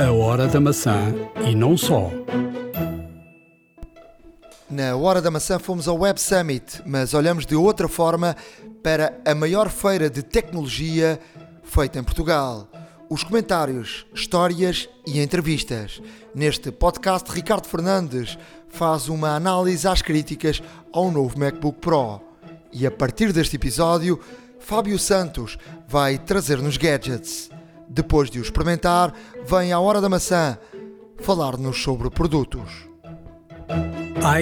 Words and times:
A 0.00 0.12
Hora 0.12 0.46
da 0.46 0.60
Maçã 0.60 1.12
e 1.44 1.56
não 1.56 1.76
só. 1.76 2.08
Na 4.70 4.94
Hora 4.94 5.20
da 5.20 5.28
Maçã 5.28 5.58
fomos 5.58 5.88
ao 5.88 5.98
Web 5.98 6.20
Summit, 6.20 6.82
mas 6.86 7.14
olhamos 7.14 7.44
de 7.44 7.56
outra 7.56 7.88
forma 7.88 8.36
para 8.80 9.20
a 9.26 9.34
maior 9.34 9.68
feira 9.68 10.08
de 10.08 10.22
tecnologia 10.22 11.18
feita 11.64 11.98
em 11.98 12.04
Portugal. 12.04 12.68
Os 13.10 13.24
comentários, 13.24 14.06
histórias 14.14 14.88
e 15.04 15.20
entrevistas. 15.20 16.00
Neste 16.32 16.70
podcast, 16.70 17.28
Ricardo 17.32 17.66
Fernandes 17.66 18.38
faz 18.68 19.08
uma 19.08 19.34
análise 19.34 19.88
às 19.88 20.00
críticas 20.00 20.62
ao 20.92 21.10
novo 21.10 21.36
MacBook 21.36 21.80
Pro. 21.80 22.20
E 22.72 22.86
a 22.86 22.90
partir 22.92 23.32
deste 23.32 23.56
episódio, 23.56 24.20
Fábio 24.60 24.96
Santos 24.96 25.58
vai 25.88 26.18
trazer-nos 26.18 26.76
gadgets. 26.76 27.50
Depois 27.90 28.30
de 28.30 28.38
o 28.38 28.42
experimentar, 28.42 29.14
vem 29.46 29.72
à 29.72 29.80
Hora 29.80 30.00
da 30.00 30.08
Maçã 30.08 30.58
falar-nos 31.20 31.82
sobre 31.82 32.10
produtos. 32.10 32.86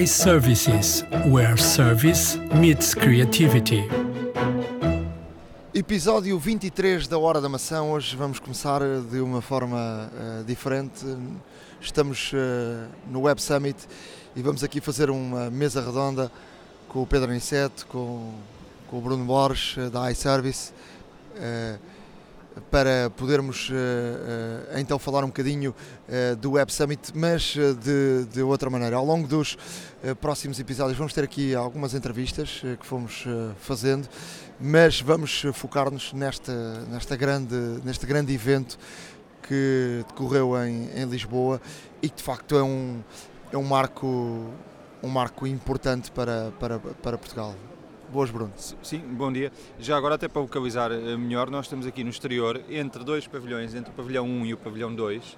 iServices, 0.03 1.05
where 1.31 1.57
service 1.57 2.37
meets 2.55 2.93
creativity. 2.93 3.89
Episódio 5.73 6.39
23 6.39 7.07
da 7.07 7.19
Hora 7.19 7.41
da 7.41 7.49
Maçã. 7.49 7.83
Hoje 7.83 8.17
vamos 8.17 8.41
começar 8.41 8.81
de 9.09 9.21
uma 9.21 9.41
forma 9.41 10.11
uh, 10.13 10.45
diferente. 10.45 11.05
Estamos 11.81 12.33
uh, 12.33 12.89
no 13.09 13.23
Web 13.23 13.41
Summit 13.41 13.87
e 14.35 14.43
vamos 14.43 14.65
aqui 14.65 14.81
fazer 14.81 15.09
uma 15.09 15.51
mesa 15.51 15.81
redonda 15.81 16.33
com 16.89 17.03
o 17.03 17.07
Pedro 17.07 17.31
Aniceto, 17.31 17.87
com, 17.87 18.33
com 18.89 18.99
o 18.99 19.01
Bruno 19.01 19.25
Borges 19.25 19.77
uh, 19.77 19.91
da 19.91 20.11
iService, 20.11 20.73
para 22.71 23.11
podermos 23.11 23.71
então 24.77 24.99
falar 24.99 25.25
um 25.25 25.29
bocadinho 25.29 25.75
do 26.41 26.53
Web 26.53 26.73
Summit, 26.73 27.13
mas 27.15 27.55
de, 27.83 28.25
de 28.33 28.43
outra 28.43 28.71
maneira. 28.71 28.97
Ao 28.97 29.05
longo 29.05 29.29
dos 29.29 29.57
próximos 30.21 30.59
episódios 30.59 30.97
vamos 30.97 31.13
ter 31.13 31.25
aqui 31.25 31.55
algumas 31.55 31.95
entrevistas 31.95 32.63
que 32.81 32.87
fomos 32.87 33.25
fazendo 33.61 34.09
mas 34.59 35.01
vamos 35.01 35.43
focar-nos 35.53 36.13
nesta, 36.13 36.81
nesta 36.87 37.17
grande, 37.17 37.55
neste 37.85 38.07
grande 38.07 38.33
evento 38.33 38.79
que 39.43 40.05
decorreu 40.09 40.57
em, 40.65 40.91
em 40.95 41.05
Lisboa 41.05 41.61
e 42.03 42.09
que 42.09 42.17
de 42.17 42.23
facto 42.23 42.57
é 42.57 42.63
um, 42.63 43.03
é 43.53 43.57
um, 43.57 43.63
marco, 43.63 44.51
um 45.03 45.09
marco 45.09 45.47
importante 45.47 46.11
para, 46.11 46.53
para, 46.59 46.79
para 46.79 47.19
Portugal. 47.19 47.55
Boas, 48.13 48.31
Bruno. 48.31 48.53
Sim, 48.83 49.01
bom 49.01 49.33
dia. 49.33 49.51
Já 49.79 49.97
agora, 49.97 50.15
até 50.15 50.29
para 50.29 50.41
localizar 50.41 50.91
melhor, 50.91 51.51
nós 51.51 51.67
estamos 51.67 51.87
aqui 51.87 52.05
no 52.05 52.11
exterior, 52.11 52.63
entre 52.69 53.03
dois 53.03 53.27
pavilhões, 53.27 53.75
entre 53.75 53.91
o 53.91 53.95
pavilhão 53.95 54.25
1 54.25 54.47
e 54.47 54.55
o 54.55 54.57
pavilhão 54.57 54.95
2 54.95 55.37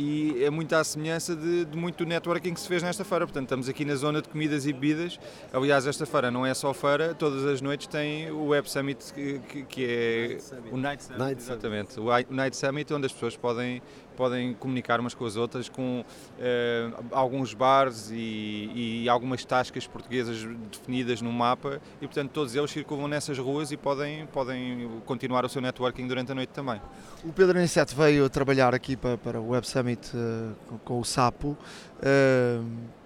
e 0.00 0.42
é 0.42 0.48
muito 0.48 0.74
à 0.74 0.82
semelhança 0.82 1.36
de, 1.36 1.66
de, 1.66 1.76
muito 1.76 2.04
do 2.04 2.08
networking 2.08 2.54
que 2.54 2.60
se 2.60 2.66
fez 2.66 2.82
nesta 2.82 3.04
feira. 3.04 3.26
Portanto, 3.26 3.44
estamos 3.44 3.68
aqui 3.68 3.84
na 3.84 3.94
zona 3.94 4.22
de 4.22 4.28
comidas 4.30 4.66
e 4.66 4.72
bebidas. 4.72 5.18
Aliás, 5.52 5.86
esta 5.86 6.06
feira 6.06 6.30
não 6.30 6.46
é 6.46 6.54
só 6.54 6.72
feira, 6.72 7.14
todas 7.14 7.44
as 7.44 7.60
noites 7.60 7.86
tem 7.86 8.30
o 8.30 8.46
Web 8.46 8.70
Summit, 8.70 9.12
que, 9.12 9.64
que 9.68 9.84
é 9.84 10.38
o 10.72 10.76
Night 10.78 11.04
Summit, 11.04 11.18
Night 11.22 11.42
exatamente. 11.42 12.00
O 12.00 12.06
Night 12.30 12.56
Summit, 12.56 12.94
onde 12.94 13.06
as 13.06 13.12
pessoas 13.12 13.36
podem 13.36 13.82
podem 14.20 14.52
comunicar 14.52 15.00
umas 15.00 15.14
com 15.14 15.24
as 15.24 15.34
outras 15.34 15.66
com 15.66 16.04
eh, 16.38 16.90
alguns 17.10 17.54
bares 17.54 18.10
e, 18.12 19.04
e, 19.04 19.08
algumas 19.08 19.46
tascas 19.46 19.86
portuguesas 19.86 20.46
definidas 20.70 21.22
no 21.22 21.32
mapa 21.32 21.80
e 22.02 22.06
portanto 22.06 22.30
todos 22.30 22.54
eles 22.54 22.70
circulam 22.70 23.08
nessas 23.08 23.38
ruas 23.38 23.72
e 23.72 23.78
podem, 23.78 24.26
podem 24.26 24.90
continuar 25.06 25.46
o 25.46 25.48
seu 25.48 25.62
networking 25.62 26.06
durante 26.06 26.32
a 26.32 26.34
noite 26.34 26.50
também. 26.50 26.78
O 27.24 27.32
Pedro 27.32 27.56
Aniceto 27.56 27.96
veio 27.96 28.28
trabalhar 28.28 28.74
aqui 28.74 28.94
para, 28.94 29.16
para 29.16 29.40
o 29.40 29.48
Web 29.52 29.66
Summit 29.66 30.14
uh, 30.14 30.54
com, 30.68 30.78
com, 30.78 31.00
o 31.00 31.04
Sapo. 31.04 31.56
Uh, 31.96 32.62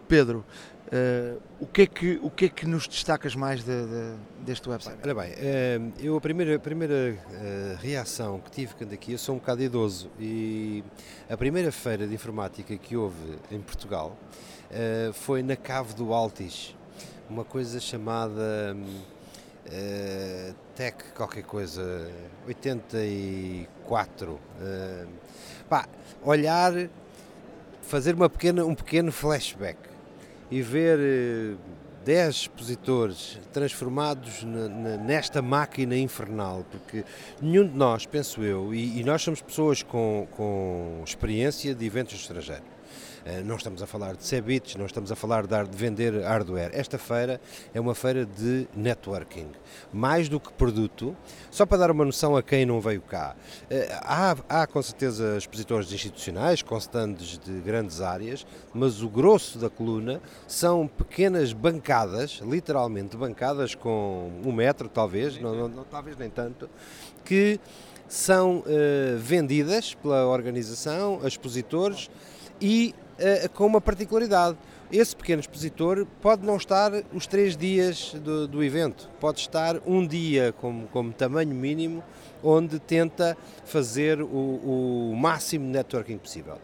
Pedro, 0.08 0.44
Uh, 0.84 1.40
o, 1.60 1.66
que 1.66 1.82
é 1.82 1.86
que, 1.86 2.20
o 2.22 2.30
que 2.30 2.44
é 2.44 2.48
que 2.48 2.66
nos 2.66 2.86
destacas 2.86 3.34
mais 3.34 3.64
de, 3.64 3.86
de, 3.86 4.14
deste 4.44 4.68
website? 4.68 4.98
Olha 5.02 5.14
bem, 5.14 5.32
uh, 5.32 5.92
eu 5.98 6.14
a 6.14 6.20
primeira, 6.20 6.56
a 6.56 6.58
primeira 6.58 7.16
uh, 7.16 7.76
reação 7.80 8.38
que 8.38 8.50
tive 8.50 8.74
quando 8.74 8.92
aqui, 8.92 9.12
eu 9.12 9.18
sou 9.18 9.34
um 9.34 9.38
bocado 9.38 9.62
idoso 9.62 10.10
e 10.20 10.84
a 11.28 11.38
primeira 11.38 11.72
feira 11.72 12.06
de 12.06 12.14
informática 12.14 12.76
que 12.76 12.96
houve 12.96 13.38
em 13.50 13.60
Portugal 13.60 14.16
foi 15.12 15.40
na 15.40 15.54
Cave 15.54 15.94
do 15.94 16.12
Altis, 16.12 16.74
uma 17.30 17.44
coisa 17.44 17.78
chamada 17.78 18.76
Tech 20.74 20.96
qualquer 21.14 21.44
coisa, 21.44 22.10
84. 22.44 24.40
pá, 25.68 25.86
olhar, 26.24 26.72
fazer 27.82 28.16
uma 28.16 28.28
pequena, 28.28 28.64
um 28.64 28.74
pequeno 28.74 29.12
flashback 29.12 29.93
e 30.50 30.62
ver 30.62 31.56
10 32.04 32.18
eh, 32.26 32.28
expositores 32.28 33.40
transformados 33.52 34.44
nesta 35.06 35.40
máquina 35.40 35.96
infernal, 35.96 36.64
porque 36.70 37.04
nenhum 37.40 37.66
de 37.66 37.76
nós, 37.76 38.06
penso 38.06 38.42
eu, 38.42 38.74
e, 38.74 39.02
nós 39.04 39.22
somos 39.22 39.40
pessoas 39.40 39.82
com, 39.82 40.26
com 40.32 41.02
experiência 41.04 41.74
de 41.74 41.84
eventos 41.86 42.14
estrangeiros, 42.14 42.73
não 43.44 43.56
estamos 43.56 43.82
a 43.82 43.86
falar 43.86 44.16
de 44.16 44.24
Cebits, 44.24 44.76
não 44.76 44.86
estamos 44.86 45.10
a 45.10 45.16
falar 45.16 45.46
de, 45.46 45.54
vender 45.76 46.22
hardware. 46.22 46.70
Esta 46.74 46.98
feira 46.98 47.40
é 47.72 47.80
uma 47.80 47.94
feira 47.94 48.26
de 48.26 48.66
networking, 48.74 49.48
mais 49.92 50.28
do 50.28 50.38
que 50.38 50.52
produto. 50.52 51.16
Só 51.50 51.64
para 51.64 51.78
dar 51.78 51.90
uma 51.90 52.04
noção 52.04 52.36
a 52.36 52.42
quem 52.42 52.66
não 52.66 52.80
veio 52.80 53.00
cá, 53.00 53.34
eh, 53.70 53.88
há, 54.02 54.36
há 54.48 54.66
com 54.66 54.82
certeza 54.82 55.36
expositores 55.38 55.90
institucionais 55.92 56.62
com 56.62 56.76
stands 56.76 57.38
de 57.38 57.60
grandes 57.60 58.00
áreas, 58.00 58.46
mas 58.72 59.02
o 59.02 59.08
grosso 59.08 59.58
da 59.58 59.70
coluna 59.70 60.20
são 60.46 60.86
pequenas 60.86 61.52
bancadas, 61.52 62.40
literalmente 62.42 63.16
bancadas 63.16 63.74
com 63.74 64.30
um 64.44 64.52
metro 64.52 64.88
talvez, 64.88 65.40
não, 65.40 65.54
não, 65.54 65.68
não 65.68 65.84
talvez 65.84 66.16
nem 66.16 66.28
tanto, 66.28 66.68
que 67.24 67.58
são 68.08 68.58
uh, 68.58 69.18
vendidas 69.18 69.94
pela 69.94 70.26
organização 70.26 71.20
a 71.22 71.28
expositores 71.28 72.10
e 72.60 72.94
uh, 73.18 73.48
com 73.50 73.66
uma 73.66 73.80
particularidade. 73.80 74.56
Esse 74.92 75.16
pequeno 75.16 75.40
expositor 75.40 76.06
pode 76.20 76.44
não 76.46 76.56
estar 76.56 76.92
os 77.12 77.26
três 77.26 77.56
dias 77.56 78.14
do, 78.14 78.46
do 78.46 78.62
evento, 78.62 79.10
pode 79.18 79.40
estar 79.40 79.80
um 79.86 80.06
dia 80.06 80.54
como, 80.60 80.86
como 80.88 81.12
tamanho 81.12 81.54
mínimo, 81.54 82.02
onde 82.42 82.78
tenta 82.78 83.36
fazer 83.64 84.20
o, 84.20 84.26
o 84.26 85.16
máximo 85.16 85.66
networking 85.66 86.18
possível. 86.18 86.58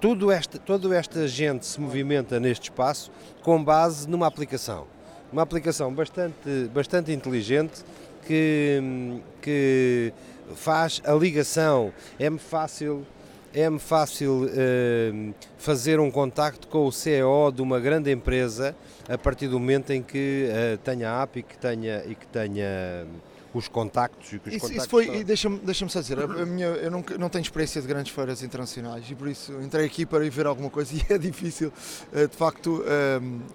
Tudo 0.00 0.32
esta, 0.32 0.58
toda 0.58 0.94
esta 0.96 1.28
gente 1.28 1.64
se 1.64 1.80
movimenta 1.80 2.40
neste 2.40 2.64
espaço 2.64 3.10
com 3.42 3.62
base 3.62 4.08
numa 4.08 4.26
aplicação. 4.26 4.86
Uma 5.32 5.42
aplicação 5.42 5.94
bastante, 5.94 6.68
bastante 6.74 7.12
inteligente 7.12 7.84
que, 8.26 9.20
que 9.40 10.12
faz 10.56 11.00
a 11.04 11.12
ligação. 11.12 11.92
É 12.18 12.30
fácil 12.32 13.06
é-me 13.54 13.78
fácil 13.78 14.44
uh, 14.46 15.34
fazer 15.58 16.00
um 16.00 16.10
contacto 16.10 16.66
com 16.68 16.86
o 16.86 16.92
CEO 16.92 17.52
de 17.52 17.60
uma 17.60 17.78
grande 17.78 18.10
empresa 18.10 18.74
a 19.08 19.18
partir 19.18 19.48
do 19.48 19.58
momento 19.58 19.92
em 19.92 20.02
que 20.02 20.48
uh, 20.48 20.78
tenha 20.78 21.10
a 21.10 21.22
app 21.22 21.38
e 21.38 21.42
que 21.42 21.58
tenha, 21.58 22.04
e 22.06 22.14
que 22.14 22.26
tenha 22.26 23.06
os 23.52 23.68
contactos 23.68 24.32
e 24.32 24.38
que 24.38 24.48
os 24.48 24.54
isso, 24.54 24.66
contactos 24.66 24.84
isso 24.84 24.88
foi, 24.88 25.24
deixa-me 25.24 25.58
deixa 25.58 25.86
só 25.88 26.00
dizer, 26.00 26.18
a, 26.18 26.24
a 26.24 26.46
minha, 26.46 26.68
eu 26.68 26.90
não, 26.90 27.04
não 27.18 27.28
tenho 27.28 27.42
experiência 27.42 27.82
de 27.82 27.86
grandes 27.86 28.10
feiras 28.10 28.42
internacionais 28.42 29.10
e 29.10 29.14
por 29.14 29.28
isso 29.28 29.52
entrei 29.60 29.84
aqui 29.84 30.06
para 30.06 30.24
ir 30.24 30.30
ver 30.30 30.46
alguma 30.46 30.70
coisa 30.70 30.94
e 30.96 31.04
é 31.12 31.18
difícil 31.18 31.70
uh, 32.12 32.28
de 32.28 32.36
facto 32.36 32.82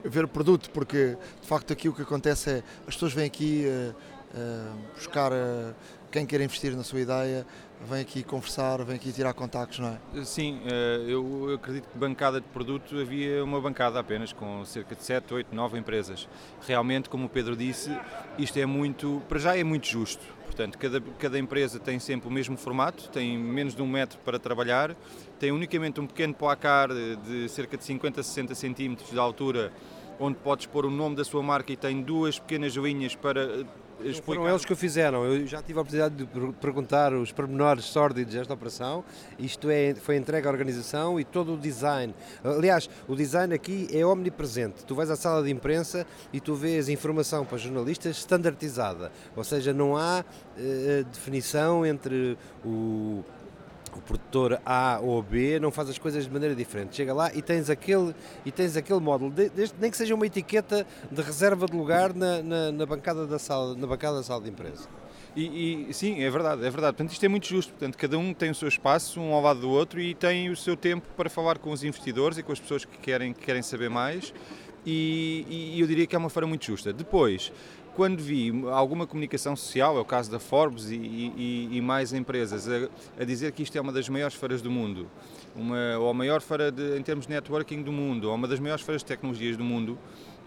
ver 0.03 0.25
o 0.25 0.27
produto 0.27 0.69
porque 0.69 1.17
de 1.41 1.47
facto 1.47 1.73
aqui 1.73 1.89
o 1.89 1.93
que 1.93 2.03
acontece 2.03 2.51
é 2.51 2.63
as 2.87 2.93
pessoas 2.93 3.13
vêm 3.13 3.25
aqui 3.25 3.65
buscar 4.95 5.31
quem 6.11 6.25
quer 6.25 6.41
investir 6.41 6.75
na 6.75 6.83
sua 6.83 7.01
ideia 7.01 7.45
vem 7.81 8.01
aqui 8.01 8.23
conversar, 8.23 8.83
vem 8.83 8.95
aqui 8.95 9.11
tirar 9.11 9.33
contactos, 9.33 9.79
não 9.79 9.89
é? 9.89 10.23
Sim, 10.23 10.59
eh, 10.65 11.05
eu 11.07 11.53
acredito 11.55 11.87
que 11.89 11.97
bancada 11.97 12.41
de 12.41 12.47
produto 12.47 12.99
havia 12.99 13.43
uma 13.43 13.61
bancada 13.61 13.99
apenas 13.99 14.33
com 14.33 14.63
cerca 14.65 14.95
de 14.95 15.03
7, 15.03 15.33
8, 15.33 15.55
9 15.55 15.77
empresas. 15.77 16.27
Realmente, 16.65 17.09
como 17.09 17.25
o 17.25 17.29
Pedro 17.29 17.55
disse, 17.55 17.95
isto 18.37 18.57
é 18.57 18.65
muito, 18.65 19.21
para 19.27 19.39
já 19.39 19.57
é 19.57 19.63
muito 19.63 19.87
justo. 19.87 20.23
Portanto, 20.45 20.77
cada, 20.77 20.99
cada 21.19 21.37
empresa 21.37 21.79
tem 21.79 21.99
sempre 21.99 22.27
o 22.27 22.31
mesmo 22.31 22.57
formato, 22.57 23.09
tem 23.09 23.37
menos 23.37 23.75
de 23.75 23.81
um 23.81 23.87
metro 23.87 24.17
para 24.25 24.39
trabalhar, 24.39 24.95
tem 25.39 25.51
unicamente 25.51 25.99
um 25.99 26.07
pequeno 26.07 26.33
placar 26.33 26.89
de 26.89 27.47
cerca 27.49 27.77
de 27.77 27.83
50, 27.83 28.23
60 28.23 28.55
centímetros 28.55 29.11
de 29.11 29.19
altura, 29.19 29.71
onde 30.19 30.37
podes 30.37 30.65
pôr 30.65 30.85
o 30.85 30.89
nome 30.89 31.15
da 31.15 31.23
sua 31.23 31.43
marca 31.43 31.71
e 31.71 31.77
tem 31.77 32.01
duas 32.01 32.39
pequenas 32.39 32.73
linhas 32.73 33.15
para 33.15 33.65
explicar. 34.01 34.41
Foram 34.41 34.49
eles 34.49 34.65
que 34.65 34.73
o 34.73 34.75
fizeram. 34.75 35.25
Eu 35.25 35.45
já 35.47 35.61
tive 35.61 35.79
a 35.79 35.81
oportunidade 35.81 36.15
de 36.15 36.25
perguntar 36.59 37.13
os 37.13 37.31
pormenores 37.31 37.85
sórdidos 37.85 38.33
desta 38.33 38.53
operação. 38.53 39.03
Isto 39.39 39.69
é, 39.69 39.95
foi 39.95 40.17
entregue 40.17 40.47
à 40.47 40.51
organização 40.51 41.19
e 41.19 41.23
todo 41.23 41.53
o 41.53 41.57
design. 41.57 42.13
Aliás, 42.43 42.89
o 43.07 43.15
design 43.15 43.53
aqui 43.53 43.87
é 43.91 44.05
omnipresente. 44.05 44.85
Tu 44.85 44.95
vais 44.95 45.09
à 45.09 45.15
sala 45.15 45.43
de 45.43 45.51
imprensa 45.51 46.05
e 46.31 46.39
tu 46.39 46.55
vês 46.55 46.89
informação 46.89 47.45
para 47.45 47.57
jornalistas 47.57 48.17
standardizada. 48.17 49.11
Ou 49.35 49.43
seja, 49.43 49.73
não 49.73 49.97
há 49.97 50.23
uh, 50.23 51.03
definição 51.05 51.85
entre 51.85 52.37
o 52.65 53.23
o 53.97 54.01
produtor 54.01 54.61
A 54.65 54.99
ou 55.01 55.21
B 55.21 55.59
não 55.59 55.71
faz 55.71 55.89
as 55.89 55.97
coisas 55.97 56.25
de 56.25 56.31
maneira 56.31 56.55
diferente. 56.55 56.95
Chega 56.95 57.13
lá 57.13 57.33
e 57.33 57.41
tens 57.41 57.69
aquele, 57.69 58.13
e 58.45 58.51
tens 58.51 58.77
aquele 58.77 58.99
módulo, 58.99 59.33
nem 59.79 59.91
que 59.91 59.97
seja 59.97 60.15
uma 60.15 60.25
etiqueta 60.25 60.85
de 61.11 61.21
reserva 61.21 61.65
de 61.65 61.75
lugar 61.75 62.13
na, 62.13 62.41
na, 62.41 62.71
na, 62.71 62.85
bancada, 62.85 63.25
da 63.25 63.39
sala, 63.39 63.75
na 63.75 63.87
bancada 63.87 64.17
da 64.17 64.23
sala 64.23 64.41
de 64.41 64.49
empresa. 64.49 64.87
E, 65.35 65.87
e, 65.89 65.93
sim, 65.93 66.23
é 66.23 66.29
verdade, 66.29 66.65
é 66.65 66.69
verdade. 66.69 66.95
Portanto, 66.95 67.11
isto 67.11 67.23
é 67.23 67.27
muito 67.27 67.47
justo. 67.47 67.71
Portanto, 67.71 67.97
cada 67.97 68.17
um 68.17 68.33
tem 68.33 68.49
o 68.49 68.55
seu 68.55 68.67
espaço, 68.67 69.19
um 69.19 69.33
ao 69.33 69.41
lado 69.41 69.61
do 69.61 69.69
outro, 69.69 70.01
e 70.01 70.15
tem 70.15 70.49
o 70.49 70.55
seu 70.55 70.75
tempo 70.75 71.07
para 71.15 71.29
falar 71.29 71.59
com 71.59 71.71
os 71.71 71.83
investidores 71.83 72.37
e 72.37 72.43
com 72.43 72.51
as 72.51 72.59
pessoas 72.59 72.85
que 72.85 72.97
querem, 72.97 73.33
que 73.33 73.45
querem 73.45 73.61
saber 73.61 73.89
mais. 73.89 74.33
E, 74.85 75.73
e 75.75 75.79
eu 75.79 75.85
diria 75.85 76.07
que 76.07 76.15
é 76.15 76.19
uma 76.19 76.29
feira 76.29 76.47
muito 76.47 76.65
justa. 76.65 76.91
Depois, 76.91 77.51
quando 77.97 78.21
vi 78.21 78.53
alguma 78.71 79.07
comunicação 79.07 79.55
social, 79.55 79.97
é 79.97 79.99
o 79.99 80.05
caso 80.05 80.29
da 80.29 80.37
Forbes 80.37 80.91
e, 80.91 80.95
e, 80.95 81.69
e 81.71 81.81
mais 81.81 82.13
empresas, 82.13 82.69
a, 82.69 82.87
a, 83.19 83.23
dizer 83.23 83.51
que 83.51 83.63
isto 83.63 83.75
é 83.75 83.81
uma 83.81 83.91
das 83.91 84.07
maiores 84.07 84.35
feiras 84.35 84.61
do 84.61 84.69
mundo, 84.69 85.09
uma, 85.55 85.97
ou 85.97 86.07
a 86.07 86.13
maior 86.13 86.39
feira 86.39 86.71
de, 86.71 86.95
em 86.95 87.01
termos 87.01 87.25
de 87.25 87.33
networking 87.33 87.81
do 87.81 87.91
mundo, 87.91 88.25
ou 88.25 88.35
uma 88.35 88.47
das 88.47 88.59
maiores 88.59 88.85
feiras 88.85 89.01
de 89.01 89.07
tecnologias 89.07 89.57
do 89.57 89.63
mundo, 89.63 89.97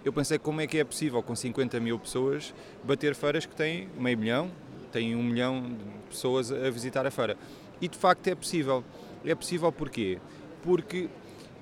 eu 0.05 0.13
pensei 0.13 0.39
como 0.39 0.61
é 0.61 0.67
que 0.69 0.79
é 0.79 0.85
possível 0.85 1.21
com 1.25 1.35
50 1.35 1.81
mil 1.81 1.99
pessoas 1.99 2.55
bater 2.85 3.17
feiras 3.17 3.45
que 3.45 3.57
têm 3.57 3.89
meio 3.99 4.17
milhão, 4.17 4.53
têm 4.93 5.17
um 5.17 5.23
milhão 5.25 5.61
de 5.61 6.09
pessoas 6.09 6.53
a 6.53 6.71
visitar 6.71 7.05
a 7.05 7.11
feira. 7.11 7.37
E 7.81 7.89
de 7.89 7.99
facto 7.99 8.29
é 8.29 8.35
possível. 8.37 8.85
É 9.25 9.35
possível 9.35 9.73
porquê? 9.73 10.21
Porque 10.63 11.09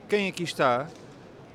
quem 0.06 0.28
aqui 0.28 0.42
está 0.42 0.86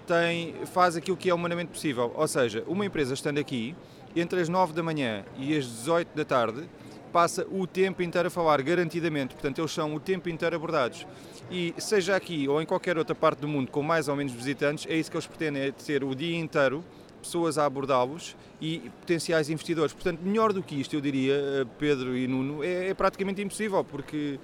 tem, 0.07 0.55
faz 0.65 0.95
aquilo 0.95 1.15
que 1.15 1.29
é 1.29 1.33
humanamente 1.35 1.69
possível. 1.69 2.11
Ou 2.15 2.27
seja, 2.27 2.63
uma 2.65 2.83
empresa 2.83 3.13
estando 3.13 3.37
aqui 3.37 3.75
entre 4.15 4.41
as 4.41 4.49
9 4.49 4.73
da 4.73 4.83
manhã 4.83 5.25
e 5.37 5.55
as 5.55 5.65
18 5.65 6.15
da 6.15 6.25
tarde, 6.25 6.63
passa 7.11 7.45
o 7.51 7.67
tempo 7.67 8.01
inteiro 8.01 8.27
a 8.27 8.31
falar, 8.31 8.61
garantidamente. 8.61 9.35
Portanto, 9.35 9.59
eles 9.59 9.71
são 9.71 9.93
o 9.93 9.99
tempo 9.99 10.29
inteiro 10.29 10.55
abordados. 10.55 11.05
E 11.51 11.73
seja 11.77 12.15
aqui 12.15 12.47
ou 12.47 12.61
em 12.61 12.65
qualquer 12.65 12.97
outra 12.97 13.13
parte 13.13 13.39
do 13.39 13.47
mundo 13.47 13.69
com 13.69 13.83
mais 13.83 14.07
ou 14.07 14.15
menos 14.15 14.33
visitantes, 14.33 14.87
é 14.89 14.95
isso 14.95 15.11
que 15.11 15.17
eles 15.17 15.27
pretendem, 15.27 15.61
é 15.61 15.71
ter 15.71 16.03
o 16.03 16.15
dia 16.15 16.35
inteiro 16.35 16.83
pessoas 17.21 17.57
a 17.57 17.65
abordá-los 17.65 18.35
e 18.61 18.91
potenciais 18.99 19.49
investidores. 19.49 19.93
Portanto, 19.93 20.19
melhor 20.21 20.51
do 20.51 20.61
que 20.61 20.75
isto, 20.75 20.93
eu 20.93 21.01
diria, 21.01 21.33
eh, 21.33 21.65
Pedro 21.79 22.17
e 22.17 22.27
Nuno, 22.27 22.63
é, 22.63 22.89
é 22.89 22.93
praticamente 22.93 23.41
impossível, 23.41 23.83
porque 23.83 24.37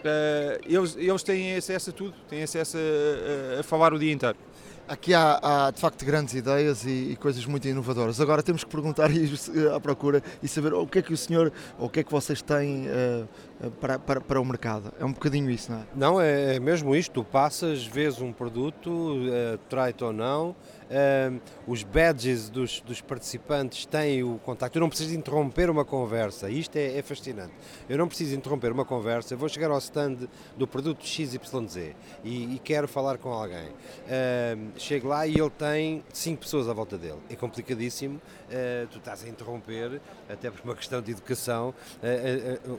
uh, 0.00 0.62
eles, 0.66 0.96
eles 0.96 1.22
têm 1.22 1.56
acesso 1.56 1.90
a 1.90 1.92
tudo, 1.92 2.14
têm 2.28 2.42
acesso 2.42 2.76
a, 2.76 3.56
a, 3.56 3.60
a 3.60 3.62
falar 3.62 3.94
o 3.94 3.98
dia 3.98 4.12
inteiro. 4.12 4.36
Aqui 4.88 5.12
há, 5.14 5.40
há, 5.42 5.70
de 5.72 5.80
facto 5.80 6.04
grandes 6.04 6.32
ideias 6.34 6.84
e, 6.84 7.10
e, 7.10 7.16
coisas 7.16 7.44
muito 7.44 7.66
inovadoras. 7.66 8.20
Agora 8.20 8.40
temos 8.42 8.62
que 8.62 8.70
perguntar 8.70 9.10
e 9.14 9.24
ir 9.24 9.68
à 9.74 9.80
procura 9.80 10.22
e 10.40 10.46
saber 10.46 10.72
o 10.74 10.86
que 10.86 11.00
é 11.00 11.02
que 11.02 11.12
o 11.12 11.16
senhor, 11.16 11.52
ou 11.78 11.86
o 11.86 11.90
que 11.90 12.00
é 12.00 12.04
que 12.04 12.12
vocês 12.12 12.40
têm 12.40 12.86
uh, 12.86 13.70
para, 13.80 13.98
para, 13.98 14.20
para, 14.20 14.40
o 14.40 14.44
mercado. 14.44 14.92
É 15.00 15.04
um 15.04 15.12
bocadinho 15.12 15.50
isso, 15.50 15.72
não 15.72 15.78
é? 15.78 15.82
Não, 15.94 16.20
é, 16.20 16.56
é 16.56 16.60
mesmo 16.60 16.94
isto. 16.94 17.12
Tu 17.12 17.24
passas, 17.24 17.84
vês 17.84 18.20
um 18.20 18.32
produto, 18.32 18.90
uh, 18.90 19.58
trai-te 19.68 20.04
ou 20.04 20.12
não, 20.12 20.54
Uh, 20.86 21.40
os 21.66 21.82
badges 21.82 22.48
dos, 22.48 22.80
dos, 22.80 23.00
participantes 23.00 23.86
têm 23.86 24.22
o 24.22 24.38
contacto. 24.38 24.78
Eu 24.78 24.80
não 24.80 24.88
preciso 24.88 25.14
interromper 25.14 25.68
uma 25.68 25.84
conversa. 25.84 26.48
Isto 26.48 26.76
é, 26.76 26.98
é, 26.98 27.02
fascinante. 27.02 27.52
Eu 27.88 27.98
não 27.98 28.06
preciso 28.06 28.36
interromper 28.36 28.70
uma 28.70 28.84
conversa. 28.84 29.34
Vou 29.34 29.48
chegar 29.48 29.70
ao 29.70 29.78
stand 29.78 30.28
do 30.56 30.66
produto 30.66 31.04
XYZ 31.04 31.94
e, 32.22 32.54
e 32.54 32.60
quero 32.62 32.86
falar 32.86 33.18
com 33.18 33.30
alguém. 33.30 33.68
Uh, 33.68 34.78
chego 34.78 35.08
lá 35.08 35.26
e 35.26 35.34
ele 35.34 35.50
tem 35.50 36.04
cinco 36.12 36.42
pessoas 36.42 36.68
à 36.68 36.72
volta 36.72 36.96
dele. 36.96 37.18
É 37.28 37.34
complicadíssimo. 37.34 38.16
Uh, 38.16 38.86
tu 38.88 38.98
estás 38.98 39.24
a 39.24 39.28
interromper, 39.28 40.00
até 40.28 40.50
por 40.50 40.62
uma 40.62 40.74
questão 40.74 41.02
de 41.02 41.10
educação, 41.10 41.74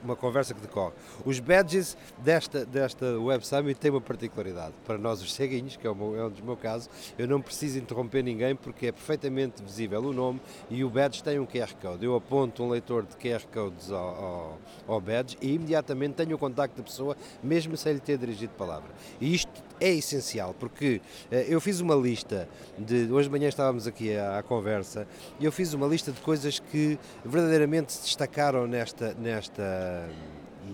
uma 0.03 0.15
conversa 0.15 0.53
que 0.53 0.61
decorre. 0.61 0.93
Os 1.25 1.39
badges 1.39 1.97
desta, 2.19 2.65
desta 2.65 3.19
Web 3.19 3.45
Summit 3.45 3.79
têm 3.79 3.91
uma 3.91 4.01
particularidade. 4.01 4.73
Para 4.85 4.97
nós, 4.97 5.21
os 5.21 5.33
ceguinhos, 5.33 5.75
que 5.75 5.85
é, 5.85 5.89
o 5.89 5.95
meu, 5.95 6.17
é 6.17 6.25
um 6.25 6.29
dos 6.29 6.41
meus 6.41 6.59
casos, 6.59 6.89
eu 7.17 7.27
não 7.27 7.41
preciso 7.41 7.77
interromper 7.77 7.96
interromper 7.97 8.23
ninguém 8.23 8.55
porque 8.55 8.87
é 8.87 8.91
perfeitamente 8.91 9.63
visível 9.63 10.01
o 10.01 10.13
nome 10.13 10.39
e 10.69 10.83
o 10.83 10.89
badge 10.89 11.23
tem 11.23 11.39
um 11.39 11.45
QR 11.45 11.73
Code. 11.81 12.05
Eu 12.05 12.15
aponto 12.15 12.63
um 12.63 12.69
leitor 12.69 13.03
de 13.05 13.15
QR 13.15 13.43
Codes 13.51 13.91
ao, 13.91 13.97
ao, 13.97 14.57
ao 14.87 15.01
badge 15.01 15.35
e 15.41 15.53
imediatamente 15.53 16.13
tenho 16.13 16.35
o 16.35 16.39
contacto 16.39 16.77
da 16.77 16.83
pessoa, 16.83 17.17
mesmo 17.41 17.75
sem 17.75 17.93
lhe 17.93 17.99
ter 17.99 18.17
dirigido 18.17 18.53
palavra. 18.53 18.89
E 19.19 19.33
isto 19.33 19.51
é 19.79 19.89
essencial 19.89 20.53
porque 20.59 21.01
uh, 21.31 21.35
eu 21.47 21.59
fiz 21.59 21.79
uma 21.79 21.95
lista 21.95 22.47
de. 22.77 23.11
Hoje 23.11 23.27
de 23.27 23.31
manhã 23.31 23.47
estávamos 23.47 23.87
aqui 23.87 24.15
à, 24.15 24.39
à, 24.39 24.43
conversa 24.43 25.07
e 25.39 25.45
eu 25.45 25.51
fiz 25.51 25.73
uma 25.73 25.87
lista 25.87 26.11
de 26.11 26.21
coisas 26.21 26.59
que 26.59 26.99
verdadeiramente 27.25 27.93
se 27.93 28.03
destacaram 28.03 28.67
nesta 28.67 29.15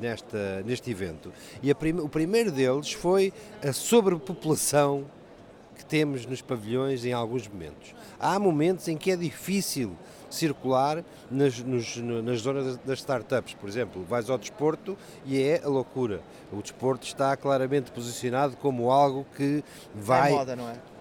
Nesta, 0.01 0.63
neste 0.65 0.89
evento. 0.89 1.31
E 1.61 1.71
prim, 1.75 1.99
o 1.99 2.09
primeiro 2.09 2.51
deles 2.51 2.91
foi 2.91 3.31
a 3.61 3.71
sobrepopulação 3.71 5.05
que 5.75 5.85
temos 5.85 6.25
nos 6.25 6.41
pavilhões 6.41 7.05
em 7.05 7.13
alguns 7.13 7.47
momentos. 7.47 7.93
Há 8.19 8.37
momentos 8.39 8.87
em 8.87 8.97
que 8.97 9.11
é 9.11 9.15
difícil 9.15 9.95
circular 10.29 11.03
nas, 11.29 11.59
nos, 11.59 11.97
nas 11.97 12.39
zonas 12.41 12.77
das 12.77 12.99
startups, 12.99 13.53
por 13.53 13.69
exemplo, 13.69 14.03
vais 14.03 14.29
ao 14.29 14.37
desporto 14.37 14.97
e 15.25 15.41
é 15.41 15.61
a 15.63 15.67
loucura. 15.67 16.21
O 16.51 16.61
desporto 16.61 17.05
está 17.05 17.35
claramente 17.37 17.91
posicionado 17.91 18.57
como 18.57 18.91
algo 18.91 19.25
que 19.35 19.63
vai. 19.93 20.31
É 20.31 20.35
moda, 20.35 20.55
não 20.55 20.69
é? 20.69 20.92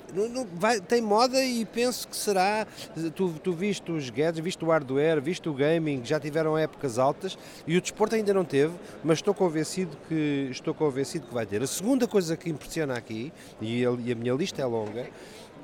Vai, 0.55 0.81
tem 0.81 1.01
moda 1.01 1.43
e 1.45 1.65
penso 1.65 2.07
que 2.09 2.17
será. 2.17 2.67
Tu, 3.15 3.29
tu 3.43 3.53
viste 3.53 3.91
os 3.91 4.11
gadgets, 4.11 4.41
viste 4.41 4.65
o 4.65 4.69
hardware, 4.69 5.21
viste 5.21 5.49
o 5.49 5.55
gaming, 5.55 6.03
já 6.05 6.21
tiveram 6.21 6.57
épocas 6.57 6.99
altas 6.99 7.39
e 7.67 7.77
o 7.77 7.81
desporto 7.81 8.15
ainda 8.15 8.33
não 8.35 8.45
teve, 8.45 8.75
mas 9.03 9.19
estou 9.19 9.35
convencido 9.35 9.97
que, 10.09 10.49
estou 10.51 10.75
convencido 10.75 11.27
que 11.27 11.35
vai 11.35 11.47
ter. 11.47 11.63
A 11.63 11.67
segunda 11.67 12.07
coisa 12.07 12.37
que 12.37 12.51
impressiona 12.51 12.95
aqui, 12.95 13.33
e 13.61 13.85
a, 13.85 13.91
e 14.05 14.13
a 14.13 14.15
minha 14.15 14.35
lista 14.35 14.61
é 14.61 14.67
longa, 14.67 15.09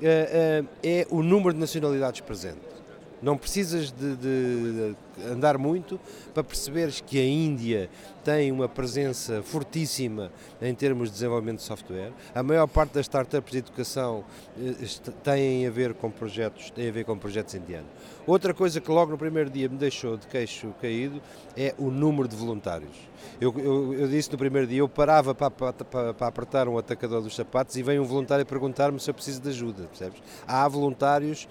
é, 0.01 0.63
é 0.83 1.07
o 1.09 1.21
número 1.21 1.53
de 1.53 1.59
nacionalidades 1.59 2.21
presentes. 2.21 2.78
Não 3.21 3.37
precisas 3.37 3.91
de, 3.91 4.15
de, 4.15 4.95
andar 5.29 5.57
muito 5.57 5.99
para 6.33 6.43
perceberes 6.43 7.01
que 7.01 7.19
a 7.19 7.25
Índia 7.25 7.89
tem 8.23 8.51
uma 8.51 8.69
presença 8.69 9.41
fortíssima 9.41 10.31
em 10.61 10.73
termos 10.73 11.09
de 11.09 11.15
desenvolvimento 11.15 11.57
de 11.57 11.63
software. 11.63 12.11
A 12.33 12.43
maior 12.43 12.67
parte 12.67 12.93
das 12.93 13.05
startups 13.05 13.51
de 13.51 13.57
educação 13.57 14.23
eh, 14.57 15.11
têm 15.23 15.67
a 15.67 15.71
ver 15.71 15.93
com 15.93 16.09
projetos, 16.09 16.69
têm 16.71 16.89
a 16.89 16.91
ver 16.91 17.05
com 17.05 17.17
projetos 17.17 17.55
indianos. 17.55 17.89
Outra 18.25 18.53
coisa 18.53 18.79
que 18.79 18.91
logo 18.91 19.11
no 19.11 19.17
primeiro 19.17 19.49
dia 19.49 19.67
me 19.67 19.77
deixou 19.77 20.15
de 20.15 20.27
queixo 20.27 20.73
caído 20.81 21.21
é 21.57 21.73
o 21.77 21.89
número 21.89 22.27
de 22.27 22.35
voluntários. 22.35 23.09
Eu, 23.41 23.53
eu, 23.57 23.93
eu 23.93 24.07
disse 24.07 24.31
no 24.31 24.37
primeiro 24.37 24.67
dia, 24.67 24.79
eu 24.79 24.89
parava 24.89 25.33
para, 25.33 25.49
para, 25.49 26.13
para, 26.13 26.27
apertar 26.27 26.67
um 26.67 26.77
atacador 26.77 27.21
dos 27.21 27.35
sapatos 27.35 27.75
e 27.75 27.83
vem 27.83 27.99
um 27.99 28.03
voluntário 28.03 28.45
perguntar-me 28.45 28.99
se 28.99 29.09
eu 29.09 29.13
preciso 29.13 29.41
de 29.41 29.49
ajuda, 29.49 29.83
percebes? 29.83 30.21
Há 30.47 30.67
voluntários 30.67 31.47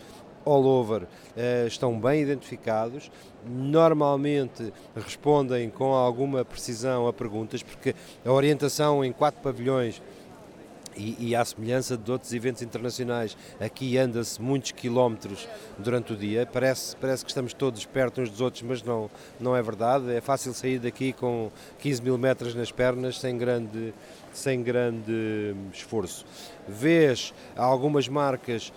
all 0.49 0.65
over 0.65 1.03
uh, 1.03 1.67
estão 1.67 1.99
bem 1.99 2.23
identificados, 2.23 3.11
normalmente 3.47 4.73
respondem 4.97 5.69
com 5.71 5.93
alguma 5.93 6.45
precisão 6.45 7.07
a 7.07 7.13
perguntas, 7.13 7.63
porque 7.63 7.95
a 8.25 8.33
orientação 8.33 9.05
em 9.05 9.13
quatro 9.13 9.41
pavilhões 9.43 10.01
e, 10.99 11.29
e 11.29 11.37
à 11.37 11.45
semelhança 11.45 11.97
de 11.97 12.11
outros 12.11 12.33
eventos 12.35 12.61
internacionais, 12.61 13.37
aqui 13.61 13.97
anda-se 13.97 14.43
muitos 14.43 14.73
quilómetros 14.73 15.49
durante 15.79 16.13
o 16.13 16.17
dia. 16.17 16.45
Parece, 16.45 16.97
parece 16.97 17.25
que 17.25 17.31
estamos 17.31 17.55
todos 17.55 17.85
perto 17.87 18.21
uns 18.21 18.31
dos 18.31 18.41
outros, 18.41 18.63
mas 18.63 18.83
não, 18.83 19.09
não 19.39 19.57
é 19.57 19.63
verdade. 19.63 20.13
É 20.13 20.21
fácil 20.21 20.53
sair 20.53 20.79
daqui 20.79 21.13
com 21.13 21.51
15 21.79 22.03
mil 22.03 22.19
metros 22.19 22.55
nas 22.55 22.73
pernas 22.73 23.19
sem 23.19 23.39
grande, 23.39 23.95
sem 24.33 24.63
grande 24.63 25.55
esforço. 25.73 26.27
Vês 26.67 27.33
algumas 27.57 28.09
marcas 28.09 28.73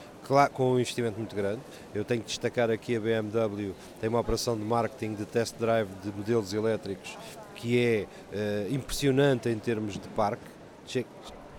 com 0.53 0.71
um 0.71 0.79
investimento 0.79 1.17
muito 1.17 1.35
grande. 1.35 1.61
Eu 1.93 2.05
tenho 2.05 2.21
que 2.21 2.27
destacar 2.27 2.69
aqui 2.69 2.95
a 2.95 2.99
BMW, 2.99 3.73
tem 3.99 4.09
uma 4.09 4.19
operação 4.19 4.57
de 4.57 4.63
marketing 4.63 5.15
de 5.15 5.25
test 5.25 5.55
drive 5.57 5.89
de 6.03 6.11
modelos 6.11 6.53
elétricos 6.53 7.17
que 7.55 7.79
é 7.79 8.07
uh, 8.33 8.73
impressionante 8.73 9.47
em 9.49 9.59
termos 9.59 9.93
de 9.93 10.07
parque 10.09 10.43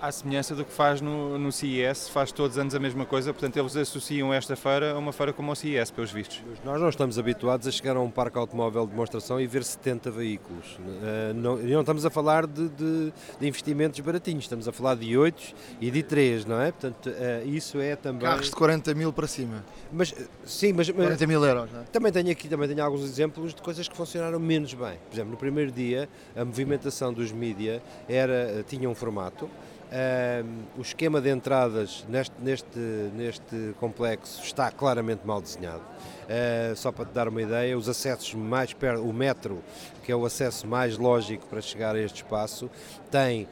à 0.03 0.11
semelhança 0.11 0.57
do 0.57 0.65
que 0.65 0.73
faz 0.73 1.01
no, 1.01 1.39
no 1.39 1.53
CES, 1.53 2.09
faz 2.09 2.33
todos 2.33 2.57
os 2.57 2.61
anos 2.61 2.75
a 2.75 2.81
mesma 2.81 3.07
coisa, 3.07 3.33
portanto 3.33 3.57
eles 3.57 3.77
associam 3.77 4.35
esta 4.35 4.57
feira 4.57 4.95
a 4.95 4.99
uma 4.99 5.13
feira 5.13 5.33
como 5.33 5.53
o 5.53 5.55
CES, 5.55 5.93
pelos 5.93 6.11
vistos. 6.11 6.43
Nós 6.65 6.81
não 6.81 6.89
estamos 6.89 7.21
habituados 7.21 7.69
a 7.69 7.71
chegar 7.71 7.97
a 7.97 8.01
um 8.01 8.11
parque 8.11 8.37
automóvel 8.37 8.85
de 8.85 8.91
demonstração 8.91 9.41
e 9.41 9.47
ver 9.47 9.63
70 9.63 10.11
veículos. 10.11 10.77
Uh, 10.81 11.33
não, 11.35 11.57
não 11.57 11.81
estamos 11.81 12.05
a 12.05 12.11
falar 12.11 12.49
de, 12.49 12.69
de, 12.71 13.13
de, 13.39 13.47
investimentos 13.47 14.01
baratinhos, 14.01 14.43
estamos 14.43 14.67
a 14.67 14.73
falar 14.73 14.97
de 14.97 15.17
8 15.17 15.55
e 15.81 15.89
de 15.89 16.03
3, 16.03 16.47
não 16.47 16.61
é? 16.61 16.73
Portanto, 16.73 17.09
uh, 17.09 17.49
isso 17.49 17.81
é 17.81 17.95
também... 17.95 18.23
Carros 18.23 18.47
de 18.47 18.57
40 18.57 18.95
mil 18.95 19.13
para 19.13 19.29
cima. 19.29 19.65
Mas, 19.93 20.13
sim, 20.45 20.73
mas... 20.73 20.91
40 20.91 21.27
mil 21.29 21.45
euros, 21.45 21.71
não 21.71 21.81
é? 21.81 21.85
Também 21.85 22.11
tenho 22.11 22.33
aqui 22.33 22.49
também 22.49 22.69
tenho 22.69 22.83
alguns 22.83 23.05
exemplos 23.05 23.55
de 23.55 23.63
coisas 23.63 23.87
que 23.87 23.97
funcionaram 23.97 24.41
menos 24.41 24.75
bem. 24.75 24.99
Por 25.09 25.15
exemplo, 25.15 25.31
no 25.31 25.37
primeiro 25.37 25.71
dia, 25.71 26.09
a 26.35 26.45
movimentação 26.45 27.13
dos 27.13 27.31
mídia 27.31 27.81
era, 28.09 28.65
tinha 28.67 28.91
um 28.91 28.97
formato, 28.97 29.49
o 30.77 30.81
esquema 30.81 31.21
de 31.21 31.31
entradas 31.31 32.05
neste, 32.09 32.35
neste, 32.41 32.79
neste 33.15 33.75
complexo 33.79 34.43
está 34.43 34.71
claramente 34.71 35.27
mal 35.27 35.41
desenhado. 35.41 35.83
Uh, 36.23 36.75
só 36.77 36.91
para 36.91 37.05
te 37.05 37.13
dar 37.13 37.29
uma 37.29 37.43
ideia, 37.43 37.77
os 37.77 37.89
acessos 37.89 38.33
mais 38.33 38.73
perto, 38.73 39.03
o 39.03 39.13
metro, 39.13 39.63
que 40.03 40.13
é 40.13 40.17
o 40.17 40.25
acesso 40.27 40.67
mais 40.67 40.99
lógico 40.99 41.47
para 41.47 41.61
chegar 41.61 41.95
a 41.95 41.99
este 41.99 42.17
espaço, 42.17 42.71
tem, 43.11 43.47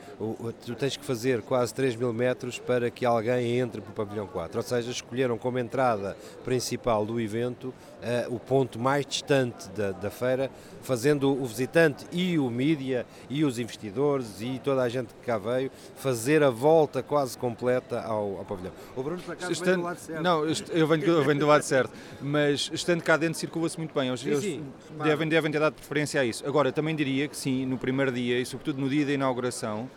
tu 0.65 0.75
tens 0.75 0.97
que 0.97 1.05
fazer 1.05 1.43
quase 1.43 1.73
3 1.75 1.95
mil 1.95 2.13
metros 2.13 2.59
para 2.59 2.91
que 2.91 3.05
alguém 3.05 3.59
entre 3.59 3.81
para 3.81 3.91
o 3.91 3.95
pavilhão 3.95 4.27
4. 4.27 4.59
Ou 4.59 4.63
seja, 4.63 4.91
escolheram 4.91 5.37
como 5.37 5.59
entrada 5.59 6.17
principal 6.45 7.05
do 7.05 7.21
evento 7.21 7.67
uh, 7.67 8.35
o 8.35 8.41
ponto 8.41 8.79
mais 8.79 9.05
distante 9.05 9.69
da, 9.71 9.93
da 9.93 10.11
feira, 10.11 10.51
fazendo 10.83 11.31
o 11.31 11.45
visitante 11.45 12.07
e 12.11 12.39
o 12.39 12.51
mídia 12.51 13.07
e 13.29 13.45
os 13.45 13.59
investidores 13.59 14.41
e 14.41 14.59
toda 14.65 14.83
a 14.83 14.89
gente 14.89 15.09
que 15.15 15.27
cá 15.27 15.37
veio 15.37 15.71
fazer 15.97 16.43
a 16.43 16.51
volta 16.51 17.03
quase 17.03 17.37
completa 17.37 18.01
ao, 18.01 18.39
ao 18.39 18.45
pavilhão. 18.45 18.73
O 18.97 19.03
Bruno, 19.03 19.23
por 19.23 19.33
acaso, 19.33 19.53
Estando, 19.53 19.67
vem 19.67 19.77
do 19.77 19.85
lado 19.85 19.99
certo. 19.99 20.23
Não, 20.23 20.45
eu 20.47 20.87
venho, 20.87 21.05
eu 21.05 21.25
venho 21.25 21.41
do 21.41 21.47
lado 21.47 21.63
certo, 21.63 21.93
mas 22.21 22.71
estando 22.73 23.03
cá 23.03 23.17
dentro 23.17 23.39
circula-se 23.39 23.77
muito 23.77 23.95
bem. 23.95 24.09
Eles, 24.09 24.21
sim, 24.21 24.41
sim, 24.41 24.65
devem, 25.03 25.29
devem 25.29 25.53
ter 25.53 25.61
dado 25.61 25.75
preferência 25.75 26.21
a 26.21 26.25
isso. 26.25 26.40
Agora, 26.45 26.73
também 26.73 26.95
diria 26.95 27.29
que 27.29 27.37
sim, 27.37 27.67
no 27.67 27.77
primeiro 27.77 28.11
dia 28.11 28.39
e 28.39 28.47
sobretudo 28.47 28.81
no 28.81 28.89
dia 28.89 29.05
da 29.05 29.13
inauguração, 29.13 29.91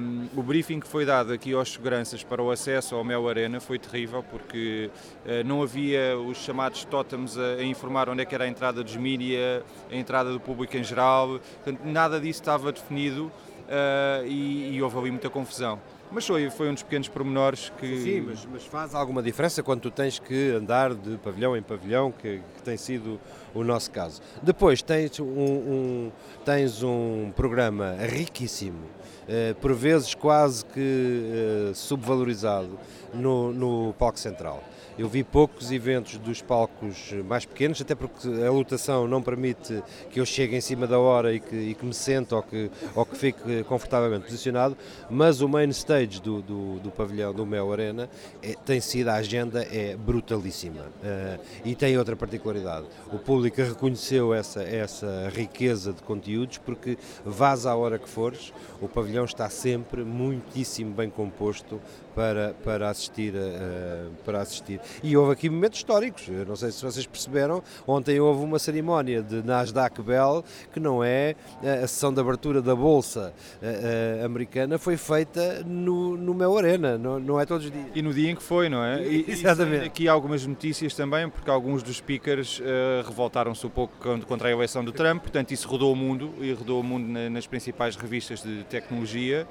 um, 0.00 0.28
o 0.36 0.42
briefing 0.42 0.78
que 0.78 0.86
foi 0.86 1.04
dado 1.04 1.32
aqui 1.32 1.52
aos 1.52 1.72
seguranças 1.72 2.22
para 2.22 2.42
o 2.42 2.50
acesso 2.50 2.94
ao 2.94 3.02
Mel 3.02 3.28
Arena 3.28 3.58
foi 3.60 3.78
terrível 3.78 4.22
porque 4.22 4.90
uh, 5.24 5.46
não 5.46 5.62
havia 5.62 6.16
os 6.16 6.38
chamados 6.38 6.84
tótems 6.84 7.36
a, 7.36 7.54
a, 7.54 7.62
informar 7.64 8.08
onde 8.08 8.22
é 8.22 8.24
que 8.24 8.34
era 8.34 8.44
a 8.44 8.48
entrada 8.48 8.84
dos 8.84 8.96
mídia, 8.96 9.64
a 9.90 9.96
entrada 9.96 10.30
do 10.30 10.38
público 10.38 10.76
em 10.76 10.84
geral, 10.84 11.40
portanto, 11.64 11.80
nada 11.84 12.20
disso 12.20 12.40
estava 12.40 12.70
definido 12.70 13.26
uh, 13.26 14.26
e, 14.26 14.76
e 14.76 14.82
houve 14.82 14.98
ali 14.98 15.10
muita 15.10 15.28
confusão. 15.28 15.80
Mas 16.10 16.26
foi, 16.26 16.48
foi 16.50 16.70
um 16.70 16.74
dos 16.74 16.82
pequenos 16.82 17.08
pormenores 17.08 17.70
que. 17.78 18.00
Sim, 18.00 18.20
mas, 18.22 18.46
mas, 18.50 18.64
faz 18.64 18.94
alguma 18.94 19.22
diferença 19.22 19.62
quando 19.62 19.82
tu 19.82 19.90
tens 19.90 20.18
que 20.18 20.50
andar 20.52 20.94
de 20.94 21.18
pavilhão 21.18 21.56
em 21.56 21.62
pavilhão, 21.62 22.10
que, 22.10 22.40
que 22.56 22.62
tem 22.62 22.76
sido 22.76 23.20
o 23.54 23.62
nosso 23.62 23.90
caso. 23.90 24.22
Depois 24.42 24.80
tens 24.80 25.20
um, 25.20 25.24
um 25.26 26.12
tens 26.44 26.82
um 26.82 27.30
programa 27.36 27.96
riquíssimo, 28.00 28.86
eh, 29.28 29.54
por 29.60 29.74
vezes 29.74 30.14
quase 30.14 30.64
que 30.64 31.70
eh, 31.70 31.72
subvalorizado, 31.74 32.78
no, 33.12 33.52
no 33.52 33.94
Palco 33.98 34.18
Central. 34.18 34.62
Eu 34.98 35.08
vi 35.08 35.22
poucos 35.22 35.70
eventos 35.70 36.18
dos 36.18 36.42
palcos 36.42 37.12
mais 37.24 37.44
pequenos, 37.44 37.80
até 37.80 37.94
porque 37.94 38.26
a 38.26 38.50
lotação 38.50 39.06
não 39.06 39.22
permite 39.22 39.80
que 40.10 40.18
eu 40.18 40.26
chegue 40.26 40.56
em 40.56 40.60
cima 40.60 40.88
da 40.88 40.98
hora 40.98 41.32
e 41.32 41.38
que, 41.38 41.54
e 41.54 41.74
que 41.74 41.86
me 41.86 41.94
sente 41.94 42.34
ou 42.34 42.42
que, 42.42 42.68
ou 42.96 43.06
que 43.06 43.16
fique 43.16 43.62
confortavelmente 43.62 44.24
posicionado, 44.24 44.76
mas 45.08 45.40
o 45.40 45.48
main 45.48 45.68
stage 45.68 46.20
do, 46.20 46.42
do, 46.42 46.80
do 46.80 46.90
pavilhão 46.90 47.32
do 47.32 47.46
Mel 47.46 47.72
Arena 47.72 48.10
é, 48.42 48.54
tem 48.64 48.80
sido, 48.80 49.06
a 49.06 49.14
agenda 49.14 49.62
é 49.62 49.94
brutalíssima. 49.94 50.82
Uh, 50.82 51.40
e 51.64 51.76
tem 51.76 51.96
outra 51.96 52.16
particularidade. 52.16 52.86
O 53.12 53.18
público 53.18 53.62
reconheceu 53.62 54.34
essa, 54.34 54.64
essa 54.64 55.30
riqueza 55.32 55.92
de 55.92 56.02
conteúdos 56.02 56.58
porque 56.58 56.98
vás 57.24 57.66
à 57.66 57.76
hora 57.76 58.00
que 58.00 58.08
fores, 58.08 58.52
o 58.80 58.88
pavilhão 58.88 59.24
está 59.24 59.48
sempre 59.48 60.02
muitíssimo 60.02 60.92
bem 60.92 61.08
composto 61.08 61.80
para, 62.14 62.54
para, 62.64 62.88
assistir, 62.90 63.34
uh, 63.34 64.10
para 64.24 64.40
assistir. 64.40 64.80
E 65.02 65.16
houve 65.16 65.32
aqui 65.32 65.48
momentos 65.48 65.78
históricos, 65.78 66.28
Eu 66.28 66.46
não 66.46 66.56
sei 66.56 66.70
se 66.70 66.82
vocês 66.84 67.06
perceberam, 67.06 67.62
ontem 67.86 68.18
houve 68.20 68.44
uma 68.44 68.58
cerimónia 68.58 69.22
de 69.22 69.42
Nasdaq 69.42 70.02
Bell, 70.02 70.44
que 70.72 70.80
não 70.80 71.02
é 71.02 71.34
a 71.62 71.86
sessão 71.86 72.12
de 72.12 72.20
abertura 72.20 72.60
da 72.60 72.74
Bolsa 72.74 73.32
uh, 73.62 74.22
uh, 74.22 74.24
americana, 74.24 74.78
foi 74.78 74.96
feita 74.96 75.62
no, 75.64 76.16
no 76.16 76.34
Mel 76.34 76.56
Arena, 76.56 76.98
não, 76.98 77.18
não 77.18 77.40
é 77.40 77.46
todos 77.46 77.66
os 77.66 77.72
dias. 77.72 77.86
E 77.94 78.02
no 78.02 78.12
dia 78.12 78.30
em 78.30 78.34
que 78.34 78.42
foi, 78.42 78.68
não 78.68 78.82
é? 78.82 79.02
E, 79.06 79.24
Exatamente. 79.28 79.86
aqui 79.86 80.08
algumas 80.08 80.46
notícias 80.46 80.94
também, 80.94 81.28
porque 81.28 81.50
alguns 81.50 81.82
dos 81.82 81.96
speakers 81.96 82.60
revoltaram-se 83.06 83.66
um 83.66 83.70
pouco 83.70 83.94
contra 84.26 84.48
a 84.48 84.52
eleição 84.52 84.84
do 84.84 84.92
Trump, 84.92 85.22
portanto 85.22 85.52
isso 85.52 85.68
rodou 85.68 85.92
o 85.92 85.96
mundo, 85.96 86.32
e 86.40 86.52
rodou 86.52 86.80
o 86.80 86.84
mundo 86.84 87.06
nas 87.30 87.46
principais 87.46 87.96
revistas 87.96 88.42
de 88.42 88.64
tecnologia. 88.64 89.46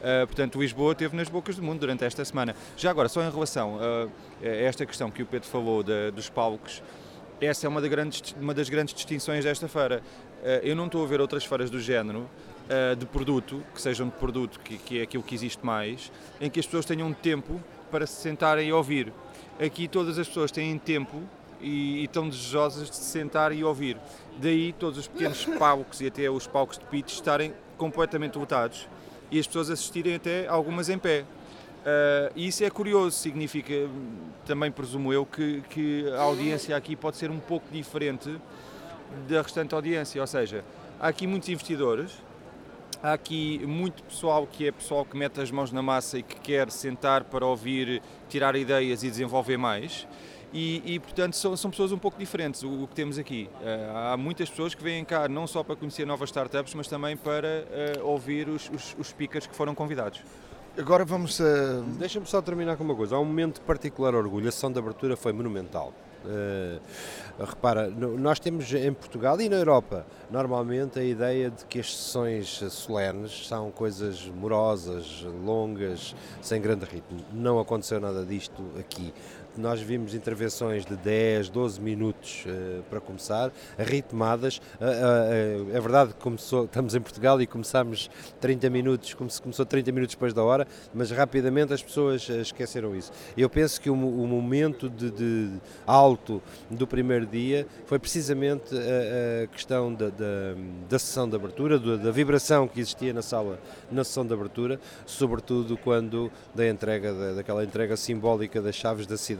Uh, 0.00 0.26
portanto, 0.26 0.58
Lisboa 0.58 0.92
esteve 0.92 1.14
nas 1.14 1.28
bocas 1.28 1.56
do 1.56 1.62
mundo 1.62 1.80
durante 1.80 2.04
esta 2.04 2.24
semana. 2.24 2.56
Já 2.76 2.90
agora, 2.90 3.08
só 3.08 3.22
em 3.22 3.30
relação 3.30 3.76
uh, 3.76 4.10
a 4.42 4.46
esta 4.46 4.86
questão 4.86 5.10
que 5.10 5.22
o 5.22 5.26
Pedro 5.26 5.46
falou 5.46 5.82
de, 5.82 6.10
dos 6.10 6.30
palcos, 6.30 6.82
essa 7.40 7.66
é 7.66 7.68
uma, 7.68 7.80
grandes, 7.82 8.34
uma, 8.40 8.54
das 8.54 8.68
grandes 8.68 8.94
distinções 8.94 9.44
desta 9.44 9.68
feira. 9.68 10.02
Uh, 10.42 10.46
eu 10.62 10.74
não 10.74 10.86
estou 10.86 11.04
a 11.04 11.06
ver 11.06 11.20
outras 11.20 11.44
feiras 11.44 11.70
do 11.70 11.80
género 11.80 12.28
de 12.96 13.04
produto, 13.04 13.64
que 13.74 13.82
sejam 13.82 14.06
de 14.06 14.12
produto, 14.12 14.60
que, 14.60 14.78
que 14.78 15.00
é 15.00 15.02
aquilo 15.02 15.24
que 15.24 15.34
existe 15.34 15.66
mais, 15.66 16.12
em 16.40 16.48
que 16.48 16.60
as 16.60 16.66
pessoas 16.66 16.84
tenham 16.84 17.12
tempo 17.12 17.60
para 17.90 18.06
se 18.06 18.22
sentarem 18.22 18.68
e 18.68 18.72
ouvir. 18.72 19.12
Aqui 19.58 19.88
todas 19.88 20.20
as 20.20 20.28
pessoas 20.28 20.52
têm 20.52 20.78
tempo 20.78 21.20
e, 21.60 21.98
e, 21.98 22.04
estão 22.04 22.28
desejosas 22.28 22.88
de 22.88 22.94
se 22.94 23.06
sentar 23.06 23.50
e 23.50 23.64
ouvir. 23.64 23.96
Daí 24.38 24.72
todos 24.72 25.00
os 25.00 25.08
pequenos 25.08 25.44
palcos 25.58 26.00
e 26.00 26.06
até 26.06 26.30
os 26.30 26.46
palcos 26.46 26.78
de 26.78 26.84
pitch 26.84 27.14
estarem 27.14 27.52
completamente 27.76 28.38
lotados 28.38 28.86
e 29.30 29.38
as 29.38 29.46
pessoas 29.46 29.70
assistirem 29.70 30.14
até 30.14 30.46
algumas 30.46 30.88
em 30.88 30.98
pé. 30.98 31.24
Uh, 31.80 32.32
e 32.36 32.48
isso 32.48 32.62
é 32.62 32.68
curioso, 32.68 33.16
significa, 33.16 33.72
também 34.44 34.70
presumo 34.70 35.12
eu, 35.12 35.24
que, 35.24 35.62
que 35.70 36.10
a 36.10 36.22
audiência 36.22 36.76
aqui 36.76 36.94
pode 36.94 37.16
ser 37.16 37.30
um 37.30 37.38
pouco 37.38 37.66
diferente 37.72 38.36
da 39.28 39.40
restante 39.40 39.74
audiência, 39.74 40.20
ou 40.20 40.26
seja, 40.26 40.62
há 41.00 41.08
aqui 41.08 41.26
muitos 41.26 41.48
investidores, 41.48 42.12
há 43.02 43.14
aqui 43.14 43.64
muito 43.66 44.02
pessoal 44.02 44.46
que 44.46 44.66
é 44.66 44.72
pessoal 44.72 45.04
que 45.06 45.16
mete 45.16 45.40
as 45.40 45.50
mãos 45.50 45.72
na 45.72 45.82
massa 45.82 46.18
e 46.18 46.22
que 46.22 46.38
quer 46.40 46.70
sentar 46.70 47.24
para 47.24 47.46
ouvir, 47.46 48.02
tirar 48.28 48.54
ideias 48.56 49.02
e 49.02 49.08
desenvolver 49.08 49.56
mais. 49.56 50.06
E, 50.52 50.82
e, 50.94 50.98
portanto 50.98 51.34
são, 51.34 51.56
são, 51.56 51.70
pessoas 51.70 51.92
um 51.92 51.98
pouco 51.98 52.18
diferentes 52.18 52.62
o, 52.62 52.82
o 52.82 52.88
que 52.88 52.94
temos 52.94 53.18
aqui. 53.18 53.48
Uh, 53.60 53.96
há 54.12 54.16
muitas 54.16 54.50
pessoas 54.50 54.74
que 54.74 54.82
vêm 54.82 55.04
cá 55.04 55.28
não 55.28 55.46
só 55.46 55.62
para 55.62 55.76
conhecer 55.76 56.04
novas 56.04 56.30
startups, 56.30 56.74
mas 56.74 56.88
também 56.88 57.16
para 57.16 57.64
uh, 58.02 58.06
ouvir 58.06 58.48
os, 58.48 58.68
os, 58.70 58.96
os, 58.98 59.08
speakers 59.08 59.46
que 59.46 59.54
foram 59.54 59.74
convidados. 59.74 60.22
Agora 60.76 61.04
vamos. 61.04 61.38
Uh... 61.38 61.82
Deixa-me 61.98 62.26
só 62.26 62.42
terminar 62.42 62.76
com 62.76 62.82
uma 62.82 62.96
coisa. 62.96 63.14
Há 63.14 63.20
um 63.20 63.24
momento 63.24 63.56
de 63.56 63.60
particular 63.60 64.14
orgulho. 64.14 64.48
A 64.48 64.52
sessão 64.52 64.72
de 64.72 64.78
abertura 64.78 65.16
foi 65.16 65.32
monumental. 65.32 65.92
Uh, 66.22 66.78
repara, 67.38 67.88
nós 67.88 68.38
temos 68.38 68.70
em 68.74 68.92
Portugal 68.92 69.40
e 69.40 69.48
na 69.48 69.56
Europa 69.56 70.04
normalmente 70.30 70.98
a 70.98 71.02
ideia 71.02 71.50
de 71.50 71.64
que 71.64 71.80
as 71.80 71.96
sessões 71.96 72.62
solenes 72.70 73.46
são 73.46 73.70
coisas 73.70 74.26
morosas, 74.26 75.24
longas, 75.44 76.14
sem 76.42 76.60
grande 76.60 76.84
ritmo. 76.84 77.24
Não 77.32 77.58
aconteceu 77.58 77.98
nada 78.00 78.24
disto 78.24 78.62
aqui. 78.78 79.14
Nós 79.56 79.80
vimos 79.80 80.14
intervenções 80.14 80.86
de 80.86 80.94
10, 80.96 81.48
12 81.48 81.80
minutos 81.80 82.44
uh, 82.46 82.82
para 82.88 83.00
começar, 83.00 83.50
ritmadas. 83.76 84.58
Uh, 84.58 85.72
uh, 85.72 85.76
é 85.76 85.80
verdade 85.80 86.14
que 86.14 86.20
começou, 86.20 86.66
estamos 86.66 86.94
em 86.94 87.00
Portugal 87.00 87.40
e 87.42 87.46
começámos 87.48 88.08
30 88.40 88.70
minutos, 88.70 89.12
como 89.14 89.28
se 89.28 89.42
começou 89.42 89.66
30 89.66 89.90
minutos 89.90 90.14
depois 90.14 90.32
da 90.32 90.44
hora, 90.44 90.68
mas 90.94 91.10
rapidamente 91.10 91.72
as 91.72 91.82
pessoas 91.82 92.28
esqueceram 92.28 92.94
isso. 92.94 93.10
Eu 93.36 93.50
penso 93.50 93.80
que 93.80 93.90
o, 93.90 93.94
o 93.94 94.26
momento 94.26 94.88
de, 94.88 95.10
de, 95.10 95.50
alto 95.84 96.40
do 96.70 96.86
primeiro 96.86 97.26
dia 97.26 97.66
foi 97.86 97.98
precisamente 97.98 98.72
a, 98.76 99.44
a 99.44 99.46
questão 99.48 99.92
da, 99.92 100.10
da, 100.10 100.54
da, 100.88 100.98
sessão 100.98 101.28
de 101.28 101.34
abertura, 101.34 101.76
da, 101.76 101.96
da, 101.96 102.10
vibração 102.12 102.68
que 102.68 102.78
existia 102.78 103.12
na 103.12 103.22
sala 103.22 103.58
na 103.90 104.04
sessão 104.04 104.24
de 104.24 104.32
abertura, 104.32 104.78
sobretudo 105.04 105.76
quando 105.76 106.30
da 106.54 106.68
entrega, 106.68 107.12
da, 107.12 107.32
daquela 107.34 107.64
entrega 107.64 107.96
simbólica 107.96 108.62
das 108.62 108.76
chaves 108.76 109.06
da 109.06 109.16
cidade 109.16 109.39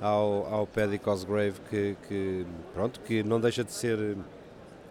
ao, 0.00 0.46
ao 0.52 0.66
Paddy 0.66 0.98
Cosgrave 0.98 1.60
que, 1.68 1.96
que, 2.08 2.46
pronto, 2.74 3.00
que 3.00 3.22
não 3.22 3.40
deixa 3.40 3.64
de 3.64 3.72
ser 3.72 4.16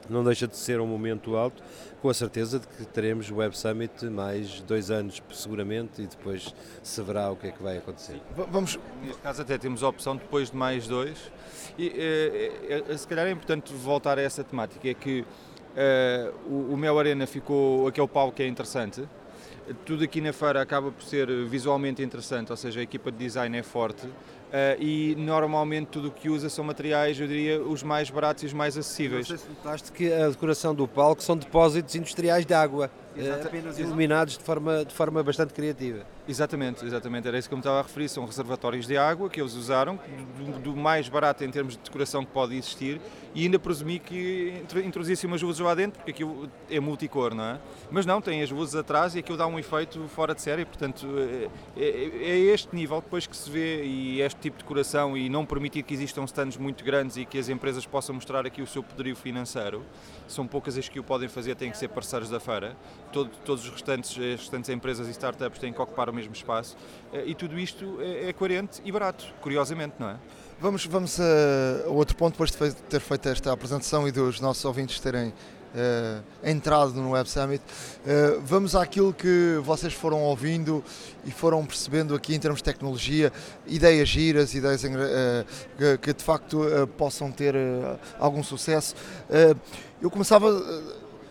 não 0.10 0.24
deixa 0.24 0.48
de 0.48 0.58
ser 0.58 0.80
um 0.80 0.88
momento 0.88 1.36
alto, 1.36 1.64
com 2.02 2.10
a 2.10 2.14
certeza 2.14 2.60
de 2.60 2.68
que 2.68 2.86
teremos 2.86 3.30
o 3.30 3.36
Web 3.36 3.58
Summit 3.58 4.06
mais 4.06 4.62
dois 4.62 4.92
anos 4.92 5.22
seguramente 5.32 6.02
e 6.02 6.08
depois 6.08 6.54
se 6.84 7.02
verá 7.02 7.32
o 7.32 7.36
que 7.36 7.48
é 7.48 7.52
que 7.52 7.62
vai 7.62 7.78
acontecer. 7.78 8.20
Vamos, 8.36 8.80
neste 9.02 9.22
caso 9.22 9.42
até 9.42 9.58
temos 9.58 9.84
a 9.84 9.88
opção 9.88 10.16
depois 10.16 10.50
de 10.50 10.58
mais 10.58 10.88
dois 10.88 11.32
e 11.78 11.90
é, 11.90 12.84
é, 12.90 12.98
se 12.98 13.08
calhar 13.08 13.28
é 13.28 13.32
importante 13.32 13.74
voltar 13.74 14.18
a 14.18 14.22
essa 14.22 14.44
temática, 14.44 14.90
é 14.90 14.94
que 14.94 15.26
é, 15.76 16.32
o, 16.46 16.74
o 16.74 16.78
Mel 16.78 16.98
Arena 17.00 17.26
ficou 17.26 17.88
aquele 17.88 18.08
palco 18.08 18.36
que 18.36 18.44
é 18.44 18.48
interessante, 18.48 19.08
tudo 19.86 20.04
aqui 20.04 20.22
na 20.22 20.34
feira 20.34 20.62
acaba 20.62 20.92
por 20.92 21.04
ser 21.04 21.28
visualmente 21.46 22.02
interessante, 22.02 22.52
ou 22.52 22.58
seja, 22.58 22.80
a 22.80 22.84
equipa 22.84 23.12
de 23.12 23.18
design 23.18 23.58
é 23.58 23.64
forte, 23.64 24.08
Uh, 24.52 24.76
e 24.84 25.16
normalmente 25.16 25.88
tudo 25.88 26.10
o 26.10 26.12
que 26.12 26.30
usa 26.30 26.50
são 26.50 26.66
materiais, 26.66 27.18
eu 27.18 27.26
diria, 27.26 27.62
os 27.62 27.84
mais 27.84 28.10
baratos 28.10 28.44
e 28.44 28.48
os 28.48 28.52
mais 28.52 28.78
acessíveis. 28.78 29.30
Não 29.30 29.38
sei 29.38 29.48
se 29.48 29.50
notaste 29.50 29.92
que 29.94 30.12
a 30.12 30.28
decoração 30.28 30.76
do 30.76 30.86
palco 30.86 31.24
são 31.24 31.38
depósitos 31.38 31.96
industriais 31.96 32.46
de 32.46 32.54
água, 32.54 32.92
uh, 33.16 33.46
apenas 33.46 33.80
iluminados 33.80 34.38
de 34.38 34.44
forma, 34.44 34.86
de 34.86 34.94
forma 34.94 35.24
bastante 35.24 35.54
criativa. 35.54 36.06
Exatamente, 36.28 36.86
exatamente, 36.86 37.28
era 37.28 37.38
isso 37.38 37.50
que 37.50 37.54
eu 37.54 37.58
me 37.58 37.62
estava 37.62 37.80
a 37.80 37.82
referir, 37.82 38.08
são 38.08 38.26
reservatórios 38.26 38.88
de 38.88 38.96
água 38.96 39.30
que 39.30 39.42
eles 39.42 39.54
usaram, 39.54 40.00
do, 40.38 40.60
do 40.60 40.76
mais 40.76 41.10
barato 41.10 41.44
em 41.44 41.50
termos 41.50 41.76
de 41.76 41.84
decoração 41.84 42.24
que 42.24 42.32
pode 42.32 42.56
existir, 42.56 43.02
e 43.34 43.44
ainda 43.44 43.58
presumi 43.58 44.00
que 44.00 44.64
introduzisse 44.86 45.26
umas 45.26 45.42
luzes 45.42 45.60
lá 45.62 45.74
dentro, 45.74 46.00
porque 46.00 46.12
aquilo 46.12 46.50
é 46.70 46.80
multicor, 46.80 47.34
não 47.34 47.44
é? 47.44 47.60
Mas 47.90 48.06
não, 48.06 48.22
tem 48.22 48.42
as 48.44 48.52
luzes 48.52 48.76
atrás 48.76 49.16
e 49.16 49.20
aquilo 49.20 49.38
dá 49.38 49.48
um 49.48 49.58
efeito 49.58 50.08
fora 50.10 50.36
de 50.36 50.42
série, 50.42 50.66
portanto 50.66 51.08
é, 51.18 51.82
é, 51.82 52.30
é 52.30 52.38
este 52.54 52.76
nível 52.76 53.02
depois 53.02 53.26
que 53.26 53.36
se 53.36 53.50
vê 53.50 53.84
e 53.84 54.22
este 54.22 54.40
tipo 54.40 54.58
de 54.58 54.64
decoração 54.64 55.18
e 55.18 55.30
não 55.30 55.46
permitir 55.46 55.84
que 55.84 55.94
existam 55.94 56.24
stands 56.26 56.58
muito 56.58 56.84
grandes 56.84 57.18
e 57.18 57.26
que 57.26 57.38
as 57.38 57.50
empresas 57.50 57.86
possam 57.86 58.16
mostrar 58.16 58.46
aqui 58.46 58.62
o 58.62 58.68
seu 58.68 58.84
poderio 58.84 59.16
financeiro, 59.16 59.84
são 60.28 60.48
poucas 60.48 60.78
as 60.78 60.88
que 60.88 61.00
o 61.00 61.04
podem 61.04 61.28
fazer, 61.28 61.56
têm 61.56 61.72
que 61.72 61.78
ser 61.78 61.90
parceiros 61.90 62.30
da 62.30 62.40
feira, 62.40 62.76
Todo, 63.12 63.30
todos 63.44 63.66
os 63.66 63.70
restantes, 63.70 64.12
as 64.12 64.40
restantes 64.40 64.70
empresas 64.70 65.08
e 65.08 65.12
startups 65.12 65.60
têm 65.60 65.74
que 65.74 65.82
ocupar 65.82 66.10
o 66.10 66.14
mesmo 66.14 66.34
espaço 66.34 66.78
eh, 67.12 67.24
e 67.28 67.36
tudo 67.36 67.60
isto 67.60 68.00
é, 68.00 68.30
é 68.30 68.34
coerente 68.34 68.82
e 68.86 68.92
barato, 68.92 69.26
curiosamente, 69.42 69.96
não 70.00 70.10
é? 70.10 70.16
Vamos, 70.60 70.86
vamos 70.86 71.20
a 71.20 71.90
outro 71.90 72.16
ponto, 72.16 72.34
depois 72.34 72.52
de 72.74 72.82
ter 72.84 73.00
feito 73.00 73.28
esta 73.28 73.52
apresentação 73.52 74.08
e 74.08 74.12
dos 74.12 74.40
nossos 74.40 74.64
ouvintes 74.64 75.00
terem 75.00 75.34
entrado 76.44 76.94
no 76.94 77.12
Web 77.12 77.30
Summit, 77.30 77.64
uh, 77.64 78.42
vamos 78.42 78.76
àquilo 78.76 79.14
que 79.14 79.60
vocês 79.64 79.94
foram 79.94 80.22
ouvindo 80.22 80.84
e 81.26 81.32
foram 81.32 81.66
percebendo 81.66 82.14
aqui 82.14 82.36
em 82.36 82.40
termos 82.40 82.60
de 82.60 82.64
tecnologia, 82.64 83.32
ideias 83.66 84.10
giras, 84.10 84.54
ideias 84.54 84.82
que, 84.82 85.98
que, 86.02 86.14
de 86.14 86.24
facto 86.24 86.66
possam 86.98 87.32
ter 87.32 87.56
algum 88.20 88.44
sucesso. 88.44 88.96
eu 90.02 90.10
começava, 90.10 90.52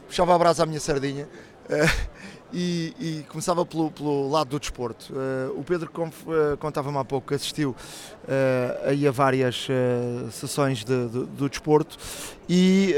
puxava 0.07 0.35
a 0.35 0.39
brasa 0.39 0.63
à 0.63 0.67
minha 0.67 0.81
sardinha 0.81 1.29
e, 2.52 2.95
e, 2.99 3.25
começava 3.28 3.64
pelo, 3.64 3.90
pelo, 3.90 4.28
lado 4.28 4.50
do 4.50 4.61
desporto. 4.61 5.12
Uh, 5.12 5.59
o 5.59 5.64
Pedro 5.64 5.90
uh, 5.97 6.57
contava-me 6.57 6.99
há 6.99 7.04
pouco 7.04 7.28
que 7.28 7.35
assistiu 7.35 7.71
uh, 7.71 8.88
aí 8.88 9.07
a 9.07 9.11
várias 9.11 9.69
sessões 10.33 10.85
de, 10.85 11.09
de, 11.09 11.25
do 11.26 11.49
desporto 11.49 11.97
e 12.49 12.95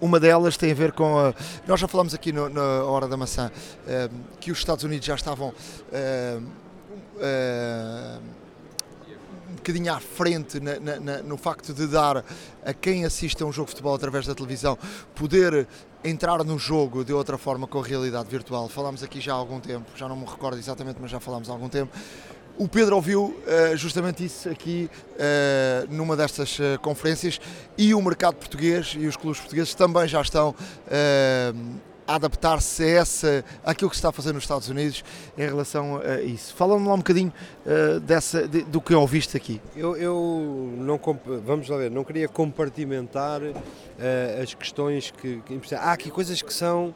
uma 0.00 0.18
delas 0.18 0.56
tem 0.56 0.72
a 0.72 0.74
ver 0.74 0.92
com 0.92 1.18
a. 1.18 1.34
Nós 1.66 1.78
já 1.78 1.86
falamos 1.86 2.14
aqui 2.14 2.32
no, 2.32 2.48
na 2.48 2.84
Hora 2.84 3.06
da 3.06 3.16
Maçã 3.16 3.50
que 4.40 4.50
os 4.50 4.58
Estados 4.58 4.84
Unidos 4.84 5.06
já 5.06 5.14
estavam 5.14 5.52
um 9.50 9.54
bocadinho 9.54 9.92
à 9.92 10.00
frente 10.00 10.60
na, 10.60 10.78
na, 10.78 11.22
no 11.22 11.36
facto 11.36 11.72
de 11.72 11.86
dar 11.86 12.24
a 12.64 12.72
quem 12.72 13.04
assiste 13.04 13.42
a 13.42 13.46
um 13.46 13.52
jogo 13.52 13.66
de 13.66 13.72
futebol 13.72 13.94
através 13.94 14.26
da 14.26 14.34
televisão 14.34 14.78
poder 15.14 15.66
entrar 16.04 16.44
no 16.44 16.58
jogo 16.58 17.04
de 17.04 17.12
outra 17.12 17.36
forma 17.36 17.66
com 17.66 17.80
a 17.80 17.84
realidade 17.84 18.28
virtual. 18.28 18.68
Falámos 18.68 19.02
aqui 19.02 19.20
já 19.20 19.32
há 19.32 19.36
algum 19.36 19.60
tempo, 19.60 19.90
já 19.96 20.08
não 20.08 20.16
me 20.16 20.24
recordo 20.24 20.58
exatamente, 20.58 20.98
mas 21.00 21.10
já 21.10 21.20
falámos 21.20 21.48
há 21.48 21.52
algum 21.52 21.68
tempo. 21.68 21.92
O 22.56 22.66
Pedro 22.66 22.96
ouviu 22.96 23.26
uh, 23.26 23.76
justamente 23.76 24.24
isso 24.24 24.48
aqui 24.48 24.90
uh, 25.14 25.94
numa 25.94 26.16
destas 26.16 26.58
uh, 26.58 26.78
conferências 26.82 27.40
e 27.76 27.94
o 27.94 28.02
mercado 28.02 28.34
português 28.34 28.96
e 28.98 29.06
os 29.06 29.16
clubes 29.16 29.40
portugueses 29.40 29.74
também 29.74 30.08
já 30.08 30.20
estão 30.20 30.54
adaptar-se 32.08 32.82
a 32.82 32.88
essa, 32.88 33.44
àquilo 33.62 33.90
que 33.90 33.96
se 33.96 34.00
está 34.00 34.08
a 34.08 34.12
fazer 34.12 34.32
nos 34.32 34.44
Estados 34.44 34.68
Unidos 34.68 35.04
em 35.36 35.44
relação 35.44 36.00
a 36.02 36.22
isso. 36.22 36.54
Fala-me 36.54 36.88
lá 36.88 36.94
um 36.94 36.98
bocadinho 36.98 37.32
dessa, 38.02 38.48
de, 38.48 38.62
do 38.62 38.80
que 38.80 38.94
ouviste 38.94 39.36
aqui. 39.36 39.60
Eu, 39.76 39.94
eu 39.96 40.74
não, 40.78 40.98
vamos 41.44 41.68
lá 41.68 41.76
ver, 41.76 41.90
não 41.90 42.02
queria 42.02 42.28
compartimentar 42.28 43.42
uh, 43.42 44.42
as 44.42 44.54
questões 44.54 45.10
que, 45.10 45.42
que. 45.42 45.74
Há 45.74 45.92
aqui 45.92 46.10
coisas 46.10 46.40
que 46.40 46.52
são 46.52 46.94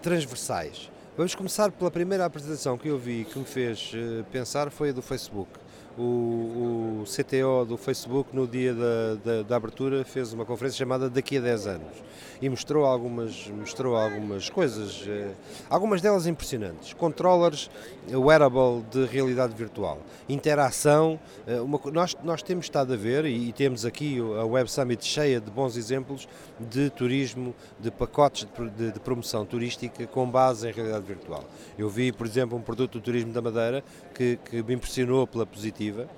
transversais. 0.00 0.90
Vamos 1.16 1.34
começar 1.34 1.70
pela 1.70 1.90
primeira 1.90 2.24
apresentação 2.24 2.78
que 2.78 2.88
eu 2.88 2.98
vi 2.98 3.24
que 3.24 3.38
me 3.38 3.44
fez 3.44 3.92
uh, 3.94 4.24
pensar 4.32 4.70
foi 4.70 4.90
a 4.90 4.92
do 4.92 5.02
Facebook. 5.02 5.50
O, 5.98 7.02
o, 7.02 7.04
CTO 7.04 7.66
do 7.66 7.76
Facebook, 7.76 8.34
no 8.34 8.46
dia 8.46 8.72
da, 8.72 9.14
da, 9.22 9.42
da, 9.42 9.56
abertura, 9.56 10.02
fez 10.06 10.32
uma 10.32 10.46
conferência 10.46 10.78
chamada 10.78 11.10
Daqui 11.10 11.36
a 11.36 11.40
10 11.42 11.66
anos 11.66 12.02
e 12.42 12.48
mostrou 12.48 12.84
algumas, 12.84 13.46
mostrou 13.46 13.96
algumas 13.96 14.50
coisas, 14.50 15.04
eh, 15.06 15.30
algumas 15.70 16.02
delas 16.02 16.26
impressionantes. 16.26 16.92
Controllers 16.92 17.70
wearable 18.10 18.82
de 18.90 19.06
realidade 19.06 19.54
virtual, 19.54 20.00
interação. 20.28 21.20
Eh, 21.46 21.60
uma, 21.60 21.80
nós, 21.92 22.16
nós 22.24 22.42
temos 22.42 22.66
estado 22.66 22.94
a 22.94 22.96
ver, 22.96 23.24
e, 23.24 23.48
e 23.48 23.52
temos 23.52 23.86
aqui 23.86 24.18
a 24.18 24.44
Web 24.44 24.68
Summit 24.68 25.04
cheia 25.04 25.40
de 25.40 25.52
bons 25.52 25.76
exemplos 25.76 26.28
de 26.58 26.90
turismo, 26.90 27.54
de 27.78 27.92
pacotes 27.92 28.44
de, 28.44 28.70
de, 28.70 28.92
de 28.92 28.98
promoção 28.98 29.46
turística 29.46 30.04
com 30.08 30.28
base 30.28 30.68
em 30.68 30.72
realidade 30.72 31.06
virtual. 31.06 31.44
Eu 31.78 31.88
vi, 31.88 32.10
por 32.10 32.26
exemplo, 32.26 32.58
um 32.58 32.60
produto 32.60 32.98
do 32.98 33.00
turismo 33.00 33.32
da 33.32 33.40
Madeira 33.40 33.84
que, 34.12 34.36
que 34.44 34.64
me 34.64 34.74
impressionou 34.74 35.28
pela 35.28 35.46
positiva 35.46 36.08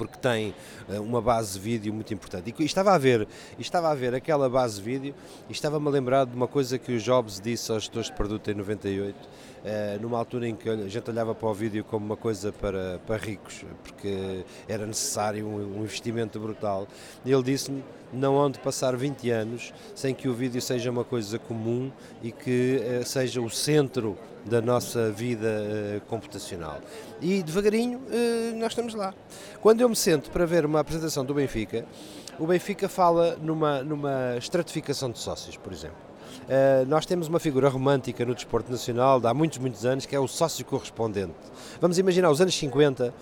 porque 0.00 0.16
tem 0.16 0.54
uh, 0.88 1.02
uma 1.02 1.20
base 1.20 1.52
de 1.52 1.60
vídeo 1.60 1.92
muito 1.92 2.14
importante. 2.14 2.54
E 2.58 2.64
estava 2.64 2.94
a 2.94 2.96
ver, 2.96 3.28
estava 3.58 3.90
a 3.90 3.94
ver 3.94 4.14
aquela 4.14 4.48
base 4.48 4.76
de 4.76 4.82
vídeo 4.82 5.14
e 5.46 5.52
estava-me 5.52 5.86
a 5.86 5.90
lembrar 5.90 6.24
de 6.24 6.34
uma 6.34 6.48
coisa 6.48 6.78
que 6.78 6.90
o 6.90 6.98
Jobs 6.98 7.38
disse 7.38 7.70
aos 7.70 7.82
gestores 7.82 8.06
de 8.06 8.14
produto 8.14 8.50
em 8.50 8.54
98, 8.54 9.14
uh, 9.14 9.28
eh, 9.62 9.98
numa 10.00 10.16
altura 10.16 10.48
em 10.48 10.56
que 10.56 10.70
a 10.70 10.88
gente 10.88 11.10
olhava 11.10 11.34
para 11.34 11.46
o 11.46 11.52
vídeo 11.52 11.84
como 11.84 12.06
uma 12.06 12.16
coisa 12.16 12.50
para, 12.50 12.98
para 13.06 13.18
ricos, 13.18 13.62
porque 13.84 14.42
era 14.66 14.86
necessário 14.86 15.46
um, 15.46 15.82
investimento 15.82 16.40
brutal. 16.40 16.88
E 17.22 17.30
ele 17.30 17.42
disse-me 17.42 17.84
não 18.10 18.40
hão 18.40 18.50
de 18.50 18.58
passar 18.58 18.96
20 18.96 19.30
anos 19.30 19.72
sem 19.94 20.14
que 20.14 20.28
o 20.28 20.34
vídeo 20.34 20.62
seja 20.62 20.90
uma 20.90 21.04
coisa 21.04 21.38
comum 21.38 21.92
e 22.22 22.32
que 22.32 22.80
uh, 22.80 23.04
seja 23.04 23.42
o 23.42 23.50
centro 23.50 24.16
da 24.44 24.60
nossa 24.60 25.10
vida 25.10 25.46
uh, 25.46 26.00
computacional. 26.06 26.80
E 27.20 27.42
devagarinho 27.42 27.98
uh, 27.98 28.56
nós 28.56 28.72
estamos 28.72 28.94
lá. 28.94 29.14
Quando 29.60 29.80
eu 29.80 29.88
me 29.88 29.96
sento 29.96 30.30
para 30.30 30.46
ver 30.46 30.64
uma 30.64 30.80
apresentação 30.80 31.24
do 31.24 31.34
Benfica, 31.34 31.84
o 32.38 32.46
Benfica 32.46 32.88
fala 32.88 33.36
numa, 33.40 33.82
numa 33.82 34.36
estratificação 34.36 35.10
de 35.10 35.18
sócios, 35.18 35.56
por 35.56 35.72
exemplo. 35.72 35.96
Uh, 36.44 36.86
nós 36.86 37.04
temos 37.06 37.28
uma 37.28 37.38
figura 37.38 37.68
romântica 37.68 38.24
no 38.24 38.34
desporto 38.34 38.70
nacional 38.70 39.20
de 39.20 39.26
há 39.26 39.34
muitos, 39.34 39.58
muitos 39.58 39.84
anos, 39.84 40.06
que 40.06 40.16
é 40.16 40.20
o 40.20 40.26
sócio 40.26 40.64
correspondente. 40.64 41.34
Vamos 41.80 41.98
imaginar, 41.98 42.30
os 42.30 42.40
anos 42.40 42.56
50, 42.56 43.12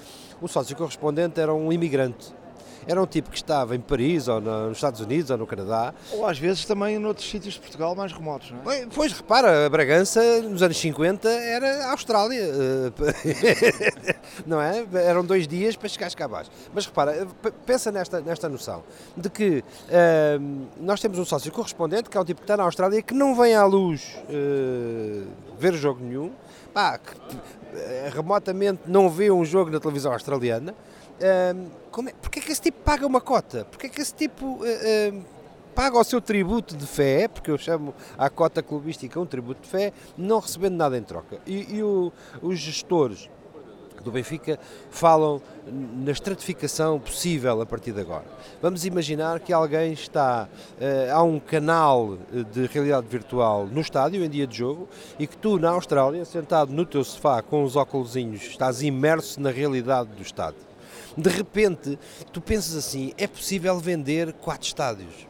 o 0.41 0.49
sócio 0.49 0.77
correspondente 0.77 1.41
era 1.41 1.53
um 1.53 1.73
imigrante 1.73 2.33
era 2.89 3.03
um 3.03 3.07
tipo 3.07 3.29
que 3.29 3.37
estava 3.37 3.77
em 3.77 3.81
Paris, 3.81 4.29
ou 4.29 4.41
nos 4.41 4.79
Estados 4.79 5.01
Unidos, 5.01 5.31
ou 5.31 5.37
no 5.37 5.47
Canadá. 5.47 5.93
Ou 6.11 6.27
às 6.27 6.39
vezes 6.39 6.65
também 6.65 6.99
noutros 6.99 7.29
sítios 7.29 7.55
de 7.55 7.61
Portugal 7.61 7.95
mais 7.95 8.13
remotos, 8.13 8.51
não 8.51 8.73
é? 8.73 8.87
Pois, 8.87 9.13
repara, 9.13 9.67
a 9.67 9.69
Bragança 9.69 10.41
nos 10.41 10.63
anos 10.63 10.79
50 10.79 11.29
era 11.29 11.85
a 11.85 11.91
Austrália, 11.91 12.41
eh, 12.43 14.17
não 14.47 14.61
é? 14.61 14.87
Eram 14.95 15.23
dois 15.23 15.47
dias 15.47 15.77
para 15.77 15.87
chegar 15.87 16.11
cá 16.15 16.25
abaixo. 16.25 16.51
Mas 16.73 16.87
repara, 16.87 17.29
pensa 17.67 17.93
nesta, 17.93 18.23
nesta 18.23 18.49
noção 18.49 18.83
de 19.15 19.29
que 19.29 19.59
uh, 19.59 20.67
nós 20.81 20.99
temos 20.99 21.19
um 21.19 21.27
sócio 21.27 21.53
correspondente, 21.53 22.09
que 22.09 22.17
é 22.17 22.21
um 22.21 22.25
tipo 22.25 22.41
que 22.41 22.45
está 22.45 22.57
na 22.57 22.63
Austrália, 22.63 23.03
que 23.03 23.13
não 23.13 23.35
vem 23.35 23.55
à 23.55 23.67
luz 23.67 24.17
uh, 24.31 25.27
ver 25.59 25.75
jogo 25.75 26.03
nenhum, 26.03 26.33
pá, 26.73 26.97
que, 26.97 27.15
remotamente 28.15 28.81
não 28.87 29.11
vê 29.11 29.31
um 29.31 29.45
jogo 29.45 29.71
na 29.71 29.79
televisão 29.79 30.13
australiana, 30.13 30.75
um, 31.21 32.09
é, 32.09 32.13
porque 32.21 32.39
é 32.39 32.43
que 32.43 32.53
esse 32.53 32.61
tipo 32.61 32.81
paga 32.83 33.07
uma 33.07 33.21
cota? 33.21 33.67
Porque 33.71 33.87
é 33.87 33.91
que 33.91 34.01
esse 34.01 34.15
tipo 34.15 34.47
uh, 34.47 34.63
uh, 34.63 35.25
paga 35.75 35.99
o 35.99 36.05
seu 36.05 36.21
tributo 36.21 36.77
de 36.77 36.87
fé, 36.87 37.29
porque 37.29 37.51
eu 37.51 37.59
chamo 37.59 37.95
a 38.17 38.31
cota 38.31 38.63
clubística 38.63 39.19
um 39.19 39.27
tributo 39.27 39.63
de 39.63 39.69
fé, 39.69 39.93
não 40.17 40.39
recebendo 40.39 40.77
nada 40.77 40.97
em 40.97 41.03
troca? 41.03 41.39
E, 41.47 41.77
e 41.77 41.83
o, 41.83 42.13
os 42.41 42.59
gestores 42.59 43.29
do 44.03 44.13
Benfica 44.13 44.61
falam 44.91 45.43
na 45.67 46.13
estratificação 46.13 47.01
possível 47.01 47.61
a 47.61 47.67
partir 47.67 47.91
de 47.91 48.01
agora. 48.01 48.25
Vamos 48.63 48.85
imaginar 48.85 49.41
que 49.41 49.53
alguém 49.53 49.93
está, 49.93 50.49
uh, 50.81 51.13
há 51.13 51.23
um 51.25 51.41
canal 51.41 52.17
de 52.53 52.67
realidade 52.67 53.09
virtual 53.09 53.67
no 53.67 53.81
estádio 53.81 54.25
em 54.25 54.31
dia 54.31 54.47
de 54.47 54.57
jogo 54.57 54.89
e 55.19 55.27
que 55.27 55.37
tu 55.37 55.59
na 55.59 55.71
Austrália, 55.71 56.25
sentado 56.25 56.73
no 56.73 56.87
teu 56.87 57.03
sofá 57.03 57.43
com 57.43 57.65
os 57.65 57.75
óculos, 57.75 58.15
estás 58.15 58.83
imerso 58.83 59.41
na 59.41 59.51
realidade 59.51 60.11
do 60.11 60.23
estádio 60.23 60.68
de 61.19 61.29
repente 61.29 61.99
tu 62.33 62.41
pensas 62.41 62.77
assim: 62.77 63.13
é 63.19 63.27
possível 63.27 63.79
vender 63.79 64.33
quatro 64.35 64.67
estádios. 64.67 65.27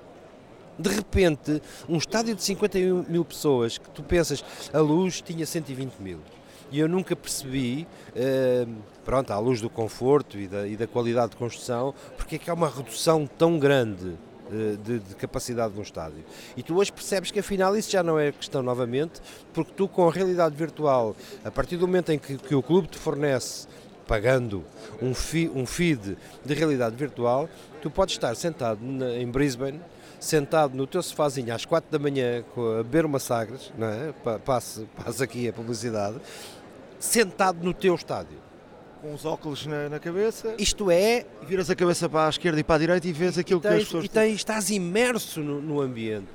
De 0.79 0.89
repente, 0.91 1.61
um 1.89 1.97
estádio 1.97 2.37
de 2.37 2.43
51 2.45 3.07
mil 3.09 3.25
pessoas, 3.25 3.79
que 3.79 3.91
tu 3.91 4.03
pensas, 4.03 4.45
a 4.73 4.79
luz 4.79 5.21
tinha 5.21 5.45
120 5.45 5.95
mil. 5.99 6.21
E 6.71 6.79
eu 6.79 6.89
nunca 6.89 7.17
percebi, 7.17 7.89
uh, 8.11 8.75
pronto, 9.05 9.33
à 9.33 9.39
luz 9.39 9.61
do 9.61 9.69
conforto 9.69 10.39
e 10.39 10.47
da, 10.47 10.69
e 10.69 10.77
da 10.77 10.87
qualidade 10.87 11.31
de 11.31 11.37
construção, 11.37 11.95
porque 12.17 12.37
é 12.37 12.39
que 12.39 12.49
há 12.49 12.55
uma 12.55 12.69
redução 12.69 13.27
tão 13.27 13.59
grande 13.59 14.15
eh, 14.51 14.77
de, 14.83 14.99
de, 14.99 15.15
capacidade 15.15 15.75
de 15.75 15.81
um 15.81 15.83
estádio. 15.83 16.25
E 16.57 16.63
tu 16.63 16.77
hoje 16.77 16.93
percebes 16.93 17.31
que 17.31 17.39
afinal 17.39 17.77
isso 17.77 17.91
já 17.91 18.03
não 18.03 18.19
é 18.19 18.33
questão 18.33 18.63
novamente, 18.63 19.21
porque 19.53 19.73
tu 19.75 19.89
com 19.89 20.09
a 20.09 20.13
realidade 20.13 20.55
virtual, 20.55 21.17
a 21.45 21.51
partir 21.51 21.77
do 21.77 21.87
momento 21.87 22.13
em 22.13 22.19
que, 22.19 22.37
que 22.37 22.55
o 22.55 22.63
clube 22.63 22.89
te 22.89 22.99
fornece 22.99 23.67
pagando 24.09 24.65
um, 25.01 25.15
fi, 25.15 25.49
um 25.55 25.67
feed 25.67 26.17
de 26.45 26.55
realidade 26.55 26.97
virtual, 26.97 27.49
tu 27.83 27.91
podes 27.91 28.15
estar 28.15 28.35
sentado 28.35 28.81
na, 28.83 29.13
em 29.13 29.31
Brisbane, 29.31 29.81
sentado 30.19 30.75
no 30.75 30.87
teu 30.87 31.03
sofazinho 31.03 31.55
às 31.55 31.65
4 31.65 31.91
da 31.93 31.99
manhã 31.99 32.43
a 32.57 32.83
beber 32.83 33.05
uma 33.05 33.21
Sagres, 33.21 33.71
não 33.77 33.87
é? 33.87 34.13
passe, 34.39 34.89
passe 34.97 35.23
aqui 35.23 35.47
a 35.47 35.53
publicidade, 35.53 36.17
sentado 36.99 37.63
no 37.63 37.75
teu 37.75 37.95
estádio 37.95 38.49
com 39.01 39.15
os 39.15 39.25
óculos 39.25 39.65
na, 39.65 39.89
na, 39.89 40.01
cabeça. 40.01 40.57
Isto 40.59 40.91
é. 40.91 41.25
Viras 41.47 41.71
a 41.71 41.77
cabeça 41.77 42.09
para 42.09 42.27
a 42.27 42.31
esquerda 42.31 42.59
e 42.59 42.65
para 42.65 42.75
a 42.75 42.79
direita 42.79 43.07
e 43.07 43.13
vês 43.13 43.39
aquilo 43.39 43.61
tens, 43.61 43.71
que 43.71 43.77
as 43.77 43.85
pessoas. 43.85 44.05
E 44.07 44.09
tens, 44.09 44.35
estás 44.35 44.71
imerso 44.71 45.39
no, 45.41 45.63
no 45.63 45.81
ambiente. 45.81 46.27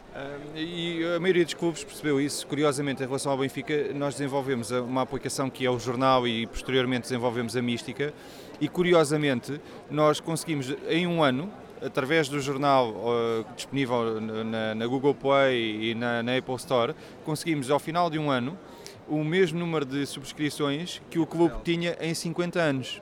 E 0.56 1.04
a 1.16 1.20
maioria 1.20 1.44
dos 1.44 1.54
clubes 1.54 1.84
percebeu 1.84 2.22
isso. 2.22 2.46
Curiosamente, 2.46 3.02
em 3.02 3.06
relação 3.06 3.32
ao 3.32 3.38
Benfica, 3.38 3.92
nós 3.94 4.14
desenvolvemos 4.14 4.70
uma 4.72 5.02
aplicação 5.02 5.50
que 5.50 5.66
é 5.66 5.70
o 5.70 5.80
jornal 5.80 6.28
e 6.28 6.46
posteriormente 6.46 7.04
desenvolvemos 7.04 7.58
a 7.58 7.62
mística. 7.62 8.14
E 8.62 8.68
curiosamente, 8.68 9.60
nós 9.90 10.20
conseguimos 10.20 10.76
em 10.88 11.08
um 11.08 11.24
ano 11.24 11.52
através 11.84 12.30
do 12.30 12.40
jornal 12.40 12.92
uh, 12.92 13.46
disponível 13.56 14.22
na, 14.22 14.74
na, 14.74 14.88
Google 14.88 15.14
Play 15.14 15.92
e 15.92 15.96
na, 15.96 16.24
na 16.24 16.38
Apple 16.38 16.56
Store, 16.56 16.96
conseguimos 17.26 17.70
ao 17.70 17.78
final 17.78 18.10
de 18.10 18.18
um 18.18 18.32
ano 18.32 18.58
o 19.08 19.22
mesmo 19.22 19.60
número 19.60 19.84
de 19.84 20.06
subscrições 20.06 21.02
que 21.10 21.20
o 21.20 21.26
clube 21.26 21.56
tinha 21.64 21.98
em 22.00 22.14
50 22.14 22.60
anos. 22.60 23.02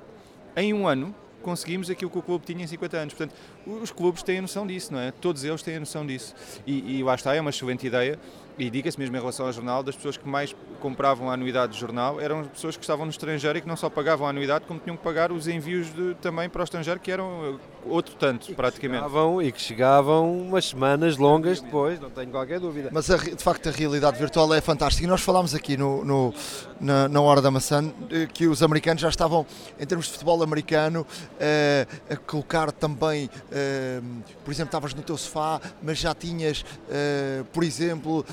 Em 0.56 0.74
um 0.74 0.88
ano, 0.88 1.13
conseguimos 1.41 1.89
aquilo 1.89 2.10
que 2.10 2.17
o 2.17 2.21
clube 2.21 2.45
tinha 2.45 2.63
em 2.63 2.67
50 2.67 2.97
anos. 2.97 3.13
Portanto, 3.13 3.38
os 3.65 3.91
clubes 3.91 4.23
têm 4.23 4.39
a 4.39 4.41
noção 4.41 4.65
disso, 4.65 4.93
não 4.93 4.99
é? 4.99 5.12
Todos 5.12 5.43
eles 5.43 5.62
têm 5.62 5.75
a 5.75 5.80
noção 5.80 6.06
disso. 6.06 6.34
E, 6.65 6.99
e 6.99 7.04
lá 7.04 7.15
está, 7.15 7.36
é 7.36 7.41
uma 7.41 7.49
excelente 7.49 7.88
ideia. 7.88 8.19
E 8.58 8.69
diga-se 8.69 8.99
mesmo 8.99 9.15
em 9.15 9.19
relação 9.19 9.45
ao 9.45 9.54
jornal, 9.54 9.84
das 9.84 9.95
pessoas 9.95 10.17
que 10.17 10.27
mais 10.27 10.56
compravam 10.81 11.29
a 11.29 11.33
anuidade 11.33 11.73
do 11.73 11.77
jornal 11.77 12.19
eram 12.19 12.43
pessoas 12.45 12.75
que 12.75 12.83
estavam 12.83 13.05
no 13.05 13.11
estrangeiro 13.11 13.57
e 13.57 13.61
que 13.61 13.67
não 13.67 13.77
só 13.77 13.89
pagavam 13.89 14.25
a 14.25 14.31
anuidade, 14.31 14.65
como 14.65 14.79
tinham 14.79 14.97
que 14.97 15.03
pagar 15.03 15.31
os 15.31 15.47
envios 15.47 15.93
de, 15.93 16.15
também 16.15 16.49
para 16.49 16.61
o 16.61 16.63
estrangeiro, 16.63 16.99
que 16.99 17.11
eram 17.11 17.59
eh, 17.59 17.79
outro 17.85 18.15
tanto, 18.15 18.51
e 18.51 18.55
praticamente. 18.55 19.03
Chegavam, 19.03 19.41
e 19.41 19.51
que 19.51 19.61
chegavam 19.61 20.41
umas 20.41 20.65
semanas 20.65 21.17
longas 21.17 21.61
depois, 21.61 21.99
não 21.99 22.09
tenho 22.09 22.31
qualquer 22.31 22.59
dúvida. 22.59 22.89
Mas 22.91 23.09
a, 23.09 23.17
de 23.17 23.43
facto 23.43 23.69
a 23.69 23.71
realidade 23.71 24.17
virtual 24.17 24.53
é 24.53 24.59
fantástica. 24.59 25.05
E 25.05 25.07
nós 25.07 25.21
falámos 25.21 25.53
aqui 25.53 25.77
no, 25.77 26.03
no 26.03 26.33
na, 26.79 27.07
na, 27.07 27.21
Hora 27.21 27.41
da 27.41 27.51
Maçã 27.51 27.91
eh, 28.09 28.27
que 28.31 28.47
os 28.47 28.63
americanos 28.63 29.01
já 29.01 29.09
estavam, 29.09 29.45
em 29.79 29.85
termos 29.85 30.07
de 30.07 30.13
futebol 30.13 30.41
americano, 30.41 31.01
uh, 31.01 32.13
a 32.13 32.15
colocar 32.15 32.71
também, 32.71 33.25
uh, 33.25 34.23
por 34.43 34.51
exemplo, 34.51 34.69
estavas 34.69 34.93
no 34.93 35.03
teu 35.03 35.17
sofá, 35.17 35.61
mas 35.81 35.99
já 35.99 36.15
tinhas, 36.15 36.61
uh, 36.61 37.45
por 37.53 37.63
exemplo, 37.63 38.25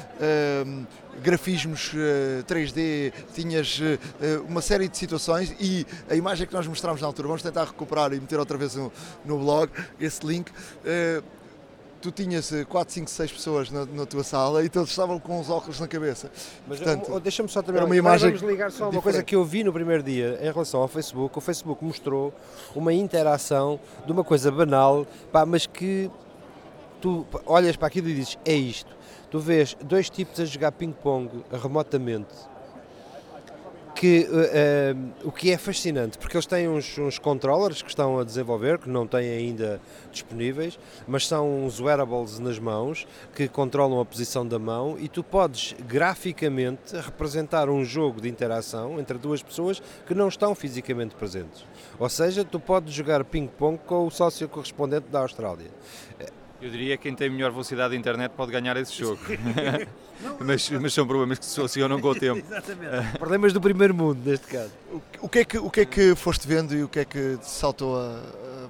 grafismos 1.22 1.92
3D, 2.46 3.12
tinhas 3.35 3.81
uma 4.48 4.61
série 4.61 4.88
de 4.88 4.96
situações 4.96 5.54
e 5.61 5.87
a 6.09 6.14
imagem 6.14 6.46
que 6.46 6.52
nós 6.52 6.66
mostramos 6.66 7.00
na 7.00 7.07
altura, 7.07 7.28
vamos 7.28 7.42
tentar 7.42 7.64
recuperar 7.64 8.12
e 8.12 8.20
meter 8.20 8.38
outra 8.38 8.57
vez 8.57 8.74
no, 8.74 8.92
no 9.24 9.38
blog 9.38 9.70
esse 10.00 10.24
link 10.26 10.50
tu 12.00 12.12
tinhas 12.12 12.52
4, 12.68 12.94
5, 12.94 13.11
6 13.11 13.33
pessoas 13.33 13.70
na, 13.70 13.85
na, 13.85 14.07
tua 14.07 14.22
sala 14.22 14.64
e 14.64 14.68
todos 14.68 14.90
estavam 14.90 15.18
com 15.18 15.40
os 15.40 15.50
óculos 15.50 15.81
na 15.81 15.88
cabeça. 15.88 16.31
Mas 16.66 16.81
deixa-me 17.22 17.48
só 17.48 17.62
terminar. 17.62 17.87
Uma 17.87 17.96
imagem 17.96 18.31
vamos 18.31 18.48
ligar 18.48 18.70
só 18.70 18.88
uma 18.88 19.02
coisa 19.02 19.22
que 19.22 19.35
eu 19.35 19.44
vi 19.44 19.64
no 19.64 19.72
primeiro 19.72 20.02
dia 20.02 20.38
em 20.40 20.50
relação 20.50 20.81
ao 20.81 20.88
Facebook. 20.88 21.37
O 21.37 21.40
Facebook 21.40 21.85
mostrou 21.85 22.33
uma 22.74 22.92
interação 22.92 23.81
de 24.07 24.12
uma 24.12 24.24
coisa 24.24 24.50
banal, 24.50 25.07
pá, 25.33 25.44
mas 25.44 25.66
que 25.66 26.11
tu 27.00 27.26
olhas 27.46 27.76
para 27.76 27.88
aquilo 27.88 28.09
e 28.09 28.14
dizes: 28.14 28.38
é 28.44 28.54
isto. 28.54 28.97
Tu 29.31 29.38
vês 29.38 29.77
dois 29.85 30.09
tipos 30.09 30.41
a 30.41 30.45
jogar 30.45 30.73
ping-pong 30.73 31.45
remotamente 31.53 32.35
que 33.99 34.29
uh, 34.31 35.27
o 35.27 35.33
que 35.33 35.51
é 35.51 35.59
fascinante, 35.59 36.19
porque 36.19 36.37
eles 36.37 36.47
têm 36.47 36.69
uns, 36.69 36.97
uns, 36.99 37.19
controllers 37.19 37.83
que 37.83 37.88
estão 37.88 38.21
a 38.21 38.23
desenvolver, 38.23 38.79
que 38.79 38.88
não 38.88 39.09
têm 39.09 39.29
ainda 39.29 39.81
disponíveis, 40.12 40.79
mas 41.05 41.27
são 41.27 41.64
uns 41.64 41.81
wearables 41.81 42.38
nas 42.38 42.61
mãos 42.61 43.09
que 43.35 43.49
controlam 43.49 44.01
a 44.01 44.05
posição 44.05 44.47
da 44.47 44.57
mão 44.57 44.97
e 45.01 45.09
tu 45.09 45.25
podes 45.25 45.75
graficamente 45.81 46.95
representar 46.95 47.69
um 47.69 47.85
jogo 47.85 48.21
de 48.21 48.29
interação 48.29 49.01
entre 49.01 49.19
duas 49.19 49.43
pessoas 49.43 49.83
que 50.07 50.14
não 50.14 50.29
estão 50.29 50.55
fisicamente 50.55 51.17
presentes. 51.17 51.64
Ou 51.99 52.09
seja, 52.09 52.45
tu 52.45 52.61
podes 52.61 52.95
jogar 52.95 53.25
ping-pong 53.25 53.81
com 53.85 54.07
o 54.07 54.11
sócio 54.12 54.49
correspondente 54.49 55.09
da 55.09 55.19
Austrália. 55.19 55.73
Eu 56.61 56.71
diria 56.71 56.97
que 56.97 57.05
quem 57.05 57.14
tem 57.14 57.31
melhor 57.31 57.51
velocidade 57.53 57.92
de 57.92 57.99
internet 57.99 58.33
pode 58.33 58.51
ganhar 58.51 58.77
esse 58.77 58.92
jogo. 58.92 59.21
mas, 60.40 60.68
mas, 60.71 60.92
são 60.92 61.07
problemas 61.07 61.38
que 61.38 61.44
se 61.44 61.53
solucionam 61.53 62.01
com 62.01 62.09
o 62.09 62.14
tempo. 62.14 62.38
Exatamente. 62.51 63.18
Problemas 63.18 63.53
do 63.53 63.61
primeiro 63.61 63.94
mundo, 63.94 64.21
neste 64.25 64.47
caso. 64.49 64.73
O, 64.92 65.03
o, 65.23 65.29
que 65.29 65.38
é 65.38 65.44
que, 65.44 65.59
o 65.59 65.71
que 65.71 65.81
é 65.81 65.85
que 65.85 66.14
foste 66.14 66.49
vendo 66.49 66.75
e 66.75 66.83
o 66.83 66.88
que 66.88 67.01
é 67.01 67.05
que 67.05 67.37
te 67.37 67.49
saltou 67.49 67.97
a, 67.97 68.21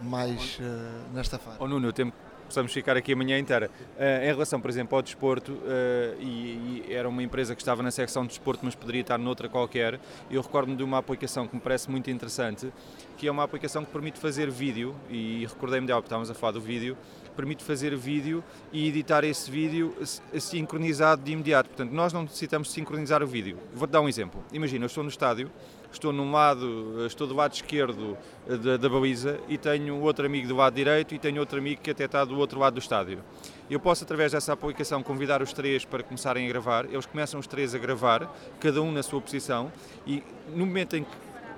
a 0.00 0.04
mais 0.04 0.58
uh, 0.58 1.14
nesta 1.14 1.38
fase? 1.38 1.56
Oh, 1.60 1.66
Nuno, 1.66 1.88
o 1.88 1.92
tempo 1.92 2.12
possamos 2.48 2.72
ficar 2.72 2.96
aqui 2.96 3.12
a 3.12 3.16
manhã 3.16 3.38
inteira. 3.38 3.70
Uh, 3.96 4.24
em 4.24 4.26
relação, 4.26 4.60
por 4.60 4.70
exemplo, 4.70 4.96
ao 4.96 5.02
desporto, 5.02 5.52
uh, 5.52 6.20
e, 6.20 6.84
e, 6.88 6.92
era 6.92 7.08
uma 7.08 7.22
empresa 7.22 7.54
que 7.54 7.60
estava 7.60 7.82
na 7.82 7.90
secção 7.90 8.22
de 8.22 8.28
desporto, 8.28 8.64
mas 8.64 8.74
poderia 8.74 9.02
estar 9.02 9.18
noutra 9.18 9.48
qualquer, 9.48 10.00
eu 10.30 10.40
recordo-me 10.40 10.76
de 10.76 10.82
uma 10.82 10.98
aplicação 10.98 11.46
que 11.46 11.54
me 11.54 11.60
parece 11.60 11.90
muito 11.90 12.10
interessante, 12.10 12.72
que 13.16 13.28
é 13.28 13.30
uma 13.30 13.44
aplicação 13.44 13.84
que 13.84 13.92
permite 13.92 14.18
fazer 14.18 14.50
vídeo, 14.50 14.94
e 15.10 15.46
recordei-me 15.46 15.86
dela, 15.86 16.00
porque 16.00 16.06
estávamos 16.06 16.30
a 16.30 16.34
falar 16.34 16.52
do 16.52 16.60
vídeo, 16.60 16.96
permite 17.38 17.62
fazer 17.62 17.94
vídeo 17.94 18.42
e 18.72 18.88
editar 18.88 19.22
esse 19.22 19.48
vídeo 19.48 19.94
sincronizado 20.40 21.22
de 21.22 21.30
imediato. 21.30 21.68
Portanto, 21.68 21.92
nós 21.92 22.12
não 22.12 22.22
necessitamos 22.22 22.68
sincronizar 22.68 23.22
o 23.22 23.26
vídeo. 23.28 23.56
Vou-te 23.72 23.92
dar 23.92 24.00
um 24.00 24.08
exemplo. 24.08 24.42
Imagina, 24.52 24.84
eu 24.84 24.88
estou 24.88 25.04
no 25.04 25.08
estádio, 25.08 25.48
estou 25.92 26.12
num 26.12 26.32
lado, 26.32 27.06
estou 27.06 27.28
do 27.28 27.36
lado 27.36 27.54
esquerdo 27.54 28.18
eh, 28.48 28.56
da, 28.56 28.76
da 28.76 28.88
baliza 28.88 29.38
e 29.48 29.56
tenho 29.56 30.00
outro 30.00 30.26
amigo 30.26 30.48
do 30.48 30.56
lado 30.56 30.74
direito 30.74 31.14
e 31.14 31.18
tenho 31.18 31.38
outro 31.38 31.60
amigo 31.60 31.80
que 31.80 31.92
até 31.92 32.06
está 32.06 32.24
do 32.24 32.36
outro 32.36 32.58
lado 32.58 32.74
do 32.74 32.80
estádio. 32.80 33.22
Eu 33.70 33.78
posso, 33.78 34.02
através 34.02 34.32
dessa 34.32 34.52
aplicação, 34.52 35.00
convidar 35.00 35.40
os 35.40 35.52
três 35.52 35.84
para 35.84 36.02
começarem 36.02 36.44
a 36.44 36.48
gravar. 36.48 36.86
Eles 36.86 37.06
começam 37.06 37.38
os 37.38 37.46
três 37.46 37.72
a 37.72 37.78
gravar, 37.78 38.28
cada 38.58 38.82
um 38.82 38.90
na 38.90 39.04
sua 39.04 39.20
posição, 39.20 39.70
e 40.04 40.24
no 40.56 40.66
momento 40.66 40.96
em 40.96 41.04
que 41.04 41.10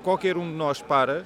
qualquer 0.02 0.36
um 0.36 0.46
de 0.46 0.56
nós 0.56 0.82
para, 0.82 1.24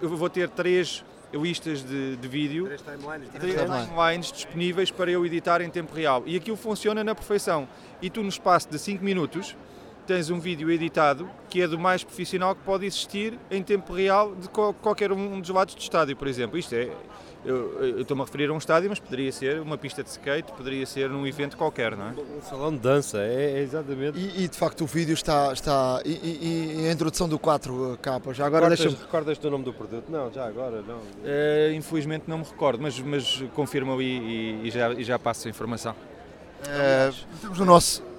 eu 0.00 0.10
vou 0.10 0.30
ter 0.30 0.48
três 0.48 1.04
listas 1.32 1.82
de, 1.82 2.16
de 2.16 2.28
vídeo, 2.28 2.64
três 2.64 2.82
timelines, 2.82 3.28
três 3.28 3.86
timelines 3.86 4.32
disponíveis 4.32 4.90
para 4.90 5.10
eu 5.10 5.24
editar 5.24 5.60
em 5.60 5.70
tempo 5.70 5.94
real. 5.94 6.22
E 6.26 6.36
aquilo 6.36 6.56
funciona 6.56 7.04
na 7.04 7.14
perfeição. 7.14 7.68
E 8.02 8.10
tu, 8.10 8.22
no 8.22 8.28
espaço 8.28 8.68
de 8.68 8.78
5 8.78 9.04
minutos, 9.04 9.56
tens 10.06 10.30
um 10.30 10.40
vídeo 10.40 10.70
editado 10.70 11.30
que 11.48 11.62
é 11.62 11.68
do 11.68 11.78
mais 11.78 12.02
profissional 12.02 12.54
que 12.54 12.62
pode 12.62 12.84
existir 12.84 13.38
em 13.50 13.62
tempo 13.62 13.92
real 13.92 14.34
de 14.34 14.48
qualquer 14.48 15.12
um 15.12 15.40
dos 15.40 15.50
lados 15.50 15.74
do 15.74 15.80
estádio, 15.80 16.16
por 16.16 16.26
exemplo. 16.26 16.58
Isto 16.58 16.74
é, 16.74 16.90
eu 17.44 18.00
estou-me 18.00 18.22
a 18.22 18.24
referir 18.26 18.50
a 18.50 18.52
um 18.52 18.58
estádio, 18.58 18.90
mas 18.90 18.98
poderia 18.98 19.32
ser 19.32 19.60
uma 19.60 19.78
pista 19.78 20.02
de 20.02 20.10
skate, 20.10 20.52
poderia 20.52 20.84
ser 20.84 21.08
num 21.08 21.26
evento 21.26 21.56
qualquer, 21.56 21.96
não 21.96 22.08
é? 22.08 22.10
Um 22.10 22.42
salão 22.42 22.70
de 22.70 22.78
dança, 22.78 23.18
é, 23.18 23.58
é 23.58 23.62
exatamente. 23.62 24.18
E, 24.18 24.44
e, 24.44 24.48
de 24.48 24.56
facto 24.56 24.82
o 24.82 24.86
vídeo 24.86 25.14
está. 25.14 25.52
está 25.52 26.02
e, 26.04 26.10
e, 26.10 26.82
e 26.82 26.88
a 26.88 26.92
introdução 26.92 27.28
do 27.28 27.38
4K, 27.38 28.34
já 28.34 28.46
agora 28.46 28.68
deixa-me. 28.68 28.94
Recordas-te 28.94 29.46
o 29.46 29.50
nome 29.50 29.64
do 29.64 29.72
produto? 29.72 30.04
Não, 30.10 30.30
já 30.30 30.46
agora 30.46 30.82
não. 30.82 30.98
Uh, 30.98 31.72
infelizmente 31.74 32.24
não 32.26 32.38
me 32.38 32.44
recordo, 32.44 32.82
mas, 32.82 32.98
mas 33.00 33.42
confirmo 33.54 33.98
aí 33.98 34.60
e, 34.64 34.70
já, 34.70 34.92
e 34.92 35.02
já 35.02 35.18
passo 35.18 35.48
a 35.48 35.50
informação. 35.50 35.94
Uh, 36.60 37.14
temos 37.40 37.58
o 37.58 37.64
nosso 37.64 38.09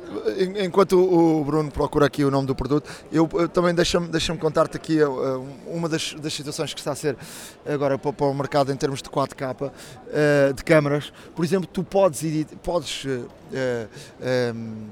enquanto 0.64 0.94
o 0.94 1.44
Bruno 1.44 1.72
procura 1.72 2.06
aqui 2.06 2.24
o 2.24 2.32
nome 2.32 2.48
do 2.48 2.56
produto, 2.56 2.90
eu, 3.12 3.30
eu 3.34 3.50
também 3.50 3.74
deixa-me 3.74 4.08
deixa 4.08 4.36
contar-te 4.38 4.78
aqui 4.78 5.02
uh, 5.02 5.46
uma 5.68 5.88
das, 5.88 6.14
das, 6.16 6.34
situações 6.34 6.74
que 6.74 6.80
está 6.80 6.92
a 6.92 6.96
ser 6.96 7.18
agora 7.66 7.98
para, 7.98 8.14
para 8.14 8.26
o 8.26 8.34
mercado 8.34 8.72
em 8.72 8.76
termos 8.76 9.02
de 9.02 9.10
4K 9.10 9.68
uh, 9.68 10.54
de 10.54 10.64
câmaras. 10.64 11.12
Por 11.36 11.46
exemplo, 11.46 11.70
tu 11.72 11.84
podes, 11.84 12.22
podes 12.64 13.06
uh, 13.06 13.30
um, 14.54 14.88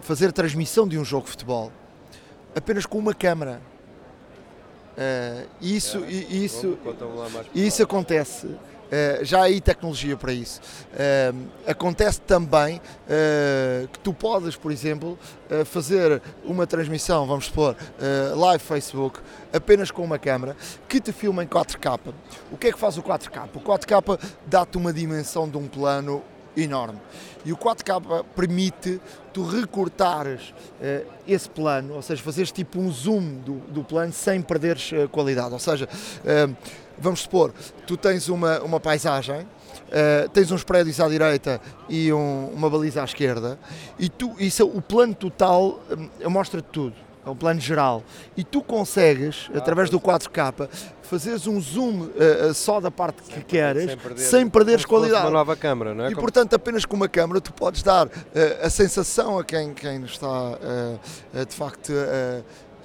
fazer 0.00 0.32
transmissão 0.32 0.86
de 0.86 0.98
um 0.98 1.04
jogo 1.04 1.24
de 1.24 1.30
futebol 1.30 1.72
apenas 2.54 2.86
com 2.86 2.98
uma 2.98 3.14
câmara. 3.14 3.60
isso, 5.60 6.04
é, 6.04 6.10
isso, 6.10 6.78
isso 7.54 7.82
acontece 7.82 8.46
Uh, 8.46 8.69
já 9.22 9.40
há 9.40 9.44
aí 9.44 9.60
tecnologia 9.60 10.16
para 10.16 10.32
isso. 10.32 10.60
Uh, 10.92 11.46
acontece 11.66 12.20
também 12.20 12.76
uh, 12.76 13.88
que 13.88 13.98
tu 14.00 14.12
podes, 14.12 14.56
por 14.56 14.72
exemplo, 14.72 15.18
fazer 15.64 16.22
uma 16.44 16.66
transmissão, 16.66 17.26
vamos 17.26 17.46
supor, 17.46 17.76
live 18.36 18.62
Facebook, 18.62 19.18
apenas 19.52 19.90
com 19.90 20.04
uma 20.04 20.18
câmera, 20.18 20.56
que 20.88 21.00
te 21.00 21.10
filma 21.12 21.42
em 21.42 21.46
4K. 21.46 21.98
O 22.52 22.56
que 22.56 22.68
é 22.68 22.72
que 22.72 22.78
faz 22.78 22.96
o 22.96 23.02
4K? 23.02 23.48
O 23.54 23.60
4K 23.60 24.20
dá-te 24.46 24.76
uma 24.76 24.92
dimensão 24.92 25.48
de 25.48 25.56
um 25.56 25.66
plano 25.66 26.22
enorme. 26.56 27.00
E 27.44 27.52
o 27.52 27.56
4K 27.56 28.24
permite 28.34 29.00
tu 29.32 29.44
recortares 29.44 30.50
uh, 30.50 31.06
esse 31.26 31.48
plano, 31.48 31.94
ou 31.94 32.02
seja, 32.02 32.22
fazeres 32.22 32.52
tipo 32.52 32.78
um 32.78 32.90
zoom 32.90 33.34
do, 33.44 33.54
do 33.68 33.84
plano 33.84 34.12
sem 34.12 34.42
perderes 34.42 34.92
uh, 34.92 35.08
qualidade. 35.08 35.52
Ou 35.52 35.58
seja, 35.58 35.88
uh, 35.88 36.56
vamos 37.00 37.20
supor, 37.20 37.52
tu 37.86 37.96
tens 37.96 38.28
uma, 38.28 38.60
uma 38.60 38.78
paisagem, 38.78 39.40
uh, 39.40 40.28
tens 40.32 40.50
uns 40.50 40.62
prédios 40.62 41.00
à 41.00 41.08
direita 41.08 41.60
e 41.88 42.12
um, 42.12 42.50
uma 42.54 42.68
baliza 42.68 43.02
à 43.02 43.04
esquerda, 43.04 43.58
e 43.98 44.08
tu, 44.08 44.34
isso, 44.38 44.64
o 44.66 44.82
plano 44.82 45.14
total 45.14 45.80
uh, 45.90 46.30
mostra-te 46.30 46.68
tudo. 46.70 46.94
é 47.24 47.30
um 47.30 47.36
plano 47.36 47.60
geral. 47.60 48.02
E 48.36 48.44
tu 48.44 48.62
consegues, 48.62 49.50
através 49.54 49.90
do 49.90 50.00
4K, 50.00 50.68
fazeres 51.02 51.46
um 51.46 51.60
zoom 51.60 52.02
uh, 52.02 52.54
só 52.54 52.80
da 52.80 52.90
parte 52.90 53.22
que 53.22 53.40
queres, 53.42 53.86
sem, 53.86 53.96
perder, 53.96 54.22
sem 54.22 54.48
perderes 54.48 54.84
qualidade. 54.84 55.24
Uma 55.24 55.30
nova 55.30 55.56
câmera, 55.56 55.92
não 55.92 56.04
é? 56.04 56.08
E 56.08 56.14
Como... 56.14 56.22
portanto, 56.22 56.54
apenas 56.54 56.84
com 56.84 56.94
uma 56.94 57.08
câmera 57.08 57.40
tu 57.40 57.52
podes 57.52 57.82
dar 57.82 58.06
uh, 58.06 58.10
a 58.62 58.70
sensação 58.70 59.38
a 59.38 59.44
quem, 59.44 59.74
quem 59.74 60.04
está 60.04 60.28
uh, 60.28 61.46
de 61.46 61.54
facto 61.54 61.92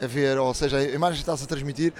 a 0.01 0.07
ver, 0.07 0.37
ou 0.37 0.53
seja, 0.53 0.77
a 0.77 0.83
imagem 0.83 1.15
que 1.15 1.21
estás 1.21 1.41
a 1.41 1.45
transmitir, 1.45 1.93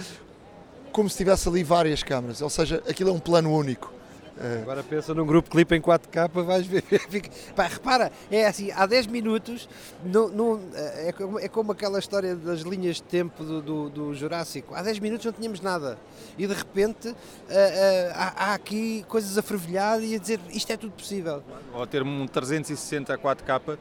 como 0.96 1.10
se 1.10 1.18
tivesse 1.18 1.50
ali 1.50 1.62
várias 1.62 2.02
câmaras, 2.02 2.42
ou 2.42 2.50
seja, 2.50 2.82
aquilo 2.88 3.10
é 3.10 3.12
um 3.12 3.20
plano 3.20 3.54
único. 3.54 3.92
É. 4.38 4.62
Agora 4.62 4.84
pensa 4.84 5.14
num 5.14 5.26
grupo 5.26 5.50
clipe 5.50 5.76
em 5.76 5.82
4K, 5.82 6.30
vais 6.44 6.66
ver. 6.66 6.84
Pá, 7.56 7.68
repara, 7.68 8.12
é 8.30 8.46
assim, 8.46 8.70
há 8.72 8.86
10 8.86 9.08
minutos, 9.08 9.70
no, 10.04 10.60
é, 10.74 11.12
como, 11.14 11.40
é 11.40 11.48
como 11.48 11.72
aquela 11.72 12.00
história 12.00 12.36
das 12.36 12.62
linhas 12.62 12.98
de 12.98 13.04
tempo 13.04 13.44
do, 13.44 13.62
do, 13.62 13.90
do, 13.90 14.14
Jurássico. 14.14 14.76
Há 14.76 14.82
10 14.82 15.00
minutos 15.00 15.26
não 15.26 15.32
tínhamos 15.32 15.62
nada. 15.62 15.98
E 16.38 16.46
de 16.46 16.54
repente 16.54 17.08
uh, 17.08 17.14
uh, 17.14 17.16
há, 18.14 18.48
há, 18.48 18.54
aqui 18.54 19.06
coisas 19.08 19.38
a 19.38 19.42
fervilhar 19.42 20.04
e 20.04 20.16
a 20.16 20.20
dizer 20.20 20.40
isto 20.50 20.72
é 20.72 20.76
tudo 20.76 20.92
possível. 20.92 21.42
Ou 21.74 21.88
ter 21.88 22.04
um 22.04 22.28
360 22.28 23.14
a 23.14 23.18
4K, 23.18 23.78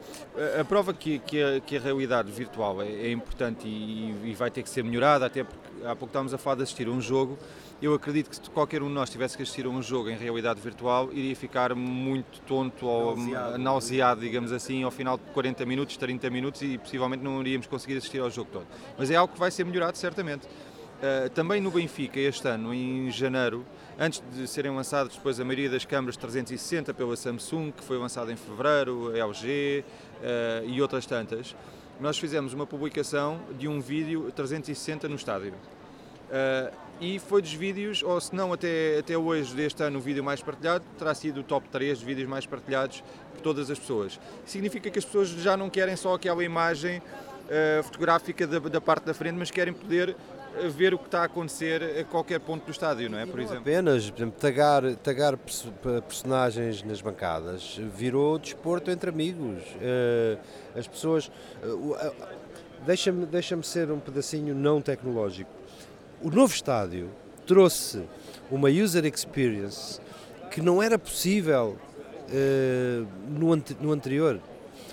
a 0.59 0.63
prova 0.63 0.93
que, 0.93 1.19
que, 1.19 1.43
a, 1.43 1.59
que 1.59 1.75
a 1.75 1.79
realidade 1.81 2.31
virtual 2.31 2.81
é, 2.81 2.87
é 2.87 3.11
importante 3.11 3.67
e, 3.67 4.31
e 4.31 4.33
vai 4.33 4.49
ter 4.49 4.63
que 4.63 4.69
ser 4.69 4.83
melhorada, 4.83 5.25
até 5.25 5.43
porque 5.43 5.85
há 5.85 5.89
pouco 5.89 6.07
estávamos 6.07 6.33
a 6.33 6.37
falar 6.37 6.55
de 6.57 6.63
assistir 6.63 6.87
a 6.87 6.91
um 6.91 7.01
jogo 7.01 7.37
eu 7.81 7.93
acredito 7.93 8.29
que 8.29 8.35
se 8.35 8.49
qualquer 8.49 8.81
um 8.81 8.87
de 8.87 8.93
nós 8.93 9.09
tivesse 9.09 9.35
que 9.35 9.43
assistir 9.43 9.65
a 9.65 9.69
um 9.69 9.81
jogo 9.81 10.09
em 10.09 10.17
realidade 10.17 10.61
virtual, 10.61 11.11
iria 11.11 11.35
ficar 11.35 11.75
muito 11.75 12.39
tonto 12.41 12.85
ou 12.85 13.17
nauseado, 13.17 13.57
nauseado 13.57 14.21
digamos 14.21 14.51
assim, 14.51 14.83
ao 14.83 14.91
final 14.91 15.17
de 15.17 15.23
40 15.33 15.65
minutos, 15.65 15.97
30 15.97 16.29
minutos 16.29 16.61
e 16.61 16.77
possivelmente 16.77 17.23
não 17.23 17.41
iríamos 17.41 17.67
conseguir 17.67 17.97
assistir 17.97 18.19
ao 18.19 18.31
jogo 18.31 18.49
todo. 18.51 18.65
Mas 18.97 19.11
é 19.11 19.15
algo 19.15 19.33
que 19.33 19.39
vai 19.39 19.51
ser 19.51 19.65
melhorado 19.65 19.97
certamente. 19.97 20.47
Uh, 20.47 21.29
também 21.31 21.59
no 21.59 21.69
Benfica, 21.69 22.17
este 22.17 22.47
ano, 22.47 22.73
em 22.73 23.11
janeiro, 23.11 23.65
antes 23.99 24.23
de 24.33 24.47
serem 24.47 24.73
lançados 24.73 25.15
depois 25.17 25.37
a 25.39 25.43
maioria 25.43 25.69
das 25.69 25.83
câmaras 25.83 26.15
360 26.15 26.93
pela 26.93 27.15
Samsung, 27.17 27.71
que 27.71 27.83
foi 27.83 27.97
lançada 27.97 28.31
em 28.31 28.37
fevereiro, 28.37 29.11
a 29.13 29.17
LG 29.17 29.83
uh, 29.83 30.69
e 30.69 30.81
outras 30.81 31.05
tantas, 31.05 31.53
nós 31.99 32.17
fizemos 32.17 32.53
uma 32.53 32.65
publicação 32.65 33.41
de 33.59 33.67
um 33.67 33.81
vídeo 33.81 34.31
360 34.31 35.09
no 35.09 35.15
estádio. 35.15 35.53
Uh, 36.29 36.84
e 36.99 37.19
foi 37.19 37.41
dos 37.41 37.53
vídeos, 37.53 38.01
ou 38.03 38.19
se 38.21 38.33
não 38.33 38.53
até, 38.53 38.99
até 38.99 39.17
hoje 39.17 39.53
deste 39.53 39.83
ano 39.83 39.99
o 39.99 40.01
vídeo 40.01 40.23
mais 40.23 40.41
partilhado, 40.41 40.83
terá 40.97 41.13
sido 41.13 41.41
o 41.41 41.43
top 41.43 41.67
3 41.69 41.99
de 41.99 42.05
vídeos 42.05 42.27
mais 42.27 42.45
partilhados 42.45 43.03
por 43.33 43.41
todas 43.41 43.69
as 43.69 43.77
pessoas. 43.77 44.19
Significa 44.45 44.89
que 44.89 44.99
as 44.99 45.05
pessoas 45.05 45.29
já 45.29 45.57
não 45.57 45.69
querem 45.69 45.95
só 45.95 46.15
aquela 46.15 46.43
imagem 46.43 46.99
uh, 46.99 47.83
fotográfica 47.83 48.47
da, 48.47 48.59
da, 48.59 48.81
parte 48.81 49.05
da 49.05 49.13
frente, 49.13 49.35
mas 49.35 49.51
querem 49.51 49.73
poder 49.73 50.15
eh, 50.57 50.67
ver 50.69 50.93
o 50.93 50.97
que 50.97 51.05
está 51.05 51.21
a 51.21 51.25
acontecer 51.25 51.99
a 51.99 52.03
qualquer 52.05 52.39
ponto 52.39 52.65
do 52.65 52.71
estádio, 52.71 53.09
não 53.09 53.19
é? 53.19 53.25
Por 53.25 53.35
não 53.35 53.43
exemplo. 53.43 53.61
Apenas, 53.61 54.09
por 54.09 54.17
exemplo, 54.17 54.39
tagar, 54.39 54.95
tagar 54.95 55.37
personagens 56.07 56.81
nas 56.83 57.01
bancadas 57.01 57.77
virou 57.93 58.39
desporto 58.39 58.89
entre 58.89 59.09
amigos. 59.09 59.61
Uh, 59.75 60.39
as 60.77 60.87
pessoas. 60.87 61.29
Uh, 61.61 61.95
Deixa-me 62.85 63.25
deixa 63.25 63.59
ser 63.63 63.89
um 63.89 63.99
pedacinho 63.99 64.53
não 64.53 64.79
tecnológico 64.79 65.49
o 66.25 66.31
novo 66.31 66.51
estádio 66.51 67.07
trouxe 67.45 68.01
uma 68.49 68.67
user 68.67 69.05
experience 69.05 70.01
que 70.49 70.59
não 70.59 70.81
era 70.81 70.97
possível 70.97 71.77
uh, 71.77 73.07
no, 73.29 73.53
ante 73.53 73.77
no, 73.79 73.91
anterior. 73.91 74.39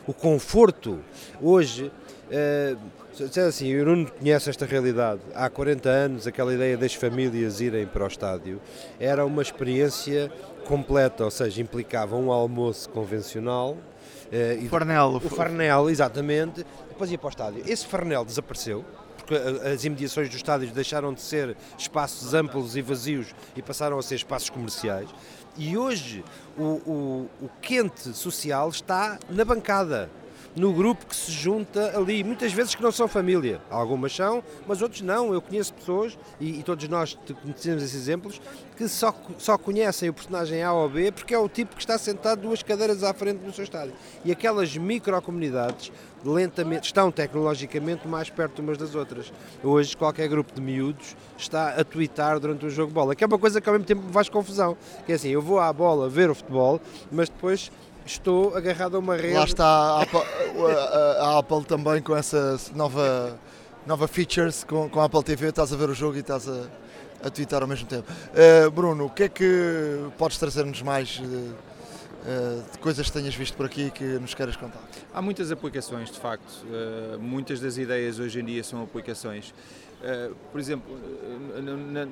O 0.06 0.12
conforto, 0.12 0.98
hoje, 1.40 1.90
uh, 2.28 3.40
assim, 3.48 3.68
eu 3.68 3.86
não 3.86 4.04
conheço 4.04 4.50
esta 4.50 4.66
realidade. 4.66 5.22
Há 5.34 5.48
40 5.48 5.88
anos, 5.88 6.26
aquela 6.26 6.52
ideia 6.52 6.76
das 6.76 6.92
famílias 6.92 7.62
irem 7.62 7.86
para 7.86 8.04
o 8.04 8.06
estádio 8.06 8.60
era 9.00 9.24
uma 9.24 9.40
experiência 9.40 10.30
completa, 10.66 11.24
ou 11.24 11.30
seja, 11.30 11.62
implicava 11.62 12.14
um 12.14 12.30
almoço 12.30 12.90
convencional. 12.90 13.78
Uh, 14.26 14.68
farnel. 14.68 15.14
O 15.14 15.20
farnel, 15.30 15.88
exatamente. 15.88 16.66
Depois 16.90 17.10
ia 17.10 17.16
para 17.16 17.28
o 17.28 17.30
estádio. 17.30 17.62
Esse 17.66 17.86
farnel 17.86 18.22
desapareceu 18.22 18.84
as 19.72 19.84
imediações 19.84 20.28
dos 20.28 20.36
estádios 20.36 20.72
deixaram 20.72 21.12
de 21.12 21.20
ser 21.20 21.56
espaços 21.78 22.34
amplos 22.34 22.76
e 22.76 22.82
vazios 22.82 23.34
e 23.56 23.62
passaram 23.62 23.98
a 23.98 24.02
ser 24.02 24.16
espaços 24.16 24.50
comerciais. 24.50 25.08
E 25.56 25.76
hoje 25.76 26.24
o, 26.56 26.62
o, 26.62 27.30
o 27.42 27.50
quente 27.60 28.14
social 28.14 28.68
está 28.68 29.18
na 29.28 29.44
bancada 29.44 30.10
no 30.54 30.72
grupo 30.72 31.06
que 31.06 31.16
se 31.16 31.32
junta 31.32 31.96
ali, 31.96 32.22
muitas 32.22 32.52
vezes 32.52 32.74
que 32.74 32.82
não 32.82 32.92
são 32.92 33.08
família. 33.08 33.60
Algumas 33.70 34.14
são, 34.14 34.42
mas 34.66 34.82
outros 34.82 35.00
não. 35.00 35.32
Eu 35.32 35.40
conheço 35.40 35.72
pessoas, 35.72 36.18
e, 36.38 36.60
e 36.60 36.62
todos 36.62 36.86
nós 36.88 37.18
conhecemos 37.42 37.82
esses 37.82 37.94
exemplos, 37.94 38.40
que 38.76 38.86
só, 38.88 39.14
só 39.38 39.56
conhecem 39.56 40.08
o 40.08 40.14
personagem 40.14 40.62
A 40.62 40.72
ou 40.72 40.88
B 40.88 41.10
porque 41.10 41.34
é 41.34 41.38
o 41.38 41.48
tipo 41.48 41.74
que 41.74 41.80
está 41.80 41.96
sentado 41.96 42.42
duas 42.42 42.62
cadeiras 42.62 43.02
à 43.02 43.14
frente 43.14 43.38
do 43.38 43.52
seu 43.52 43.64
estádio. 43.64 43.94
E 44.24 44.32
aquelas 44.32 44.76
microcomunidades 44.76 45.90
lentamente 46.24 46.86
estão 46.86 47.10
tecnologicamente 47.10 48.06
mais 48.06 48.30
perto 48.30 48.60
umas 48.60 48.78
das 48.78 48.94
outras. 48.94 49.32
Hoje 49.62 49.96
qualquer 49.96 50.28
grupo 50.28 50.54
de 50.54 50.60
miúdos 50.60 51.16
está 51.36 51.70
a 51.70 51.84
twittar 51.84 52.38
durante 52.38 52.64
um 52.66 52.70
jogo 52.70 52.88
de 52.88 52.94
bola, 52.94 53.14
que 53.14 53.24
é 53.24 53.26
uma 53.26 53.38
coisa 53.38 53.60
que 53.60 53.68
ao 53.68 53.74
mesmo 53.74 53.86
tempo 53.86 54.02
faz 54.12 54.28
confusão. 54.28 54.76
Que 55.06 55.12
é 55.12 55.14
assim, 55.14 55.28
eu 55.28 55.42
vou 55.42 55.58
à 55.58 55.72
bola 55.72 56.08
ver 56.08 56.30
o 56.30 56.34
futebol, 56.34 56.80
mas 57.10 57.28
depois 57.28 57.70
estou 58.06 58.54
agarrado 58.56 58.96
a 58.96 58.98
uma 58.98 59.16
rede. 59.16 59.34
Lá 59.34 59.44
está 59.44 59.66
a 59.66 60.02
Apple, 60.02 60.20
a, 61.20 61.38
Apple 61.38 61.64
também 61.64 62.02
com 62.02 62.16
essa 62.16 62.58
nova, 62.74 63.38
nova 63.86 64.08
features 64.08 64.64
com, 64.64 64.88
com 64.88 65.00
a 65.00 65.04
Apple 65.04 65.22
TV, 65.22 65.48
estás 65.48 65.72
a 65.72 65.76
ver 65.76 65.88
o 65.90 65.94
jogo 65.94 66.16
e 66.16 66.20
estás 66.20 66.48
a, 66.48 66.66
a 67.24 67.30
twittar 67.30 67.62
ao 67.62 67.68
mesmo 67.68 67.86
tempo. 67.86 68.10
Uh, 68.10 68.70
Bruno, 68.70 69.06
o 69.06 69.10
que 69.10 69.24
é 69.24 69.28
que 69.28 70.06
podes 70.18 70.38
trazer-nos 70.38 70.82
mais 70.82 71.20
de 72.72 72.78
coisas 72.78 73.06
que 73.06 73.12
tenhas 73.12 73.34
visto 73.34 73.56
por 73.56 73.66
aqui 73.66 73.90
que 73.90 74.04
nos 74.04 74.34
queiras 74.34 74.56
contar? 74.56 74.80
Há 75.12 75.20
muitas 75.20 75.50
aplicações, 75.50 76.10
de 76.10 76.20
facto. 76.20 76.64
muitas 77.20 77.60
das 77.60 77.76
ideias 77.76 78.18
hoje 78.18 78.40
em 78.40 78.44
dia 78.44 78.62
são 78.62 78.82
aplicações. 78.82 79.52
Uh, 80.02 80.34
por 80.50 80.60
exemplo, 80.60 80.98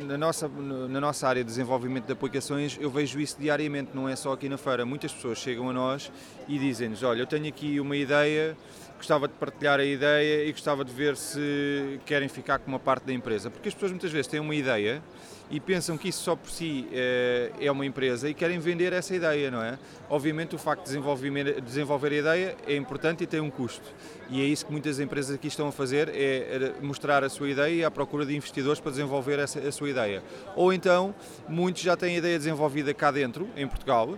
na, 0.06 0.16
nossa, 0.16 0.46
na 0.48 1.00
nossa 1.00 1.26
área 1.26 1.42
de 1.42 1.48
desenvolvimento 1.48 2.06
de 2.06 2.12
aplicações, 2.12 2.78
eu 2.80 2.88
vejo 2.88 3.18
isso 3.18 3.36
diariamente, 3.36 3.90
não 3.92 4.08
é 4.08 4.14
só 4.14 4.32
aqui 4.32 4.48
na 4.48 4.56
feira. 4.56 4.86
Muitas 4.86 5.12
pessoas 5.12 5.38
chegam 5.38 5.68
a 5.68 5.72
nós 5.72 6.12
e 6.46 6.56
dizem-nos: 6.56 7.02
Olha, 7.02 7.18
eu 7.18 7.26
tenho 7.26 7.48
aqui 7.48 7.80
uma 7.80 7.96
ideia, 7.96 8.56
gostava 8.96 9.26
de 9.26 9.34
partilhar 9.34 9.80
a 9.80 9.84
ideia 9.84 10.44
e 10.44 10.52
gostava 10.52 10.84
de 10.84 10.92
ver 10.92 11.16
se 11.16 11.98
querem 12.06 12.28
ficar 12.28 12.60
com 12.60 12.68
uma 12.68 12.78
parte 12.78 13.06
da 13.06 13.12
empresa. 13.12 13.50
Porque 13.50 13.66
as 13.66 13.74
pessoas 13.74 13.90
muitas 13.90 14.12
vezes 14.12 14.28
têm 14.28 14.38
uma 14.38 14.54
ideia 14.54 15.02
e 15.50 15.58
pensam 15.58 15.98
que 15.98 16.08
isso 16.08 16.22
só 16.22 16.36
por 16.36 16.48
si 16.48 16.86
é, 16.92 17.50
é 17.60 17.72
uma 17.72 17.84
empresa 17.84 18.28
e 18.28 18.34
querem 18.34 18.58
vender 18.58 18.92
essa 18.92 19.14
ideia, 19.14 19.50
não 19.50 19.60
é? 19.60 19.78
Obviamente 20.08 20.54
o 20.54 20.58
facto 20.58 20.82
de 20.82 20.86
desenvolver, 20.86 21.60
desenvolver 21.60 22.12
a 22.12 22.16
ideia 22.16 22.56
é 22.66 22.76
importante 22.76 23.24
e 23.24 23.26
tem 23.26 23.40
um 23.40 23.50
custo. 23.50 23.84
E 24.30 24.40
é 24.40 24.44
isso 24.44 24.64
que 24.64 24.72
muitas 24.72 25.00
empresas 25.00 25.34
aqui 25.34 25.48
estão 25.48 25.66
a 25.66 25.72
fazer, 25.72 26.08
é 26.14 26.74
mostrar 26.80 27.24
a 27.24 27.28
sua 27.28 27.50
ideia 27.50 27.74
e 27.74 27.84
à 27.84 27.90
procura 27.90 28.24
de 28.24 28.36
investidores 28.36 28.80
para 28.80 28.92
desenvolver 28.92 29.40
essa, 29.40 29.58
a 29.58 29.72
sua 29.72 29.90
ideia. 29.90 30.22
Ou 30.54 30.72
então, 30.72 31.14
muitos 31.48 31.82
já 31.82 31.96
têm 31.96 32.14
a 32.14 32.18
ideia 32.18 32.38
desenvolvida 32.38 32.94
cá 32.94 33.10
dentro, 33.10 33.48
em 33.56 33.66
Portugal, 33.66 34.16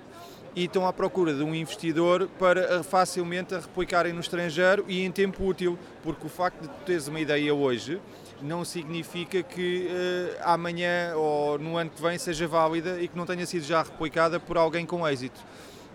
e 0.54 0.64
estão 0.64 0.86
à 0.86 0.92
procura 0.92 1.32
de 1.32 1.42
um 1.42 1.54
investidor 1.54 2.28
para 2.38 2.82
facilmente 2.82 3.54
a 3.54 3.58
replicarem 3.58 4.12
no 4.12 4.20
estrangeiro 4.20 4.84
e 4.86 5.02
em 5.02 5.10
tempo 5.10 5.46
útil, 5.46 5.78
porque 6.02 6.26
o 6.26 6.28
facto 6.28 6.60
de 6.60 6.68
teres 6.84 7.08
uma 7.08 7.20
ideia 7.20 7.54
hoje 7.54 7.98
não 8.42 8.64
significa 8.64 9.42
que 9.42 9.88
uh, 9.88 10.42
amanhã 10.42 11.14
ou 11.16 11.58
no 11.58 11.76
ano 11.76 11.90
que 11.90 12.02
vem 12.02 12.18
seja 12.18 12.46
válida 12.46 13.00
e 13.00 13.08
que 13.08 13.16
não 13.16 13.24
tenha 13.24 13.46
sido 13.46 13.64
já 13.64 13.82
replicada 13.82 14.40
por 14.40 14.58
alguém 14.58 14.84
com 14.84 15.06
êxito. 15.06 15.40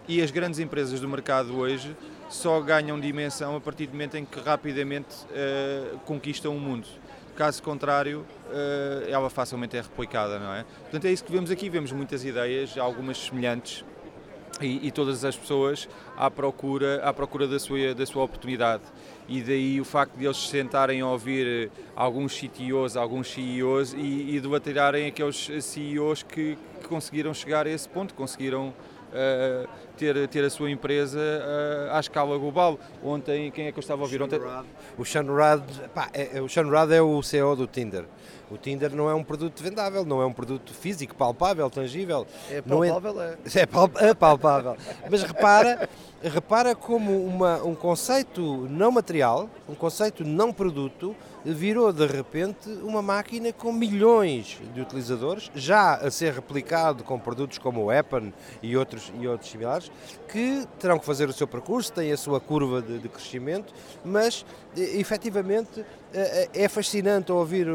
E 0.07 0.21
as 0.21 0.31
grandes 0.31 0.59
empresas 0.59 0.99
do 1.01 1.09
mercado 1.09 1.57
hoje 1.57 1.95
só 2.29 2.59
ganham 2.61 2.99
dimensão 2.99 3.55
a 3.55 3.61
partir 3.61 3.87
do 3.87 3.91
momento 3.91 4.15
em 4.15 4.25
que 4.25 4.39
rapidamente 4.39 5.15
uh, 5.25 5.99
conquistam 5.99 6.55
o 6.55 6.59
mundo. 6.59 6.87
Caso 7.35 7.61
contrário, 7.61 8.25
uh, 8.47 9.09
ela 9.09 9.29
facilmente 9.29 9.77
é 9.77 9.81
replicada, 9.81 10.39
não 10.39 10.53
é? 10.53 10.63
Portanto, 10.83 11.05
é 11.05 11.11
isso 11.11 11.23
que 11.23 11.31
vemos 11.31 11.51
aqui. 11.51 11.69
Vemos 11.69 11.91
muitas 11.91 12.23
ideias, 12.25 12.77
algumas 12.77 13.17
semelhantes, 13.17 13.83
e, 14.61 14.87
e, 14.87 14.91
todas 14.91 15.23
as 15.23 15.35
pessoas 15.35 15.87
à 16.15 16.31
procura, 16.31 17.01
à 17.03 17.13
procura 17.13 17.47
da, 17.47 17.59
sua, 17.59 17.93
da 17.93 18.05
sua 18.05 18.23
oportunidade. 18.23 18.83
E 19.27 19.41
daí 19.41 19.81
o 19.81 19.85
facto 19.85 20.15
de 20.17 20.25
eles 20.25 20.37
se 20.37 20.47
sentarem 20.47 21.01
a 21.01 21.07
ouvir 21.07 21.69
alguns 21.95 22.39
CTOs, 22.39 22.95
alguns 22.95 23.31
CEOs 23.31 23.93
e, 23.93 24.35
e 24.35 24.39
debaterem 24.39 25.07
aqueles 25.07 25.49
CEOs 25.61 26.23
que, 26.23 26.57
que, 26.81 26.87
conseguiram 26.87 27.33
chegar 27.33 27.67
a 27.67 27.69
esse 27.69 27.89
ponto, 27.89 28.13
conseguiram 28.13 28.69
uh, 28.69 29.67
ter, 29.97 30.27
ter 30.29 30.45
a 30.45 30.49
sua 30.49 30.71
empresa 30.71 31.19
uh, 31.19 31.95
à 31.95 31.99
escala 31.99 32.37
global. 32.37 32.79
Ontem, 33.03 33.51
quem 33.51 33.67
é 33.67 33.71
que 33.71 33.77
eu 33.77 33.81
estava 33.81 34.01
a 34.01 34.05
ouvir? 34.05 34.21
Ontem... 34.21 34.39
O 34.97 35.03
Sean 35.03 35.25
Rad, 35.25 35.63
pá, 35.93 36.09
é, 36.13 36.41
o 36.41 36.47
Sean 36.47 36.69
Rad 36.69 36.91
é 36.91 37.01
o 37.01 37.21
CEO 37.21 37.55
do 37.55 37.67
Tinder. 37.67 38.05
O 38.49 38.57
Tinder 38.57 38.95
não 38.95 39.09
é 39.09 39.13
um 39.13 39.23
produto 39.23 39.61
vendável, 39.61 40.05
não 40.05 40.21
é 40.21 40.25
um 40.25 40.31
produto 40.31 40.73
físico, 40.73 41.13
palpável, 41.13 41.69
tangível. 41.69 42.25
É 42.49 42.61
palpável, 42.61 43.21
é. 43.21 43.37
É, 43.55 43.65
pal 43.65 43.91
é 43.97 44.13
palpável. 44.13 44.77
Mas 45.09 45.23
repara, 45.23 45.89
repara 46.21 46.75
como 46.75 47.25
uma, 47.25 47.63
um 47.63 47.75
conceito 47.75 48.67
não 48.69 48.91
material, 48.91 49.49
um 49.67 49.75
conceito 49.75 50.23
não 50.23 50.51
produto, 50.51 51.15
virou 51.45 51.93
de 51.93 52.05
repente 52.05 52.69
uma 52.83 53.01
máquina 53.01 53.53
com 53.53 53.71
milhões 53.71 54.59
de 54.73 54.81
utilizadores, 54.81 55.51
já 55.55 55.95
a 55.95 56.09
ser 56.09 56.33
replicado 56.33 57.03
com 57.03 57.19
produtos 57.19 57.57
como 57.57 57.85
o 57.85 57.91
Appen 57.91 58.33
e 58.61 58.75
outros, 58.75 59.11
e 59.19 59.27
outros 59.27 59.49
similares, 59.49 59.91
que 60.27 60.67
terão 60.79 60.99
que 60.99 61.05
fazer 61.05 61.29
o 61.29 61.33
seu 61.33 61.47
percurso, 61.47 61.93
têm 61.93 62.11
a 62.11 62.17
sua 62.17 62.39
curva 62.39 62.81
de, 62.81 62.99
de 62.99 63.09
crescimento, 63.09 63.73
mas 64.03 64.45
efetivamente 64.75 65.85
é, 66.13 66.49
é 66.53 66.67
fascinante 66.67 67.31
ouvir 67.31 67.69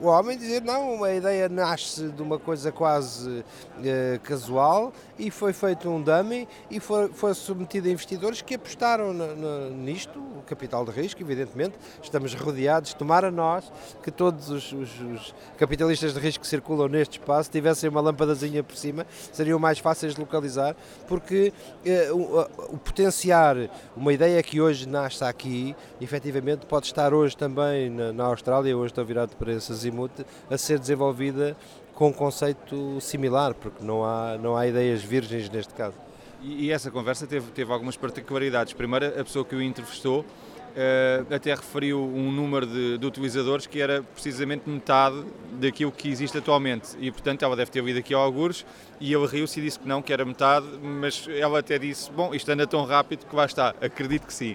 o 0.00 0.08
homem 0.08 0.36
dizer 0.36 0.62
não, 0.62 1.02
a 1.02 1.14
ideia 1.14 1.48
nasce 1.48 2.08
de 2.08 2.22
uma 2.22 2.38
coisa 2.38 2.70
quase 2.70 3.44
eh, 3.82 4.20
casual 4.22 4.92
e 5.18 5.30
foi 5.30 5.52
feito 5.52 5.88
um 5.88 6.00
dummy 6.00 6.48
e 6.70 6.78
foi, 6.78 7.08
foi 7.08 7.34
submetido 7.34 7.88
a 7.88 7.90
investidores 7.90 8.42
que 8.42 8.54
apostaram 8.54 9.12
no, 9.12 9.34
no, 9.34 9.70
nisto, 9.70 10.18
o 10.18 10.42
capital 10.46 10.84
de 10.84 10.90
risco, 10.90 11.20
evidentemente. 11.22 11.74
Estamos 12.02 12.34
rodeados, 12.34 12.94
tomara 12.94 13.30
nós 13.30 13.70
que 14.02 14.10
todos 14.10 14.50
os, 14.50 14.72
os, 14.72 15.00
os, 15.00 15.34
capitalistas 15.56 16.12
de 16.14 16.20
risco 16.20 16.42
que 16.42 16.48
circulam 16.48 16.88
neste 16.88 17.18
espaço 17.18 17.50
tivessem 17.50 17.88
uma 17.88 18.00
lâmpadazinha 18.00 18.62
por 18.62 18.76
cima, 18.76 19.06
seriam 19.32 19.58
mais 19.58 19.78
fáceis 19.78 20.14
de 20.14 20.20
localizar, 20.20 20.76
porque 21.08 21.52
eh, 21.84 22.10
o, 22.12 22.40
o, 22.74 22.78
potenciar 22.78 23.56
uma 23.96 24.12
ideia 24.12 24.42
que 24.42 24.60
hoje 24.60 24.88
nasce 24.88 25.24
aqui, 25.24 25.74
efetivamente 26.00 26.66
pode 26.66 26.86
estar 26.86 27.14
hoje 27.14 27.36
também 27.36 27.90
na, 27.90 28.12
na 28.12 28.24
Austrália, 28.24 28.76
hoje 28.76 28.92
estou 28.92 29.04
virado 29.04 29.34
para 29.36 29.52
esse 29.52 29.72
azimut, 29.72 30.12
a 30.50 30.58
ser 30.58 30.78
desenvolvida 30.78 31.56
com 31.96 32.08
um 32.08 32.12
conceito 32.12 33.00
similar, 33.00 33.54
porque 33.54 33.82
não 33.82 34.04
há, 34.04 34.36
não 34.38 34.54
há 34.54 34.66
ideias 34.68 35.02
virgens 35.02 35.48
neste 35.48 35.72
caso. 35.72 35.96
E, 36.42 36.66
e 36.66 36.70
essa 36.70 36.90
conversa 36.90 37.26
teve, 37.26 37.50
teve 37.52 37.72
algumas 37.72 37.96
particularidades. 37.96 38.74
Primeiro, 38.74 39.06
a 39.18 39.24
pessoa 39.24 39.46
que 39.46 39.56
o 39.56 39.62
entrevistou 39.62 40.20
uh, 40.20 41.34
até 41.34 41.54
referiu 41.54 42.04
um 42.04 42.30
número 42.30 42.66
de, 42.66 42.98
de, 42.98 43.06
utilizadores 43.06 43.66
que 43.66 43.80
era 43.80 44.02
precisamente 44.02 44.68
metade 44.68 45.24
daquilo 45.52 45.90
que 45.90 46.10
existe 46.10 46.36
atualmente. 46.36 46.94
E, 47.00 47.10
portanto, 47.10 47.42
ela 47.42 47.56
deve 47.56 47.70
ter 47.70 47.80
ouvido 47.80 47.98
aqui 47.98 48.12
alguns 48.12 48.66
e 49.00 49.10
ele 49.10 49.26
riu-se 49.26 49.58
e 49.58 49.62
disse 49.62 49.78
que 49.78 49.88
não, 49.88 50.02
que 50.02 50.12
era 50.12 50.24
metade, 50.26 50.66
mas 50.82 51.26
ela 51.28 51.60
até 51.60 51.78
disse: 51.78 52.12
Bom, 52.12 52.34
isto 52.34 52.50
anda 52.50 52.66
tão 52.66 52.84
rápido 52.84 53.24
que 53.24 53.34
lá 53.34 53.46
está, 53.46 53.74
acredito 53.80 54.26
que 54.26 54.34
sim. 54.34 54.54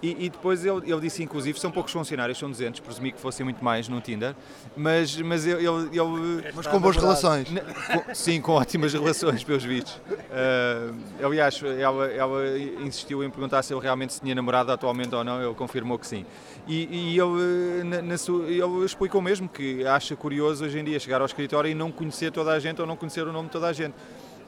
E, 0.00 0.26
e, 0.26 0.30
depois 0.30 0.64
ele, 0.64 0.90
ele 0.90 1.00
disse, 1.00 1.22
inclusive, 1.24 1.58
são 1.58 1.72
poucos 1.72 1.92
funcionários, 1.92 2.38
são 2.38 2.48
200, 2.48 2.78
presumi 2.80 3.10
que 3.10 3.20
fossem 3.20 3.42
muito 3.42 3.64
mais 3.64 3.88
no 3.88 4.00
Tinder, 4.00 4.34
mas, 4.76 5.16
mas 5.20 5.44
ele, 5.44 5.66
ele, 5.66 5.88
ele 5.92 6.52
Mas 6.54 6.66
com 6.68 6.78
boas 6.78 6.96
relações. 6.96 7.48
Com, 7.48 8.14
sim, 8.14 8.40
com 8.40 8.52
ótimas 8.52 8.92
relações, 8.94 9.42
pelos 9.42 9.64
vistos. 9.64 9.94
Uh, 9.94 11.24
aliás, 11.24 11.60
ela, 11.62 12.06
ela 12.06 12.58
insistiu 12.80 13.24
em 13.24 13.30
perguntar 13.30 13.62
se 13.64 13.74
ele 13.74 13.80
realmente 13.80 14.12
se 14.12 14.20
tinha 14.20 14.36
namorado 14.36 14.70
atualmente 14.70 15.12
ou 15.14 15.24
não, 15.24 15.42
ele 15.42 15.54
confirmou 15.54 15.98
que 15.98 16.06
sim. 16.06 16.24
E, 16.68 17.14
e 17.14 17.18
ele, 17.18 17.82
na, 17.84 18.00
na 18.00 18.18
sua, 18.18 18.44
ele 18.44 18.84
explicou 18.84 19.20
mesmo 19.20 19.48
que 19.48 19.84
acha 19.84 20.14
curioso 20.14 20.64
hoje 20.64 20.78
em 20.78 20.84
dia 20.84 21.00
chegar 21.00 21.20
ao 21.20 21.26
escritório 21.26 21.68
e 21.68 21.74
não 21.74 21.90
conhecer 21.90 22.30
toda 22.30 22.52
a 22.52 22.58
gente 22.60 22.80
ou 22.80 22.86
não 22.86 22.94
conhecer 22.94 23.26
o 23.26 23.32
nome 23.32 23.48
de 23.48 23.52
toda 23.52 23.66
a 23.66 23.72
gente. 23.72 23.94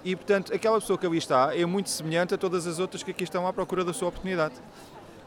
E, 0.05 0.17
portanto, 0.17 0.55
aquela 0.55 0.81
pessoa 0.81 0.97
que 0.97 1.07
ali 1.07 1.19
está 1.19 1.55
é 1.55 1.67
muito 1.67 1.91
semelhante 1.91 2.35
a 2.35 2.39
todas 2.39 2.67
as 2.67 2.79
outras 2.79 3.03
que 3.03 3.11
aqui 3.11 3.25
estão 3.25 3.47
à 3.47 3.53
procura 3.53 3.85
da 3.85 3.93
sua 3.93 4.09
oportunidade. 4.09 4.55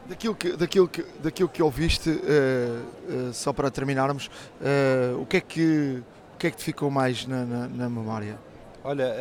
Daquilo 0.06 0.34
que, 0.34 0.56
daquilo 0.56 0.88
que, 0.88 1.04
daquilo 1.22 1.48
que 1.48 1.62
ouviste, 1.62 2.10
uh, 2.10 3.28
uh, 3.28 3.32
só 3.32 3.54
para 3.54 3.70
terminarmos, 3.70 4.30
uh, 4.60 5.20
o, 5.20 5.24
que 5.24 5.38
é 5.38 5.40
que, 5.40 6.02
o 6.34 6.38
que 6.38 6.46
é 6.46 6.50
que 6.50 6.56
te 6.58 6.64
ficou 6.64 6.90
mais 6.90 7.26
na, 7.26 7.44
na, 7.44 7.68
na 7.68 7.88
memória? 7.88 8.38
Olha, 8.86 9.14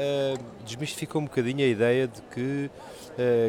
desmistificou 0.65 1.21
um 1.21 1.23
bocadinho 1.23 1.60
a 1.60 1.67
ideia 1.67 2.06
de 2.06 2.21
que, 2.23 2.69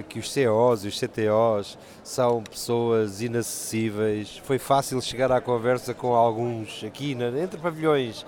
que 0.09 0.21
os 0.21 0.31
CEOs 0.31 0.85
e 0.85 0.89
os 0.89 1.01
CTOs 1.01 1.77
são 2.05 2.41
pessoas 2.41 3.21
inacessíveis. 3.21 4.41
Foi 4.45 4.57
fácil 4.57 5.03
chegar 5.03 5.33
à 5.33 5.41
conversa 5.41 5.93
com 5.93 6.15
alguns 6.15 6.85
aqui 6.85 7.17
na, 7.17 7.27
entre 7.41 7.59
pavilhões 7.59 8.25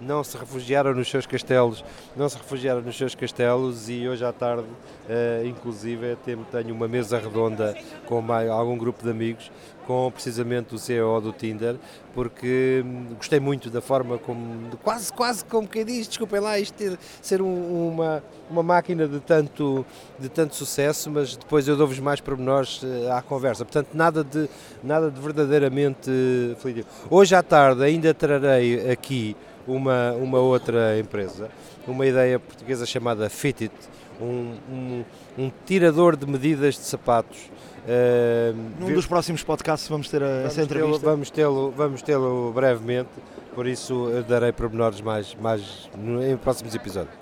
não 0.00 0.24
se 0.24 0.36
refugiaram 0.36 0.94
nos 0.94 1.08
seus 1.08 1.26
castelos, 1.26 1.84
não 2.16 2.28
se 2.28 2.36
refugiaram 2.36 2.80
nos 2.80 2.96
seus 2.96 3.14
castelos 3.14 3.88
e 3.88 4.08
hoje 4.08 4.24
à 4.24 4.32
tarde, 4.32 4.64
uh, 4.64 5.46
inclusive, 5.46 6.16
tenho 6.24 6.74
uma 6.74 6.88
mesa 6.88 7.18
redonda 7.18 7.76
com 8.06 8.24
algum 8.32 8.78
grupo 8.78 9.04
de 9.04 9.10
amigos 9.10 9.50
com 9.90 10.08
precisamente 10.08 10.72
o 10.72 10.78
CEO 10.78 11.20
do 11.20 11.32
Tinder, 11.32 11.74
porque 12.14 12.80
hum, 12.86 13.06
gostei 13.16 13.40
muito 13.40 13.68
da 13.68 13.80
forma 13.80 14.18
como, 14.18 14.70
quase, 14.84 15.12
quase 15.12 15.44
como 15.44 15.66
quem 15.66 15.84
diz, 15.84 16.06
desculpem 16.06 16.38
lá, 16.38 16.56
isto 16.60 16.74
ter, 16.74 16.96
ser 17.20 17.42
um, 17.42 17.88
uma, 17.88 18.22
uma 18.48 18.62
máquina 18.62 19.08
de 19.08 19.18
tanto, 19.18 19.84
de 20.16 20.28
tanto 20.28 20.54
sucesso, 20.54 21.10
mas 21.10 21.34
depois 21.34 21.66
eu 21.66 21.76
dou-vos 21.76 21.98
mais 21.98 22.20
pormenores 22.20 22.80
uh, 22.84 23.10
à 23.10 23.20
conversa. 23.20 23.64
Portanto, 23.64 23.88
nada 23.92 24.22
de, 24.22 24.48
nada 24.80 25.10
de 25.10 25.20
verdadeiramente 25.20 26.08
uh, 26.08 26.84
Hoje 27.10 27.34
à 27.34 27.42
tarde 27.42 27.82
ainda 27.82 28.14
trarei 28.14 28.92
aqui 28.92 29.36
uma, 29.66 30.12
uma 30.12 30.38
outra 30.38 31.00
empresa, 31.00 31.50
uma 31.84 32.06
ideia 32.06 32.38
portuguesa 32.38 32.86
chamada 32.86 33.28
Fitit, 33.28 33.74
um, 34.20 34.54
um, 34.70 35.04
um 35.36 35.50
tirador 35.66 36.14
de 36.14 36.26
medidas 36.26 36.74
de 36.74 36.82
sapatos. 36.82 37.50
Uh, 37.86 38.54
Num 38.78 38.92
dos 38.92 39.06
próximos 39.06 39.42
podcasts 39.42 39.88
vamos 39.88 40.08
ter 40.08 40.22
a, 40.22 40.26
vamos 40.26 40.46
essa 40.46 40.62
entrevista. 40.62 40.98
Tê 40.98 41.04
vamos 41.06 41.30
tê-lo 41.30 41.70
vamos 41.74 42.02
tê 42.02 42.12
brevemente, 42.54 43.10
por 43.54 43.66
isso 43.66 44.08
darei 44.28 44.52
pormenores 44.52 45.00
mais, 45.00 45.34
mais 45.40 45.90
em 46.28 46.36
próximos 46.36 46.74
episódios. 46.74 47.14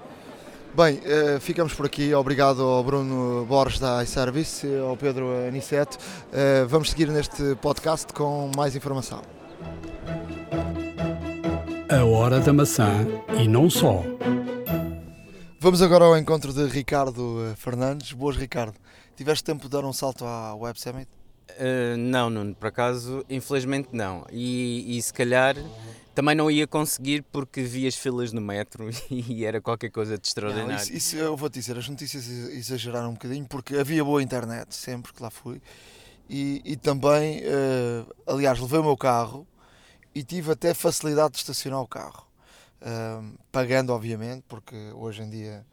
Bem, 0.74 0.96
uh, 0.98 1.40
ficamos 1.40 1.72
por 1.74 1.86
aqui. 1.86 2.14
Obrigado 2.14 2.62
ao 2.62 2.84
Bruno 2.84 3.44
Borges 3.46 3.80
da 3.80 4.02
iService, 4.02 4.66
ao 4.78 4.96
Pedro 4.96 5.26
Aniceto. 5.46 5.96
Uh, 5.96 6.66
vamos 6.68 6.90
seguir 6.90 7.08
neste 7.08 7.54
podcast 7.56 8.12
com 8.12 8.50
mais 8.56 8.76
informação. 8.76 9.22
A 11.90 12.04
Hora 12.04 12.38
da 12.38 12.52
Maçã 12.52 13.06
e 13.40 13.48
não 13.48 13.70
só. 13.70 14.04
Vamos 15.60 15.82
agora 15.82 16.04
ao 16.04 16.16
encontro 16.16 16.52
de 16.52 16.66
Ricardo 16.66 17.44
eh, 17.50 17.56
Fernandes. 17.56 18.12
Boas, 18.12 18.36
Ricardo. 18.36 18.74
Tiveste 19.18 19.42
tempo 19.42 19.64
de 19.64 19.70
dar 19.70 19.84
um 19.84 19.92
salto 19.92 20.24
à 20.24 20.54
Web 20.54 20.80
Summit? 20.80 21.10
Uh, 21.50 21.96
não, 21.96 22.30
Nuno, 22.30 22.54
por 22.54 22.68
acaso, 22.68 23.24
infelizmente 23.28 23.88
não. 23.90 24.24
E, 24.30 24.96
e 24.96 25.02
se 25.02 25.12
calhar 25.12 25.56
também 26.14 26.36
não 26.36 26.48
ia 26.48 26.68
conseguir 26.68 27.24
porque 27.32 27.62
vi 27.62 27.88
as 27.88 27.96
filas 27.96 28.32
no 28.32 28.40
metro 28.40 28.88
e 29.10 29.44
era 29.44 29.60
qualquer 29.60 29.90
coisa 29.90 30.16
de 30.16 30.24
extraordinário. 30.24 30.72
Não, 30.72 30.76
isso, 30.80 30.92
isso, 30.92 31.16
eu 31.16 31.36
vou 31.36 31.50
te 31.50 31.54
dizer, 31.58 31.76
as 31.76 31.88
notícias 31.88 32.28
exageraram 32.28 33.10
um 33.10 33.14
bocadinho 33.14 33.44
porque 33.44 33.76
havia 33.76 34.04
boa 34.04 34.22
internet 34.22 34.72
sempre 34.72 35.12
que 35.12 35.20
lá 35.20 35.30
fui. 35.30 35.60
E, 36.30 36.62
e 36.64 36.76
também, 36.76 37.40
uh, 37.40 38.14
aliás, 38.24 38.60
levei 38.60 38.78
o 38.78 38.84
meu 38.84 38.96
carro 38.96 39.44
e 40.14 40.22
tive 40.22 40.52
até 40.52 40.72
facilidade 40.72 41.32
de 41.32 41.38
estacionar 41.38 41.82
o 41.82 41.88
carro. 41.88 42.24
Uh, 42.80 43.36
pagando, 43.50 43.92
obviamente, 43.92 44.44
porque 44.46 44.76
hoje 44.94 45.22
em 45.22 45.28
dia 45.28 45.66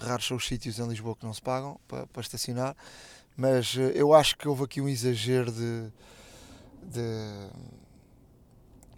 raros 0.00 0.26
são 0.26 0.36
os 0.36 0.46
sítios 0.46 0.78
em 0.78 0.88
Lisboa 0.88 1.16
que 1.16 1.24
não 1.24 1.32
se 1.32 1.42
pagam 1.42 1.78
para, 1.88 2.06
para 2.06 2.22
estacionar, 2.22 2.76
mas 3.36 3.74
uh, 3.74 3.80
eu 3.94 4.14
acho 4.14 4.36
que 4.36 4.48
houve 4.48 4.64
aqui 4.64 4.80
um 4.80 4.88
exagero 4.88 5.50
de, 5.50 5.90
de. 6.82 7.48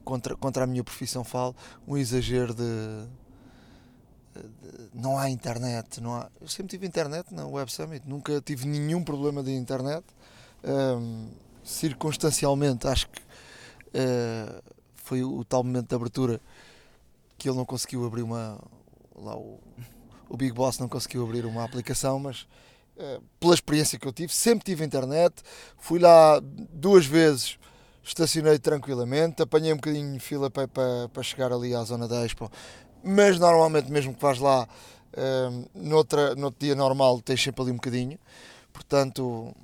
contra, 0.05 0.37
contra 0.37 0.65
a 0.65 0.67
minha 0.67 0.85
profissão, 0.85 1.25
falo, 1.25 1.55
um 1.87 1.97
exagero 1.97 2.55
de, 2.55 3.09
não 4.93 5.19
há 5.19 5.31
internet, 5.31 6.01
não 6.01 6.15
há, 6.15 6.31
eu 6.41 6.49
sempre 6.49 6.71
tive 6.71 6.87
internet 6.87 7.33
na 7.33 7.47
Web 7.47 7.71
Summit, 7.71 8.09
nunca 8.09 8.41
tive 8.41 8.67
nenhum 8.67 9.03
problema 9.03 9.43
de 9.43 9.53
internet. 9.53 10.05
Um, 10.65 11.29
circunstancialmente, 11.63 12.87
acho 12.87 13.09
que 13.09 13.23
Uh, 13.95 14.61
foi 14.97 15.23
o, 15.23 15.39
o, 15.39 15.45
tal 15.45 15.63
momento 15.63 15.89
de 15.89 15.95
abertura 15.95 16.41
que 17.39 17.49
ele 17.49 17.57
não 17.57 17.65
conseguiu 17.65 18.05
abrir 18.05 18.23
uma. 18.23 18.61
Lá 19.15 19.37
o, 19.37 19.61
o 20.29 20.37
Big 20.37 20.53
Boss 20.53 20.79
não 20.79 20.89
conseguiu 20.89 21.25
abrir 21.25 21.45
uma 21.47 21.65
aplicação, 21.65 22.19
mas 22.19 22.43
uh, 22.97 23.23
pela 23.39 23.55
experiência 23.55 23.99
que 23.99 24.07
eu 24.07 24.13
tive, 24.13 24.33
sempre 24.33 24.65
tive 24.65 24.85
internet, 24.85 25.35
fui 25.79 25.99
lá 25.99 26.41
duas 26.71 27.07
vezes, 27.07 27.59
estacionei 28.03 28.59
tranquilamente, 28.59 29.43
apanhei 29.43 29.73
um 29.73 29.77
bocadinho 29.77 30.13
de 30.13 30.21
fila 30.21 30.51
para, 30.51 30.69
para, 30.69 31.09
para 31.09 31.23
chegar 31.23 31.53
ali 31.53 31.75
à 31.75 31.83
zona 31.83 32.07
da 32.07 32.25
Expo, 32.25 32.51
mas 33.03 33.39
normalmente 33.39 33.91
mesmo 33.91 34.15
que 34.15 34.23
vais 34.23 34.39
lá 34.39 34.67
uh, 34.67 35.71
noutra, 35.75 36.35
noutro 36.35 36.61
dia 36.61 36.75
normal 36.75 37.21
tens 37.21 37.43
sempre 37.43 37.63
ali 37.63 37.71
um 37.71 37.77
bocadinho, 37.77 38.19
portanto 38.73 39.55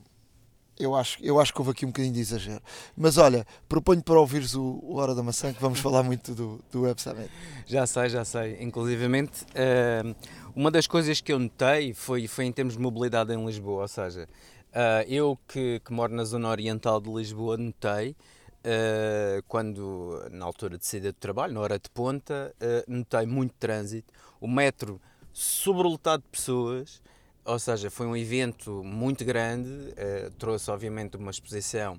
Eu 0.81 0.97
acho, 0.97 1.19
eu 1.23 1.39
acho 1.39 1.53
que 1.53 1.61
houve 1.61 1.73
aqui 1.73 1.85
um 1.85 1.91
bocadinho 1.91 2.15
de 2.15 2.21
exagero. 2.21 2.63
Mas 2.97 3.19
olha, 3.19 3.47
proponho 3.69 4.03
para 4.03 4.19
ouvires 4.19 4.55
o, 4.55 4.81
o 4.83 4.97
Hora 4.97 5.15
da 5.15 5.23
Maçã, 5.23 5.53
que 5.53 5.61
vamos 5.61 5.79
falar 5.79 6.03
muito 6.03 6.35
do, 6.35 6.59
do 6.73 6.83
Web 6.83 7.01
Summit. 7.01 7.31
Já 7.67 7.87
sei, 7.87 8.09
já 8.09 8.25
sei. 8.25 8.57
Inclusivamente, 8.63 9.45
uh, 9.45 10.15
uma 10.57 10.71
das 10.71 10.87
coisas 10.87 11.21
que 11.21 11.31
eu 11.31 11.39
notei 11.39 11.93
foi, 11.93 12.27
foi 12.27 12.47
em 12.47 12.53
termos 12.53 12.75
de 12.75 12.81
mobilidade 12.81 13.31
em 13.35 13.45
Lisboa, 13.45 13.83
ou 13.83 13.89
seja, 13.89 14.27
uh, 14.71 15.05
eu 15.07 15.39
que, 15.47 15.81
que, 15.85 15.93
moro 15.93 16.15
na 16.15 16.25
zona 16.25 16.49
oriental 16.49 16.99
de 16.99 17.11
Lisboa 17.11 17.59
notei, 17.59 18.17
uh, 18.65 19.43
quando, 19.47 20.27
na 20.31 20.47
altura 20.47 20.79
de 20.79 20.87
saída 20.87 21.13
do 21.13 21.19
trabalho, 21.19 21.53
na 21.53 21.61
hora 21.61 21.79
de 21.79 21.91
ponta, 21.91 22.55
notei 22.89 23.27
muito 23.27 23.53
trânsito, 23.59 24.11
o 24.41 24.49
metro 24.49 24.99
sobrelotado 25.31 26.23
de 26.23 26.29
pessoas, 26.31 27.03
ou 27.51 27.59
seja, 27.59 27.91
foi 27.91 28.07
um 28.07 28.17
evento 28.17 28.83
muito 28.85 29.25
grande, 29.25 29.69
uh, 29.69 30.31
trouxe 30.39 30.71
obviamente 30.71 31.17
uma 31.17 31.33
exposição 31.33 31.99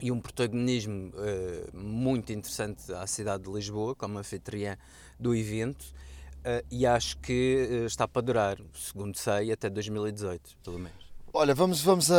e 0.00 0.10
um 0.10 0.20
protagonismo 0.20 1.12
uh, 1.14 1.76
muito 1.76 2.32
interessante 2.32 2.92
à 2.92 3.06
cidade 3.06 3.44
de 3.44 3.50
Lisboa, 3.50 3.94
como 3.94 4.18
anfitriã 4.18 4.76
do 5.18 5.36
evento, 5.36 5.82
uh, 5.82 6.66
e 6.68 6.84
acho 6.84 7.16
que 7.18 7.84
está 7.86 8.08
para 8.08 8.22
durar, 8.22 8.58
segundo 8.74 9.16
sei, 9.16 9.52
até 9.52 9.70
2018, 9.70 10.56
pelo 10.64 10.80
menos. 10.80 11.08
Olha, 11.32 11.54
vamos, 11.54 11.80
vamos 11.80 12.10
a, 12.10 12.16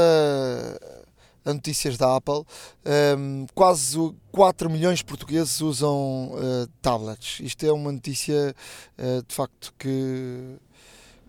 a 1.44 1.54
notícias 1.54 1.98
da 1.98 2.16
Apple. 2.16 2.46
Um, 3.18 3.46
quase 3.54 3.98
4 4.32 4.70
milhões 4.70 5.00
de 5.00 5.06
portugueses 5.06 5.60
usam 5.60 6.32
tablets. 6.82 7.42
Isto 7.42 7.66
é 7.66 7.72
uma 7.74 7.92
notícia 7.92 8.56
de 9.28 9.36
facto 9.36 9.74
que 9.78 10.60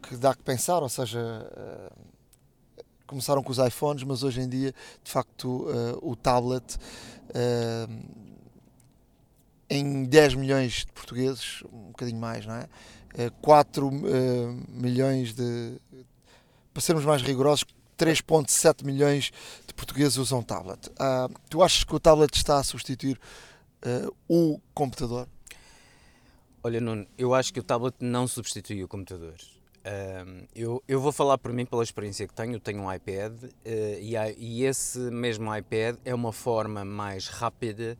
que 0.01 0.17
dá 0.17 0.35
que 0.35 0.43
pensar, 0.43 0.83
ou 0.83 0.89
seja, 0.89 1.21
uh, 1.21 2.85
começaram 3.07 3.43
com 3.43 3.51
os 3.51 3.59
iPhones, 3.59 4.03
mas 4.03 4.23
hoje 4.23 4.41
em 4.41 4.49
dia, 4.49 4.75
de 5.03 5.11
facto, 5.11 5.69
uh, 5.69 5.99
o 6.03 6.17
tablet 6.17 6.77
uh, 7.29 8.31
em 9.69 10.05
10 10.05 10.35
milhões 10.35 10.85
de 10.85 10.93
portugueses, 10.93 11.63
um 11.73 11.89
bocadinho 11.89 12.21
mais, 12.21 12.45
não 12.45 12.55
é? 12.55 12.69
4 13.43 13.91
milhões 14.69 15.35
de. 15.35 15.81
Para 16.73 16.81
sermos 16.81 17.05
mais 17.05 17.23
rigorosos, 17.23 17.65
3,7 17.99 18.85
milhões 18.85 19.33
de 19.67 19.75
portugueses 19.75 20.17
usam 20.17 20.45
tablet. 20.45 20.89
tu 21.49 21.61
achas 21.61 21.83
que 21.83 21.93
o 21.93 21.99
tablet 21.99 22.33
está 22.37 22.59
a 22.59 22.63
substituir 22.63 23.21
o 24.29 24.61
computador? 24.73 25.29
Olha, 26.63 26.81
Nuno, 26.81 27.07
eu 27.19 27.35
acho 27.35 27.53
que 27.53 27.59
o 27.59 27.63
tablet 27.63 27.97
não 28.01 28.29
substitui 28.29 28.85
o 28.85 28.89
computador. 28.89 29.35
Um, 29.83 30.47
eu, 30.55 30.83
eu 30.87 31.01
vou 31.01 31.11
falar 31.11 31.39
por 31.39 31.53
mim 31.53 31.65
pela 31.65 31.83
experiência 31.83 32.27
que 32.27 32.35
tenho. 32.35 32.55
Eu 32.55 32.61
tenho 32.61 32.83
um 32.83 32.93
iPad 32.93 33.33
uh, 33.45 33.49
e, 33.65 34.15
e, 34.37 34.65
esse 34.65 34.99
mesmo 34.99 35.55
iPad 35.55 35.97
é 36.05 36.15
uma 36.15 36.33
forma 36.33 36.85
mais 36.85 37.29
rápida 37.29 37.97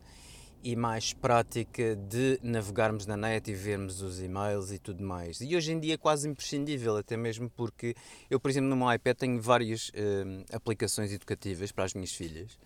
e 0.63 0.75
mais 0.75 1.11
prática 1.11 1.95
de 1.95 2.39
navegarmos 2.43 3.07
na 3.07 3.17
net 3.17 3.49
e 3.49 3.53
vermos 3.55 4.01
os 4.03 4.21
e-mails 4.21 4.71
e 4.71 4.77
tudo 4.77 5.03
mais. 5.03 5.41
E 5.41 5.55
hoje 5.55 5.71
em 5.71 5.79
dia 5.79 5.95
é 5.95 5.97
quase 5.97 6.29
imprescindível, 6.29 6.97
até 6.97 7.17
mesmo 7.17 7.49
porque 7.49 7.95
eu, 8.29 8.39
por 8.39 8.51
exemplo, 8.51 8.69
no 8.69 8.75
meu 8.75 8.93
iPad 8.93 9.17
tenho 9.17 9.41
várias 9.41 9.89
uh, 9.89 10.45
aplicações 10.53 11.11
educativas 11.11 11.71
para 11.71 11.85
as 11.85 11.95
minhas 11.95 12.13
filhas. 12.13 12.59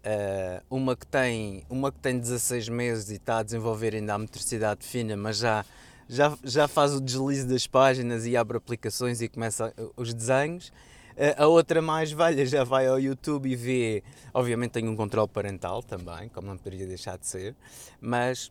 Uh, 0.00 0.62
uma, 0.70 0.96
que 0.96 1.06
tem, 1.06 1.64
uma 1.68 1.90
que 1.90 1.98
tem 1.98 2.18
16 2.18 2.68
meses 2.68 3.10
e 3.10 3.14
está 3.14 3.38
a 3.38 3.42
desenvolver 3.42 3.94
ainda 3.94 4.14
a 4.14 4.18
metricidade 4.18 4.86
fina, 4.86 5.16
mas 5.16 5.38
já 5.38 5.64
já, 6.10 6.36
já 6.42 6.66
faz 6.66 6.92
o 6.92 7.00
deslize 7.00 7.46
das 7.46 7.68
páginas 7.68 8.26
e 8.26 8.36
abre 8.36 8.56
aplicações 8.56 9.22
e 9.22 9.28
começa 9.28 9.72
os 9.96 10.12
desenhos. 10.12 10.72
A 11.36 11.46
outra 11.46 11.80
mais 11.80 12.10
velha 12.10 12.44
já 12.44 12.64
vai 12.64 12.86
ao 12.88 12.98
YouTube 12.98 13.48
e 13.48 13.54
vê, 13.54 14.02
obviamente 14.34 14.72
tem 14.72 14.88
um 14.88 14.96
controle 14.96 15.28
parental 15.28 15.82
também, 15.82 16.28
como 16.30 16.48
não 16.48 16.56
poderia 16.56 16.86
deixar 16.86 17.16
de 17.16 17.26
ser, 17.26 17.54
mas 18.00 18.50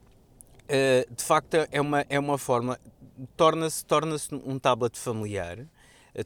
eh, 0.67 1.05
de 1.09 1.23
facto 1.23 1.55
é 1.71 1.81
uma, 1.81 2.05
é 2.07 2.19
uma 2.19 2.37
forma, 2.37 2.79
torna-se 3.35 3.83
torna 3.83 4.15
um 4.45 4.59
tablet 4.59 4.97
familiar, 4.97 5.65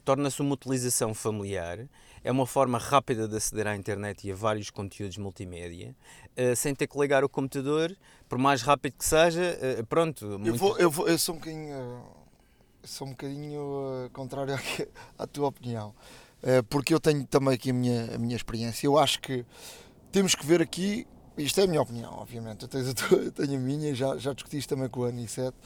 torna-se 0.04 0.40
uma 0.40 0.54
utilização 0.54 1.14
familiar, 1.14 1.88
é 2.24 2.32
uma 2.32 2.46
forma 2.46 2.78
rápida 2.78 3.28
de 3.28 3.36
aceder 3.36 3.66
à 3.66 3.76
internet 3.76 4.26
e 4.26 4.32
a 4.32 4.34
vários 4.34 4.70
conteúdos 4.70 5.18
multimédia, 5.18 5.94
uh, 6.30 6.56
sem 6.56 6.74
ter 6.74 6.86
que 6.86 6.98
ligar 6.98 7.22
o 7.22 7.28
computador, 7.28 7.94
por 8.26 8.38
mais 8.38 8.62
rápido 8.62 8.94
que 8.94 9.04
seja, 9.04 9.58
uh, 9.80 9.86
pronto. 9.86 10.26
Muito... 10.26 10.46
Eu, 10.48 10.54
vou, 10.56 10.78
eu, 10.78 10.90
vou, 10.90 11.06
eu 11.06 11.18
sou 11.18 11.34
um 11.34 11.38
bocadinho, 11.38 12.02
sou 12.82 13.06
um 13.06 13.10
bocadinho 13.10 13.60
uh, 13.60 14.10
contrário 14.10 14.54
à, 15.18 15.22
à, 15.22 15.26
tua 15.26 15.48
opinião, 15.48 15.94
porque 16.68 16.92
eu 16.92 17.00
tenho 17.00 17.26
também 17.26 17.54
aqui 17.54 17.70
a 17.70 17.74
minha, 17.74 18.14
a 18.14 18.18
minha 18.18 18.36
experiência. 18.36 18.86
Eu 18.86 18.98
acho 18.98 19.20
que 19.20 19.44
temos 20.10 20.34
que 20.34 20.44
ver 20.44 20.62
aqui, 20.62 21.06
isto 21.36 21.60
é 21.60 21.64
a 21.64 21.66
minha 21.66 21.80
opinião, 21.80 22.12
obviamente, 22.14 22.62
eu 22.62 22.68
tenho 22.68 22.90
a, 22.90 22.94
tua, 22.94 23.30
tenho 23.32 23.56
a 23.56 23.60
minha, 23.60 23.94
já, 23.94 24.16
já 24.16 24.32
discuti 24.32 24.58
isto 24.58 24.68
também 24.68 24.88
com 24.88 25.00
o 25.00 25.04
Anicete, 25.04 25.56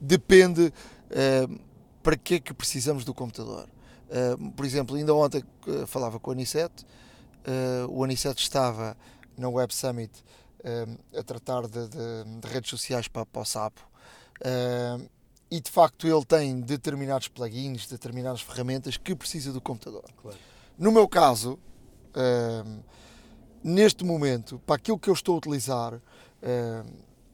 depende 0.00 0.72
para 2.02 2.16
que 2.16 2.34
é 2.34 2.40
que 2.40 2.54
precisamos 2.54 3.04
do 3.04 3.12
computador. 3.12 3.68
Uh, 4.06 4.52
por 4.52 4.64
exemplo, 4.64 4.96
ainda 4.96 5.12
ontem 5.14 5.42
uh, 5.66 5.86
falava 5.86 6.20
com 6.20 6.30
o 6.30 6.32
Anicete, 6.32 6.84
uh, 6.84 7.90
o 7.90 8.04
Anicete 8.04 8.42
estava 8.42 8.96
na 9.36 9.48
Web 9.48 9.74
Summit 9.74 10.24
a 11.16 11.22
tratar 11.22 11.68
de, 11.68 11.86
de, 11.86 12.40
de, 12.40 12.48
redes 12.48 12.70
sociais 12.70 13.06
para, 13.06 13.24
para 13.24 13.42
o 13.42 13.44
Sapo 13.44 13.80
e 15.48 15.60
de 15.60 15.70
facto 15.70 16.08
ele 16.08 16.24
tem 16.24 16.60
determinados 16.60 17.28
plugins, 17.28 17.86
determinadas 17.86 18.40
ferramentas 18.40 18.96
que 18.96 19.14
precisa 19.14 19.52
do 19.52 19.60
computador. 19.60 20.02
Claro. 20.20 20.36
No 20.76 20.90
meu 20.90 21.06
caso, 21.06 21.56
neste 23.62 24.04
momento, 24.04 24.58
para 24.66 24.74
aquilo 24.74 24.98
que 24.98 25.08
eu 25.08 25.14
estou 25.14 25.36
a 25.36 25.38
utilizar, 25.38 26.00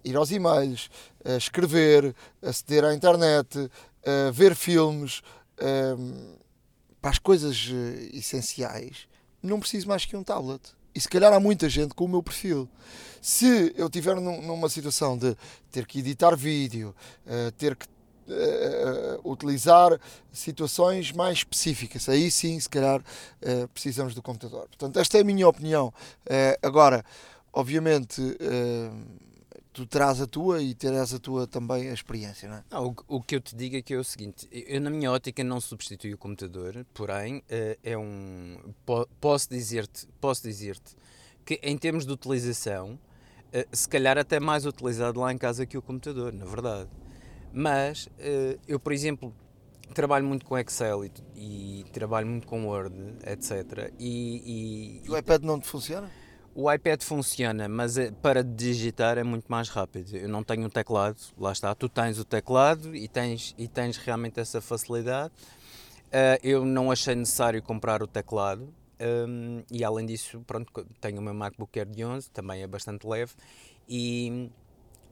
ir 0.04 0.14
aos 0.14 0.30
e-mails, 0.30 0.90
escrever, 1.24 2.14
aceder 2.42 2.84
à 2.84 2.92
internet, 2.92 3.70
ver 4.34 4.54
filmes 4.54 5.22
para 7.02 7.10
as 7.10 7.18
coisas 7.18 7.68
uh, 7.68 8.16
essenciais, 8.16 9.08
não 9.42 9.58
preciso 9.58 9.88
mais 9.88 10.04
que 10.06 10.16
um 10.16 10.22
tablet. 10.22 10.62
E 10.94 11.00
se 11.00 11.08
calhar 11.08 11.32
há 11.32 11.40
muita 11.40 11.68
gente 11.68 11.94
com 11.94 12.04
o 12.04 12.08
meu 12.08 12.22
perfil. 12.22 12.68
Se 13.20 13.74
eu 13.76 13.86
estiver 13.86 14.14
num, 14.16 14.40
numa 14.40 14.68
situação 14.68 15.18
de 15.18 15.36
ter 15.70 15.84
que 15.84 15.98
editar 15.98 16.36
vídeo, 16.36 16.94
uh, 17.26 17.50
ter 17.52 17.74
que 17.74 17.86
uh, 17.86 19.30
utilizar 19.30 19.98
situações 20.32 21.10
mais 21.10 21.38
específicas, 21.38 22.08
aí 22.08 22.30
sim, 22.30 22.58
se 22.60 22.68
calhar, 22.68 23.02
precisamos 23.74 24.14
do 24.14 24.22
computador. 24.22 24.68
Portanto, 24.68 25.00
esta 25.00 25.18
é 25.18 25.22
a 25.22 25.24
minha 25.24 25.48
opinião. 25.48 25.92
agora, 26.62 27.04
obviamente 27.52 28.22
tu 29.72 29.86
terás 29.86 30.20
a 30.20 30.26
tua 30.26 30.62
e 30.62 30.74
terás 30.74 31.14
a 31.14 31.18
tua 31.18 31.46
também 31.46 31.88
a 31.88 31.94
experiência, 31.94 32.48
não 32.48 32.56
é? 32.56 32.78
O, 32.78 32.94
o, 33.16 33.22
que 33.22 33.36
eu 33.36 33.40
te 33.40 33.56
digo 33.56 33.76
é 33.76 33.82
que 33.82 33.94
é 33.94 33.98
o 33.98 34.04
seguinte, 34.04 34.46
eu 34.50 34.80
na 34.80 34.90
minha 34.90 35.10
ótica 35.10 35.42
não 35.42 35.60
substitui 35.60 36.12
o 36.12 36.18
computador, 36.18 36.84
porém 36.92 37.42
eh, 37.48 37.78
é 37.82 37.96
um 37.96 38.58
posso 39.20 39.48
dizer-te, 39.48 40.06
posso 40.20 40.42
dizer-te 40.42 40.94
que 41.44 41.58
em 41.62 41.76
termos 41.78 42.04
de 42.04 42.12
utilização, 42.12 42.98
eh, 43.52 43.66
se 43.72 43.88
calhar 43.88 44.18
até 44.18 44.38
mais 44.38 44.66
utilizado 44.66 45.20
lá 45.20 45.32
em 45.32 45.38
casa 45.38 45.64
que 45.64 45.78
o 45.78 45.82
computador, 45.82 46.32
na 46.32 46.44
verdade. 46.44 46.90
Mas 47.52 48.08
eh, 48.18 48.58
eu, 48.68 48.78
por 48.78 48.92
exemplo, 48.92 49.34
trabalho 49.94 50.26
muito 50.26 50.44
com 50.44 50.58
Excel 50.58 51.04
e, 51.04 51.12
e 51.34 51.84
trabalho 51.92 52.26
muito 52.26 52.46
com 52.46 52.66
Word, 52.66 52.94
etc. 53.26 53.92
E, 53.98 55.02
e, 55.02 55.06
e 55.06 55.10
o 55.10 55.16
iPad 55.16 55.42
não 55.42 55.58
te 55.58 55.66
funciona? 55.66 56.10
O 56.54 56.70
iPad 56.70 57.02
funciona, 57.02 57.66
mas 57.66 57.96
é, 57.96 58.10
para 58.10 58.44
digitar 58.44 59.16
é 59.16 59.22
muito 59.22 59.46
mais 59.48 59.70
rápido. 59.70 60.14
Eu 60.14 60.28
não 60.28 60.44
tenho 60.44 60.66
um 60.66 60.68
teclado, 60.68 61.16
lá 61.38 61.50
está. 61.50 61.74
Tu 61.74 61.88
tens 61.88 62.18
o 62.18 62.24
teclado 62.24 62.94
e 62.94 63.08
tens, 63.08 63.54
e 63.56 63.66
tens 63.66 63.96
realmente 63.96 64.38
essa 64.38 64.60
facilidade. 64.60 65.32
Uh, 66.08 66.36
eu 66.42 66.66
não 66.66 66.90
achei 66.90 67.14
necessário 67.14 67.62
comprar 67.62 68.02
o 68.02 68.06
teclado. 68.06 68.72
E 69.68 69.82
além 69.82 70.06
disso, 70.06 70.44
pronto, 70.46 70.86
tenho 71.00 71.18
o 71.18 71.22
meu 71.22 71.34
MacBook 71.34 71.76
Air 71.76 71.88
de 71.88 72.04
11, 72.04 72.30
também 72.30 72.62
é 72.62 72.68
bastante 72.68 73.04
leve. 73.04 73.32
E, 73.88 74.48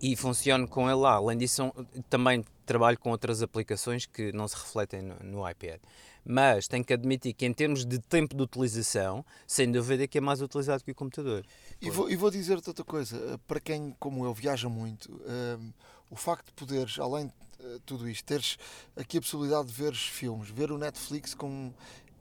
e 0.01 0.15
funciono 0.15 0.69
com 0.69 0.89
ele 0.89 1.01
lá. 1.01 1.15
Além 1.15 1.37
disso, 1.37 1.73
também 2.09 2.45
trabalho 2.65 2.97
com 2.99 3.11
outras 3.11 3.43
aplicações 3.43 4.07
que 4.07 4.31
não 4.31 4.47
se 4.47 4.55
refletem 4.55 5.03
no, 5.03 5.17
no 5.25 5.51
iPad 5.51 5.81
mas 6.25 6.69
tenho 6.69 6.85
que 6.85 6.93
admitir 6.93 7.35
que 7.35 7.47
em 7.47 7.53
termos 7.53 7.85
de 7.85 7.99
tempo 7.99 8.37
de 8.37 8.43
utilização, 8.43 9.25
sem 9.47 9.71
dúvida 9.71 10.07
que 10.07 10.19
é 10.19 10.21
mais 10.21 10.41
utilizado 10.41 10.85
que 10.85 10.91
o 10.91 10.95
computador. 10.95 11.45
E 11.81 11.91
vou, 11.91 12.11
e 12.11 12.17
vou 12.17 12.31
dizer-te 12.31 12.69
outra 12.69 12.85
coisa, 12.85 13.17
eh, 13.17 13.39
para 13.47 13.61
quem 13.61 13.95
como 13.99 14.25
eu 14.25 14.35
viaja 14.35 14.69
muito, 14.69 15.11
um, 15.13 15.19
ehm, 15.27 15.73
o 16.11 16.17
facto 16.17 16.47
de 16.47 16.53
poderes, 16.53 16.99
além 16.99 17.27
de 17.27 17.33
uh, 17.65 17.81
tudo 17.87 18.09
isto, 18.09 18.25
teres 18.25 18.59
aqui 18.97 19.19
a 19.19 19.21
possibilidade 19.21 19.69
de 19.69 19.75
veres 19.75 20.03
filmes, 20.03 20.51
ver 20.51 20.73
o 20.73 20.79
Netflix 20.79 21.35
com 21.35 21.73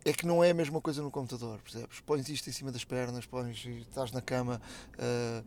é 0.05 0.13
que 0.13 0.25
não 0.25 0.43
é 0.43 0.51
a 0.51 0.53
mesma 0.53 0.79
coisa 0.79 1.01
no 1.01 1.11
computador, 1.11 1.59
percebes? 1.59 1.99
Pões 2.01 2.29
isto 2.29 2.49
em 2.49 2.53
cima 2.53 2.71
das 2.71 2.85
pernas, 2.85 3.25
pões, 3.25 3.65
estás 3.65 4.11
na 4.11 4.21
cama, 4.21 4.61
uh, 4.95 5.45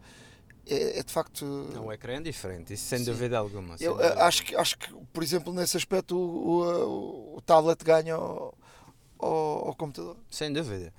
é, 0.67 0.99
é, 0.99 1.03
de 1.03 1.13
facto. 1.13 1.45
Não, 1.45 1.87
o 1.87 1.93
ecrã 1.93 2.15
é 2.15 2.21
diferente, 2.21 2.75
isso 2.75 2.85
sem 2.85 3.01
sim. 3.01 3.05
dúvida 3.05 3.39
alguma. 3.39 3.77
Eu 3.81 3.95
dúvida. 3.95 4.25
Acho, 4.25 4.43
que, 4.45 4.55
acho 4.57 4.79
que, 4.79 4.93
por 5.13 5.23
exemplo, 5.23 5.53
nesse 5.53 5.77
aspecto, 5.77 6.17
o, 6.17 7.35
o, 7.35 7.37
o 7.37 7.41
tablet 7.41 7.83
ganha 7.85 8.15
ao, 8.15 8.55
ao, 9.19 9.69
ao, 9.69 9.75
computador. 9.75 10.17
Sem 10.31 10.53
dúvida. 10.53 10.93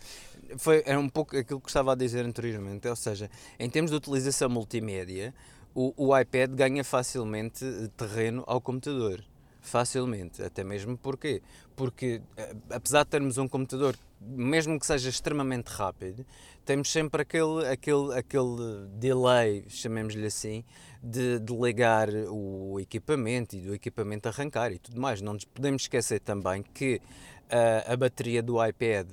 foi, 0.58 0.84
era 0.86 1.00
um 1.00 1.10
pouco 1.10 1.38
aquilo 1.38 1.62
que 1.62 1.70
estava 1.70 1.94
a 1.94 1.96
dizer 1.96 2.26
anteriormente, 2.26 2.88
ou 2.88 2.96
seja, 2.96 3.30
em 3.58 3.70
termos 3.70 3.92
de 3.92 3.98
utilização 3.98 4.50
multimédia, 4.50 5.34
o, 5.74 5.94
o 5.96 6.18
iPad 6.18 6.52
ganha 6.52 6.84
facilmente 6.84 7.66
terreno 7.96 8.44
ao 8.46 8.60
computador. 8.60 9.24
Facilmente, 9.64 10.44
até 10.44 10.62
mesmo 10.62 10.98
porquê? 10.98 11.42
Porque, 11.74 12.22
eh, 12.36 12.54
apesar 12.70 13.06
de 13.06 13.10
termos 13.10 13.38
um 13.38 13.48
computador, 13.48 13.96
mesmo 14.20 14.78
que 14.78 14.86
seja 14.86 15.10
extremamente 15.10 15.68
rápido, 15.68 16.26
temos 16.66 16.92
sempre 16.92 17.22
aquele, 17.22 17.66
aquele, 17.66 18.14
aquele 18.14 18.88
delay, 18.98 19.64
chamemos-lhe 19.70 20.26
assim, 20.26 20.66
de, 21.02 21.40
de 21.40 21.56
ligar 21.56 22.10
o 22.30 22.78
equipamento 22.78 23.56
e 23.56 23.62
do 23.62 23.74
equipamento 23.74 24.28
arrancar 24.28 24.74
e 24.74 24.80
tudo 24.80 25.00
mais. 25.00 25.22
Não 25.22 25.34
nos 25.34 25.46
podemos 25.46 25.84
esquecer 25.84 26.20
também 26.20 26.62
que 26.62 27.02
uh, 27.46 27.94
a 27.94 27.96
bateria 27.96 28.44
do 28.44 28.64
iPad 28.64 29.08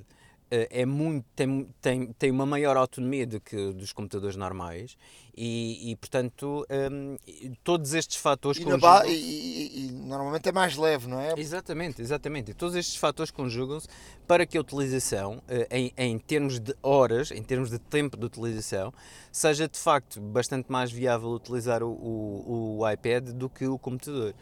é 0.51 0.85
muito, 0.85 1.25
tem, 1.35 1.67
tem, 1.81 2.13
tem 2.13 2.31
uma 2.31 2.45
maior 2.45 2.75
autonomia 2.75 3.25
do 3.25 3.39
que 3.39 3.71
dos 3.71 3.93
computadores 3.93 4.35
normais 4.35 4.97
e, 5.35 5.91
e 5.91 5.95
portanto, 5.95 6.65
um, 6.91 7.17
todos 7.63 7.93
estes 7.93 8.17
fatores 8.17 8.59
e, 8.59 8.63
conjugam... 8.63 9.05
e, 9.05 9.11
e, 9.11 9.87
e, 9.87 9.91
normalmente 9.91 10.49
é 10.49 10.51
mais 10.51 10.75
leve, 10.75 11.07
não 11.07 11.19
é? 11.19 11.33
Exatamente, 11.37 12.01
exatamente. 12.01 12.51
E 12.51 12.53
todos 12.53 12.75
estes 12.75 12.97
fatores 12.97 13.31
conjugam-se 13.31 13.87
para 14.27 14.45
que 14.45 14.57
a 14.57 14.61
utilização, 14.61 15.41
eh, 15.47 15.67
em, 15.71 15.93
em 15.97 16.19
termos 16.19 16.59
de 16.59 16.75
horas, 16.83 17.31
em 17.31 17.41
termos 17.41 17.69
de 17.69 17.79
tempo 17.79 18.17
de 18.17 18.25
utilização, 18.25 18.93
seja 19.31 19.67
de 19.69 19.79
facto 19.79 20.19
bastante 20.19 20.69
mais 20.69 20.91
viável 20.91 21.29
utilizar 21.29 21.81
o, 21.81 21.89
o, 21.89 22.79
o 22.79 22.89
iPad 22.89 23.29
do 23.29 23.49
que 23.49 23.65
o 23.65 23.79
computador. 23.79 24.35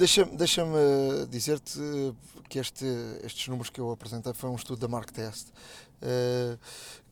Deixa-me 0.00 0.34
deixa 0.34 0.64
dizer-te 1.28 1.78
que 2.48 2.58
este, 2.58 2.86
estes 3.22 3.46
números 3.48 3.68
que 3.68 3.78
eu 3.78 3.90
apresentei 3.90 4.32
foi 4.32 4.48
um 4.48 4.54
estudo 4.54 4.80
da 4.80 4.88
Mark 4.88 5.10
Test. 5.10 5.48
Uh, 6.00 6.58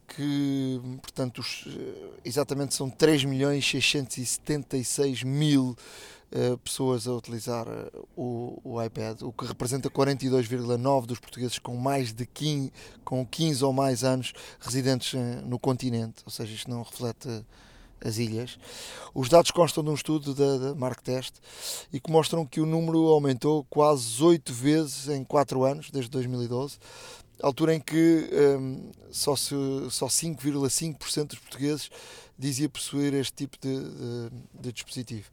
que, 0.07 0.81
portanto, 1.03 1.41
os, 1.41 1.67
exatamente 2.25 2.75
são 2.75 2.89
3 2.89 3.27
milhões 3.27 3.71
676 3.71 5.23
mil 5.23 5.77
uh, 6.33 6.57
pessoas 6.65 7.07
a 7.07 7.13
utilizar 7.13 7.67
o, 8.17 8.59
o, 8.65 8.83
iPad, 8.83 9.21
o 9.21 9.33
que 9.33 9.45
representa 9.45 9.91
42,9% 9.91 11.05
dos 11.05 11.19
portugueses 11.19 11.59
com 11.59 11.77
mais 11.77 12.11
de 12.15 12.25
15, 12.25 12.73
com 13.05 13.27
15 13.27 13.65
ou 13.67 13.73
mais 13.75 14.03
anos 14.03 14.33
residentes 14.59 15.13
no 15.45 15.59
continente, 15.59 16.23
ou 16.25 16.33
seja, 16.33 16.55
isto 16.55 16.71
não 16.71 16.81
reflete 16.81 17.45
as 18.05 18.19
ilhas. 18.19 18.59
Os 19.15 19.29
dados 19.29 19.51
constam 19.51 19.83
de 19.83 19.91
um 19.91 19.95
estudo 19.95 20.35
da, 20.35 20.59
da 20.59 20.75
Mark 20.75 21.01
Test 21.03 21.35
e 21.93 22.01
que 22.01 22.11
mostram 22.11 22.47
que 22.47 22.61
o 22.61 22.67
número 22.67 22.99
aumentou 23.09 23.65
quase 23.69 24.23
8 24.23 24.53
vezes 24.53 25.09
em 25.09 25.25
4 25.25 25.65
anos, 25.65 25.91
desde 25.91 26.11
2012, 26.11 26.79
altura 27.43 27.75
em 27.75 27.81
que 27.81 28.29
um, 28.59 28.91
só 29.11 29.35
5,5% 29.35 31.27
dos 31.27 31.39
portugueses 31.39 31.91
dizia 32.39 32.69
possuir 32.69 33.15
este 33.15 33.33
tipo 33.33 33.57
de, 33.61 33.77
de, 33.77 34.31
de 34.61 34.73
dispositivo. 34.73 35.29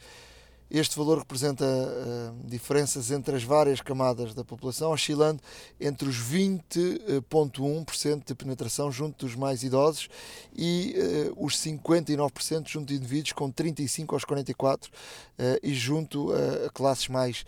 Este 0.69 0.95
valor 0.97 1.17
representa 1.19 1.63
uh, 1.63 2.35
diferenças 2.47 3.09
entre 3.11 3.35
as 3.35 3.43
várias 3.43 3.81
camadas 3.81 4.33
da 4.33 4.43
população, 4.43 4.91
oscilando 4.91 5.39
entre 5.79 6.09
os 6.09 6.17
20,1% 6.17 8.25
de 8.25 8.33
penetração 8.33 8.91
junto 8.91 9.23
dos 9.25 9.35
mais 9.35 9.61
idosos 9.63 10.09
e 10.55 10.95
uh, 11.29 11.45
os 11.45 11.55
59% 11.57 12.67
junto 12.67 12.87
de 12.87 12.95
indivíduos 12.95 13.33
com 13.33 13.51
35 13.51 14.15
aos 14.15 14.25
44 14.25 14.89
uh, 14.89 14.93
e 15.61 15.71
junto 15.73 16.33
a 16.33 16.69
classes 16.71 17.07
mais 17.07 17.45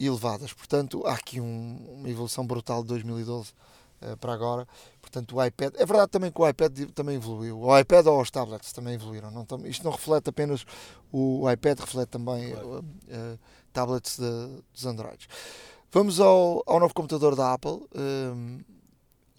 elevadas. 0.00 0.52
Portanto, 0.52 1.06
há 1.06 1.12
aqui 1.12 1.40
um, 1.40 1.78
uma 1.98 2.08
evolução 2.08 2.44
brutal 2.46 2.82
de 2.82 2.88
2012 2.88 3.52
eh, 4.04 4.16
para 4.16 4.32
agora. 4.32 4.68
Portanto, 5.14 5.36
o 5.36 5.44
iPad. 5.44 5.74
É 5.76 5.86
verdade 5.86 6.10
também 6.10 6.32
que 6.32 6.40
o 6.40 6.48
iPad 6.48 6.90
também 6.92 7.14
evoluiu. 7.14 7.60
O 7.60 7.78
iPad 7.78 8.04
ou 8.06 8.20
os 8.20 8.32
tablets 8.32 8.72
também 8.72 8.94
evoluíram. 8.94 9.30
Não, 9.30 9.46
isto 9.64 9.84
não 9.84 9.92
reflete 9.92 10.28
apenas 10.28 10.66
o 11.12 11.48
iPad, 11.48 11.78
reflete 11.78 12.08
também 12.08 12.50
claro. 12.50 12.80
uh, 12.80 13.38
tablets 13.72 14.18
de, 14.18 14.62
dos 14.72 14.84
Androids. 14.84 15.28
Vamos 15.92 16.18
ao, 16.18 16.64
ao 16.66 16.80
novo 16.80 16.92
computador 16.92 17.36
da 17.36 17.52
Apple. 17.52 17.86
Um, 17.94 18.58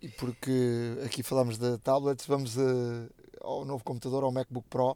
e 0.02 0.08
porque 0.08 0.98
aqui 1.04 1.22
falamos 1.22 1.58
de 1.58 1.78
tablets, 1.80 2.26
vamos 2.26 2.56
uh, 2.56 3.10
ao 3.42 3.66
novo 3.66 3.84
computador, 3.84 4.24
ao 4.24 4.32
MacBook 4.32 4.68
Pro. 4.70 4.96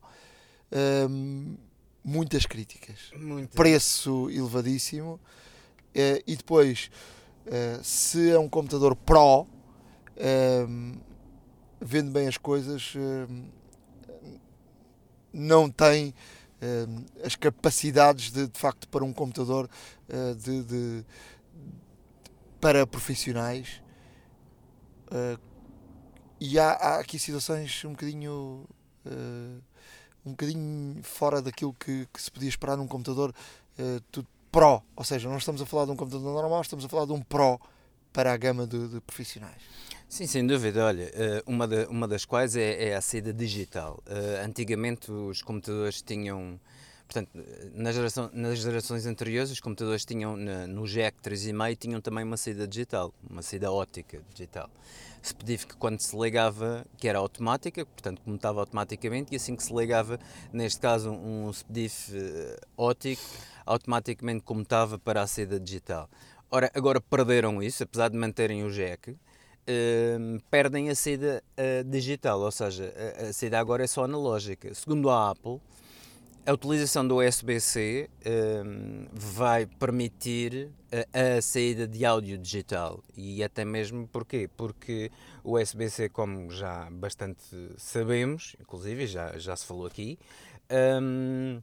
Um, 1.09 1.57
muitas 2.01 2.45
críticas. 2.45 3.11
Muitas. 3.17 3.53
Preço 3.53 4.29
elevadíssimo. 4.29 5.19
Uh, 5.93 6.23
e 6.25 6.37
depois, 6.37 6.89
se 7.83 8.29
é 8.29 8.39
um 8.39 8.47
computador 8.47 8.95
Pro, 8.95 9.45
vendo 11.81 12.11
bem 12.11 12.27
as 12.27 12.37
coisas, 12.37 12.93
não 15.31 15.69
tem 15.69 16.13
as 17.23 17.35
capacidades 17.35 18.31
de, 18.31 18.47
de, 18.47 18.59
facto 18.59 18.87
para 18.89 19.03
um 19.03 19.13
computador 19.13 19.69
uh, 20.09 20.35
de, 20.35 20.63
de, 20.63 21.05
para 22.59 22.85
profissionais. 22.85 23.81
Uh, 25.07 25.39
e 26.39 26.59
há, 26.59 26.71
há, 26.71 26.99
aqui 26.99 27.17
situações 27.17 27.83
um 27.85 27.91
bocadinho 27.91 28.65
uh, 29.05 29.63
um 30.25 30.31
bocadinho 30.31 31.01
fora 31.03 31.41
daquilo 31.41 31.73
que, 31.73 32.07
que, 32.13 32.21
se 32.21 32.29
podia 32.29 32.49
esperar 32.49 32.75
num 32.75 32.87
computador 32.87 33.33
tudo 34.11 34.27
Pro, 34.51 34.81
ou 34.95 35.03
seja, 35.03 35.29
não 35.29 35.37
estamos 35.37 35.61
a 35.61 35.65
falar 35.65 35.85
de 35.85 35.91
um 35.91 35.95
computador 35.95 36.33
normal, 36.33 36.61
estamos 36.61 36.83
a 36.83 36.89
falar 36.89 37.05
de 37.05 37.13
um 37.13 37.21
Pro 37.21 37.59
para 38.11 38.33
a 38.33 38.37
gama 38.37 38.67
de, 38.67 38.87
de 38.89 38.99
profissionais. 38.99 39.61
Sim, 40.09 40.25
sem 40.25 40.47
dúvida. 40.47 40.87
Olha, 40.87 41.03
eh, 41.13 41.43
uma, 41.45 41.67
de, 41.67 41.85
uma 41.85 42.07
das 42.07 42.25
quais 42.25 42.55
é, 42.55 42.89
é 42.89 42.95
a 42.95 43.01
saída 43.01 43.31
digital. 43.31 44.03
Uh, 44.07 44.43
antigamente 44.43 45.11
os 45.11 45.43
computadores 45.43 46.01
tinham, 46.01 46.59
portanto, 47.07 47.29
na 47.75 47.91
geração, 47.91 48.27
nas 48.33 48.57
gerações 48.57 49.05
anteriores 49.05 49.51
os 49.51 49.59
computadores 49.59 50.03
tinham 50.05 50.35
no 50.35 50.87
jack 50.87 51.15
3,5 51.21 51.77
tinham 51.77 52.01
também 52.01 52.23
uma 52.23 52.37
saída 52.37 52.67
digital, 52.67 53.13
uma 53.29 53.43
saída 53.43 53.71
ótica 53.71 54.19
digital. 54.33 54.67
Se 55.21 55.35
pedia 55.35 55.59
que 55.59 55.75
quando 55.77 55.99
se 55.99 56.17
ligava, 56.17 56.83
que 56.97 57.07
era 57.07 57.19
automática, 57.19 57.85
portanto 57.85 58.19
comutava 58.23 58.61
automaticamente, 58.61 59.31
e 59.31 59.35
assim 59.35 59.55
que 59.55 59.61
se 59.61 59.71
ligava, 59.71 60.19
neste 60.51 60.79
caso 60.81 61.11
um 61.11 61.51
SPDIF 61.51 62.13
uh, 62.13 62.67
ótico, 62.75 63.21
automaticamente 63.63 64.41
comutava 64.43 64.97
para 64.97 65.21
a 65.21 65.27
saída 65.27 65.59
digital. 65.59 66.09
Ora, 66.49 66.71
agora 66.73 66.99
perderam 66.99 67.61
isso, 67.61 67.83
apesar 67.83 68.09
de 68.09 68.17
manterem 68.17 68.63
o 68.63 68.71
jack, 68.71 69.15
uh, 69.69 70.41
perdem 70.49 70.89
a 70.89 70.95
saída 70.95 71.43
uh, 71.57 71.83
digital, 71.83 72.41
ou 72.41 72.51
seja, 72.51 72.93
a, 73.19 73.29
a, 73.29 73.33
saída 73.33 73.59
agora 73.59 73.83
é 73.83 73.87
só 73.87 74.03
analógica. 74.03 74.73
Segundo 74.73 75.09
a 75.09 75.29
Apple, 75.29 75.59
a 76.45 76.53
utilização 76.53 77.07
do 77.07 77.17
USB-C 77.17 78.09
uh, 78.25 79.07
vai 79.13 79.65
permitir 79.67 80.69
a, 80.91 81.37
a, 81.37 81.41
saída 81.41 81.87
de 81.87 82.03
áudio 82.03 82.37
digital 82.37 83.03
e 83.15 83.43
até 83.43 83.63
mesmo 83.63 84.07
porquê? 84.07 84.49
Porque 84.57 85.11
o 85.43 85.59
USB-C, 85.59 86.09
como 86.09 86.51
já 86.51 86.89
bastante 86.91 87.43
sabemos, 87.77 88.55
inclusive 88.59 89.05
já, 89.05 89.37
já 89.37 89.55
se 89.55 89.65
falou 89.65 89.85
aqui, 89.85 90.17
um, 91.01 91.61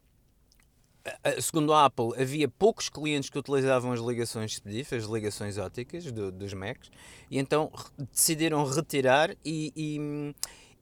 segundo 1.40 1.72
a 1.72 1.84
Apple, 1.84 2.20
havia 2.20 2.48
poucos 2.48 2.88
clientes 2.88 3.30
que 3.30 3.38
utilizavam 3.38 3.92
as 3.92 4.00
ligações 4.00 4.52
SPDIF, 4.52 4.94
as 4.94 5.04
ligações 5.04 5.59
óticas 5.59 6.11
do, 6.11 6.30
dos 6.32 6.52
Macs, 6.52 6.90
e 7.30 7.38
então 7.38 7.70
decidiram 8.12 8.64
retirar 8.64 9.30
e, 9.44 9.72
e, 9.76 10.34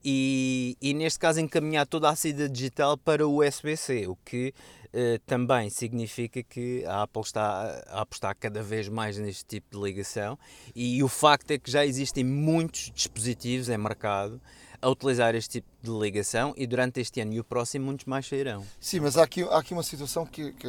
e, 0.03 0.77
e, 0.81 0.93
neste 0.93 1.19
caso 1.19 1.39
encaminhar 1.39 1.87
toda 1.87 2.09
a 2.09 2.15
saída 2.15 2.47
digital 2.47 2.97
para 2.97 3.27
o 3.27 3.43
USB-C, 3.43 4.07
o 4.07 4.15
que 4.17 4.53
uh, 4.87 5.19
também 5.25 5.69
significa 5.69 6.43
que 6.43 6.85
a 6.85 7.03
Apple 7.03 7.21
está 7.21 7.83
a 7.87 8.01
apostar 8.01 8.35
cada 8.39 8.61
vez 8.61 8.87
mais 8.87 9.17
neste 9.17 9.45
tipo 9.45 9.75
de 9.75 9.83
ligação 9.83 10.37
e 10.75 11.03
o 11.03 11.07
facto 11.07 11.51
é 11.51 11.57
que 11.57 11.69
já 11.69 11.85
existem 11.85 12.23
muitos 12.23 12.91
dispositivos 12.93 13.69
em 13.69 13.77
mercado 13.77 14.39
a 14.81 14.89
utilizar 14.89 15.35
este 15.35 15.61
tipo 15.61 15.67
de 15.81 15.91
ligação 15.91 16.53
e 16.57 16.65
durante 16.67 16.99
este 16.99 17.21
ano 17.21 17.33
e 17.33 17.39
o 17.39 17.43
próximo 17.43 17.85
muitos 17.85 18.05
mais 18.05 18.27
sairão. 18.27 18.65
Sim, 18.79 19.01
mas 19.01 19.17
há 19.17 19.23
aqui, 19.23 19.43
há 19.43 19.57
aqui 19.57 19.73
uma 19.73 19.83
situação 19.83 20.25
que, 20.25 20.51
que 20.53 20.67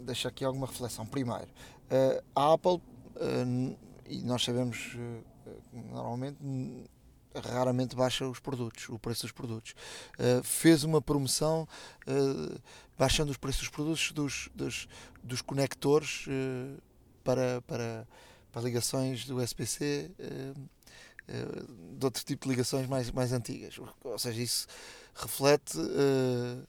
deixa 0.00 0.28
aqui 0.28 0.44
alguma 0.44 0.66
reflexão. 0.66 1.06
Primeiro, 1.06 1.44
uh, 1.44 2.22
a 2.34 2.52
Apple, 2.52 2.74
uh, 2.76 3.78
e 4.08 4.22
nós 4.22 4.44
sabemos 4.44 4.94
uh, 4.94 5.24
normalmente 5.92 6.38
raramente 7.34 7.94
baixa 7.94 8.26
os 8.26 8.40
produtos, 8.40 8.88
o 8.88 8.98
preço 8.98 9.22
dos 9.22 9.32
produtos. 9.32 9.74
fez 10.42 10.84
uma 10.84 11.02
promoção 11.02 11.68
baixando 12.96 13.30
os 13.30 13.36
preços 13.36 13.60
dos 13.60 13.68
produtos 13.68 14.12
dos, 14.12 14.48
dos, 14.54 14.88
dos 15.22 15.42
conectores 15.42 16.24
para, 17.22 17.60
para, 17.66 18.08
para 18.50 18.62
ligações 18.62 19.26
do 19.26 19.38
SPC 19.42 20.10
de 21.28 22.04
outro 22.04 22.24
tipo 22.24 22.44
de 22.44 22.50
ligações 22.50 22.86
mais, 22.86 23.10
mais 23.10 23.32
antigas. 23.32 23.78
Ou 24.04 24.18
seja, 24.18 24.40
isso 24.40 24.66
reflete 25.14 25.78
uh, 25.78 26.66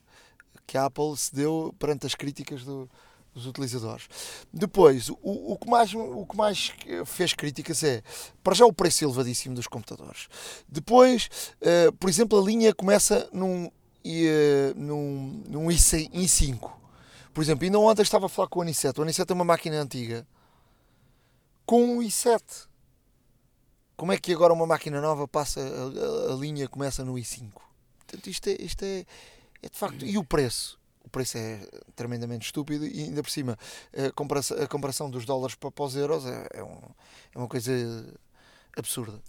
que 0.66 0.78
a 0.78 0.86
Apple 0.86 1.16
cedeu 1.16 1.74
perante 1.78 2.06
as 2.06 2.16
críticas 2.16 2.64
do, 2.64 2.90
dos 3.34 3.46
utilizadores. 3.46 4.08
Depois, 4.52 5.10
o, 5.10 5.18
o, 5.22 5.58
que 5.58 5.70
mais, 5.70 5.94
o 5.94 6.26
que 6.26 6.36
mais 6.36 6.74
fez 7.06 7.34
críticas 7.34 7.84
é, 7.84 8.02
para 8.44 8.56
já, 8.56 8.66
o 8.66 8.74
preço 8.74 9.04
elevadíssimo 9.04 9.56
dos 9.56 9.68
computadores. 9.68 10.28
Depois, 10.68 11.30
uh, 11.62 11.92
por 11.94 12.10
exemplo, 12.10 12.40
a 12.40 12.44
linha 12.44 12.74
começa 12.74 13.30
num, 13.32 13.68
uh, 13.68 13.72
num, 14.76 15.44
num 15.48 15.68
i5. 15.68 16.72
Por 17.34 17.44
exemplo, 17.44 17.66
ainda 17.66 17.80
ontem 17.80 18.02
estava 18.02 18.26
a 18.26 18.30
falar 18.30 18.48
com 18.48 18.60
o 18.60 18.62
Aniceto. 18.64 19.00
O 19.00 19.04
Aniceto 19.04 19.32
é 19.32 19.36
uma 19.36 19.46
máquina 19.46 19.80
antiga 19.80 20.26
com 21.68 21.98
um 21.98 22.02
i7. 22.02 22.42
Como 23.98 24.12
é 24.14 24.18
que 24.18 24.32
agora 24.32 24.54
uma 24.54 24.66
máquina 24.66 25.02
nova 25.02 25.28
passa, 25.28 25.60
a, 25.60 26.32
a, 26.32 26.34
a 26.34 26.36
linha 26.38 26.70
começa 26.70 27.04
no 27.04 27.16
i5? 27.16 27.52
Portanto, 27.98 28.28
isto 28.30 28.48
é, 28.48 28.56
isto 28.60 28.84
é, 28.84 29.06
é 29.62 29.70
de 29.70 29.78
facto. 29.78 30.06
E 30.06 30.18
o 30.18 30.24
preço? 30.24 30.78
o 31.08 31.10
preço 31.10 31.38
é 31.38 31.66
tremendamente 31.96 32.46
estúpido 32.46 32.86
e 32.86 33.04
ainda 33.04 33.24
por 33.24 33.30
cima 33.32 33.58
a 33.96 34.12
comparação, 34.12 34.62
a 34.62 34.68
comparação 34.68 35.10
dos 35.10 35.26
dólares 35.26 35.56
para, 35.56 35.72
para 35.72 35.86
os 35.86 35.96
euros 35.96 36.26
é, 36.26 36.48
é, 36.54 36.64
um, 36.64 36.80
é 37.34 37.38
uma 37.38 37.48
coisa 37.48 37.72
absurda. 38.78 39.20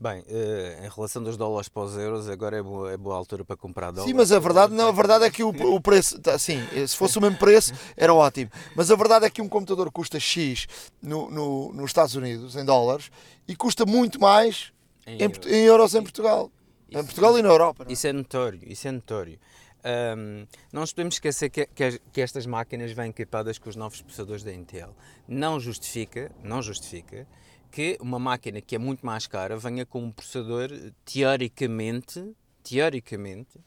Bem, 0.00 0.20
uh, 0.20 0.84
em 0.84 0.88
relação 0.88 1.22
dos 1.22 1.36
dólares 1.36 1.68
para 1.68 1.82
os 1.82 1.96
euros, 1.96 2.28
agora 2.28 2.56
é 2.56 2.62
boa, 2.62 2.92
é 2.92 2.96
boa 2.96 3.14
altura 3.14 3.44
para 3.44 3.56
comprar 3.56 3.90
dólares. 3.90 4.10
Sim, 4.10 4.16
mas 4.16 4.32
a 4.32 4.38
verdade, 4.38 4.74
não, 4.74 4.88
a 4.88 4.92
verdade 4.92 5.24
é 5.24 5.30
que 5.30 5.44
o, 5.44 5.50
o 5.74 5.80
preço, 5.80 6.18
tá, 6.18 6.36
sim, 6.38 6.58
se 6.86 6.96
fosse 6.96 7.18
o 7.18 7.20
mesmo 7.20 7.38
preço, 7.38 7.72
era 7.96 8.12
ótimo. 8.12 8.50
Mas 8.74 8.90
a 8.90 8.96
verdade 8.96 9.26
é 9.26 9.30
que 9.30 9.40
um 9.40 9.48
computador 9.48 9.90
custa 9.92 10.18
X 10.18 10.66
no, 11.00 11.30
no, 11.30 11.72
nos 11.72 11.90
Estados 11.90 12.14
Unidos, 12.16 12.56
em 12.56 12.64
dólares, 12.64 13.10
e 13.46 13.54
custa 13.54 13.86
muito 13.86 14.20
mais 14.20 14.72
em, 15.06 15.18
em, 15.18 15.22
euros. 15.22 15.46
em 15.46 15.64
euros 15.64 15.94
em 15.94 16.02
Portugal. 16.02 16.50
Isso, 16.88 16.98
em 16.98 17.04
Portugal 17.04 17.38
e 17.38 17.42
na 17.42 17.48
Europa. 17.48 17.84
Não? 17.84 17.92
Isso 17.92 18.06
é 18.06 18.12
notório, 18.12 18.60
isso 18.64 18.88
é 18.88 18.90
notório. 18.90 19.38
Um, 19.84 20.46
não 20.72 20.82
nos 20.82 20.92
podemos 20.92 21.16
esquecer 21.16 21.50
que, 21.50 21.66
que, 21.66 22.00
que, 22.12 22.20
estas 22.20 22.46
máquinas 22.46 22.92
vêm 22.92 23.10
equipadas 23.10 23.58
com 23.58 23.68
os 23.68 23.74
novos 23.74 24.00
processadores 24.00 24.44
da 24.44 24.52
Intel. 24.52 24.94
Não 25.26 25.58
justifica, 25.58 26.30
não 26.42 26.62
justifica 26.62 27.26
que 27.72 27.96
uma 28.00 28.18
máquina 28.18 28.60
que 28.60 28.76
é 28.76 28.78
muito 28.78 29.04
mais 29.04 29.26
cara 29.26 29.56
venha 29.56 29.86
com 29.86 30.04
um 30.04 30.12
processador 30.12 30.68
teoricamente, 31.06 32.36
teoricamente 32.62 33.58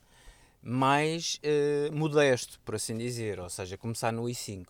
mais 0.62 1.40
uh, 1.44 1.94
modesto, 1.94 2.60
por 2.64 2.76
assim 2.76 2.98
dizer, 2.98 3.40
ou 3.40 3.50
seja, 3.50 3.78
começar 3.78 4.12
no 4.12 4.24
i5. 4.24 4.62
Uh, 4.62 4.66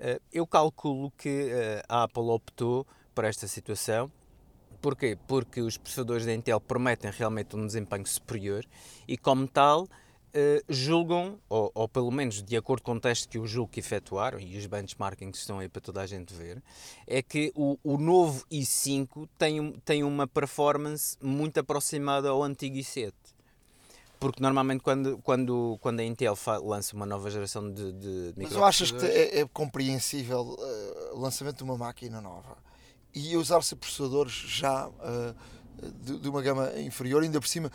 ah, 0.00 0.20
eu 0.32 0.46
calculo 0.46 1.10
que 1.12 1.50
uh, 1.52 1.84
a 1.88 2.04
Apple 2.04 2.24
optou 2.24 2.86
por 3.14 3.24
esta 3.24 3.46
situação. 3.46 4.10
Porquê? 4.80 5.16
Porque 5.26 5.60
os 5.60 5.76
processadores 5.76 6.24
da 6.24 6.34
Intel 6.34 6.60
prometem 6.60 7.10
realmente 7.10 7.54
um 7.56 7.66
desempenho 7.66 8.06
superior 8.06 8.64
e, 9.06 9.16
como 9.16 9.46
tal, 9.46 9.86
Uh, 10.30 10.62
julgam, 10.68 11.38
ou, 11.48 11.72
ou, 11.74 11.88
pelo 11.88 12.10
menos 12.10 12.42
de 12.42 12.56
acordo 12.56 12.82
com 12.82 12.92
o 12.92 13.00
teste 13.00 13.26
que 13.26 13.38
o 13.38 13.46
julgo 13.46 13.72
que 13.72 13.80
efetuaram, 13.80 14.38
e 14.38 14.56
os 14.56 14.66
benchmarking 14.66 15.32
que 15.32 15.38
estão 15.38 15.58
aí 15.58 15.68
para 15.68 15.80
toda 15.80 16.00
a 16.00 16.06
gente 16.06 16.32
ver, 16.32 16.62
é 17.06 17.20
que 17.20 17.52
o, 17.54 17.76
o 17.82 17.98
novo 17.98 18.44
i5 18.50 19.28
tem, 19.36 19.72
tem 19.84 20.04
uma 20.04 20.28
performance 20.28 21.16
muito 21.20 21.58
aproximada 21.58 22.28
ao 22.28 22.42
antigo 22.44 22.76
i7. 22.76 23.12
Porque 24.20 24.42
normalmente 24.42 24.82
quando, 24.82 25.18
quando, 25.18 25.78
quando 25.80 26.00
a 26.00 26.04
Intel 26.04 26.38
lança 26.62 26.94
uma 26.94 27.06
nova 27.06 27.30
geração 27.30 27.72
de, 27.72 27.92
de 27.92 28.34
Mas 28.36 28.50
tu 28.50 28.62
achas 28.62 28.90
que 28.90 29.06
é, 29.06 29.40
é 29.40 29.48
compreensível 29.48 30.42
uh, 30.42 31.16
o 31.16 31.20
lançamento 31.20 31.56
de 31.56 31.64
uma 31.64 31.78
máquina 31.78 32.20
nova 32.20 32.58
e 33.14 33.34
usar-se 33.36 33.74
processadores 33.74 34.32
já 34.32 34.88
uh, 34.88 35.34
de, 36.02 36.18
de 36.18 36.28
uma 36.28 36.42
gama 36.42 36.70
inferior, 36.78 37.22
ainda 37.22 37.40
por 37.40 37.48
cima, 37.48 37.72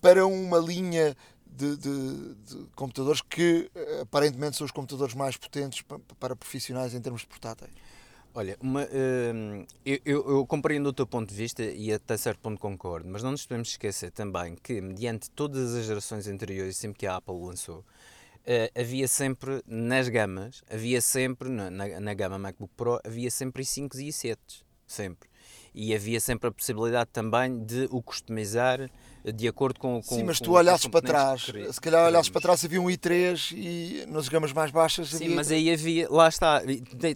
para 0.00 0.26
uma 0.26 0.58
linha 0.58 1.16
de, 1.56 1.76
de, 1.76 2.34
de, 2.34 2.66
computadores 2.74 3.22
que 3.22 3.70
eh, 3.74 4.00
aparentemente 4.02 4.56
são 4.56 4.64
os 4.64 4.70
computadores 4.70 5.14
mais 5.14 5.36
potentes 5.36 5.82
para, 6.20 6.36
profissionais 6.36 6.94
em 6.94 7.00
termos 7.00 7.22
de 7.22 7.26
portáteis. 7.26 7.72
Olha, 8.34 8.54
uma, 8.60 8.82
uh, 8.82 9.66
eu, 9.84 9.98
eu, 10.04 10.46
compreendo 10.46 10.90
o 10.90 10.92
teu 10.92 11.06
ponto 11.06 11.30
de 11.30 11.34
vista 11.34 11.62
e 11.64 11.90
até 11.90 12.18
certo 12.18 12.38
ponto 12.40 12.60
concordo, 12.60 13.08
mas 13.08 13.22
não 13.22 13.30
nos 13.30 13.46
podemos 13.46 13.68
esquecer 13.68 14.10
também 14.10 14.54
que, 14.62 14.78
mediante 14.82 15.30
todas 15.30 15.74
as 15.74 15.86
gerações 15.86 16.28
anteriores, 16.28 16.76
sempre 16.76 16.98
que 16.98 17.06
a 17.06 17.16
Apple 17.16 17.34
lançou, 17.34 17.78
uh, 17.78 18.78
havia 18.78 19.08
sempre 19.08 19.62
nas 19.66 20.10
gamas, 20.10 20.62
havia 20.70 21.00
sempre 21.00 21.48
na, 21.48 21.70
na, 21.70 22.12
gama 22.12 22.38
MacBook 22.38 22.74
Pro, 22.76 23.00
havia 23.02 23.30
sempre 23.30 23.62
i5 23.62 23.94
e 23.94 24.08
i7, 24.08 24.36
sempre. 24.86 25.30
E 25.74 25.94
havia 25.94 26.20
sempre 26.20 26.48
a 26.48 26.52
possibilidade 26.52 27.08
também 27.10 27.64
de 27.64 27.88
o 27.90 28.02
customizar 28.02 28.90
de 29.32 29.48
acordo 29.48 29.80
com, 29.80 30.00
com 30.00 30.14
Sim, 30.14 30.24
mas 30.24 30.38
com, 30.38 30.44
tu 30.44 30.52
olhasses 30.52 30.86
para 30.86 31.02
trás, 31.02 31.52
se 31.72 31.80
calhar 31.80 32.06
olhasses 32.06 32.30
para 32.30 32.40
trás 32.40 32.64
havia 32.64 32.80
um 32.80 32.86
i3 32.86 33.52
e 33.56 34.06
nas 34.06 34.28
gamas 34.28 34.52
mais 34.52 34.70
baixas 34.70 35.08
Sim, 35.08 35.24
havia... 35.24 35.36
mas 35.36 35.50
aí 35.50 35.72
havia, 35.72 36.08
lá 36.08 36.28
está, 36.28 36.62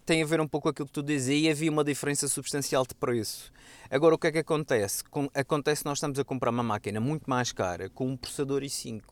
tem 0.04 0.22
a 0.22 0.26
ver 0.26 0.40
um 0.40 0.48
pouco 0.48 0.64
com 0.64 0.68
aquilo 0.70 0.86
que 0.86 0.92
tu 0.92 1.02
dizes, 1.02 1.28
aí 1.28 1.48
havia 1.48 1.70
uma 1.70 1.84
diferença 1.84 2.26
substancial 2.26 2.84
de 2.84 2.94
preço. 2.94 3.52
Agora 3.88 4.14
o 4.14 4.18
que 4.18 4.26
é 4.26 4.32
que 4.32 4.38
acontece? 4.38 5.04
acontece 5.34 5.82
que 5.82 5.88
nós 5.88 5.98
estamos 5.98 6.18
a 6.18 6.24
comprar 6.24 6.50
uma 6.50 6.62
máquina 6.62 7.00
muito 7.00 7.28
mais 7.28 7.52
cara 7.52 7.88
com 7.88 8.08
um 8.08 8.16
processador 8.16 8.62
i5, 8.62 9.02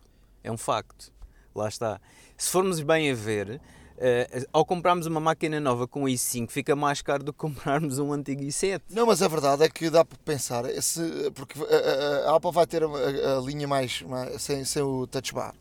é 0.42 0.50
um 0.50 0.58
facto, 0.58 1.12
lá 1.54 1.68
está. 1.68 2.00
Se 2.36 2.50
formos 2.50 2.80
bem 2.80 3.10
a 3.10 3.14
ver, 3.14 3.60
Uh, 3.98 4.46
ao 4.52 4.64
comprarmos 4.64 5.06
uma 5.06 5.18
máquina 5.18 5.58
nova 5.58 5.88
com 5.88 6.04
i5 6.04 6.50
fica 6.50 6.76
mais 6.76 7.02
caro 7.02 7.24
do 7.24 7.32
que 7.32 7.38
comprarmos 7.40 7.98
um 7.98 8.12
antigo 8.12 8.42
i7. 8.42 8.80
Não, 8.90 9.04
mas 9.04 9.22
a 9.22 9.26
verdade 9.26 9.64
é 9.64 9.68
que 9.68 9.90
dá 9.90 10.04
para 10.04 10.16
pensar, 10.24 10.64
esse, 10.66 11.32
porque 11.34 11.58
a, 11.60 12.30
a, 12.30 12.36
Apple 12.36 12.52
vai 12.52 12.64
ter 12.64 12.84
a, 12.84 12.86
a 12.86 13.40
linha 13.40 13.66
mais, 13.66 14.02
mais, 14.02 14.40
sem, 14.40 14.64
sem 14.64 14.82
o 14.82 15.04
touch 15.08 15.34
bar. 15.34 15.52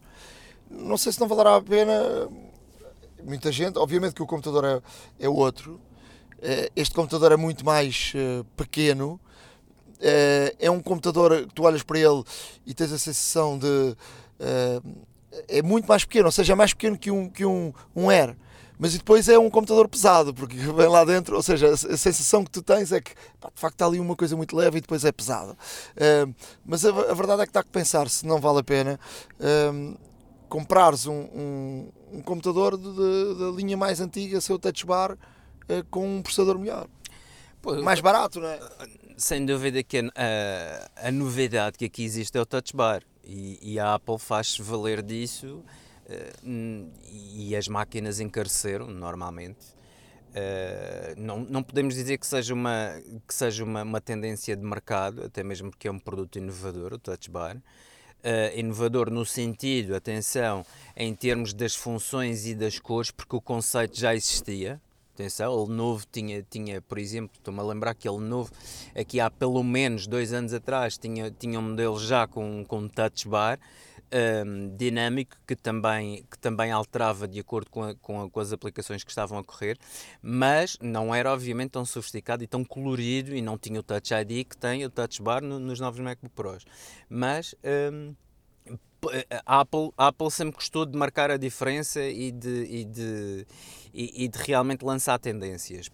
Não 0.69 0.97
sei 0.97 1.11
se 1.11 1.19
não 1.19 1.27
valerá 1.27 1.55
a 1.55 1.61
pena. 1.63 2.29
Muita 3.23 3.51
gente, 3.51 3.79
obviamente 3.79 4.13
que 4.13 4.21
o 4.21 4.27
computador 4.27 4.63
é, 4.65 5.25
é 5.25 5.27
outro. 5.27 5.81
Eh, 6.39 6.69
este 6.75 6.93
computador 6.93 7.31
é 7.31 7.37
muito 7.37 7.65
mais 7.65 8.13
pequeno. 8.55 9.19
É 10.59 10.69
um 10.69 10.79
computador 10.79 11.47
que 11.47 11.53
tu 11.55 11.63
olhas 11.63 11.81
para 11.81 11.97
ele 11.97 12.23
e 12.67 12.73
tens 12.73 12.91
a 12.91 12.99
sensação 12.99 13.57
de 13.57 13.95
é 15.47 15.61
muito 15.61 15.87
mais 15.87 16.03
pequeno, 16.05 16.25
ou 16.25 16.31
seja, 16.31 16.53
é 16.53 16.55
mais 16.55 16.73
pequeno 16.73 16.97
que 16.97 17.11
um, 17.11 17.29
que 17.29 17.45
um, 17.45 17.73
um 17.95 18.09
Air. 18.09 18.35
Mas 18.79 18.93
depois 18.93 19.27
é 19.27 19.39
um 19.39 19.49
computador 19.49 19.87
pesado, 19.87 20.33
porque 20.33 20.55
vem 20.55 20.87
lá 20.87 21.03
dentro, 21.03 21.35
ou 21.35 21.41
seja, 21.41 21.71
a 21.71 21.77
sensação 21.77 22.43
que 22.43 22.51
tu 22.51 22.61
tens 22.61 22.91
é 22.91 23.01
que 23.01 23.13
pá, 23.39 23.49
de 23.53 23.59
facto 23.59 23.75
está 23.75 23.85
ali 23.85 23.99
uma 23.99 24.15
coisa 24.15 24.35
muito 24.35 24.55
leve 24.55 24.77
e 24.77 24.81
depois 24.81 25.03
é 25.03 25.11
pesada. 25.11 25.53
Uh, 25.53 26.33
mas 26.65 26.85
a, 26.85 26.89
a, 26.89 27.13
verdade 27.13 27.41
é 27.41 27.45
que 27.45 27.49
está 27.49 27.61
a 27.61 27.63
pensar 27.63 28.09
se 28.09 28.25
não 28.25 28.39
vale 28.39 28.59
a 28.59 28.63
pena 28.63 28.99
uh, 29.39 29.97
comprares 30.47 31.07
um, 31.07 31.13
um, 31.13 31.91
um 32.13 32.21
computador 32.21 32.77
da 32.77 33.51
linha 33.55 33.75
mais 33.75 33.99
antiga, 33.99 34.39
seu 34.39 34.59
touch 34.59 34.85
bar, 34.85 35.13
uh, 35.13 35.17
com 35.89 36.17
um 36.17 36.21
processador 36.21 36.59
melhor. 36.59 36.87
Pô, 37.61 37.75
mais 37.81 37.99
barato, 37.99 38.39
não 38.39 38.47
é? 38.47 38.59
Sem 39.17 39.43
dúvida 39.43 39.81
que 39.81 39.97
a, 39.97 41.07
a, 41.07 41.11
novidade 41.11 41.79
que 41.79 41.85
aqui 41.85 42.03
existe 42.03 42.37
é 42.37 42.41
o 42.41 42.45
touch 42.45 42.75
bar 42.75 43.01
e, 43.27 43.59
e 43.73 43.79
a 43.79 43.95
Apple 43.95 44.17
faz 44.17 44.57
valer 44.57 45.01
disso 45.01 45.63
uh, 46.05 46.91
e 47.11 47.55
as 47.55 47.67
máquinas 47.67 48.19
encareceram 48.19 48.87
normalmente. 48.87 49.75
Uh, 50.29 51.19
não, 51.19 51.39
não 51.39 51.63
podemos 51.63 51.95
dizer 51.95 52.17
que 52.17 52.25
seja, 52.25 52.53
uma, 52.53 53.01
que 53.27 53.33
seja 53.33 53.63
uma, 53.63 53.83
uma 53.83 53.99
tendência 53.99 54.55
de 54.55 54.63
mercado, 54.63 55.25
até 55.25 55.43
mesmo 55.43 55.69
porque 55.69 55.87
é 55.87 55.91
um 55.91 55.99
produto 55.99 56.37
inovador, 56.37 56.93
o 56.93 56.99
Touch 56.99 57.29
Bar. 57.29 57.57
Uh, 57.57 58.57
inovador 58.57 59.11
no 59.11 59.25
sentido, 59.25 59.95
atenção, 59.95 60.65
em 60.95 61.13
termos 61.13 61.53
das 61.53 61.75
funções 61.75 62.45
e 62.45 62.55
das 62.55 62.79
cores, 62.79 63.11
porque 63.11 63.35
o 63.35 63.41
conceito 63.41 63.97
já 63.99 64.15
existia. 64.15 64.81
Atenção, 65.17 65.51
o 65.51 65.67
Lenovo 65.67 66.05
tinha, 66.11 66.43
tinha 66.43 66.79
por 66.79 66.99
exemplo, 66.99 67.31
estou-me 67.35 67.59
a 67.59 67.63
lembrar 67.63 67.95
que 67.95 68.07
ele 68.07 68.19
Lenovo, 68.19 68.51
aqui 68.95 69.19
há 69.19 69.31
pelo 69.31 69.63
menos 69.63 70.05
dois 70.05 70.31
anos 70.31 70.53
atrás, 70.53 70.95
tinha, 70.95 71.31
tinha 71.31 71.57
um 71.57 71.63
modelo 71.63 71.99
já 71.99 72.27
com, 72.27 72.63
com 72.63 72.87
touch 72.87 73.27
bar 73.27 73.59
um, 74.13 74.75
dinâmico 74.77 75.35
que 75.47 75.55
também, 75.55 76.23
que 76.29 76.37
também 76.37 76.71
alterava 76.71 77.27
de 77.27 77.39
acordo 77.39 77.71
com, 77.71 77.83
a, 77.83 77.95
com, 77.95 78.21
a, 78.21 78.29
com, 78.29 78.39
as 78.39 78.53
aplicações 78.53 79.03
que 79.03 79.09
estavam 79.09 79.39
a 79.39 79.43
correr, 79.43 79.75
mas 80.21 80.77
não 80.79 81.13
era 81.13 81.33
obviamente 81.33 81.71
tão 81.71 81.83
sofisticado 81.83 82.43
e 82.43 82.47
tão 82.47 82.63
colorido 82.63 83.35
e 83.35 83.41
não 83.41 83.57
tinha 83.57 83.79
o 83.79 83.83
Touch 83.83 84.13
ID 84.13 84.45
que 84.47 84.55
tem 84.55 84.85
o 84.85 84.89
Touch 84.91 85.19
Bar 85.19 85.41
no, 85.41 85.59
nos 85.59 85.79
novos 85.79 85.99
MacBook 85.99 86.35
Pros. 86.35 86.63
Mas. 87.09 87.55
Um, 87.91 88.13
a 89.45 89.59
Apple, 89.61 89.91
a 89.95 90.07
Apple 90.07 90.31
sempre 90.31 90.55
gostou 90.55 90.83
de 90.83 90.97
marcar 90.97 91.29
a 91.29 91.37
diferença 91.37 92.01
e 92.03 92.31
de, 92.31 92.63
e 92.63 92.83
de, 92.83 93.45
e, 93.97 94.25
e 94.25 94.27
de 94.27 94.37
realmente 94.37 94.85
lançar 94.85 95.17
tendências. 95.17 95.89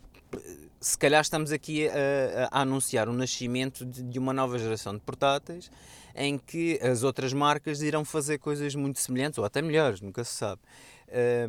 Se 0.81 0.97
calhar 0.97 1.21
estamos 1.21 1.53
aqui 1.53 1.87
a, 1.87 2.49
a 2.51 2.61
anunciar 2.61 3.07
o 3.07 3.13
nascimento 3.13 3.85
de, 3.85 4.03
de, 4.03 4.19
uma 4.19 4.33
nova 4.33 4.59
geração 4.59 4.93
de 4.93 4.99
portáteis 4.99 5.71
em 6.13 6.37
que 6.37 6.77
as 6.81 7.03
outras 7.03 7.31
marcas 7.31 7.81
irão 7.81 8.03
fazer 8.03 8.39
coisas 8.39 8.75
muito 8.75 8.99
semelhantes 8.99 9.39
ou 9.39 9.45
até 9.45 9.61
melhores, 9.61 10.01
nunca 10.01 10.23
se 10.25 10.33
sabe. 10.35 10.61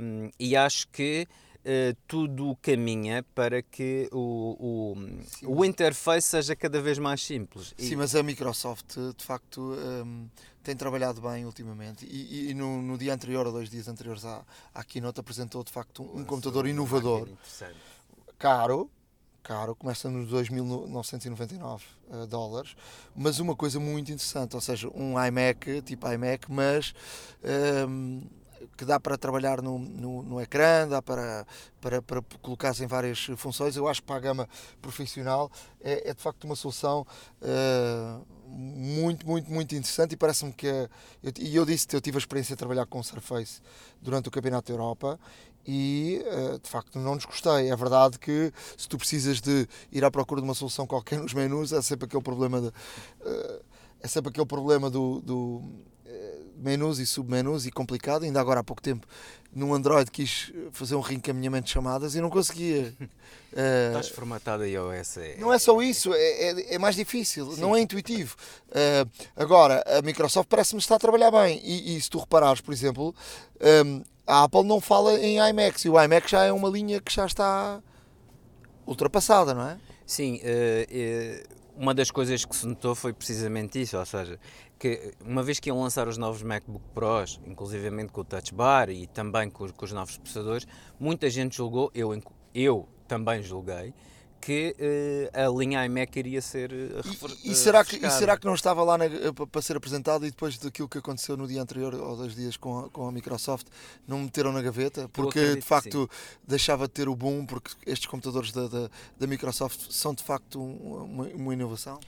Um, 0.01 0.31
e 0.39 0.55
acho 0.55 0.87
que 0.89 1.27
uh, 1.61 1.97
tudo 2.07 2.57
caminha 2.63 3.25
para 3.35 3.61
que 3.61 4.09
o, 4.13 4.95
o, 5.43 5.57
o, 5.59 5.65
interface 5.65 6.29
seja 6.29 6.55
cada 6.55 6.81
vez 6.81 6.99
mais 6.99 7.23
simples. 7.23 7.75
Sim, 7.77 7.95
e... 7.95 7.97
mas 7.97 8.15
a 8.15 8.23
Microsoft, 8.23 8.97
de 9.17 9.25
facto, 9.25 9.61
um, 9.61 10.29
tem 10.65 10.75
trabalhado 10.75 11.21
bem 11.21 11.45
ultimamente 11.45 12.07
e, 12.07 12.51
e 12.51 12.55
no, 12.55 12.81
no, 12.81 12.97
dia 12.97 13.13
anterior, 13.15 13.47
ou 13.47 13.53
dois 13.53 13.69
dias 13.69 13.87
anteriores 13.87 14.25
à, 14.25 14.43
à 14.75 14.83
Keynote, 14.83 15.21
apresentou, 15.21 15.63
de 15.63 15.71
facto, 15.71 16.03
um, 16.03 16.21
um 16.21 16.25
computador 16.25 16.67
inovador. 16.67 17.29
Caro, 18.39 18.91
caro, 19.43 19.77
começa 19.77 20.11
nos 20.11 20.31
2.999 20.31 21.83
uh, 22.09 22.27
dólares, 22.27 22.75
mas 23.15 23.39
uma 23.39 23.55
coisa 23.55 23.79
muito 23.79 24.11
interessante, 24.11 24.55
ou 24.55 24.61
seja, 24.61 24.89
um 24.89 25.23
iMac, 25.23 25.83
tipo 25.83 26.11
iMac, 26.11 26.51
mas 26.51 26.95
um, 27.87 28.23
que 28.77 28.85
dá 28.85 28.99
para 28.99 29.17
trabalhar 29.17 29.63
no, 29.63 29.79
no, 29.79 30.23
no 30.23 30.41
ecrã, 30.41 30.89
dá 30.89 31.01
para, 31.01 31.47
para, 31.81 32.03
para 32.03 32.23
colocar 32.43 32.79
em 32.81 32.87
várias 32.87 33.27
funções. 33.37 33.77
Eu 33.77 33.89
acho 33.89 34.01
que 34.01 34.07
para 34.07 34.17
a 34.17 34.21
gama 34.21 34.49
profissional 34.81 35.51
é, 35.81 36.11
é 36.11 36.15
de 36.15 36.23
facto 36.23 36.45
uma 36.45 36.57
solução 36.57 37.07
uh, 37.41 38.27
muito, 38.47 39.27
muito, 39.27 39.51
muito 39.51 39.75
interessante 39.75 40.13
e 40.13 40.17
parece-me 40.17 40.53
que. 40.53 40.67
Eu, 40.67 41.33
e 41.39 41.57
eu 41.57 41.65
disse 41.65 41.87
que 41.87 41.97
eu 41.97 42.01
tive 42.01 42.17
a 42.17 42.21
experiência 42.21 42.55
de 42.55 42.59
trabalhar 42.59 42.87
com 42.87 42.99
o 42.99 43.05
Surface 43.05 43.61
durante 44.01 44.29
o 44.29 44.31
Campeonato 44.31 44.73
da 44.73 44.75
Europa 44.75 45.19
e 45.67 46.23
uh, 46.27 46.59
de 46.59 46.69
facto 46.69 46.99
não 46.99 47.17
desgostei. 47.17 47.71
É 47.71 47.77
verdade 47.77 48.19
que 48.19 48.53
se 48.77 48.89
tu 48.89 48.99
precisas 48.99 49.41
de 49.41 49.69
ir 49.93 50.05
à 50.05 50.11
procura 50.11 50.41
de 50.41 50.47
uma 50.47 50.55
solução 50.55 50.87
qualquer 50.87 51.21
nos 51.21 51.33
menus, 51.33 51.73
é 51.73 51.81
sempre 51.81 52.07
aquele 52.07 52.23
problema 52.23 52.61
de, 52.61 52.73
é 54.05 54.09
sempre 54.09 54.29
aquele 54.29 54.47
problema 54.47 54.91
do, 54.91 55.21
do 55.23 55.63
menus 56.57 56.99
e 56.99 57.07
submenus 57.07 57.67
e 57.67 57.71
complicado. 57.71 58.25
Ainda 58.25 58.41
agora 58.41 58.61
há 58.61 58.65
pouco 58.65 58.83
tempo 58.83 59.07
no 59.55 59.73
Android 59.73 60.11
quis 60.11 60.53
fazer 60.73 60.97
um 60.97 61.01
reencaminhamento 61.01 61.67
de 61.67 61.73
chamadas 61.73 62.15
e 62.15 62.21
não 62.21 62.29
conseguia. 62.29 62.93
Uh, 63.53 63.89
Estás 63.89 64.09
formatado 64.09 64.67
iOS. 64.67 65.19
É... 65.19 65.37
Não 65.39 65.53
é 65.53 65.59
só 65.59 65.81
isso, 65.81 66.13
é, 66.13 66.19
é, 66.19 66.75
é 66.75 66.79
mais 66.79 66.97
difícil, 66.97 67.53
Sim. 67.53 67.61
não 67.61 67.77
é 67.77 67.81
intuitivo. 67.81 68.37
Uh, 68.69 69.09
agora, 69.37 69.85
a 69.87 70.03
Microsoft 70.03 70.49
parece-me 70.49 70.81
estar 70.81 70.97
a 70.97 70.99
trabalhar 70.99 71.31
bem. 71.31 71.61
E, 71.63 71.97
e, 71.97 72.01
se 72.01 72.11
tu 72.11 72.19
reparares, 72.19 72.61
por 72.61 72.75
exemplo, 72.75 73.15
um, 73.87 74.03
a 74.27 74.45
Apple 74.45 74.65
não 74.65 74.81
fala 74.81 75.19
em 75.21 75.39
iMac 75.39 75.87
e 75.87 75.89
o 75.89 76.03
iMac 76.03 76.29
já 76.29 76.43
é 76.43 76.53
uma 76.53 76.69
linha 76.69 77.01
que 77.01 77.13
já 77.13 77.27
está 77.27 77.81
ultrapassada, 78.87 79.55
não 79.55 79.69
é? 79.69 79.79
Sim, 80.05 80.41
uh, 80.43 81.55
uma 81.77 81.95
das 81.95 82.11
coisas 82.11 82.45
que 82.45 82.55
se 82.55 82.67
notou 82.67 82.95
foi 82.95 83.13
precisamente 83.13 83.81
isso, 83.81 83.97
ou 83.97 84.07
seja, 84.07 84.39
que 84.79 85.15
uma 85.25 85.43
vez 85.43 85.61
que 85.61 85.71
iam 85.71 85.81
lançar 85.81 86.09
os 86.09 86.19
novos 86.19 86.43
MacBook 86.43 86.85
Pros, 86.95 87.41
inclusivamente 87.47 88.13
com 88.13 88.21
o 88.21 88.25
Touch 88.25 88.55
Bar 88.55 88.91
e 88.91 89.07
também 89.07 89.49
com, 89.49 89.69
com 89.71 89.85
os 89.85 89.93
novos 89.93 90.17
processadores, 90.17 90.67
muita 90.99 91.31
gente 91.31 91.57
julgou, 91.57 91.91
eu, 91.95 92.21
eu 92.55 92.89
também 93.07 93.43
julguei, 93.43 93.95
que 94.45 94.77
uh, 94.79 95.41
a 95.41 95.49
linha 95.59 95.87
iMac 95.87 96.19
iria 96.19 96.43
ser 96.43 96.71
uh, 96.71 97.01
e, 97.43 97.53
e, 97.53 97.55
será 97.55 97.83
que, 97.83 97.97
e 97.97 98.11
será 98.11 98.37
que 98.37 98.45
não 98.45 98.55
estava 98.55 98.85
lá 98.85 98.99
na, 98.99 99.07
para 99.51 99.63
ser 99.63 99.75
apresentado 99.75 100.27
e 100.27 100.31
depois 100.31 100.59
daquilo 100.59 100.87
que 100.87 100.99
aconteceu 100.99 101.35
no 101.35 101.49
dia 101.49 101.63
anterior 101.63 101.95
ou 101.95 102.15
dois 102.15 102.35
dias 102.35 102.55
com 102.59 102.81
a, 102.81 102.91
com 102.91 103.09
a 103.09 103.13
Microsoft 103.13 103.67
não 104.07 104.21
meteram 104.21 104.53
na 104.53 104.61
gaveta? 104.61 105.09
Porque 105.09 105.55
de 105.55 105.63
facto 105.63 106.11
deixava 106.47 106.87
de 106.87 106.93
ter 106.93 107.09
o 107.09 107.17
boom 107.17 107.47
porque 107.47 107.71
estes 107.87 108.07
computadores 108.07 108.53
da, 108.53 108.69
da, 108.69 108.91
da 109.19 109.27
Microsoft 109.27 109.91
são 109.91 110.13
de 110.13 110.23
facto 110.23 110.63
uma, 110.63 111.25
uma 111.29 111.55
inovação? 111.55 111.99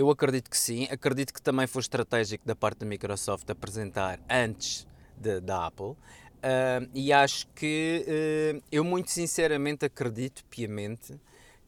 Eu 0.00 0.08
acredito 0.08 0.48
que 0.48 0.56
sim, 0.56 0.88
acredito 0.90 1.30
que 1.30 1.42
também 1.42 1.66
foi 1.66 1.80
estratégico 1.80 2.46
da 2.46 2.56
parte 2.56 2.78
da 2.78 2.86
Microsoft 2.86 3.50
apresentar 3.50 4.18
antes 4.30 4.86
de, 5.14 5.40
da 5.40 5.66
Apple. 5.66 5.88
Uh, 5.88 6.88
e 6.94 7.12
acho 7.12 7.46
que 7.48 8.06
uh, 8.08 8.62
eu 8.72 8.82
muito 8.82 9.10
sinceramente 9.10 9.84
acredito 9.84 10.42
piamente 10.46 11.20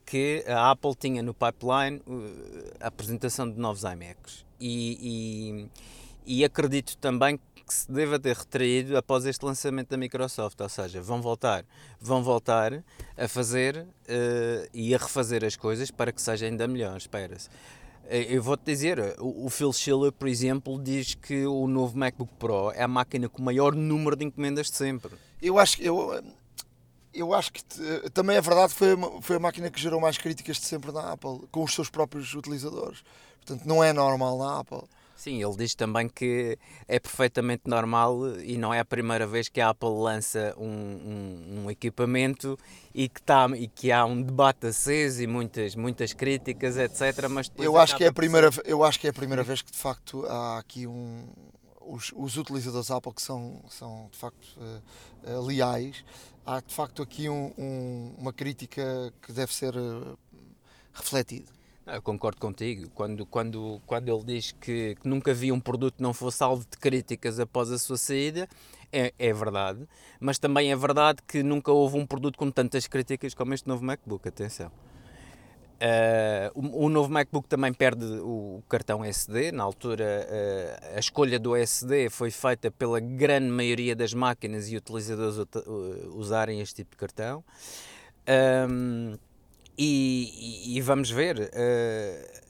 que 0.06 0.42
a 0.48 0.70
Apple 0.70 0.94
tinha 0.94 1.22
no 1.22 1.34
pipeline 1.34 1.98
uh, 2.06 2.74
a 2.80 2.86
apresentação 2.86 3.50
de 3.50 3.58
novos 3.58 3.82
iMacs 3.82 4.46
e, 4.58 5.68
e, 6.26 6.38
e, 6.38 6.42
acredito 6.42 6.96
também 6.96 7.38
que 7.66 7.74
se 7.74 7.92
deva 7.92 8.18
ter 8.18 8.34
retraído 8.34 8.96
após 8.96 9.26
este 9.26 9.44
lançamento 9.44 9.90
da 9.90 9.98
Microsoft, 9.98 10.58
ou 10.58 10.68
seja, 10.70 11.02
vão 11.02 11.20
voltar, 11.20 11.66
vão 12.00 12.22
voltar 12.22 12.82
a 13.14 13.28
fazer 13.28 13.76
uh, 13.76 14.68
e 14.72 14.94
a 14.94 14.98
refazer 14.98 15.44
as 15.44 15.54
coisas 15.54 15.90
para 15.90 16.10
que 16.10 16.22
seja 16.22 16.46
ainda 16.46 16.66
melhor, 16.66 16.96
espera-se. 16.96 17.50
Eh, 18.09 18.26
eu 18.28 18.42
vou-te 18.42 18.64
dizer, 18.64 19.14
o 19.18 19.48
Phil 19.48 19.72
Schiller, 19.72 20.12
por 20.12 20.28
exemplo, 20.28 20.82
diz 20.82 21.14
que 21.14 21.46
o 21.46 21.66
novo 21.66 21.96
MacBook 21.96 22.32
Pro 22.38 22.70
é 22.72 22.82
a 22.82 22.88
máquina 22.88 23.28
com 23.28 23.40
o 23.40 23.44
maior 23.44 23.74
número 23.74 24.16
de 24.16 24.24
encomendas 24.24 24.70
de 24.70 24.76
sempre. 24.76 25.12
Eu 25.40 25.59
acho 25.59 25.76
que 25.76 25.84
eu, 25.84 26.22
eu 27.12 27.34
acho 27.34 27.53
que 27.53 27.62
também 28.11 28.36
é 28.36 28.40
verdade 28.40 28.72
foi 28.72 28.96
foi 29.20 29.36
a 29.36 29.40
máquina 29.40 29.70
que 29.70 29.80
gerou 29.80 30.00
mais 30.00 30.18
críticas 30.18 30.57
de 30.59 30.66
sempre 30.66 30.92
na 30.92 31.12
Apple, 31.12 31.40
com 31.50 31.64
os 31.64 31.74
seus 31.74 31.90
próprios 31.90 32.34
utilizadores. 32.34 33.03
Portanto, 33.44 33.66
não 33.66 33.82
é 33.82 33.92
normal 33.92 34.38
na 34.38 34.61
Apple. 34.61 34.82
Sim, 35.22 35.40
ele 35.40 35.56
diz 35.56 35.72
também 35.76 36.08
que 36.08 36.58
é 36.88 36.98
perfeitamente 36.98 37.62
normal 37.66 38.40
e 38.40 38.58
não 38.58 38.74
é 38.74 38.80
a 38.80 38.84
primeira 38.84 39.24
vez 39.24 39.48
que 39.48 39.60
a 39.60 39.68
Apple 39.68 39.88
lança 39.88 40.52
um, 40.58 40.66
um, 40.66 41.62
um 41.64 41.70
equipamento 41.70 42.58
e 42.92 43.08
que, 43.08 43.22
tá, 43.22 43.46
e 43.54 43.68
que 43.68 43.92
há 43.92 44.04
um 44.04 44.20
debate 44.20 44.66
aceso 44.66 45.22
e 45.22 45.28
muitas, 45.28 45.76
muitas 45.76 46.12
críticas, 46.12 46.76
etc. 46.76 47.28
Mas 47.30 47.52
eu 47.56 47.76
acho, 47.76 47.96
que 47.96 48.02
é 48.02 48.08
a 48.08 48.12
primeira, 48.12 48.50
eu 48.64 48.82
acho 48.82 48.98
que 48.98 49.06
é 49.06 49.10
a 49.10 49.12
primeira 49.12 49.44
vez 49.44 49.62
que 49.62 49.70
de 49.70 49.78
facto 49.78 50.26
há 50.26 50.58
aqui 50.58 50.88
um. 50.88 51.28
Os, 51.80 52.12
os 52.16 52.36
utilizadores 52.36 52.90
Apple 52.90 53.14
que 53.14 53.22
são, 53.22 53.62
são 53.68 54.08
de 54.10 54.18
facto 54.18 54.56
uh, 54.56 55.38
uh, 55.38 55.46
leais, 55.46 56.04
há 56.44 56.58
de 56.58 56.74
facto 56.74 57.00
aqui 57.00 57.28
um, 57.28 58.12
uma 58.18 58.32
crítica 58.32 59.14
que 59.22 59.32
deve 59.32 59.54
ser 59.54 59.76
uh, 59.76 60.18
refletida. 60.92 61.61
Eu 61.93 62.01
concordo 62.01 62.40
contigo. 62.40 62.88
Quando, 62.95 63.26
quando, 63.26 63.80
quando 63.86 64.09
ele 64.09 64.24
diz 64.24 64.53
que, 64.53 64.95
que, 64.95 65.07
nunca 65.07 65.34
vi 65.34 65.53
um 65.53 65.61
produto 65.61 65.97
que 65.97 66.03
não 66.03 66.14
fosse 66.14 66.43
alvo 66.43 66.64
de 66.68 66.78
críticas 66.78 67.38
após 67.38 67.70
a 67.70 67.78
sua 67.78 67.99
saída, 67.99 68.49
é, 68.90 69.12
é 69.18 69.32
verdade. 69.32 69.86
Mas 70.18 70.38
também 70.38 70.72
é 70.72 70.76
verdade 70.76 71.20
que 71.28 71.43
nunca 71.43 71.70
houve 71.70 71.99
um 71.99 72.07
produto 72.07 72.38
com 72.38 72.51
tantas 72.51 72.86
críticas 72.86 73.34
como 73.34 73.53
este 73.53 73.68
novo 73.68 73.84
MacBook. 73.84 74.26
Atenção. 74.26 74.72
Uh, 75.82 76.49
o, 76.55 76.86
o, 76.86 76.88
novo 76.88 77.11
MacBook 77.11 77.49
também 77.49 77.74
perde 77.74 78.07
o 78.20 78.62
cartão 78.68 79.05
SD. 79.05 79.53
Na 79.53 79.64
altura, 79.64 80.26
uh, 80.30 80.97
a 80.97 80.99
escolha 81.01 81.38
do 81.38 81.55
SD 81.55 82.09
foi 82.09 82.30
feita 82.30 82.70
pela 82.70 83.01
grande 83.01 83.49
maioria 83.49 83.95
das 83.95 84.14
máquinas 84.14 84.70
e 84.70 84.76
utilizadores 84.76 85.45
usarem 86.14 86.61
este 86.61 86.76
tipo 86.76 86.93
de 86.93 86.97
cartão. 86.97 87.45
Um, 88.70 89.18
e, 89.76 90.76
e, 90.76 90.80
vamos 90.80 91.10
ver 91.10 91.38
uh, 91.38 92.42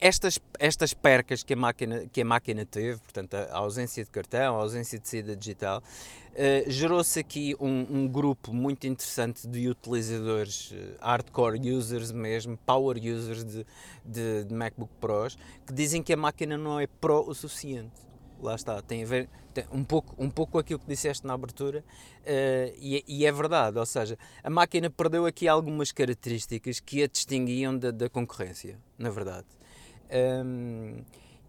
estas, 0.00 0.38
estas 0.58 0.94
percas 0.94 1.42
que 1.42 1.54
a, 1.54 1.56
máquina, 1.56 2.06
que 2.12 2.20
a 2.20 2.24
máquina 2.24 2.64
teve, 2.64 2.98
portanto, 2.98 3.34
a 3.34 3.56
ausência 3.56 4.04
de 4.04 4.10
cartão, 4.10 4.56
a 4.56 4.62
ausência 4.62 4.98
de 4.98 5.08
saída 5.08 5.34
digital, 5.34 5.82
uh, 5.82 6.70
gerou-se 6.70 7.18
aqui 7.18 7.56
um, 7.58 7.86
um, 7.90 8.08
grupo 8.08 8.52
muito 8.52 8.86
interessante 8.86 9.48
de 9.48 9.68
utilizadores, 9.68 10.70
uh, 10.70 10.96
hardcore 11.00 11.58
users 11.72 12.12
mesmo, 12.12 12.56
power 12.58 12.96
users 12.96 13.44
de, 13.44 13.66
de, 14.04 14.44
de 14.44 14.54
MacBook 14.54 14.92
Pros, 15.00 15.36
que 15.66 15.72
dizem 15.72 16.02
que 16.02 16.12
a 16.12 16.16
máquina 16.16 16.56
não 16.56 16.78
é 16.78 16.86
pro 16.86 17.28
o 17.28 17.34
suficiente 17.34 18.09
lá 18.42 18.54
está, 18.54 18.80
tem 18.82 19.02
a 19.02 19.06
ver 19.06 19.28
tem 19.52 19.64
um, 19.72 19.84
pouco, 19.84 20.14
um 20.18 20.30
pouco 20.30 20.58
aquilo 20.58 20.78
que 20.78 20.86
disseste 20.86 21.26
na 21.26 21.34
abertura, 21.34 21.80
uh, 21.80 22.74
e, 22.78 23.04
e, 23.06 23.26
é 23.26 23.32
verdade, 23.32 23.78
ou 23.78 23.86
seja, 23.86 24.16
a 24.42 24.50
máquina 24.50 24.88
perdeu 24.88 25.26
aqui 25.26 25.48
algumas 25.48 25.92
características 25.92 26.80
que 26.80 27.02
a 27.02 27.06
distinguiam 27.06 27.76
da, 27.76 27.90
da 27.90 28.08
concorrência, 28.08 28.78
na 28.98 29.10
verdade. 29.10 29.46
Um, 30.44 31.02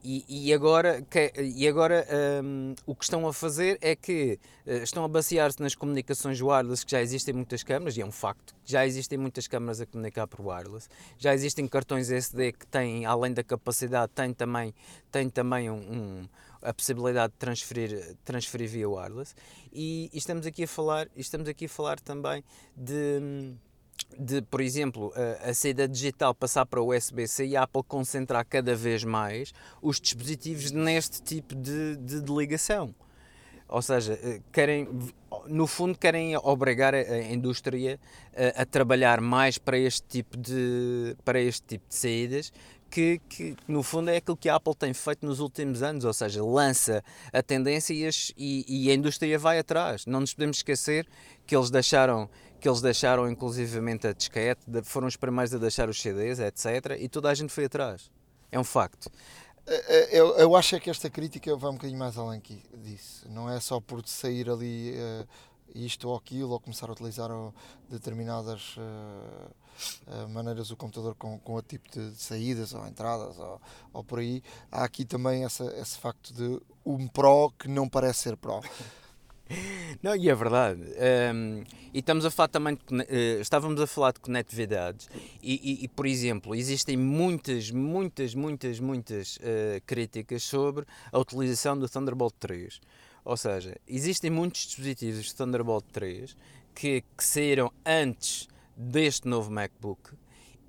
e, 0.04 0.48
e, 0.48 0.54
agora, 0.54 1.04
que, 1.04 1.32
e 1.40 1.68
agora 1.68 2.08
um, 2.44 2.74
o 2.88 2.96
que 2.96 3.04
estão 3.04 3.28
a 3.28 3.32
fazer 3.32 3.78
é 3.82 3.96
que 3.96 4.40
uh, 4.66 4.72
estão 4.82 5.04
a 5.04 5.08
basear-se 5.08 5.62
nas 5.62 5.76
comunicações 5.76 6.42
wireless, 6.42 6.84
que 6.84 6.92
já 6.92 7.02
existem 7.04 7.36
muitas 7.36 7.62
câmaras, 7.62 7.96
e 7.98 8.02
é 8.02 8.06
um 8.06 8.12
facto, 8.12 8.56
já 8.66 8.84
existem 8.84 9.20
muitas 9.20 9.48
câmaras 9.48 9.80
a 9.80 9.86
comunicar 9.86 10.26
por 10.26 10.44
wireless, 10.44 10.90
já 11.20 11.36
existem 11.36 11.68
cartões 11.68 12.10
SD 12.10 12.54
que 12.54 12.66
têm, 12.66 13.06
além 13.06 13.32
da 13.32 13.44
capacidade, 13.44 14.12
têm 14.16 14.34
também, 14.34 14.74
têm 15.12 15.30
também 15.30 15.70
um, 15.70 15.76
um 15.76 16.28
a 16.62 16.74
possibilidade 16.74 17.34
de 17.34 17.40
transferir, 17.40 18.16
transferir 18.24 18.70
via 18.70 18.90
wireless 18.90 19.36
e, 19.72 20.10
e, 20.14 20.18
estamos 20.18 20.46
aqui 20.46 20.64
a 20.64 20.68
falar 20.68 21.08
estamos 21.16 21.48
aqui 21.48 21.66
a 21.66 21.70
falar 21.70 22.00
também 22.00 22.44
de 22.76 23.56
de, 24.18 24.42
por 24.42 24.62
exemplo, 24.62 25.14
a, 25.16 25.50
a 25.50 25.54
saída 25.54 25.88
digital 25.88 26.34
passar 26.34 26.66
para 26.66 26.82
o 26.82 26.96
USB-C 26.96 27.46
e 27.46 27.56
a 27.56 27.64
Apple 27.64 27.84
concentrar 27.84 28.46
cada 28.46 28.76
vez 28.76 29.04
mais 29.04 29.54
os 29.82 30.00
dispositivos 30.00 30.72
neste 30.72 31.22
tipo 31.22 31.56
de, 31.56 31.98
de, 31.98 32.22
de 32.22 32.34
ligação. 32.34 32.94
Ou 33.68 33.82
seja, 33.82 34.20
eh, 34.22 34.42
querem, 34.52 34.86
no 35.48 35.66
fundo, 35.66 35.98
querem 35.98 36.36
obrigar 36.36 36.94
a 36.94 37.22
indústria 37.32 37.98
a, 38.36 38.64
a, 38.64 38.66
trabalhar 38.66 39.22
mais 39.22 39.58
para 39.58 39.78
este 39.78 40.06
tipo 40.08 40.36
de, 40.36 41.16
para 41.24 41.40
este 41.40 41.66
tipo 41.66 41.88
de 41.88 41.96
saídas 41.96 42.52
que, 42.92 43.22
que, 43.30 43.56
no 43.68 43.82
fundo 43.82 44.10
é 44.10 44.18
aquilo 44.18 44.36
que 44.36 44.50
a 44.50 44.56
Apple 44.56 44.76
tem 44.76 44.94
feito 44.94 45.26
nos 45.26 45.40
últimos 45.40 45.82
anos, 45.82 46.04
ou 46.04 46.14
seja, 46.14 46.44
lança 46.44 47.02
a 47.32 47.42
tendência 47.42 47.94
e, 47.94 48.06
as, 48.06 48.34
e, 48.38 48.66
e, 48.68 48.92
a 48.92 48.94
indústria 48.94 49.40
vai 49.40 49.58
atrás. 49.58 50.06
Não 50.06 50.20
nos 50.20 50.34
podemos 50.34 50.58
esquecer 50.58 51.08
que 51.48 51.56
eles 51.56 51.72
deixaram, 51.72 52.30
que 52.60 52.68
eles 52.68 52.82
deixaram 52.82 53.30
inclusivamente 53.30 54.06
a 54.06 54.14
disquete, 54.14 54.62
foram 54.84 55.08
os 55.08 55.16
primeiros 55.16 55.54
a 55.54 55.58
deixar 55.58 55.88
os 55.88 56.02
CDs, 56.02 56.40
etc. 56.40 56.98
E 57.00 57.08
toda 57.08 57.30
a 57.30 57.34
gente 57.34 57.54
foi 57.54 57.66
atrás. 57.66 58.12
É 58.52 58.60
um 58.60 58.64
facto. 58.64 59.10
É, 59.66 60.18
é, 60.18 60.20
eu, 60.20 60.38
eu 60.38 60.56
acho 60.56 60.76
é 60.76 60.80
que 60.80 60.90
esta 60.90 61.10
crítica 61.10 61.56
vai 61.56 61.72
um 61.72 61.76
bocadinho 61.76 61.98
mais 61.98 62.18
além 62.18 62.42
disso. 62.84 63.26
Não 63.30 63.50
é 63.50 63.60
só 63.62 63.80
por 63.80 64.06
sair 64.06 64.50
ali 64.50 64.96
uh, 64.98 65.28
isto 65.76 66.10
ou 66.10 66.16
aquilo, 66.16 66.52
ou 66.52 66.60
começar 66.60 66.90
a 66.90 66.94
utilizar 66.94 67.30
determinadas 67.90 68.76
uh, 68.78 69.52
uh, 70.08 70.30
maneiras 70.30 70.70
do 70.70 70.76
computador 70.76 71.16
com, 71.16 71.40
com 71.40 71.54
outro 71.54 71.78
tipo 71.78 71.90
de 71.90 72.16
saídas 72.16 72.74
ou 72.74 72.88
entradas 72.88 73.38
ou, 73.38 73.62
ou 73.94 74.04
por 74.04 74.20
aí. 74.20 74.44
Há 74.72 74.84
aqui 74.84 75.06
também 75.06 75.44
essa, 75.44 75.66
esse 75.80 75.98
facto 75.98 76.34
de 76.34 76.62
um 76.86 77.08
Pro 77.08 77.52
que 77.58 77.68
não 77.68 77.88
parece 77.88 78.20
ser 78.20 78.38
Pro. 78.38 78.62
Não, 80.02 80.16
e 80.16 80.30
é 80.30 80.36
verdade. 80.36 80.82
Um, 81.34 81.64
e 81.94 82.00
estamos 82.00 82.26
a 82.26 82.32
falar 82.32 82.48
também, 82.48 82.76
uh, 82.76 83.42
estávamos 83.42 83.80
a 83.82 83.88
falar 83.88 84.14
de 84.14 84.20
conectividade 84.20 85.08
e, 85.42 85.82
e, 85.82 85.86
e, 85.86 85.88
por 85.88 86.06
exemplo, 86.06 86.56
existem 86.56 86.96
muitas, 86.96 87.70
muitas, 87.70 88.34
muitas, 88.34 88.80
muitas 88.80 89.38
uh, 89.38 89.82
críticas 89.86 90.44
sobre 90.44 90.86
a 91.12 91.20
utilização 91.20 91.78
do 91.78 91.90
Thunderbolt 91.90 92.34
3. 92.40 92.80
Ou 93.24 93.38
seja, 93.38 93.78
existem 93.88 94.32
muitos 94.32 94.66
dispositivos 94.66 95.26
de 95.26 95.36
Thunderbolt 95.36 95.86
3 95.92 96.36
que, 96.74 97.04
que 97.16 97.24
saíram 97.24 97.72
antes 97.86 98.48
deste 98.76 99.28
novo 99.28 99.52
MacBook 99.52 100.14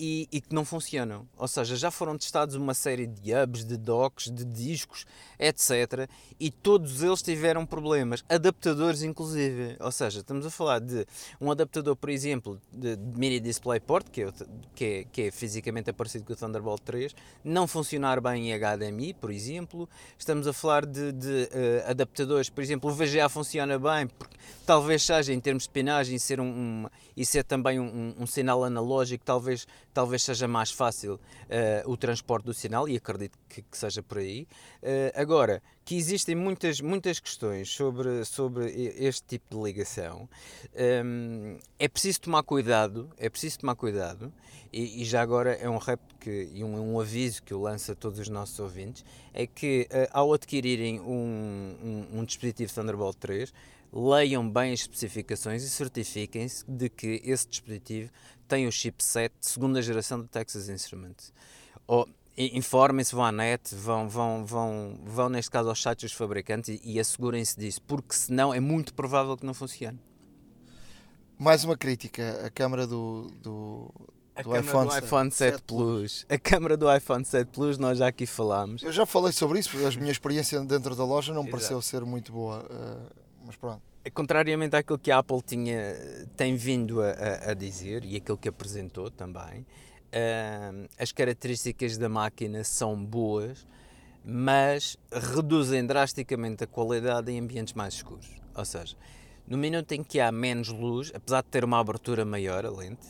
e, 0.05 0.29
e, 0.33 0.41
que 0.41 0.53
não 0.53 0.65
funcionam. 0.65 1.29
Ou 1.39 1.47
seja, 1.47 1.77
já 1.77 1.89
foram 1.89 2.19
testados 2.19 2.57
uma 2.57 2.75
série 2.75 3.07
de 3.07 3.33
hubs, 3.33 3.65
de 3.65 3.77
docks, 3.77 4.33
de 4.33 4.45
discos, 4.45 5.07
etc. 5.39 6.11
E 6.41 6.51
todos 6.51 7.05
eles 7.05 7.23
tiveram 7.23 7.65
problemas, 7.65 8.25
adaptadores 8.29 9.05
inclusive. 9.05 9.77
Ou 9.79 9.93
seja, 9.93 10.19
estamos 10.19 10.45
a 10.45 10.51
falar 10.51 10.81
de 10.81 11.07
um 11.41 11.53
adaptador, 11.53 11.95
por 11.95 12.11
exemplo, 12.11 12.61
de, 12.73 12.97
de 12.97 13.17
Mini 13.17 13.39
DisplayPort, 13.39 14.09
que 14.11 14.23
é, 14.23 14.33
que, 14.75 14.85
é, 14.85 15.05
que 15.05 15.23
é 15.23 15.31
fisicamente 15.31 15.93
parecido 15.93 16.25
com 16.25 16.33
o 16.33 16.37
Thunderbolt 16.37 16.81
3, 16.81 17.15
não 17.45 17.69
funcionar 17.69 18.21
bem 18.21 18.51
em 18.51 18.59
HDMI, 18.59 19.15
por 19.15 19.31
exemplo. 19.31 19.89
Estamos 20.19 20.49
a 20.49 20.53
falar 20.53 20.85
de, 20.85 21.13
de 21.13 21.29
uh, 21.29 21.91
adaptadores, 21.91 22.51
por 22.51 22.61
exemplo, 22.61 22.91
o 22.91 22.93
VGA 22.93 23.29
funciona 23.29 23.79
bem, 23.79 24.09
porque 24.09 24.37
talvez 24.67 25.05
seja 25.05 25.33
em 25.33 25.39
termos 25.39 25.63
de 25.63 25.69
pinagem 25.71 26.19
ser 26.19 26.41
um, 26.41 26.45
um 26.45 26.87
e 27.17 27.25
ser 27.25 27.45
também 27.45 27.79
um, 27.79 28.15
um 28.19 28.27
sinal 28.27 28.65
analógico, 28.65 29.25
talvez 29.25 29.65
talvez 29.93 30.23
seja 30.23 30.49
mais 30.49 30.71
fácil 30.71 31.15
uh, 31.15 31.91
o 31.91 31.97
transporte 31.97 32.45
do 32.45 32.55
sinal 32.55 32.89
e 32.89 32.97
acredito 32.97 33.39
que, 33.49 33.63
que 33.63 33.77
seja 33.77 34.03
por 34.03 34.19
aí. 34.19 34.47
Uh, 34.83 35.13
agora, 35.15 35.63
que 35.85 35.97
existem 35.97 36.35
muitas, 36.35 36.81
muitas 36.81 37.21
questões 37.21 37.71
sobre, 37.71 38.25
sobre 38.25 38.67
este 38.99 39.23
tipo 39.27 39.57
de 39.57 39.63
ligação, 39.63 40.29
um, 40.75 40.79
ehm, 41.55 41.59
é 41.79 41.89
preciso 41.89 42.21
tomar 42.21 42.43
cuidado, 42.45 43.11
é 43.19 43.29
preciso 43.29 43.61
tomar 43.61 43.75
cuidado, 43.75 44.33
e, 44.73 45.03
e 45.03 45.05
já 45.05 45.21
agora 45.21 45.53
é 45.55 45.69
um 45.69 45.79
rap 45.79 46.01
que, 46.21 46.49
e 46.53 46.65
um, 46.65 46.95
um, 46.95 47.01
aviso 47.01 47.43
que 47.43 47.53
eu 47.53 47.61
lanço 47.61 47.93
a 47.93 47.95
todos 47.95 48.19
os 48.19 48.29
nossos 48.29 48.59
ouvintes, 48.59 49.05
é 49.35 49.47
que 49.47 49.89
uh, 49.91 50.09
ao 50.13 50.33
adquirirem 50.33 51.01
um, 51.01 52.07
um, 52.13 52.21
um 52.21 52.25
dispositivo 52.25 52.73
Thunderbolt 52.73 53.17
3, 53.19 53.53
leiam 53.93 54.49
bem 54.49 54.73
as 54.73 54.81
especificações 54.81 55.63
e 55.63 55.69
certifiquem-se 55.69 56.65
de 56.67 56.89
que 56.89 57.21
esse 57.25 57.47
dispositivo 57.47 58.11
tem 58.49 58.67
o 58.67 58.73
chipset 58.73 59.35
de 59.39 59.47
segunda 59.47 59.83
geração 59.83 60.21
do 60.21 60.27
Texas 60.27 60.69
Instruments. 60.69 61.33
Ou, 61.87 62.09
informem-se, 62.37 63.15
vão 63.15 63.25
à 63.25 63.33
net, 63.33 63.75
vão, 63.75 64.09
vão, 64.09 64.45
vão, 64.47 64.99
vão 65.05 65.29
neste 65.29 65.51
caso 65.51 65.69
aos 65.69 65.83
sites 65.83 66.11
dos 66.11 66.13
fabricantes 66.13 66.71
e, 66.71 66.81
e 66.83 67.01
assegurem-se 67.01 67.59
disso, 67.59 67.83
porque 67.83 68.15
senão 68.15 68.55
é 68.55 68.61
muito 68.61 68.95
provável 68.95 69.37
que 69.37 69.45
não 69.45 69.53
funcione. 69.53 69.99
Mais 71.39 71.65
uma 71.65 71.77
crítica, 71.77 72.47
a 72.47 72.51
câmera 72.51 72.87
do, 72.87 73.31
do, 73.43 73.93
a 74.35 74.43
do 74.43 74.57
iPhone, 74.57 74.89
do 74.89 74.99
iPhone 74.99 75.31
7, 75.31 75.55
7 75.57 75.63
Plus. 75.65 76.27
A 76.29 76.39
câmera 76.39 76.77
do 76.77 76.95
iPhone 76.95 77.25
7 77.25 77.49
Plus, 77.49 77.79
nós 77.79 77.99
já 77.99 78.07
aqui 78.07 78.27
falámos. 78.27 78.83
Eu 78.83 78.93
já 78.93 79.05
falei 79.05 79.33
sobre 79.33 79.59
isso, 79.59 79.77
a 79.87 79.91
minha 79.99 80.13
experiência 80.13 80.61
dentro 80.61 80.95
da 80.95 81.05
loja 81.05 81.35
não 81.35 81.45
me 81.45 81.51
pareceu 81.51 81.83
ser 81.83 82.05
muito 82.05 82.33
boa. 82.33 82.65
Uh, 82.71 83.22
mas 83.53 83.57
pronto. 83.57 83.83
Contrariamente 84.15 84.75
àquilo 84.75 84.99
que 84.99 85.11
a 85.11 85.19
Apple 85.19 85.41
tinha, 85.43 85.95
tem 86.37 86.57
vindo 86.57 87.01
a, 87.03 87.51
a, 87.51 87.55
dizer 87.55 88.05
e 88.05 88.17
aquilo 88.17 88.37
que 88.37 88.49
apresentou 88.49 89.11
também, 89.11 89.61
uh, 89.61 90.89
as 90.99 91.13
características 91.13 91.97
da 91.99 92.09
máquina 92.09 92.65
são 92.65 92.97
boas, 93.05 93.67
mas 94.25 94.97
reduzem 95.13 95.87
drasticamente 95.87 96.65
a 96.65 96.67
qualidade 96.67 97.31
em 97.31 97.39
ambientes 97.39 97.75
mais 97.75 97.95
escuros. 97.95 98.29
Ou 98.57 98.65
seja, 98.65 98.97
no 99.47 99.57
minuto 99.57 99.93
em 99.93 100.03
que 100.03 100.19
há 100.19 100.33
menos 100.33 100.69
luz, 100.69 101.13
apesar 101.15 101.43
de 101.43 101.49
ter 101.49 101.65
uma 101.65 101.79
abertura 101.79 102.25
maior, 102.25 102.67
a 102.67 102.71
lente, 102.71 103.07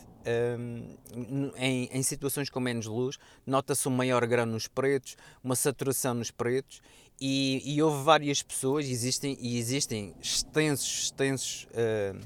um, 0.59 1.53
em, 1.57 1.88
em, 1.90 2.03
situações 2.03 2.49
com 2.49 2.61
menos 2.61 2.86
luz, 2.86 3.18
nota-se 3.47 3.88
um 3.88 3.93
maior 3.93 4.24
grão 4.26 4.47
nos 4.47 4.68
pretos, 4.68 5.16
uma 5.43 5.57
saturação 5.57 6.14
nos 6.14 6.30
pretos 6.30 6.80
e, 7.25 7.62
e, 7.77 7.81
houve 7.81 8.03
várias 8.03 8.43
pessoas, 8.43 8.85
existem, 8.89 9.39
e 9.41 9.57
existem 9.57 10.12
extensos, 10.20 11.05
extensos 11.05 11.68
uh, 11.70 12.18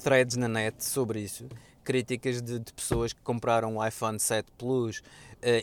threads 0.00 0.36
na 0.36 0.46
net 0.46 0.84
sobre 0.84 1.18
isso, 1.18 1.48
críticas 1.82 2.40
de, 2.40 2.60
de, 2.60 2.72
pessoas 2.72 3.12
que 3.12 3.20
compraram 3.20 3.76
o 3.76 3.84
iPhone 3.84 4.16
7 4.16 4.52
Plus 4.56 4.98
uh, 4.98 5.02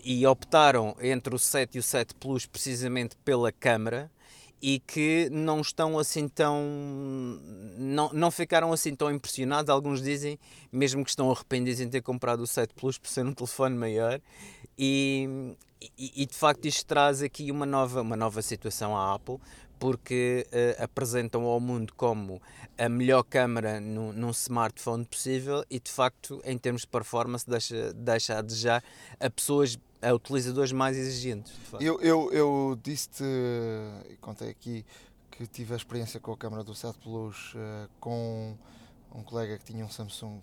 e 0.03 0.27
optaram 0.27 0.93
entre 0.99 1.33
o 1.33 1.39
7 1.39 1.77
e 1.77 1.79
o 1.79 1.83
7 1.83 2.13
Plus 2.15 2.45
precisamente 2.45 3.15
pela 3.23 3.49
câmera 3.49 4.11
e 4.61 4.79
que 4.79 5.29
não 5.31 5.61
estão 5.61 5.97
assim 5.97 6.27
tão. 6.27 6.61
Não, 7.77 8.11
não 8.11 8.29
ficaram 8.29 8.73
assim 8.73 8.93
tão 8.93 9.09
impressionados. 9.09 9.69
Alguns 9.69 10.01
dizem, 10.01 10.37
mesmo 10.69 11.01
que 11.05 11.09
estão 11.09 11.31
arrependidos 11.31 11.79
em 11.79 11.89
ter 11.89 12.01
comprado 12.01 12.41
o 12.41 12.47
7 12.47 12.73
Plus 12.73 12.97
por 12.97 13.07
ser 13.07 13.25
um 13.25 13.33
telefone 13.33 13.75
maior. 13.75 14.19
E, 14.77 15.55
e, 15.97 16.23
e, 16.23 16.25
de 16.25 16.35
facto 16.35 16.65
isto 16.65 16.85
traz 16.85 17.21
aqui 17.21 17.51
uma 17.51 17.65
nova, 17.65 18.01
uma 18.01 18.15
nova 18.15 18.41
situação 18.41 18.95
à 18.95 19.15
Apple, 19.15 19.39
porque 19.79 20.45
uh, 20.47 20.83
apresentam 20.83 21.43
ao 21.45 21.59
mundo 21.59 21.93
como 21.95 22.39
a 22.77 22.87
melhor 22.87 23.23
câmera 23.23 23.81
no, 23.81 24.13
num 24.13 24.29
smartphone 24.29 25.03
possível 25.05 25.65
e 25.71 25.79
de 25.79 25.89
facto 25.89 26.39
em 26.45 26.55
termos 26.55 26.81
de 26.81 26.87
performance 26.87 27.49
deixa, 27.49 27.91
deixa 27.93 28.37
a 28.37 28.41
desejar 28.43 28.83
a 29.19 29.27
pessoas, 29.27 29.79
a 29.99 30.13
utilizadores 30.13 30.71
mais 30.71 30.95
exigentes. 30.95 31.51
Eu, 31.79 31.99
eu, 31.99 32.31
eu 32.31 32.79
disse-te, 32.83 33.23
contei 34.19 34.49
aqui, 34.49 34.85
que 35.31 35.47
tive 35.47 35.73
a 35.73 35.77
experiência 35.77 36.19
com 36.19 36.31
a 36.31 36.37
câmera 36.37 36.63
do 36.63 36.75
7 36.75 36.99
Plus 36.99 37.55
uh, 37.55 37.89
com 37.99 38.55
um 39.15 39.23
colega 39.23 39.57
que 39.57 39.65
tinha 39.65 39.83
um 39.83 39.89
Samsung, 39.89 40.41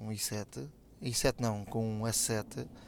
um 0.00 0.08
i7, 0.08 0.66
i7 1.02 1.34
não, 1.40 1.62
com 1.66 2.00
um 2.00 2.02
S7, 2.04 2.64
Uh, 2.64 2.87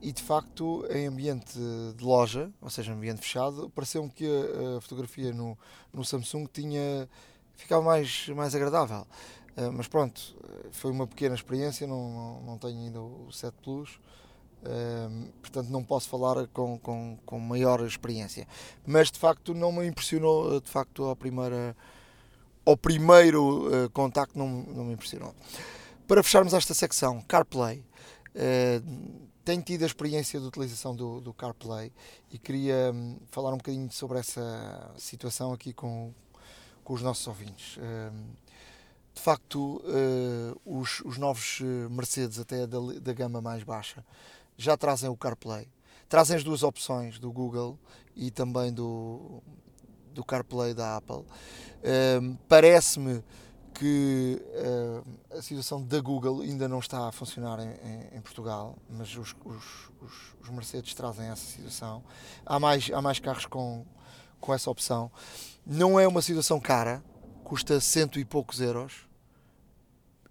e 0.00 0.12
de 0.12 0.22
facto, 0.22 0.86
em 0.90 1.06
ambiente 1.06 1.58
de 1.96 2.04
loja, 2.04 2.50
ou 2.60 2.70
seja, 2.70 2.92
ambiente 2.92 3.20
fechado, 3.20 3.68
pareceu-me 3.70 4.08
que 4.10 4.24
a, 4.24 4.80
fotografia 4.80 5.32
no, 5.32 5.58
no 5.92 6.04
Samsung 6.04 6.46
tinha 6.52 7.08
ficava 7.56 7.82
mais, 7.82 8.28
mais 8.28 8.54
agradável. 8.54 9.06
Uh, 9.56 9.72
mas 9.72 9.88
pronto, 9.88 10.36
foi 10.70 10.90
uma 10.90 11.06
pequena 11.06 11.34
experiência, 11.34 11.86
não, 11.86 12.10
não, 12.10 12.42
não 12.42 12.58
tenho 12.58 12.78
ainda 12.78 13.00
o 13.00 13.28
7 13.32 13.54
Plus, 13.62 13.98
uh, 14.62 15.32
portanto 15.40 15.68
não 15.70 15.82
posso 15.82 16.08
falar 16.08 16.46
com, 16.48 16.78
com, 16.78 17.18
com 17.24 17.40
maior 17.40 17.84
experiência. 17.84 18.46
Mas 18.86 19.10
de 19.10 19.18
facto 19.18 19.54
não 19.54 19.72
me 19.72 19.86
impressionou, 19.86 20.60
de 20.60 20.68
facto, 20.68 21.08
a 21.08 21.16
primeira, 21.16 21.74
ao 22.64 22.76
primeiro 22.76 23.90
contacto 23.92 24.38
não, 24.38 24.46
não 24.46 24.84
me 24.84 24.92
impressionou. 24.92 25.34
Para 26.06 26.22
fecharmos 26.22 26.52
esta 26.52 26.74
secção, 26.74 27.22
CarPlay 27.22 27.82
tenho 29.46 29.62
tido 29.62 29.84
a 29.84 29.86
experiência 29.86 30.40
de 30.40 30.46
utilização 30.46 30.94
do, 30.94 31.20
do 31.20 31.32
CarPlay 31.32 31.92
e 32.32 32.36
queria 32.36 32.90
um, 32.92 33.16
falar 33.30 33.54
um 33.54 33.58
bocadinho 33.58 33.88
sobre 33.92 34.18
essa 34.18 34.90
situação 34.98 35.52
aqui 35.52 35.72
com, 35.72 36.12
com 36.82 36.92
os 36.92 37.00
nossos 37.00 37.24
ouvintes. 37.28 37.78
Um, 37.78 38.32
de 39.14 39.22
facto, 39.22 39.80
uh, 39.84 40.60
os, 40.64 41.00
os, 41.02 41.16
novos 41.16 41.60
eh, 41.62 41.88
Mercedes, 41.88 42.38
até 42.38 42.66
da, 42.66 42.78
da 43.00 43.12
gama 43.14 43.40
mais 43.40 43.62
baixa, 43.62 44.04
já 44.58 44.76
trazem 44.76 45.08
o 45.08 45.16
CarPlay. 45.16 45.68
Trazem 46.08 46.36
as 46.36 46.44
duas 46.44 46.62
opções 46.62 47.18
do 47.18 47.32
Google 47.32 47.78
e 48.14 48.30
também 48.30 48.72
do, 48.72 49.40
do 50.12 50.24
CarPlay 50.24 50.74
da 50.74 50.96
Apple. 50.96 51.24
Um, 52.20 52.36
Parece-me 52.48 53.22
que 53.78 54.42
uh, 54.54 55.36
a 55.38 55.42
situação 55.42 55.82
da 55.82 56.00
Google 56.00 56.40
ainda 56.40 56.66
não 56.66 56.78
está 56.78 57.08
a 57.08 57.12
funcionar 57.12 57.58
em, 57.60 58.16
em, 58.16 58.20
Portugal, 58.20 58.76
mas 58.88 59.14
os, 59.16 59.34
os, 59.44 59.64
os, 60.40 60.48
Mercedes 60.48 60.94
trazem 60.94 61.26
essa 61.28 61.44
situação. 61.44 62.02
Há 62.44 62.58
mais, 62.58 62.90
há 62.92 63.02
mais 63.02 63.18
carros 63.18 63.44
com, 63.44 63.84
com 64.40 64.54
essa 64.54 64.70
opção. 64.70 65.10
Não 65.66 66.00
é 66.00 66.08
uma 66.08 66.22
situação 66.22 66.58
cara, 66.58 67.02
custa 67.44 67.78
cento 67.80 68.18
e 68.18 68.24
poucos 68.24 68.60
euros. 68.60 69.06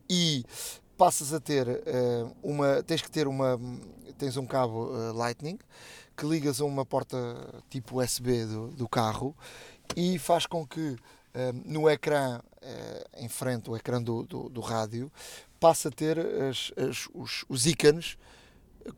E 0.09 0.43
passas 0.97 1.33
a 1.33 1.39
ter 1.39 1.67
uh, 1.67 2.35
uma. 2.41 2.81
Tens 2.83 3.01
que 3.01 3.11
ter 3.11 3.27
uma. 3.27 3.59
Tens 4.17 4.37
um 4.37 4.45
cabo 4.45 4.87
uh, 4.87 5.13
Lightning 5.13 5.59
que 6.15 6.25
ligas 6.25 6.61
a 6.61 6.65
uma 6.65 6.85
porta 6.85 7.17
tipo 7.69 8.01
USB 8.01 8.45
do, 8.45 8.67
do 8.69 8.87
carro 8.87 9.35
e 9.95 10.17
faz 10.17 10.45
com 10.45 10.65
que 10.65 10.79
uh, 10.79 10.97
no 11.65 11.89
ecrã 11.89 12.39
em 13.17 13.27
frente, 13.27 13.69
o 13.69 13.75
ecrã 13.75 14.01
do, 14.01 14.23
do, 14.23 14.49
do 14.49 14.61
rádio, 14.61 15.11
passe 15.59 15.87
a 15.87 15.91
ter 15.91 16.19
as, 16.19 16.71
as, 16.77 17.07
os, 17.13 17.45
os 17.47 17.65
ícones 17.65 18.17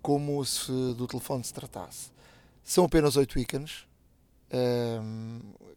como 0.02 0.44
se 0.44 0.72
do 0.96 1.08
telefone 1.08 1.44
se 1.44 1.54
tratasse. 1.54 2.12
São 2.64 2.86
apenas 2.86 3.16
oito 3.16 3.40
ícones 3.40 3.88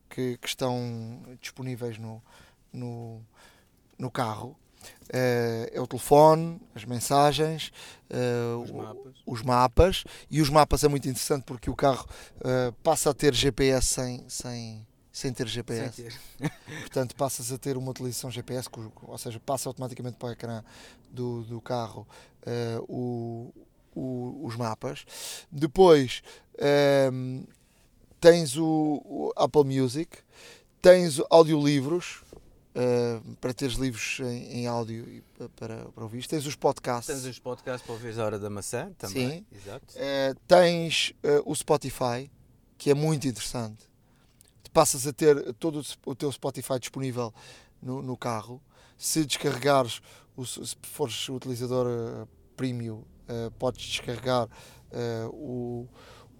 que, 0.08 0.38
que, 0.38 0.48
estão 0.48 1.22
disponíveis 1.40 1.98
no, 1.98 2.22
no, 2.72 3.20
no 3.98 4.10
carro. 4.10 4.56
Uh, 5.08 5.68
é 5.72 5.80
o 5.80 5.86
telefone, 5.86 6.58
as 6.74 6.84
mensagens, 6.84 7.70
uh, 8.10 8.62
os, 8.62 8.70
mapas. 8.70 9.14
os, 9.26 9.42
mapas. 9.42 10.04
E 10.30 10.40
os 10.40 10.48
mapas 10.48 10.84
é 10.84 10.88
muito 10.88 11.08
interessante 11.08 11.44
porque 11.44 11.68
o 11.68 11.76
carro 11.76 12.08
uh, 12.36 12.72
passa 12.82 13.10
a 13.10 13.14
ter 13.14 13.34
GPS 13.34 13.86
sem, 13.86 14.24
sem, 14.28 14.86
sem 15.20 15.32
ter 15.32 15.46
GPS. 15.46 15.96
Sem 15.96 16.04
ter. 16.04 16.20
Portanto, 16.80 17.14
passas 17.14 17.52
a 17.52 17.58
ter 17.58 17.76
uma 17.76 17.90
utilização 17.90 18.30
GPS, 18.30 18.68
ou 19.02 19.18
seja, 19.18 19.40
passa 19.40 19.68
automaticamente 19.68 20.16
para 20.16 20.28
o 20.28 20.32
ecrã 20.32 20.64
do, 21.10 21.42
do 21.42 21.60
carro 21.60 22.06
o, 22.88 23.52
o, 23.94 24.40
os 24.44 24.56
mapas. 24.56 25.04
Depois 25.50 26.22
tens 28.20 28.56
o, 28.56 29.02
o 29.04 29.32
Apple 29.36 29.64
Music, 29.64 30.18
tens 30.80 31.20
audiolivros 31.30 32.22
uh, 32.74 33.36
para 33.36 33.52
teres 33.52 33.74
livros 33.74 34.20
em, 34.20 34.60
em 34.60 34.66
áudio 34.66 35.08
e 35.08 35.22
para, 35.56 35.86
para 35.86 36.02
ouvir. 36.02 36.26
Tens 36.26 36.46
os 36.46 36.54
podcasts. 36.54 37.06
Tens 37.06 37.24
os 37.24 37.38
podcasts 37.38 37.84
para 37.84 37.92
ouvir 37.92 38.18
a 38.18 38.24
hora 38.24 38.38
da 38.38 38.50
maçã 38.50 38.92
também. 38.98 39.30
Sim. 39.30 39.46
Exato. 39.52 39.86
Uh, 39.94 40.40
tens 40.46 41.12
uh, 41.24 41.42
o 41.44 41.54
Spotify, 41.54 42.30
que 42.76 42.90
é 42.90 42.94
muito 42.94 43.26
interessante. 43.26 43.89
Tu 44.70 44.72
passas 44.72 45.06
a 45.06 45.12
ter 45.12 45.52
todo 45.54 45.82
o 46.06 46.14
teu 46.14 46.30
Spotify 46.30 46.78
disponível 46.78 47.34
no, 47.82 48.02
no 48.02 48.16
carro. 48.16 48.60
Se 48.96 49.24
descarregares, 49.24 50.00
o, 50.36 50.44
se 50.44 50.76
fores 50.82 51.28
utilizador 51.28 51.86
premium, 52.56 53.02
podes 53.58 53.84
descarregar 53.84 54.48
o 55.32 55.88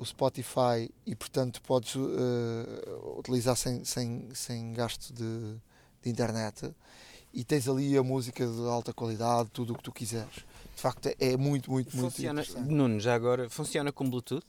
o 0.00 0.04
Spotify 0.04 0.90
e 1.04 1.14
portanto 1.14 1.60
podes 1.60 1.94
uh, 1.94 3.18
utilizar 3.18 3.54
sem, 3.54 3.84
sem, 3.84 4.30
sem 4.32 4.72
gasto 4.72 5.12
de, 5.12 5.56
de, 6.02 6.08
internet 6.08 6.74
e 7.34 7.44
tens 7.44 7.68
ali 7.68 7.96
a 7.98 8.02
música 8.02 8.46
de 8.46 8.60
alta 8.66 8.94
qualidade, 8.94 9.50
tudo 9.50 9.74
o 9.74 9.76
que 9.76 9.82
tu 9.82 9.92
quiseres. 9.92 10.36
De 10.74 10.82
facto 10.82 11.10
é 11.18 11.36
muito, 11.36 11.70
muito, 11.70 11.94
muito 11.94 12.10
funciona, 12.10 12.42
Nuno, 12.66 12.98
já 12.98 13.14
agora, 13.14 13.50
funciona 13.50 13.92
com 13.92 14.08
Bluetooth? 14.08 14.44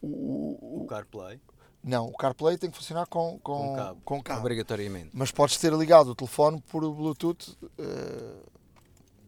O, 0.00 0.82
o, 0.82 0.86
CarPlay? 0.86 1.40
Não, 1.88 2.04
o 2.04 2.12
CarPlay 2.12 2.58
tem 2.58 2.70
que 2.70 2.76
funcionar 2.76 3.06
com, 3.06 3.40
com, 3.42 3.68
com, 3.68 3.74
cabo, 3.74 4.00
com 4.04 4.22
cabo. 4.22 4.40
Obrigatoriamente. 4.40 5.08
Mas 5.14 5.30
podes 5.30 5.56
ter 5.56 5.72
ligado 5.72 6.08
o 6.08 6.14
telefone 6.14 6.62
por 6.68 6.82
Bluetooth 6.82 7.56
uh, 7.62 8.50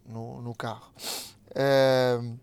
no, 0.05 0.43
no 0.43 0.55
carro. 0.55 0.93
Uh, 1.53 2.39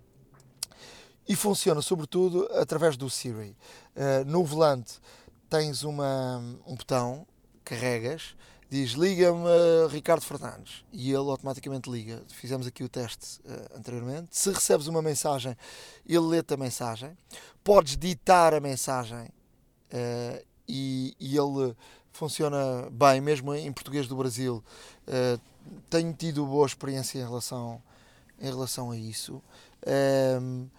e 1.29 1.35
funciona 1.35 1.83
sobretudo 1.83 2.49
através 2.53 2.97
do 2.97 3.07
Siri. 3.11 3.55
Uh, 3.95 4.25
no 4.25 4.43
volante 4.43 4.99
tens 5.47 5.83
uma, 5.83 6.39
um 6.65 6.73
botão, 6.73 7.27
carregas, 7.63 8.35
diz 8.71 8.93
liga-me 8.93 9.47
Ricardo 9.91 10.23
Fernandes 10.23 10.83
e 10.91 11.09
ele 11.11 11.29
automaticamente 11.29 11.91
liga. 11.91 12.23
Fizemos 12.29 12.65
aqui 12.65 12.83
o 12.83 12.89
teste 12.89 13.39
anteriormente. 13.75 14.29
Se 14.31 14.49
recebes 14.49 14.87
uma 14.87 15.03
mensagem, 15.03 15.55
ele 16.07 16.17
lê-te 16.21 16.55
a 16.55 16.57
mensagem. 16.57 17.15
Podes 17.63 17.95
ditar 17.95 18.55
a 18.55 18.59
mensagem 18.59 19.29
uh, 19.91 20.45
e, 20.67 21.15
e, 21.19 21.37
ele 21.37 21.75
funciona 22.11 22.89
bem, 22.91 23.21
mesmo 23.21 23.53
em 23.53 23.71
português 23.71 24.07
do 24.07 24.15
Brasil. 24.15 24.63
Uh, 25.07 25.39
tenho 25.89 26.13
tido 26.13 26.45
boa 26.45 26.65
experiência 26.65 27.19
em 27.19 27.23
relação, 27.23 27.81
em 28.39 28.45
relação 28.45 28.91
a 28.91 28.97
isso. 28.97 29.41
Uh, 29.83 30.69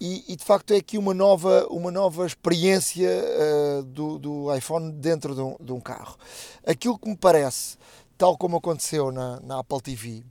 e, 0.00 0.32
e, 0.32 0.36
de 0.36 0.44
facto 0.44 0.72
é 0.72 0.78
aqui 0.78 0.98
uma 0.98 1.14
nova, 1.14 1.66
uma 1.68 1.90
nova 1.90 2.26
experiência 2.26 3.08
uh, 3.08 3.82
do, 3.84 4.18
do 4.18 4.54
iPhone 4.54 4.92
dentro 4.92 5.34
de 5.34 5.40
um, 5.40 5.56
de 5.60 5.72
um, 5.72 5.80
carro. 5.80 6.18
Aquilo 6.66 6.98
que 6.98 7.08
me 7.08 7.16
parece, 7.16 7.78
tal 8.18 8.36
como 8.36 8.56
aconteceu 8.56 9.12
na, 9.12 9.38
na 9.40 9.60
Apple 9.60 9.80
TV, 9.80 10.24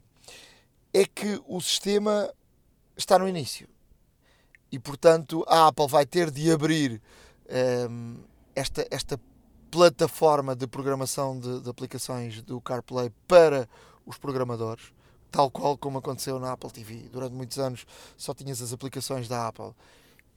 é 0.92 1.06
que 1.06 1.40
o 1.48 1.58
sistema 1.60 2.30
está 2.96 3.18
no 3.18 3.26
início 3.26 3.66
e 4.70 4.78
portanto 4.78 5.44
a 5.48 5.68
Apple 5.68 5.86
vai 5.86 6.04
ter 6.04 6.30
de 6.30 6.50
abrir 6.50 7.00
um, 7.88 8.16
esta, 8.54 8.86
esta 8.90 9.20
plataforma 9.70 10.54
de 10.54 10.66
programação 10.66 11.38
de, 11.38 11.60
de 11.60 11.70
aplicações 11.70 12.42
do 12.42 12.60
CarPlay 12.60 13.10
para 13.26 13.68
os 14.04 14.18
programadores 14.18 14.92
tal 15.32 15.50
qual 15.50 15.78
como 15.78 15.98
aconteceu 15.98 16.38
na 16.38 16.52
Apple 16.52 16.70
TV. 16.70 17.08
Durante 17.10 17.34
muitos 17.34 17.58
anos 17.58 17.86
só 18.16 18.34
tinhas 18.34 18.60
as 18.60 18.72
aplicações 18.72 19.26
da 19.26 19.48
Apple 19.48 19.72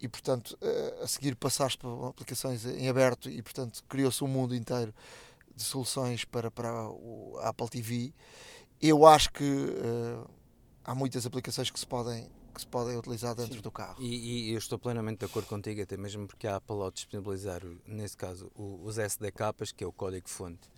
e, 0.01 0.07
portanto, 0.07 0.57
eh, 0.61 0.99
a 1.03 1.07
seguir 1.07 1.35
passaste 1.35 1.77
para 1.77 2.07
aplicações 2.07 2.65
em 2.65 2.87
aberto 2.87 3.29
e, 3.29 3.41
portanto, 3.41 3.83
criou-se 3.89 4.23
um 4.23 4.27
mundo 4.27 4.55
inteiro 4.55 4.93
de 5.53 5.63
soluções 5.63 6.23
para, 6.23 6.49
para 6.49 6.69
a 6.69 7.49
Apple 7.49 7.69
TV. 7.69 8.13
Eu 8.81 9.05
acho 9.05 9.31
que 9.31 9.43
uh, 9.43 10.29
há 10.83 10.93
muitas 10.95 11.25
aplicações 11.25 11.69
que 11.69 11.79
se 11.79 11.87
podem 11.87 12.29
que 12.55 12.61
se 12.61 12.67
podem 12.67 12.97
utilizar 12.97 13.35
dentro 13.35 13.55
Sim. 13.55 13.61
do 13.61 13.69
carro. 13.69 14.01
E, 14.01 14.49
e, 14.49 14.51
eu 14.53 14.57
estou 14.57 14.79
plenamente 14.79 15.19
de 15.19 15.25
acordo 15.25 15.47
contigo, 15.47 15.81
até 15.81 15.97
mesmo 15.97 16.25
porque 16.25 16.47
a 16.47 16.55
Apple, 16.55 16.77
ao 16.77 16.89
disponibilizar, 16.89 17.61
nesse 17.85 18.15
caso, 18.15 18.49
os 18.55 18.97
SDKs, 18.97 19.71
que 19.71 19.83
é 19.83 19.87
o 19.87 19.91
código-fonte 19.91 20.69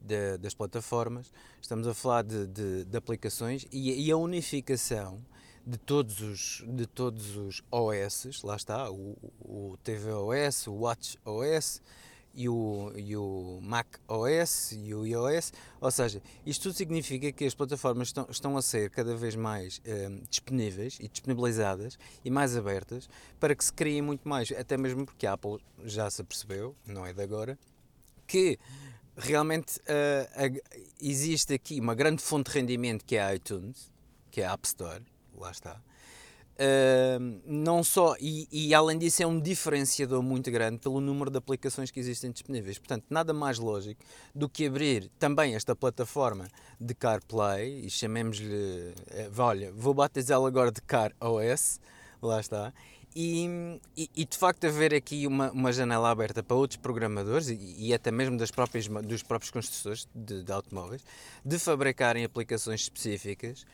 de, 0.00 0.36
das 0.38 0.54
plataformas, 0.54 1.32
estamos 1.62 1.86
a 1.86 1.94
falar 1.94 2.22
de, 2.22 2.46
de, 2.46 2.84
de 2.84 2.96
aplicações 2.96 3.66
e, 3.70 4.06
e, 4.06 4.10
a 4.10 4.16
unificação 4.16 5.24
de 5.64 5.78
todos 5.78 6.20
os, 6.20 6.64
de 6.66 6.86
todos 6.86 7.36
os 7.36 7.62
OS, 7.70 8.42
lá 8.42 8.56
está, 8.56 8.90
o, 8.90 9.16
o 9.40 9.78
tvOS, 9.84 10.66
o 10.66 10.74
WatchOS 10.80 11.80
e 12.34 12.48
o, 12.48 12.92
e 12.96 13.16
o 13.16 13.58
Mac 13.62 13.86
OS 14.06 14.72
e 14.72 14.94
o 14.94 15.06
iOS, 15.06 15.52
ou 15.80 15.90
seja, 15.90 16.22
isto 16.46 16.64
tudo 16.64 16.74
significa 16.74 17.32
que 17.32 17.44
as 17.44 17.54
plataformas 17.54 18.08
estão, 18.08 18.26
estão 18.30 18.56
a 18.56 18.62
ser 18.62 18.90
cada 18.90 19.16
vez 19.16 19.34
mais 19.34 19.80
eh, 19.84 20.10
disponíveis 20.28 20.98
e 21.00 21.08
disponibilizadas 21.08 21.98
e 22.24 22.30
mais 22.30 22.56
abertas 22.56 23.08
para 23.38 23.54
que 23.54 23.64
se 23.64 23.72
criem 23.72 24.02
muito 24.02 24.28
mais, 24.28 24.52
até 24.52 24.76
mesmo 24.76 25.04
porque 25.04 25.26
a 25.26 25.32
Apple 25.32 25.58
já 25.84 26.08
se 26.10 26.22
percebeu, 26.22 26.74
não 26.86 27.04
é 27.04 27.12
de 27.12 27.22
agora, 27.22 27.58
que 28.26 28.58
realmente 29.16 29.78
uh, 29.80 30.56
uh, 30.56 30.84
existe 31.00 31.52
aqui 31.52 31.80
uma 31.80 31.94
grande 31.94 32.22
fonte 32.22 32.50
de 32.50 32.58
rendimento 32.58 33.04
que 33.04 33.16
é 33.16 33.22
a 33.22 33.34
iTunes, 33.34 33.90
que 34.30 34.40
é 34.40 34.46
a 34.46 34.52
App 34.52 34.66
Store, 34.66 35.02
lá 35.36 35.50
está. 35.50 35.80
Não 37.46 37.82
só, 37.82 38.14
e, 38.20 38.46
e, 38.50 38.74
além 38.74 38.98
disso 38.98 39.22
é 39.22 39.26
um 39.26 39.40
diferenciador 39.40 40.22
muito 40.22 40.50
grande 40.50 40.78
pelo 40.78 41.00
número 41.00 41.30
de 41.30 41.38
aplicações 41.38 41.90
que 41.90 41.98
existem 41.98 42.30
disponíveis. 42.30 42.78
Portanto, 42.78 43.04
nada 43.08 43.32
mais 43.32 43.58
lógico 43.58 44.04
do 44.34 44.48
que 44.48 44.66
abrir 44.66 45.10
também 45.18 45.54
esta 45.54 45.74
plataforma 45.74 46.48
de 46.78 46.94
CarPlay 46.94 47.86
e 47.86 47.90
chamemos-lhe, 47.90 48.92
eh, 49.10 49.30
olha, 49.38 49.72
vou 49.72 49.94
batizá-la 49.94 50.48
agora 50.48 50.70
de 50.70 50.82
Car 50.82 51.12
OS, 51.20 51.80
lá 52.22 52.40
está, 52.40 52.72
e, 53.14 53.80
e, 53.96 54.08
e, 54.14 54.24
de 54.24 54.38
facto 54.38 54.66
haver 54.66 54.94
aqui 54.94 55.26
uma, 55.26 55.50
uma 55.50 55.72
janela 55.72 56.10
aberta 56.10 56.44
para 56.44 56.56
outros 56.56 56.76
programadores 56.76 57.48
e, 57.48 57.74
e 57.76 57.92
até 57.92 58.12
mesmo 58.12 58.36
das 58.36 58.52
próprias, 58.52 58.86
dos 58.86 59.22
próprios 59.22 59.50
construtores 59.50 60.06
de, 60.14 60.44
de 60.44 60.52
automóveis 60.52 61.02
de 61.44 61.58
fabricarem 61.58 62.24
aplicações 62.24 62.82
específicas, 62.82 63.66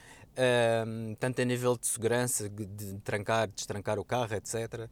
um, 0.87 1.14
tanto 1.14 1.41
a 1.41 1.45
nível 1.45 1.76
de 1.76 1.87
segurança, 1.87 2.49
de, 2.49 2.99
trancar, 3.05 3.49
destrancar 3.49 3.99
o 3.99 4.05
carro, 4.05 4.34
etc. 4.34 4.89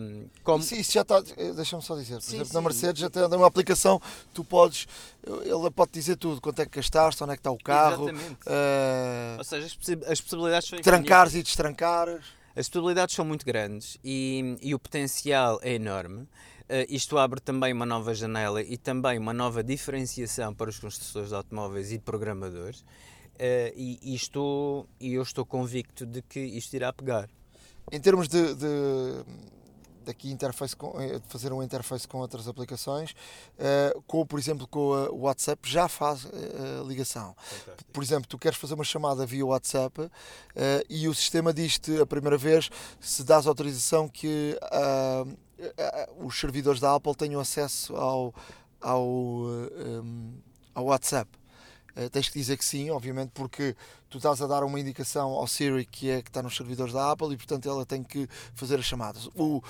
Um, 0.00 0.28
como... 0.42 0.62
Isso, 0.62 0.74
isso 0.74 0.92
já 0.92 1.02
está, 1.02 1.22
eh, 1.36 1.52
deixa-me 1.52 1.82
só 1.82 1.96
dizer, 1.96 2.16
por 2.16 2.22
sim, 2.22 2.36
exemplo, 2.36 2.48
sim. 2.48 2.54
na 2.54 2.60
Mercedes 2.60 3.00
já 3.00 3.10
tem 3.10 3.22
uma 3.24 3.46
aplicação, 3.46 4.00
tu 4.34 4.44
podes, 4.44 4.86
ela 5.46 5.70
pode 5.70 5.92
dizer 5.92 6.16
tudo, 6.16 6.40
quanto 6.40 6.60
é 6.60 6.66
que 6.66 6.76
gastaste, 6.76 7.22
onde 7.24 7.32
é 7.32 7.36
que 7.36 7.40
está 7.40 7.50
o 7.50 7.58
carro, 7.58 8.10
uh, 8.10 9.38
ou 9.38 9.44
seja, 9.44 9.66
as 10.08 10.20
possibilidades 10.20 10.68
são 10.68 10.80
trancares 10.80 11.34
e 11.34 11.42
destrancares. 11.42 12.36
As 12.54 12.70
possibilidades 12.70 13.14
são 13.14 13.22
muito 13.22 13.44
grandes 13.44 13.98
e, 14.02 14.56
e 14.62 14.74
o 14.74 14.78
potencial 14.78 15.60
é 15.62 15.74
enorme. 15.74 16.22
Uh, 16.22 16.82
isto 16.88 17.18
abre 17.18 17.38
também 17.38 17.70
uma 17.70 17.84
nova 17.84 18.14
janela 18.14 18.62
e 18.62 18.78
também 18.78 19.18
uma 19.18 19.34
nova 19.34 19.62
diferenciação 19.62 20.54
para 20.54 20.70
os 20.70 20.78
construtores 20.78 21.28
de 21.28 21.34
automóveis 21.34 21.92
e 21.92 21.98
programadores. 21.98 22.82
Uh, 23.36 23.72
e, 23.76 23.98
e, 24.02 24.14
estou, 24.14 24.88
e 24.98 25.12
eu 25.12 25.22
estou 25.22 25.44
convicto 25.44 26.06
de 26.06 26.22
que 26.22 26.40
isto 26.40 26.74
irá 26.74 26.90
pegar. 26.92 27.28
Em 27.92 28.00
termos 28.00 28.28
de, 28.28 28.54
de, 28.54 30.10
aqui 30.10 30.30
interface 30.30 30.74
com, 30.74 30.98
eh, 31.00 31.20
fazer 31.28 31.52
um 31.52 31.62
interface 31.62 32.08
com 32.08 32.18
outras 32.18 32.48
aplicações, 32.48 33.14
com, 34.08 34.26
por 34.26 34.40
exemplo, 34.40 34.66
com 34.66 34.80
o 34.80 35.20
WhatsApp, 35.20 35.70
já 35.70 35.86
faz 35.86 36.26
a 36.26 36.82
ligação. 36.82 37.36
Fantástico. 37.38 37.92
Por 37.92 38.02
exemplo, 38.02 38.26
tu 38.28 38.38
queres 38.38 38.58
fazer 38.58 38.74
uma 38.74 38.82
chamada 38.82 39.24
via 39.24 39.46
WhatsApp 39.46 40.10
e 40.90 41.06
o 41.06 41.14
sistema 41.14 41.52
diz-te 41.52 42.00
a 42.00 42.06
primeira 42.06 42.36
vez 42.36 42.70
se 42.98 43.22
dás 43.22 43.46
autorização 43.46 44.08
que 44.08 44.58
os 46.18 46.38
servidores 46.38 46.80
da 46.80 46.94
Apple 46.94 47.14
tenham 47.14 47.40
acesso 47.40 47.94
ao, 47.94 48.34
ao, 48.80 49.06
um, 49.06 50.40
ao 50.74 50.86
WhatsApp. 50.86 51.30
Uh, 51.96 52.10
tens 52.10 52.28
que 52.28 52.38
dizer 52.38 52.56
que 52.58 52.64
sim, 52.64 52.90
obviamente, 52.90 53.30
porque 53.32 53.74
tu 54.10 54.18
estás 54.18 54.42
a 54.42 54.46
dar 54.46 54.62
uma 54.64 54.78
indicação 54.78 55.30
ao 55.30 55.46
Siri 55.46 55.86
que 55.86 56.10
é 56.10 56.20
que 56.20 56.28
está 56.28 56.42
nos 56.42 56.54
servidores 56.54 56.92
da 56.92 57.10
Apple 57.10 57.32
e, 57.32 57.36
portanto, 57.36 57.68
ela 57.68 57.86
tem 57.86 58.02
que 58.02 58.28
fazer 58.54 58.78
as 58.78 58.84
chamadas. 58.84 59.26
O, 59.34 59.58
uh, 59.58 59.62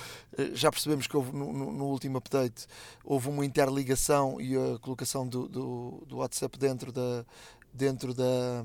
já 0.53 0.69
percebemos 0.69 1.07
que 1.07 1.15
houve, 1.15 1.31
no, 1.31 1.53
no, 1.53 1.71
no, 1.71 1.85
último 1.85 2.17
update 2.17 2.67
houve 3.03 3.29
uma 3.29 3.45
interligação 3.45 4.41
e 4.41 4.55
a 4.55 4.77
colocação 4.79 5.27
do, 5.27 5.47
do, 5.47 6.03
do 6.05 6.17
WhatsApp 6.17 6.57
dentro 6.57 6.91
da 6.91 7.25
dentro 7.73 8.13
da, 8.13 8.63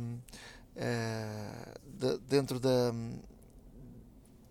uh, 0.77 1.81
da 1.85 2.17
dentro 2.29 2.59
da 2.59 2.93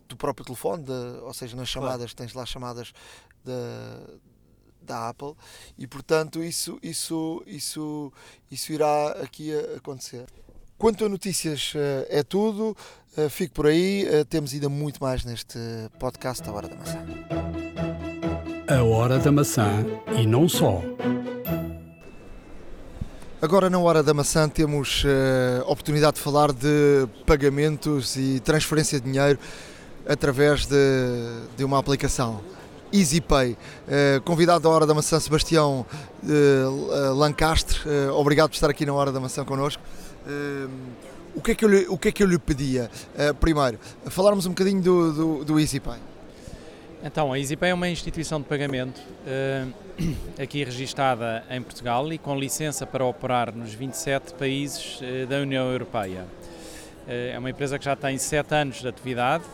do 0.07 0.17
próprio 0.17 0.45
telefone, 0.45 0.83
de, 0.83 0.91
ou 1.21 1.33
seja, 1.33 1.55
nas 1.55 1.69
chamadas, 1.69 2.13
tens 2.13 2.33
lá 2.33 2.45
chamadas 2.45 2.93
da, 3.43 4.19
da 4.85 5.09
Apple 5.09 5.33
e 5.77 5.87
portanto 5.87 6.43
isso, 6.43 6.79
isso, 6.81 7.43
isso, 7.45 8.11
isso 8.49 8.71
irá 8.71 9.11
aqui 9.21 9.51
acontecer. 9.75 10.25
Quanto 10.81 11.05
a 11.05 11.09
notícias 11.09 11.73
eh, 11.75 12.07
é 12.09 12.23
tudo, 12.23 12.75
eh, 13.15 13.29
fico 13.29 13.53
por 13.53 13.67
aí, 13.67 14.03
eh, 14.03 14.23
temos 14.23 14.51
ainda 14.51 14.67
muito 14.67 14.97
mais 14.99 15.23
neste 15.23 15.59
podcast 15.99 16.49
A 16.49 16.51
Hora 16.51 16.67
da 16.67 16.75
Maçã. 16.75 17.05
A 18.67 18.83
Hora 18.83 19.19
da 19.19 19.31
Maçã 19.31 19.85
e 20.17 20.25
não 20.25 20.49
só. 20.49 20.81
Agora, 23.39 23.69
na 23.69 23.77
Hora 23.77 24.01
da 24.01 24.11
Maçã, 24.11 24.49
temos 24.49 25.03
a 25.05 25.69
oportunidade 25.69 26.15
de 26.15 26.21
falar 26.23 26.51
de 26.51 27.07
pagamentos 27.27 28.15
e 28.15 28.39
transferência 28.39 28.99
de 28.99 29.05
dinheiro 29.05 29.37
através 30.07 30.65
de, 30.65 30.75
de 31.55 31.63
uma 31.63 31.77
aplicação. 31.77 32.41
EasyPay. 32.93 33.51
Uh, 33.51 34.21
convidado 34.21 34.61
da 34.61 34.69
Hora 34.69 34.85
da 34.85 34.93
Maçã, 34.93 35.19
Sebastião 35.19 35.85
uh, 36.23 37.13
Lancastre, 37.13 37.79
uh, 37.87 38.13
obrigado 38.13 38.49
por 38.49 38.55
estar 38.55 38.69
aqui 38.69 38.85
na 38.85 38.93
Hora 38.93 39.11
da 39.11 39.19
Maçã 39.19 39.45
connosco. 39.45 39.81
o, 41.35 41.41
que 41.41 41.51
é 41.51 41.55
que 41.55 41.65
eu 41.65 41.69
lhe, 41.69 41.87
o 41.87 41.97
que 41.97 42.09
é 42.09 42.11
que 42.11 42.21
eu 42.21 42.27
lhe 42.27 42.37
pedia? 42.37 42.89
primeiro, 43.39 43.79
falarmos 44.07 44.45
um 44.45 44.49
bocadinho 44.49 44.81
do, 44.81 45.13
do, 45.13 45.45
do 45.45 45.59
EasyPay. 45.59 45.99
Então, 47.03 47.33
a 47.33 47.39
EasyPay 47.39 47.71
é 47.71 47.73
uma 47.73 47.89
instituição 47.89 48.39
de 48.39 48.47
pagamento 48.47 49.01
aqui 50.39 50.63
registada 50.63 51.43
em 51.49 51.59
Portugal 51.61 52.11
e 52.13 52.19
com 52.19 52.37
licença 52.37 52.85
para 52.85 53.03
operar 53.03 53.55
nos 53.55 53.73
27 53.73 54.35
países 54.35 54.99
da 55.27 55.37
União 55.37 55.71
Europeia. 55.71 56.27
É 57.07 57.37
uma 57.39 57.49
empresa 57.49 57.79
que 57.79 57.85
já 57.85 57.95
tem 57.95 58.19
7 58.19 58.53
anos 58.53 58.81
de 58.81 58.87
atividade, 58.87 59.45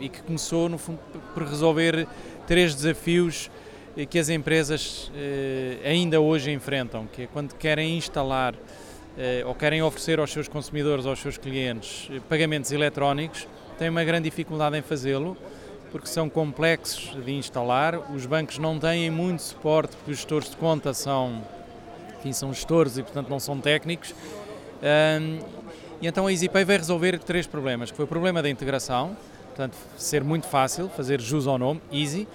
e 0.00 0.08
que 0.08 0.22
começou, 0.22 0.68
no 0.68 0.78
fundo, 0.78 0.98
por 1.34 1.42
resolver 1.42 2.06
três 2.46 2.74
desafios 2.74 3.50
eh, 3.96 4.06
que 4.06 4.18
as 4.18 4.28
empresas 4.28 5.08
uh, 5.08 5.88
ainda 5.88 6.20
hoje 6.20 6.50
enfrentam, 6.52 7.06
que 7.12 7.22
é 7.22 7.26
quando 7.26 7.54
querem 7.54 7.96
instalar 7.96 8.54
ou 9.46 9.54
querem 9.54 9.82
oferecer 9.82 10.20
aos 10.20 10.30
seus 10.30 10.46
consumidores, 10.46 11.06
aos 11.06 11.18
seus 11.18 11.38
clientes, 11.38 12.10
pagamentos 12.28 12.70
eletrónicos, 12.70 13.48
têm 13.78 13.88
uma 13.88 14.04
grande 14.04 14.28
dificuldade 14.28 14.76
em 14.76 14.82
fazê-lo, 14.82 15.34
porque 15.90 16.06
são 16.06 16.28
complexos 16.28 17.16
de 17.24 17.32
instalar, 17.32 17.98
os 18.12 18.26
bancos 18.26 18.58
não 18.58 18.78
têm 18.78 19.10
muito 19.10 19.42
suporte, 19.42 19.96
porque 19.96 20.10
os 20.10 20.18
gestores 20.18 20.50
de 20.50 20.56
conta 20.56 20.92
são, 20.92 21.42
enfim, 22.18 22.30
são 22.34 22.52
gestores 22.52 22.98
e, 22.98 23.02
portanto, 23.02 23.30
não 23.30 23.40
são 23.40 23.58
técnicos. 23.58 24.14
Um, 25.96 26.04
e 26.04 26.06
então 26.06 26.26
a 26.26 26.32
EasyPay 26.32 26.64
vai 26.64 26.76
resolver 26.76 27.18
três 27.18 27.46
problemas, 27.46 27.90
que 27.90 27.96
foi 27.96 28.04
o 28.04 28.08
problema 28.08 28.42
da 28.42 28.50
integração, 28.50 29.16
portanto, 29.46 29.76
ser 29.96 30.22
muito 30.22 30.46
fácil, 30.46 30.88
fazer 30.88 31.20
jus 31.20 31.46
ao 31.46 31.58
nome, 31.58 31.80
easy, 31.92 32.22
uh, 32.22 32.28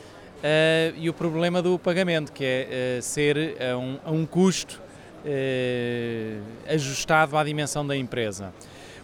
e 0.97 1.09
o 1.09 1.13
problema 1.13 1.61
do 1.61 1.77
pagamento, 1.77 2.31
que 2.31 2.43
é 2.43 2.97
uh, 2.99 3.01
ser 3.01 3.57
a 3.61 3.77
um, 3.77 3.99
a 4.03 4.11
um 4.11 4.25
custo 4.25 4.81
uh, 5.25 6.73
ajustado 6.73 7.37
à 7.37 7.43
dimensão 7.43 7.85
da 7.85 7.95
empresa. 7.95 8.53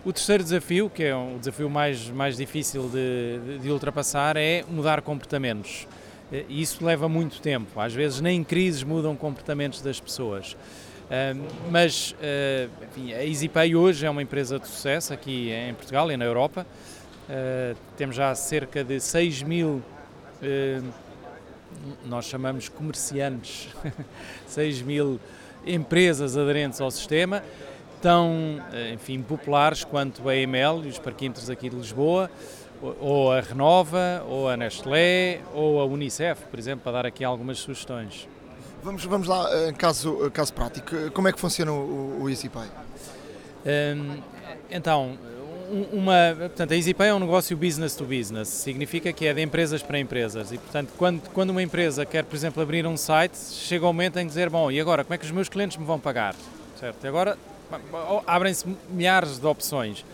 O 0.03 0.13
terceiro 0.13 0.43
desafio, 0.43 0.89
que 0.89 1.03
é 1.03 1.15
o 1.15 1.37
desafio 1.37 1.69
mais, 1.69 2.09
mais 2.09 2.37
difícil 2.37 2.89
de, 2.89 3.59
de, 3.59 3.69
ultrapassar, 3.69 4.37
é 4.37 4.63
mudar 4.69 5.01
comportamentos. 5.01 5.85
Isso 6.47 6.85
leva 6.85 7.09
muito 7.09 7.41
tempo. 7.41 7.79
Às 7.79 7.93
vezes, 7.93 8.21
nem 8.21 8.41
crises 8.41 8.83
mudam 8.83 9.17
comportamentos 9.17 9.81
das 9.81 9.99
pessoas 9.99 10.55
mas 11.71 12.11
uh, 12.11 12.69
enfim, 12.83 13.13
a 13.13 13.25
EasyPay 13.25 13.75
hoje 13.75 14.05
é 14.05 14.09
uma 14.09 14.21
empresa 14.21 14.59
de 14.59 14.67
sucesso 14.67 15.13
aqui 15.13 15.49
em 15.51 15.73
Portugal 15.73 16.11
e 16.11 16.17
na 16.17 16.25
Europa. 16.25 16.67
Uh, 17.29 17.77
temos 17.95 18.15
já 18.15 18.33
cerca 18.35 18.83
de 18.83 18.99
6 18.99 19.43
mil, 19.43 19.81
uh, 20.41 20.93
nós 22.05 22.25
chamamos 22.25 22.67
comerciantes, 22.67 23.69
6 24.47 24.81
mil 24.81 25.19
empresas 25.65 26.37
aderentes 26.37 26.81
ao 26.81 26.91
sistema, 26.91 27.43
tão 28.01 28.61
enfim, 28.93 29.21
populares 29.21 29.83
quanto 29.83 30.27
a 30.29 30.35
EML 30.35 30.85
e 30.85 30.87
os 30.87 30.99
parquímetros 30.99 31.49
aqui 31.49 31.69
de 31.69 31.75
Lisboa, 31.75 32.29
ou 32.81 33.31
a 33.31 33.41
Renova, 33.41 34.23
ou 34.27 34.47
a 34.47 34.55
Nestlé, 34.55 35.41
ou 35.53 35.81
a 35.81 35.85
Unicef, 35.85 36.43
por 36.45 36.59
exemplo, 36.59 36.83
para 36.83 36.91
dar 36.93 37.05
aqui 37.05 37.23
algumas 37.23 37.57
sugestões. 37.59 38.27
Vamos, 38.83 39.03
vamos 39.05 39.27
lá, 39.27 39.49
eh, 39.51 39.73
caso, 39.73 40.25
eh, 40.25 40.29
caso 40.29 40.53
prático, 40.53 41.11
como 41.11 41.27
é 41.27 41.33
que 41.33 41.39
funciona 41.39 41.71
o, 41.71 42.23
o 42.23 42.29
EasyPay? 42.29 42.67
Um, 43.65 44.21
então, 44.69 45.17
uma, 45.91 46.35
portanto, 46.37 46.71
a 46.71 46.75
EasyPay 46.75 47.09
é 47.09 47.13
um 47.13 47.19
negócio 47.19 47.57
business 47.57 47.95
to 47.95 48.05
business, 48.05 48.47
significa 48.47 49.11
que 49.11 49.25
é 49.25 49.33
de 49.33 49.41
empresas 49.41 49.81
para 49.81 49.99
empresas 49.99 50.51
e, 50.51 50.57
portanto, 50.57 50.91
quando, 50.97 51.21
quando 51.31 51.49
uma 51.49 51.61
empresa 51.61 52.05
quer, 52.05 52.23
por 52.23 52.35
exemplo, 52.35 52.61
abrir 52.61 52.85
um 52.85 52.95
site, 52.95 53.37
chega 53.37 53.83
o 53.83 53.87
momento 53.87 54.17
em 54.19 54.27
dizer, 54.27 54.49
bom, 54.49 54.71
e 54.71 54.79
agora, 54.79 55.03
como 55.03 55.13
é 55.13 55.17
que 55.17 55.25
os 55.25 55.31
meus 55.31 55.49
clientes 55.49 55.75
me 55.77 55.85
vão 55.85 55.99
pagar? 55.99 56.35
Certo? 56.79 57.03
E 57.03 57.07
agora 57.07 57.37
abrem-se 58.25 58.65
milhares 58.89 59.39
de 59.39 59.45
opções. 59.45 60.05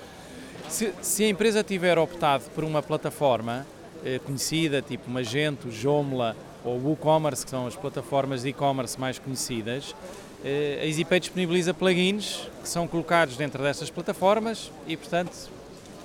Se, 0.70 0.91
se, 1.01 1.24
a 1.26 1.30
empresa 1.30 1.64
tiver 1.64 1.99
optado 1.99 2.45
por 2.55 2.64
uma 2.64 2.82
plataforma 2.82 3.68
eh, 4.03 4.20
conhecida, 4.26 4.82
tipo 4.82 5.09
Magento, 5.11 5.70
Joomla, 5.70 6.36
ou 6.64 6.80
WooCommerce, 6.80 7.43
que 7.43 7.49
são 7.49 7.68
as 7.68 7.76
plataformas 7.76 8.43
de 8.43 8.49
e-commerce 8.49 8.99
mais 8.99 9.20
conhecidas, 9.20 9.95
eh, 10.43 10.80
a 10.82 10.86
EasyPay 10.86 11.20
disponibiliza 11.20 11.74
plugins 11.74 12.47
que 12.61 12.68
são 12.68 12.88
colocados 12.88 13.38
dentro 13.38 13.61
dessas 13.61 13.89
plataformas 13.89 14.72
e, 14.88 14.97
portanto, 14.97 15.49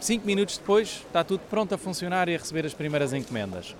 5 0.00 0.24
minutos 0.26 0.58
depois 0.58 1.02
está 1.06 1.24
tudo 1.24 1.40
pronto 1.50 1.74
a 1.74 1.78
funcionar 1.78 2.28
e 2.28 2.34
a 2.34 2.38
receber 2.38 2.64
as 2.64 2.72
primeiras 2.72 3.12
encomendas. 3.12 3.74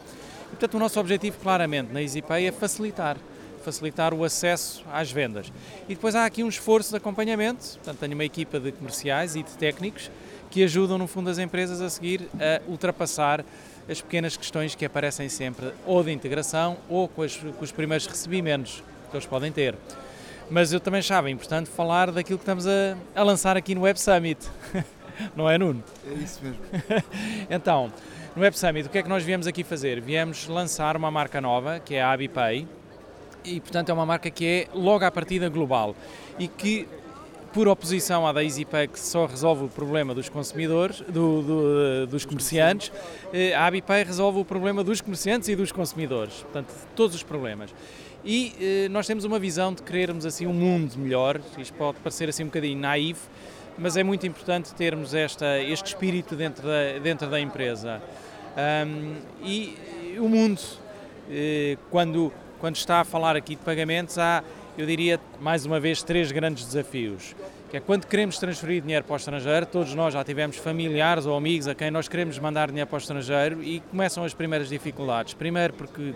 E, 0.46 0.50
portanto, 0.50 0.74
o 0.74 0.78
nosso 0.78 0.98
objetivo 0.98 1.38
claramente 1.38 1.92
na 1.92 2.02
EasyPay 2.02 2.46
é 2.46 2.52
facilitar, 2.52 3.16
facilitar 3.64 4.12
o 4.12 4.24
acesso 4.24 4.84
às 4.92 5.10
vendas. 5.10 5.52
E 5.88 5.94
depois 5.94 6.14
há 6.14 6.24
aqui 6.24 6.42
um 6.42 6.48
esforço 6.48 6.90
de 6.90 6.96
acompanhamento, 6.96 7.64
portanto, 7.74 7.98
tenho 7.98 8.14
uma 8.14 8.24
equipa 8.24 8.58
de 8.58 8.72
comerciais 8.72 9.36
e 9.36 9.42
de 9.42 9.50
técnicos 9.52 10.10
que 10.50 10.64
ajudam, 10.64 10.98
no 10.98 11.06
fundo, 11.06 11.30
as 11.30 11.38
empresas 11.38 11.80
a 11.80 11.90
seguir 11.90 12.28
a 12.40 12.60
ultrapassar 12.68 13.44
as 13.88 14.00
pequenas 14.00 14.36
questões 14.36 14.74
que 14.74 14.84
aparecem 14.84 15.28
sempre, 15.28 15.72
ou 15.86 16.02
de 16.02 16.12
integração, 16.12 16.76
ou 16.88 17.08
com, 17.08 17.22
as, 17.22 17.36
com 17.36 17.64
os 17.64 17.72
primeiros 17.72 18.06
recebimentos 18.06 18.82
que 19.10 19.16
eles 19.16 19.26
podem 19.26 19.50
ter. 19.50 19.74
Mas 20.50 20.72
eu 20.72 20.80
também 20.80 21.00
achava 21.00 21.30
importante 21.30 21.68
falar 21.70 22.10
daquilo 22.10 22.38
que 22.38 22.42
estamos 22.42 22.66
a, 22.66 22.96
a 23.14 23.22
lançar 23.22 23.56
aqui 23.56 23.74
no 23.74 23.82
Web 23.82 24.00
Summit. 24.00 24.48
Não 25.34 25.48
é, 25.48 25.58
Nuno? 25.58 25.82
É 26.06 26.14
isso 26.14 26.40
mesmo. 26.42 26.60
então, 27.50 27.92
no 28.36 28.42
Web 28.42 28.58
Summit, 28.58 28.86
o 28.86 28.90
que 28.90 28.98
é 28.98 29.02
que 29.02 29.08
nós 29.08 29.24
viemos 29.24 29.46
aqui 29.46 29.64
fazer? 29.64 30.00
Viemos 30.00 30.46
lançar 30.46 30.96
uma 30.96 31.10
marca 31.10 31.40
nova, 31.40 31.80
que 31.80 31.94
é 31.94 32.02
a 32.02 32.12
AbiPay, 32.12 32.66
e 33.44 33.60
portanto 33.60 33.88
é 33.88 33.92
uma 33.92 34.06
marca 34.06 34.30
que 34.30 34.46
é 34.46 34.68
logo 34.74 35.04
à 35.04 35.10
partida 35.10 35.48
global 35.48 35.94
e 36.38 36.46
que 36.46 36.88
por 37.52 37.66
oposição 37.68 38.26
à 38.26 38.32
da 38.32 38.42
EasyPay, 38.42 38.88
que 38.88 39.00
só 39.00 39.26
resolve 39.26 39.64
o 39.64 39.68
problema 39.68 40.14
dos 40.14 40.28
consumidores, 40.28 41.00
do, 41.00 41.42
do, 41.42 42.06
dos 42.06 42.24
comerciantes, 42.24 42.92
eh, 43.32 43.54
a 43.54 43.66
AbiPay 43.66 44.04
resolve 44.04 44.38
o 44.38 44.44
problema 44.44 44.84
dos 44.84 45.00
comerciantes 45.00 45.48
e 45.48 45.56
dos 45.56 45.72
consumidores, 45.72 46.42
portanto, 46.42 46.72
todos 46.94 47.16
os 47.16 47.22
problemas. 47.22 47.74
E 48.24 48.54
eh, 48.60 48.88
nós 48.90 49.06
temos 49.06 49.24
uma 49.24 49.38
visão 49.38 49.72
de 49.72 49.82
querermos 49.82 50.26
assim 50.26 50.46
um 50.46 50.52
mundo 50.52 50.96
melhor, 50.98 51.40
isto 51.56 51.74
pode 51.74 51.98
parecer 51.98 52.28
assim 52.28 52.42
um 52.42 52.46
bocadinho 52.46 52.78
naivo, 52.78 53.20
mas 53.78 53.96
é 53.96 54.02
muito 54.02 54.26
importante 54.26 54.74
termos 54.74 55.14
esta, 55.14 55.58
este 55.60 55.86
espírito 55.86 56.34
dentro 56.34 56.66
da, 56.66 56.98
dentro 57.02 57.30
da 57.30 57.40
empresa. 57.40 58.02
Um, 58.58 59.14
e 59.42 59.76
o 60.18 60.28
mundo, 60.28 60.60
eh, 61.30 61.78
quando, 61.90 62.32
quando 62.58 62.76
está 62.76 63.00
a 63.00 63.04
falar 63.04 63.36
aqui 63.36 63.54
de 63.54 63.62
pagamentos, 63.62 64.18
há 64.18 64.42
eu 64.78 64.86
diria 64.86 65.20
mais 65.40 65.66
uma 65.66 65.80
vez 65.80 66.04
três 66.04 66.30
grandes 66.30 66.64
desafios, 66.64 67.34
que 67.68 67.76
é 67.76 67.80
quando 67.80 68.06
queremos 68.06 68.38
transferir 68.38 68.80
dinheiro 68.80 69.04
para 69.04 69.14
o 69.14 69.16
estrangeiro, 69.16 69.66
todos 69.66 69.92
nós 69.92 70.14
já 70.14 70.22
tivemos 70.22 70.56
familiares 70.56 71.26
ou 71.26 71.36
amigos 71.36 71.66
a 71.66 71.74
quem 71.74 71.90
nós 71.90 72.06
queremos 72.06 72.38
mandar 72.38 72.68
dinheiro 72.68 72.88
para 72.88 72.94
o 72.94 72.98
estrangeiro 72.98 73.60
e 73.60 73.80
começam 73.80 74.22
as 74.22 74.32
primeiras 74.32 74.68
dificuldades. 74.68 75.34
Primeiro 75.34 75.74
porque, 75.74 76.14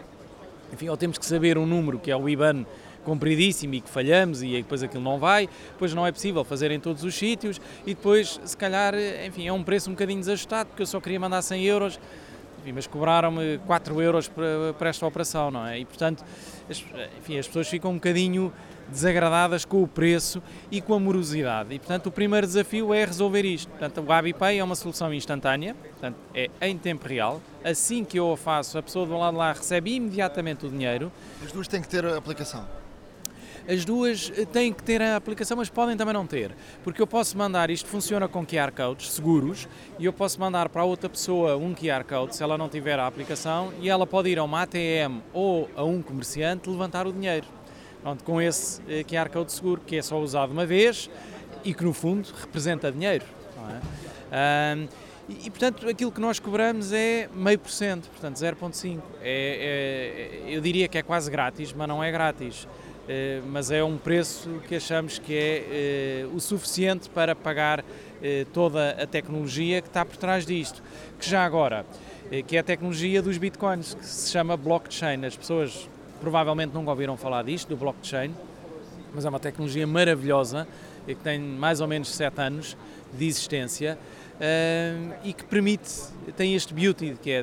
enfim, 0.73 0.89
ou 0.89 0.97
temos 0.97 1.19
que 1.19 1.27
saber 1.27 1.59
um 1.59 1.67
número 1.67 1.99
que 1.99 2.09
é 2.09 2.17
o 2.17 2.29
IBAN 2.29 2.65
compridíssimo 3.05 3.75
e 3.75 3.81
que 3.81 3.91
falhamos 3.91 4.45
e 4.45 4.53
depois 4.53 4.81
aquilo 4.81 5.03
não 5.03 5.19
vai, 5.19 5.49
depois 5.73 5.93
não 5.93 6.07
é 6.07 6.13
possível 6.13 6.45
fazer 6.45 6.71
em 6.71 6.79
todos 6.79 7.03
os 7.03 7.17
sítios 7.17 7.61
e 7.85 7.95
depois, 7.95 8.41
se 8.45 8.57
calhar, 8.57 8.95
enfim, 9.27 9.49
é 9.49 9.53
um 9.53 9.65
preço 9.65 9.91
um 9.91 9.93
bocadinho 9.93 10.21
desajustado 10.21 10.69
porque 10.69 10.83
eu 10.83 10.87
só 10.87 11.01
queria 11.01 11.19
mandar 11.19 11.43
100 11.43 11.65
euros, 11.65 12.01
enfim, 12.63 12.73
mas 12.73 12.87
cobraram-me 12.87 13.59
4 13.67 14.01
euros 14.01 14.29
para, 14.29 14.89
esta 14.89 15.05
operação, 15.05 15.51
não 15.51 15.67
é? 15.67 15.81
E, 15.81 15.85
portanto, 15.85 16.25
as, 16.71 16.83
enfim, 17.19 17.39
as 17.39 17.47
pessoas 17.47 17.69
ficam 17.69 17.91
um 17.91 17.95
bocadinho 17.95 18.53
desagradadas 18.89 19.65
com 19.65 19.83
o 19.83 19.89
preço 19.89 20.43
e 20.71 20.81
com 20.81 20.95
a 20.95 21.01
morosidade. 21.01 21.75
E, 21.75 21.79
portanto, 21.79 22.07
o 22.07 22.13
primeiro 22.13 22.47
desafio 22.47 22.95
é 22.95 23.05
resolver 23.05 23.45
isto. 23.45 23.69
Portanto, 23.69 24.05
o 24.07 24.13
AbiPay 24.13 24.59
é 24.59 24.65
uma 24.65 24.77
solução 24.77 25.13
instantânea, 25.13 25.75
portanto, 25.75 26.17
é 26.35 26.49
em 26.61 26.79
tempo 26.79 27.09
real. 27.09 27.41
Assim 27.65 28.05
que 28.05 28.19
eu 28.19 28.33
a 28.33 28.37
faço, 28.37 28.79
a 28.79 28.83
pessoa 28.83 29.07
do 29.07 29.17
lado 29.17 29.37
lá 29.37 29.53
recebe 29.53 29.95
imediatamente 29.95 30.67
o 30.67 30.71
dinheiro. 30.71 31.11
As 31.45 31.53
duas 31.53 31.67
têm 31.67 31.81
que 31.81 31.89
ter 31.89 32.05
a 32.05 32.17
aplicação. 32.17 32.82
As 33.69 33.85
duas 33.85 34.33
eh, 34.37 34.45
têm 34.45 34.73
que 34.73 34.83
ter 34.83 35.01
a 35.01 35.17
aplicação, 35.17 35.57
mas 35.57 35.69
podem 35.69 35.97
também 35.97 36.15
não 36.15 36.27
ter, 36.27 36.53
porque 36.83 37.01
eu 37.01 37.07
posso 37.07 37.37
mandar, 37.37 37.71
isto 37.71 37.89
funciona 37.89 38.27
com 38.27 38.45
QR 38.45 38.73
codes 38.73 39.11
seguros, 39.13 39.69
e 39.99 40.05
eu 40.05 40.13
posso 40.13 40.41
mandar 40.41 40.69
para 40.69 40.85
outra 40.85 41.09
pessoa 41.09 41.57
um 41.57 41.75
QR 41.75 42.05
code, 42.05 42.35
se 42.35 42.43
ela 42.43 42.59
não 42.59 42.69
tiver 42.69 42.99
a 42.99 43.07
aplicação, 43.07 43.73
e 43.81 43.89
ela 43.89 44.07
pode 44.07 44.31
ir 44.31 44.39
a 44.39 44.45
uma 44.45 44.63
ATM 44.63 45.21
ou 45.33 45.71
a 45.77 45.85
um 45.85 46.03
comerciante 46.03 46.69
levantar 46.69 47.07
o 47.07 47.13
dinheiro. 47.13 47.47
Pronto, 48.03 48.25
com 48.25 48.43
esse 48.43 48.83
eh, 48.89 49.05
QR 49.05 49.31
Code 49.31 49.53
seguro, 49.53 49.81
que 49.87 49.97
é 49.97 50.03
só 50.03 50.19
usado 50.19 50.51
uma 50.51 50.67
vez 50.67 51.09
e 51.65 51.73
que 51.73 51.85
no 51.85 51.93
fundo 51.93 52.29
representa 52.41 52.91
dinheiro. 52.91 53.25
É? 54.33 54.77
Um, 54.77 54.89
e, 55.29 55.47
e, 55.47 55.51
portanto 55.51 55.89
aquilo 55.89 56.11
que 56.11 56.21
nós 56.21 56.41
cobramos 56.41 56.93
é 56.93 57.29
meio 57.33 57.59
por 57.59 57.71
cento, 57.71 58.09
portanto 58.11 58.37
0,5. 58.37 59.01
É, 59.21 60.43
é, 60.49 60.55
eu 60.55 60.61
diria 60.61 60.89
que 60.89 60.99
é 60.99 61.03
quase 61.03 61.31
grátis, 61.31 61.73
mas 61.73 61.87
não 61.87 62.03
é 62.03 62.11
grátis. 62.11 62.67
É, 63.09 63.41
mas 63.47 63.71
é 63.71 63.83
um 63.83 63.99
preço 63.99 64.49
que 64.69 64.77
achamos 64.77 65.19
que 65.19 65.35
é, 65.35 66.23
é 66.23 66.27
o 66.33 66.39
suficiente 66.39 67.09
para 67.11 67.35
pagar 67.35 67.85
é, 68.23 68.47
toda 68.53 68.91
a 68.91 69.07
tecnologia 69.07 69.83
que 69.83 69.89
está 69.89 70.05
por 70.05 70.17
trás 70.17 70.47
disto. 70.47 70.83
Que 71.19 71.29
já 71.29 71.45
agora, 71.45 71.85
que 72.47 72.57
é 72.57 72.61
a 72.61 72.63
tecnologia 72.63 73.21
dos 73.21 73.37
bitcoins, 73.39 73.95
que 73.95 74.07
se 74.07 74.31
chama 74.31 74.57
blockchain. 74.57 75.25
As 75.25 75.37
pessoas 75.37 75.89
provavelmente 76.21 76.73
nunca 76.73 76.91
ouviram 76.91 77.17
falar 77.17 77.43
disto, 77.43 77.69
do 77.69 77.77
blockchain, 77.77 78.35
mas 79.15 79.25
é 79.25 79.29
uma 79.29 79.41
tecnologia 79.41 79.87
maravilhosa 79.87 80.67
que 81.07 81.15
tem 81.17 81.39
mais 81.39 81.81
ou 81.81 81.89
menos 81.89 82.09
7 82.15 82.41
anos 82.41 82.77
de 83.13 83.27
existência 83.27 83.99
e 85.23 85.33
que 85.33 85.45
permite, 85.45 85.91
tem 86.37 86.55
este 86.55 86.73
beauty 86.73 87.17
que 87.21 87.31
é 87.31 87.43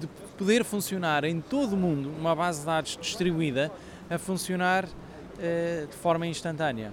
de 0.00 0.06
poder 0.38 0.64
funcionar 0.64 1.24
em 1.24 1.40
todo 1.40 1.74
o 1.74 1.76
mundo, 1.76 2.10
uma 2.18 2.34
base 2.34 2.60
de 2.60 2.66
dados 2.66 2.98
distribuída, 3.00 3.70
a 4.10 4.18
funcionar 4.18 4.84
uh, 4.84 5.86
de 5.86 5.96
forma 5.96 6.26
instantânea. 6.26 6.92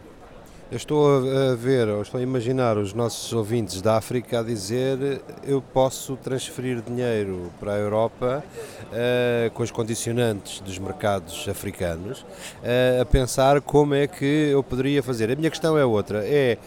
Eu 0.71 0.77
estou 0.77 1.19
a 1.51 1.53
ver, 1.53 1.87
ou 1.87 2.01
estou 2.01 2.19
a 2.19 2.23
imaginar 2.23 2.75
os 2.75 2.91
nossos 2.91 3.31
ouvintes 3.31 3.83
da 3.83 3.97
África 3.97 4.39
a 4.39 4.43
dizer 4.43 5.21
eu 5.43 5.61
posso 5.61 6.17
transferir 6.17 6.81
dinheiro 6.81 7.53
para 7.59 7.73
a 7.73 7.77
Europa 7.77 8.43
uh, 8.87 9.51
com 9.51 9.61
os 9.61 9.69
condicionantes 9.69 10.61
dos 10.61 10.79
mercados 10.79 11.47
africanos, 11.47 12.21
uh, 12.21 13.01
a 13.01 13.05
pensar 13.05 13.61
como 13.61 13.93
é 13.93 14.07
que 14.07 14.25
eu 14.25 14.63
poderia 14.63 15.03
fazer. 15.03 15.29
A 15.29 15.35
minha 15.35 15.51
questão 15.51 15.77
é 15.77 15.85
outra, 15.85 16.25
é 16.25 16.57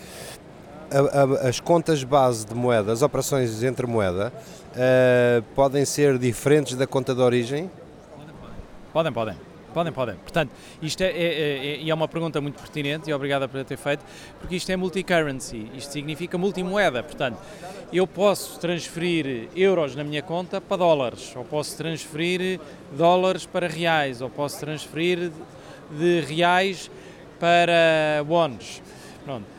a, 0.93 1.45
a, 1.45 1.49
as 1.49 1.59
contas 1.59 2.05
base 2.05 2.47
de 2.47 2.55
moeda, 2.55 2.93
as 2.93 3.03
operações 3.03 3.65
entre 3.65 3.85
moeda, 3.85 4.33
uh, 4.77 5.43
podem 5.57 5.85
ser 5.85 6.19
diferentes 6.19 6.77
da 6.77 6.87
conta 6.87 7.17
de 7.17 7.21
origem? 7.21 7.69
Podem, 8.93 9.13
podem. 9.13 9.13
Podem, 9.13 9.48
podem. 9.93 10.15
Portanto, 10.17 10.51
isto 10.83 11.03
é, 11.03 11.07
é, 11.07 11.83
é, 11.83 11.89
é, 11.89 11.95
uma 11.95 12.09
pergunta 12.09 12.41
muito 12.41 12.61
pertinente 12.61 13.09
e 13.09 13.13
obrigada 13.13 13.49
por 13.49 13.65
ter 13.65 13.77
feito, 13.77 14.05
porque 14.41 14.57
isto 14.57 14.71
é 14.71 14.77
multi-currency, 14.77 15.71
isto 15.75 15.93
significa 15.93 16.37
multimoeda. 16.37 17.03
Portanto, 17.03 17.39
eu 17.93 18.07
posso 18.07 18.59
transferir 18.61 19.49
euros 19.57 19.95
na 19.95 20.05
minha 20.05 20.23
conta 20.23 20.61
para 20.61 20.77
dólares, 20.77 21.35
ou 21.35 21.45
posso 21.45 21.77
transferir 21.77 22.61
dólares 22.93 23.47
para 23.47 23.67
reais, 23.67 24.21
ou 24.21 24.29
posso 24.29 24.61
transferir 24.61 25.31
de 25.91 26.21
reais 26.21 26.91
para 27.39 28.23
bons. 28.25 28.83
Pronto. 29.25 29.59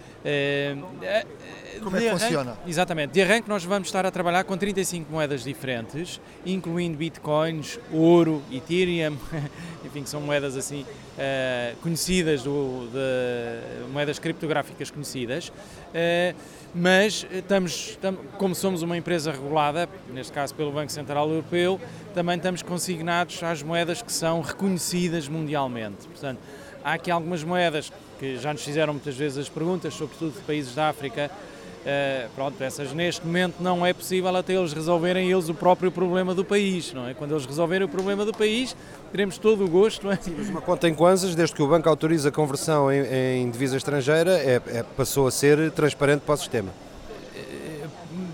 Como 1.79 1.95
é 1.95 1.99
que 1.99 2.07
arranque, 2.07 2.23
funciona? 2.23 2.57
Exatamente. 2.67 3.11
De 3.11 3.21
arranque, 3.21 3.49
nós 3.49 3.63
vamos 3.63 3.87
estar 3.87 4.05
a 4.05 4.11
trabalhar 4.11 4.43
com 4.43 4.57
35 4.57 5.11
moedas 5.11 5.43
diferentes, 5.43 6.19
incluindo 6.45 6.97
bitcoins, 6.97 7.79
ouro, 7.91 8.41
Ethereum, 8.51 9.17
enfim, 9.85 10.03
que 10.03 10.09
são 10.09 10.21
moedas 10.21 10.55
assim 10.55 10.81
uh, 10.83 11.75
conhecidas, 11.81 12.43
do, 12.43 12.87
de, 12.91 13.91
moedas 13.91 14.19
criptográficas 14.19 14.91
conhecidas. 14.91 15.49
Uh, 15.49 16.35
mas 16.73 17.25
estamos, 17.31 17.97
como 18.37 18.53
somos 18.53 18.83
uma 18.83 18.95
empresa 18.95 19.31
regulada, 19.31 19.89
neste 20.13 20.31
caso 20.31 20.53
pelo 20.53 20.71
Banco 20.71 20.91
Central 20.91 21.27
Europeu, 21.27 21.81
também 22.13 22.37
estamos 22.37 22.61
consignados 22.61 23.41
às 23.41 23.63
moedas 23.63 24.01
que 24.01 24.13
são 24.13 24.41
reconhecidas 24.41 25.27
mundialmente. 25.27 26.07
Portanto, 26.07 26.39
há 26.83 26.93
aqui 26.93 27.09
algumas 27.09 27.43
moedas 27.43 27.91
que 28.19 28.37
já 28.37 28.53
nos 28.53 28.63
fizeram 28.63 28.93
muitas 28.93 29.15
vezes 29.15 29.37
as 29.37 29.49
perguntas, 29.49 29.93
sobretudo 29.93 30.33
de 30.33 30.41
países 30.41 30.75
da 30.75 30.89
África, 30.89 31.31
Uh, 31.79 32.29
pronto, 32.35 32.61
essas 32.61 32.91
neste 32.91 33.25
momento 33.25 33.55
não 33.61 33.85
é 33.85 33.93
possível 33.93 34.35
até 34.35 34.53
eles 34.53 34.73
resolverem 34.73 35.31
eles 35.31 35.47
o 35.47 35.53
próprio 35.53 35.89
problema 35.89 36.35
do 36.35 36.43
país, 36.43 36.93
não 36.93 37.07
é? 37.07 37.13
Quando 37.13 37.31
eles 37.31 37.45
resolverem 37.45 37.85
o 37.85 37.89
problema 37.89 38.25
do 38.25 38.33
país, 38.33 38.75
teremos 39.13 39.37
todo 39.37 39.63
o 39.63 39.67
gosto, 39.69 40.05
não 40.05 40.11
é? 40.11 40.17
Sim, 40.17 40.35
mas 40.37 40.49
uma 40.49 40.59
conta 40.59 40.89
em 40.89 40.93
Kwanzas, 40.93 41.35
desde 41.35 41.55
que 41.55 41.63
o 41.63 41.67
banco 41.67 41.87
autoriza 41.87 42.29
a 42.29 42.31
conversão 42.33 42.91
em, 42.91 43.43
em 43.43 43.49
divisa 43.49 43.77
estrangeira, 43.77 44.31
é, 44.31 44.61
é, 44.67 44.83
passou 44.97 45.25
a 45.25 45.31
ser 45.31 45.71
transparente 45.71 46.19
para 46.21 46.33
o 46.33 46.37
sistema. 46.37 46.69
Eh, 47.33 47.87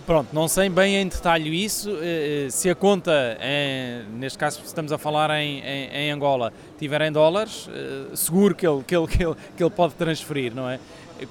pronto, 0.08 0.30
não 0.34 0.48
sei 0.48 0.68
bem 0.68 0.96
em 0.96 1.08
detalhe 1.08 1.64
isso. 1.64 1.96
Eh, 2.02 2.48
se 2.50 2.68
a 2.68 2.74
conta, 2.74 3.38
em, 3.40 4.10
neste 4.18 4.40
caso 4.40 4.60
estamos 4.66 4.92
a 4.92 4.98
falar 4.98 5.30
em, 5.40 5.60
em, 5.60 5.90
em 5.94 6.12
Angola, 6.12 6.52
tiver 6.80 7.00
em 7.04 7.12
dólares, 7.12 7.70
seguro 8.16 8.56
que 8.56 8.66
ele, 8.66 8.84
que, 8.84 8.96
ele, 8.96 9.06
que, 9.06 9.24
ele, 9.24 9.36
que 9.56 9.64
ele 9.64 9.72
pode 9.72 9.94
transferir, 9.94 10.54
não 10.56 10.68
é? 10.68 10.80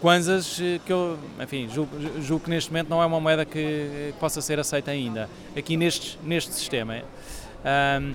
Kwanzas, 0.01 0.59
eh, 0.61 0.81
que 0.85 0.93
eu, 0.93 1.19
enfim, 1.41 1.69
julgo, 1.69 1.91
julgo, 2.23 2.45
que 2.45 2.51
neste 2.51 2.71
momento 2.71 2.89
não 2.89 3.03
é 3.03 3.07
uma 3.07 3.21
moeda 3.21 3.45
que 3.45 4.15
possa 4.19 4.41
ser 4.41 4.59
aceita 4.59 4.91
ainda, 4.91 5.29
aqui 5.57 5.77
neste, 5.77 6.19
neste 6.23 6.55
sistema. 6.55 7.03
Um, 7.65 8.15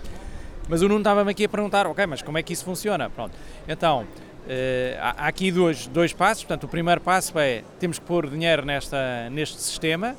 mas 0.68 0.82
o 0.82 0.88
Nuno 0.88 1.00
estava-me 1.00 1.32
aqui 1.32 1.46
a 1.46 1.50
perguntar, 1.50 1.86
ok, 1.88 2.06
mas 2.06 2.22
como 2.22 2.38
é 2.38 2.44
que 2.44 2.54
isso 2.54 2.66
funciona? 2.66 3.10
Pronto, 3.10 3.36
então, 3.68 4.02
uh, 4.02 5.00
há 5.00 5.28
aqui 5.28 5.52
dois, 5.52 5.88
dois 5.88 6.14
passos, 6.14 6.44
portanto, 6.44 6.64
o 6.64 6.68
primeiro 6.68 7.02
passo 7.02 7.38
é, 7.38 7.64
temos 7.80 8.00
que 8.00 8.06
pôr 8.06 8.28
dinheiro 8.28 8.66
nesta, 8.66 9.30
neste 9.30 9.62
sistema 9.62 10.16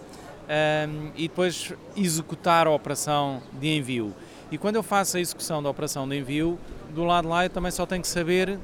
um, 0.89 1.11
e 1.17 1.29
depois 1.29 1.73
executar 1.97 2.67
a 2.67 2.71
operação 2.71 3.43
de 3.53 3.77
envio. 3.77 4.15
E 4.51 4.59
quando 4.59 4.77
eu 4.77 4.83
faço 4.83 5.17
a 5.17 5.21
execução 5.21 5.63
da 5.63 5.71
operação 5.71 6.09
de 6.09 6.17
envio, 6.17 6.59
do 6.95 7.05
lado 7.05 7.25
de 7.25 7.31
lá 7.31 7.45
eu 7.45 7.51
também 7.51 7.71
só 7.71 7.87
tenho 7.87 8.03
que 8.03 8.09
saber 8.09 8.59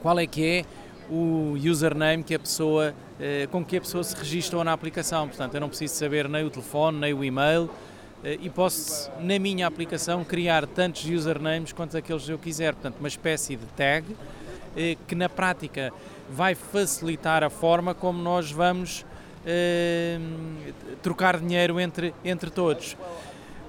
qual 0.00 0.18
é 0.18 0.26
que 0.26 0.44
é 0.46 0.64
o 1.10 1.56
username 1.56 2.22
que 2.22 2.34
a 2.34 2.38
pessoa, 2.38 2.94
eh, 3.18 3.48
com 3.50 3.64
que 3.64 3.76
a 3.76 3.80
pessoa 3.80 4.04
se 4.04 4.14
registrou 4.14 4.62
na 4.62 4.72
aplicação. 4.72 5.26
Portanto, 5.26 5.54
eu 5.54 5.60
não 5.60 5.68
preciso 5.68 5.94
saber 5.94 6.28
nem 6.28 6.44
o 6.44 6.50
telefone, 6.50 6.98
nem 6.98 7.12
o 7.12 7.24
e-mail 7.24 7.68
eh, 8.22 8.38
e 8.40 8.48
posso, 8.48 9.10
na 9.18 9.38
minha 9.38 9.66
aplicação, 9.66 10.24
criar 10.24 10.66
tantos 10.66 11.04
usernames 11.04 11.72
quantos 11.72 11.96
aqueles 11.96 12.28
eu 12.28 12.38
quiser. 12.38 12.74
Portanto, 12.74 12.98
uma 13.00 13.08
espécie 13.08 13.56
de 13.56 13.66
tag 13.76 14.16
eh, 14.76 14.96
que 15.08 15.16
na 15.16 15.28
prática 15.28 15.92
vai 16.30 16.54
facilitar 16.54 17.42
a 17.42 17.50
forma 17.50 17.92
como 17.92 18.22
nós 18.22 18.52
vamos 18.52 19.04
trocar 21.02 21.40
dinheiro 21.40 21.80
entre, 21.80 22.14
entre 22.22 22.50
todos. 22.50 22.94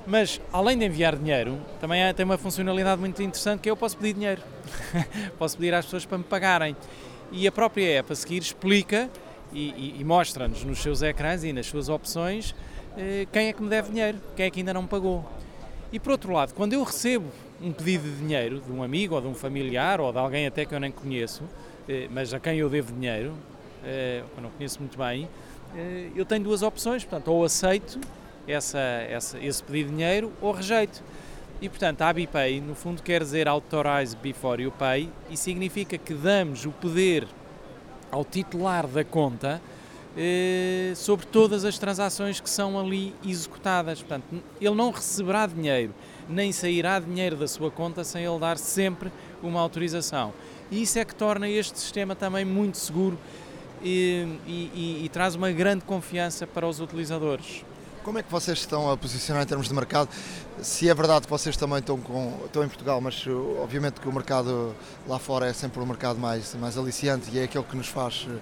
Mas, 0.06 0.42
além 0.52 0.78
de 0.78 0.86
enviar 0.86 1.16
dinheiro, 1.16 1.58
também 1.80 2.14
tem 2.14 2.26
uma 2.26 2.38
funcionalidade 2.38 3.00
muito 3.00 3.24
interessante 3.24 3.62
que 3.62 3.70
é 3.70 3.72
eu 3.72 3.78
posso 3.78 3.98
pedir 3.98 4.14
dinheiro. 4.14 4.42
posso 5.40 5.56
pedir 5.58 5.74
às 5.74 5.86
pessoas 5.86 6.06
para 6.06 6.18
me 6.18 6.26
pagarem 6.26 6.76
e 7.32 7.48
a 7.48 7.52
própria 7.52 8.00
app 8.00 8.12
a 8.12 8.16
seguir 8.16 8.40
explica 8.40 9.10
e, 9.54 9.70
e, 9.70 9.96
e 10.00 10.04
mostra-nos 10.04 10.64
nos 10.64 10.80
seus 10.80 11.02
ecrãs 11.02 11.44
e 11.44 11.54
nas 11.54 11.68
suas 11.68 11.90
opções 11.90 12.56
eh, 12.98 13.28
quem 13.32 13.48
é 13.48 13.54
que 13.54 13.62
me 13.62 13.70
deve 13.70 13.90
dinheiro, 13.90 14.18
quem 14.36 14.46
é 14.46 14.50
que 14.50 14.60
ainda 14.60 14.74
não 14.74 14.86
pagou. 14.86 15.26
E 15.92 16.00
por 16.00 16.12
outro 16.12 16.32
lado, 16.32 16.54
quando 16.54 16.74
eu 16.74 16.84
recebo 16.84 17.26
um 17.62 17.72
pedido 17.72 18.04
de 18.04 18.16
dinheiro 18.18 18.62
de 18.62 18.72
um 18.72 18.82
amigo 18.82 19.16
ou 19.16 19.22
de 19.22 19.28
um 19.28 19.34
familiar 19.34 20.00
ou 20.00 20.12
de 20.12 20.18
alguém 20.18 20.48
até 20.48 20.66
que 20.66 20.74
eu 20.74 20.80
nem 20.80 20.92
conheço, 20.92 21.44
eh, 21.88 22.08
mas 22.12 22.34
a 22.34 22.40
quem 22.40 22.58
eu 22.58 22.70
devo 22.70 22.94
dinheiro, 22.94 23.34
eh, 23.84 24.24
eu 24.36 24.44
não 24.44 24.50
conheço 24.50 24.80
muito 24.80 24.98
bem, 24.98 25.28
eh, 25.76 26.10
eu 26.16 26.26
tenho 26.26 26.44
duas 26.44 26.62
opções, 26.62 27.04
portanto, 27.04 27.28
ou 27.30 27.44
aceito 27.44 28.00
essa, 28.48 28.80
essa, 28.80 29.40
esse 29.40 29.64
pedido 29.64 29.90
de 29.90 29.96
dinheiro 29.96 30.32
ou 30.42 30.52
rejeito. 30.52 31.04
E 31.62 31.70
portanto, 31.70 32.02
a 32.02 32.10
AbiPay, 32.10 32.60
no 32.60 32.74
fundo, 32.74 33.04
quer 33.04 33.22
dizer 33.22 33.48
Authorize 33.48 34.18
Before 34.18 34.62
You 34.64 34.72
Pay 34.72 35.10
e 35.30 35.38
significa 35.38 35.96
que 35.96 36.12
damos 36.12 36.66
o 36.66 36.72
poder 36.72 37.28
ao 38.10 38.26
titular 38.26 38.88
da 38.88 39.04
conta 39.04 39.62
eh, 40.18 40.92
sobre 40.96 41.28
todas 41.28 41.64
as 41.64 41.78
transações 41.78 42.40
que 42.42 42.50
são 42.50 42.80
ali 42.80 43.14
executadas. 43.24 44.00
Portanto, 44.00 44.26
ele 44.60 44.74
não 44.74 44.90
receberá 44.90 45.46
dinheiro, 45.46 45.94
nem 46.28 46.52
sairá 46.52 47.00
dinheiro 47.00 47.36
da 47.36 47.48
sua 47.48 47.70
conta 47.70 48.04
sem 48.04 48.26
ele 48.26 48.40
dar 48.40 48.58
sempre 48.58 49.12
uma 49.44 49.62
autorização. 49.62 50.34
E 50.72 50.82
isso 50.82 50.98
é 50.98 51.06
que 51.06 51.14
torna 51.14 51.48
este 51.48 51.80
sistema 51.80 52.16
também 52.16 52.44
muito 52.44 52.80
seguro 52.80 53.20
e, 53.84 54.26
e, 54.48 55.02
e 55.06 55.10
traz 55.10 55.36
uma 55.36 55.52
grande 55.52 55.86
confiança 55.86 56.48
para 56.48 56.68
os 56.68 56.80
utilizadores. 56.80 57.64
Como 58.04 58.18
é 58.18 58.24
que 58.24 58.32
vocês 58.32 58.58
estão 58.58 58.90
a 58.90 58.98
posicionar 58.98 59.44
em 59.44 59.46
termos 59.46 59.68
de 59.68 59.74
mercado? 59.76 60.10
Se 60.60 60.90
é 60.90 60.94
verdade 60.94 61.26
que 61.26 61.30
vocês 61.30 61.56
também 61.56 61.78
estão, 61.78 62.00
com, 62.00 62.34
estão 62.46 62.64
em 62.64 62.68
Portugal, 62.68 63.00
mas 63.00 63.26
uh, 63.28 63.62
obviamente 63.62 64.02
que 64.02 64.08
o 64.08 64.12
mercado 64.12 64.76
lá 65.08 65.20
fora 65.20 65.46
é 65.46 65.54
sempre 65.54 65.80
um 65.80 65.86
mercado 65.86 66.18
mais, 66.18 66.56
mais 66.56 66.80
aliciante 66.80 67.30
e 67.32 67.38
é 67.38 67.44
aquele 67.44 67.64
que 67.64 67.78
nos 67.78 67.88
faz, 67.88 68.24
uh, 68.24 68.38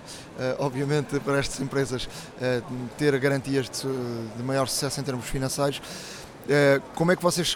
obviamente, 0.59 1.19
para 1.19 1.39
estas 1.39 1.59
empresas 1.59 2.07
ter 2.97 3.17
garantias 3.19 3.69
de, 3.69 3.81
de, 4.37 4.43
maior 4.43 4.67
sucesso 4.67 5.01
em 5.01 5.03
termos 5.03 5.25
financeiros. 5.25 5.81
Como 6.95 7.11
é 7.11 7.15
que 7.15 7.21
vocês 7.21 7.55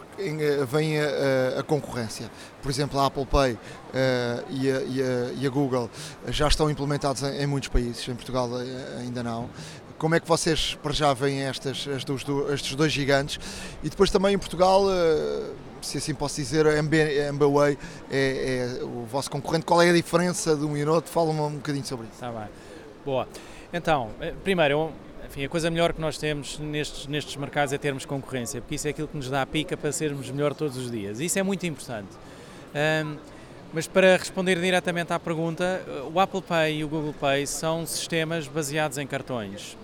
veem 0.70 1.00
a, 1.00 1.62
a, 1.62 1.64
concorrência? 1.64 2.30
Por 2.62 2.70
exemplo, 2.70 3.00
a 3.00 3.08
Apple 3.08 3.26
Pay 3.26 3.54
uh, 3.54 3.60
e, 4.52 4.72
a, 4.72 4.82
e, 4.82 5.42
e, 5.42 5.48
a, 5.48 5.50
Google 5.50 5.90
já 6.28 6.48
estão 6.48 6.70
implementados 6.70 7.24
em, 7.24 7.42
em 7.42 7.48
muitos 7.48 7.70
países, 7.70 8.08
em 8.08 8.14
Portugal 8.14 8.50
ainda 9.00 9.24
não. 9.24 9.50
Como 10.04 10.16
é 10.16 10.20
que 10.20 10.28
vocês 10.28 10.78
para 10.84 10.92
já 10.92 11.14
veem 11.14 11.44
estas, 11.44 11.88
estes, 11.88 12.26
estes 12.52 12.76
dois 12.76 12.92
gigantes? 12.92 13.40
E 13.82 13.90
depois 13.90 14.12
também 14.12 14.34
em 14.34 14.38
Portugal, 14.38 14.84
eh, 14.92 15.52
se 15.82 15.98
assim 15.98 16.14
posso 16.14 16.36
dizer, 16.36 16.68
a 16.68 16.84
MB, 16.84 16.94
MBWay 17.30 17.78
é, 18.12 18.80
é, 18.82 18.84
o 18.84 19.06
vosso 19.06 19.32
concorrente. 19.32 19.64
Qual 19.64 19.82
é 19.82 19.92
a 19.92 19.94
diferença 19.94 20.58
de 20.58 20.66
um 20.66 20.76
e 20.76 20.84
outro? 20.84 21.10
Fala-me 21.10 21.40
um 21.40 21.56
bocadinho 21.56 21.86
sobre 21.86 22.08
isso. 22.08 22.16
Está 22.16 22.30
bem. 22.32 22.50
Boa. 23.06 23.30
Então, 23.72 24.10
eh, 24.20 24.34
primeiro, 24.44 24.92
enfim, 25.26 25.46
a 25.46 25.48
coisa 25.48 25.72
melhor 25.72 25.94
que 25.94 26.02
nós 26.02 26.18
temos 26.18 26.60
nestes, 26.60 27.08
nestes 27.08 27.38
mercados 27.38 27.72
é 27.72 27.78
termos 27.78 28.04
concorrência, 28.04 28.60
porque 28.60 28.76
isso 28.76 28.86
é 28.90 28.90
aquilo 28.90 29.08
que 29.08 29.16
nos 29.16 29.30
dá 29.30 29.42
a 29.42 29.46
pica 29.46 29.78
para 29.78 29.94
sermos 29.94 30.30
melhor 30.30 30.54
todos 30.54 30.76
os 30.76 30.92
dias. 30.92 31.22
Isso 31.22 31.40
é 31.40 31.44
muito 31.44 31.66
importante. 31.66 32.10
Um, 33.06 33.16
mas 33.72 33.88
para 33.88 34.18
responder 34.18 34.60
diretamente 34.60 35.14
à 35.14 35.20
pergunta, 35.20 35.82
o 36.14 36.20
Apple 36.20 36.42
Pay 36.42 36.80
e 36.80 36.84
o 36.84 36.90
Google 36.90 37.14
Pay 37.14 37.48
são 37.48 37.86
sistemas 37.86 38.50
baseados 38.50 38.98
em 38.98 39.08
cartões. 39.08 39.78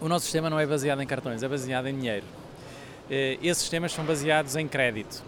O 0.00 0.08
nosso 0.08 0.24
sistema 0.24 0.48
não 0.48 0.58
é 0.58 0.66
baseado 0.66 1.02
em 1.02 1.06
cartões, 1.06 1.42
é 1.42 1.48
baseado 1.48 1.86
em 1.86 1.94
dinheiro. 1.94 2.24
Eh, 3.10 3.36
esses 3.42 3.58
sistemas 3.58 3.92
são 3.92 4.02
baseados 4.02 4.56
em 4.56 4.66
crédito. 4.66 5.22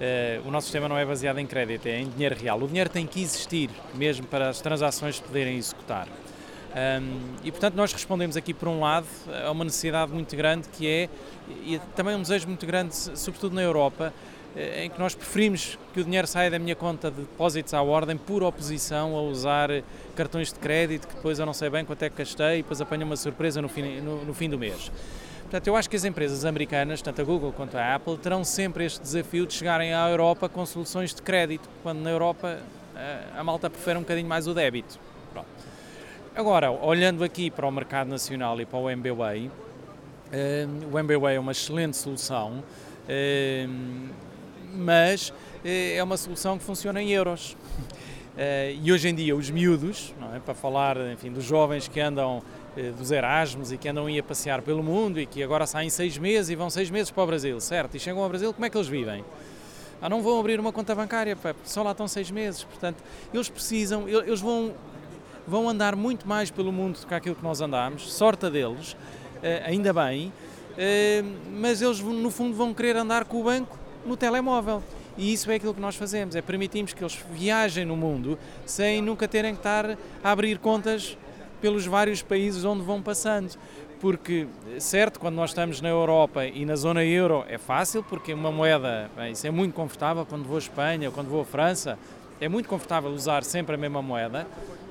Eh, 0.00 0.40
o 0.44 0.50
nosso 0.50 0.66
sistema 0.66 0.88
não 0.88 0.98
é 0.98 1.04
baseado 1.04 1.38
em 1.38 1.46
crédito, 1.46 1.86
é 1.86 2.00
em 2.00 2.08
dinheiro 2.08 2.34
real. 2.34 2.60
O 2.60 2.66
dinheiro 2.66 2.90
tem 2.90 3.06
que 3.06 3.22
existir 3.22 3.70
mesmo 3.94 4.26
para 4.26 4.48
as 4.48 4.60
transações 4.60 5.20
poderem 5.20 5.56
executar. 5.56 6.08
e 7.42 7.50
portanto 7.50 7.74
nós 7.74 7.90
respondemos 7.90 8.36
aqui 8.36 8.52
por 8.52 8.68
um 8.68 8.80
lado 8.80 9.06
a 9.46 9.50
uma 9.50 9.64
necessidade 9.64 10.12
muito 10.12 10.36
grande 10.36 10.68
que 10.68 10.86
é, 10.86 11.08
e 11.64 11.80
também 11.94 12.14
um 12.14 12.20
desejo 12.20 12.48
muito 12.48 12.66
grande, 12.66 12.94
sobretudo 12.94 13.54
na 13.54 13.62
Europa, 13.62 14.12
em 14.56 14.88
que 14.88 14.98
nós 14.98 15.14
preferimos 15.14 15.78
que 15.92 16.00
o 16.00 16.04
dinheiro 16.04 16.26
saia 16.26 16.50
da 16.50 16.58
minha 16.58 16.74
conta 16.74 17.10
de 17.10 17.20
depósitos 17.20 17.74
à 17.74 17.82
ordem 17.82 18.16
por 18.16 18.42
oposição 18.42 19.14
a 19.14 19.20
usar 19.20 19.68
cartões 20.14 20.50
de 20.50 20.58
crédito 20.58 21.06
que 21.06 21.14
depois 21.14 21.38
eu 21.38 21.44
não 21.44 21.52
sei 21.52 21.68
bem 21.68 21.84
quanto 21.84 22.02
é 22.02 22.08
que 22.08 22.16
gastei 22.16 22.60
e 22.60 22.62
depois 22.62 22.80
apanho 22.80 23.04
uma 23.04 23.16
surpresa 23.16 23.60
no 23.60 23.68
fim, 23.68 24.00
no, 24.00 24.24
no 24.24 24.32
fim 24.32 24.48
do 24.48 24.58
mês. 24.58 24.90
Portanto, 25.42 25.68
eu 25.68 25.76
acho 25.76 25.88
que 25.88 25.94
as 25.94 26.04
empresas 26.04 26.44
americanas, 26.44 27.00
tanto 27.00 27.20
a 27.20 27.24
Google 27.24 27.52
quanto 27.52 27.76
a 27.76 27.94
Apple, 27.94 28.16
terão 28.16 28.42
sempre 28.42 28.84
este 28.84 29.00
desafio 29.00 29.46
de 29.46 29.54
chegarem 29.54 29.94
à 29.94 30.08
Europa 30.10 30.48
com 30.48 30.66
soluções 30.66 31.14
de 31.14 31.22
crédito, 31.22 31.68
quando 31.82 32.00
na 32.00 32.10
Europa 32.10 32.58
a, 32.96 32.98
eh, 32.98 33.24
a 33.36 33.44
malta 33.44 33.70
prefere 33.70 33.96
um 33.96 34.00
bocadinho 34.00 34.26
mais 34.26 34.48
o 34.48 34.54
débito. 34.54 34.98
Pronto. 35.32 35.46
Agora, 36.34 36.72
olhando 36.72 37.22
aqui 37.22 37.48
para 37.48 37.64
o 37.64 37.70
mercado 37.70 38.08
nacional 38.08 38.60
e 38.60 38.66
para 38.66 38.78
o 38.78 38.90
MBWay, 38.90 39.50
eh, 40.32 40.66
o 40.90 40.98
MBWay 40.98 41.36
é 41.36 41.40
uma 41.40 41.52
excelente 41.52 41.96
solução 41.96 42.64
mas 44.74 45.32
eh, 45.64 45.96
é 45.96 46.02
uma 46.02 46.16
solução 46.16 46.58
que 46.58 46.64
funciona 46.64 47.02
em 47.02 47.10
euros. 47.10 47.56
Eh, 48.38 48.76
e 48.82 48.92
hoje 48.92 49.08
em 49.08 49.14
dia 49.14 49.34
os 49.34 49.48
miúdos, 49.48 50.14
é? 50.34 50.38
para 50.38 50.52
falar 50.52 50.98
enfim, 51.10 51.32
dos 51.32 51.42
jovens 51.42 51.88
que 51.88 51.98
andam 51.98 52.42
eh, 52.76 52.90
dos 52.90 53.10
Erasmus 53.10 53.72
e 53.72 53.78
que 53.78 53.88
andam 53.88 54.06
a 54.06 54.22
passear 54.22 54.60
pelo 54.60 54.82
mundo 54.82 55.18
e 55.18 55.24
que 55.24 55.42
agora 55.42 55.66
saem 55.66 55.88
seis 55.88 56.18
meses 56.18 56.50
e 56.50 56.54
vão 56.54 56.68
seis 56.68 56.90
meses 56.90 57.10
para 57.10 57.22
o 57.22 57.26
Brasil, 57.26 57.58
certo? 57.60 57.96
E 57.96 57.98
chegam 57.98 58.22
ao 58.22 58.28
Brasil, 58.28 58.52
como 58.52 58.66
é 58.66 58.68
que 58.68 58.76
eles 58.76 58.88
vivem? 58.88 59.24
Ah, 60.02 60.10
não 60.10 60.22
vão 60.22 60.38
abrir 60.38 60.60
uma 60.60 60.70
conta 60.70 60.94
bancária, 60.94 61.34
pá, 61.34 61.54
só 61.64 61.82
lá 61.82 61.92
estão 61.92 62.06
seis 62.06 62.30
meses. 62.30 62.62
Portanto, 62.62 63.02
eles 63.32 63.48
precisam, 63.48 64.06
eles 64.06 64.42
vão, 64.42 64.74
vão 65.46 65.66
andar 65.66 65.96
muito 65.96 66.28
mais 66.28 66.50
pelo 66.50 66.70
mundo 66.70 67.00
do 67.00 67.06
que 67.06 67.14
aquilo 67.14 67.34
que 67.34 67.42
nós 67.42 67.62
andamos, 67.62 68.12
sorte 68.12 68.50
deles, 68.50 68.94
ainda 69.64 69.94
bem, 69.94 70.30
mas 71.58 71.80
eles 71.80 72.00
no 72.00 72.30
fundo 72.30 72.54
vão 72.54 72.74
querer 72.74 72.96
andar 72.96 73.24
com 73.24 73.40
o 73.40 73.44
banco 73.44 73.85
no 74.06 74.16
telemóvel. 74.16 74.82
E 75.18 75.32
isso 75.32 75.50
é 75.50 75.54
aquilo 75.54 75.74
que 75.74 75.80
nós 75.80 75.96
fazemos, 75.96 76.36
é 76.36 76.42
permitimos 76.42 76.92
que 76.92 77.02
eles 77.02 77.18
viajem 77.32 77.84
no 77.84 77.96
mundo 77.96 78.38
sem 78.66 79.00
nunca 79.00 79.26
terem 79.26 79.52
que 79.52 79.60
estar 79.60 79.96
a 80.22 80.30
abrir 80.30 80.58
contas 80.58 81.16
pelos 81.60 81.86
vários 81.86 82.22
países 82.22 82.64
onde 82.64 82.82
vão 82.82 83.00
passando. 83.00 83.56
Porque, 83.98 84.46
certo, 84.78 85.18
quando 85.18 85.36
nós 85.36 85.50
estamos 85.50 85.80
na 85.80 85.88
Europa 85.88 86.44
e 86.44 86.66
na 86.66 86.76
zona 86.76 87.02
euro 87.02 87.44
é 87.48 87.56
fácil, 87.56 88.02
porque 88.02 88.34
uma 88.34 88.52
moeda, 88.52 89.10
bem, 89.16 89.32
isso 89.32 89.46
é 89.46 89.50
muito 89.50 89.72
confortável 89.72 90.26
quando 90.26 90.44
vou 90.44 90.56
à 90.56 90.58
Espanha, 90.58 91.10
quando 91.10 91.28
vou 91.28 91.40
à 91.40 91.44
França, 91.46 91.98
é 92.38 92.46
muito 92.46 92.68
confortável 92.68 93.10
usar 93.10 93.42
sempre 93.42 93.74
a 93.74 93.78
mesma 93.78 94.02
moeda 94.02 94.46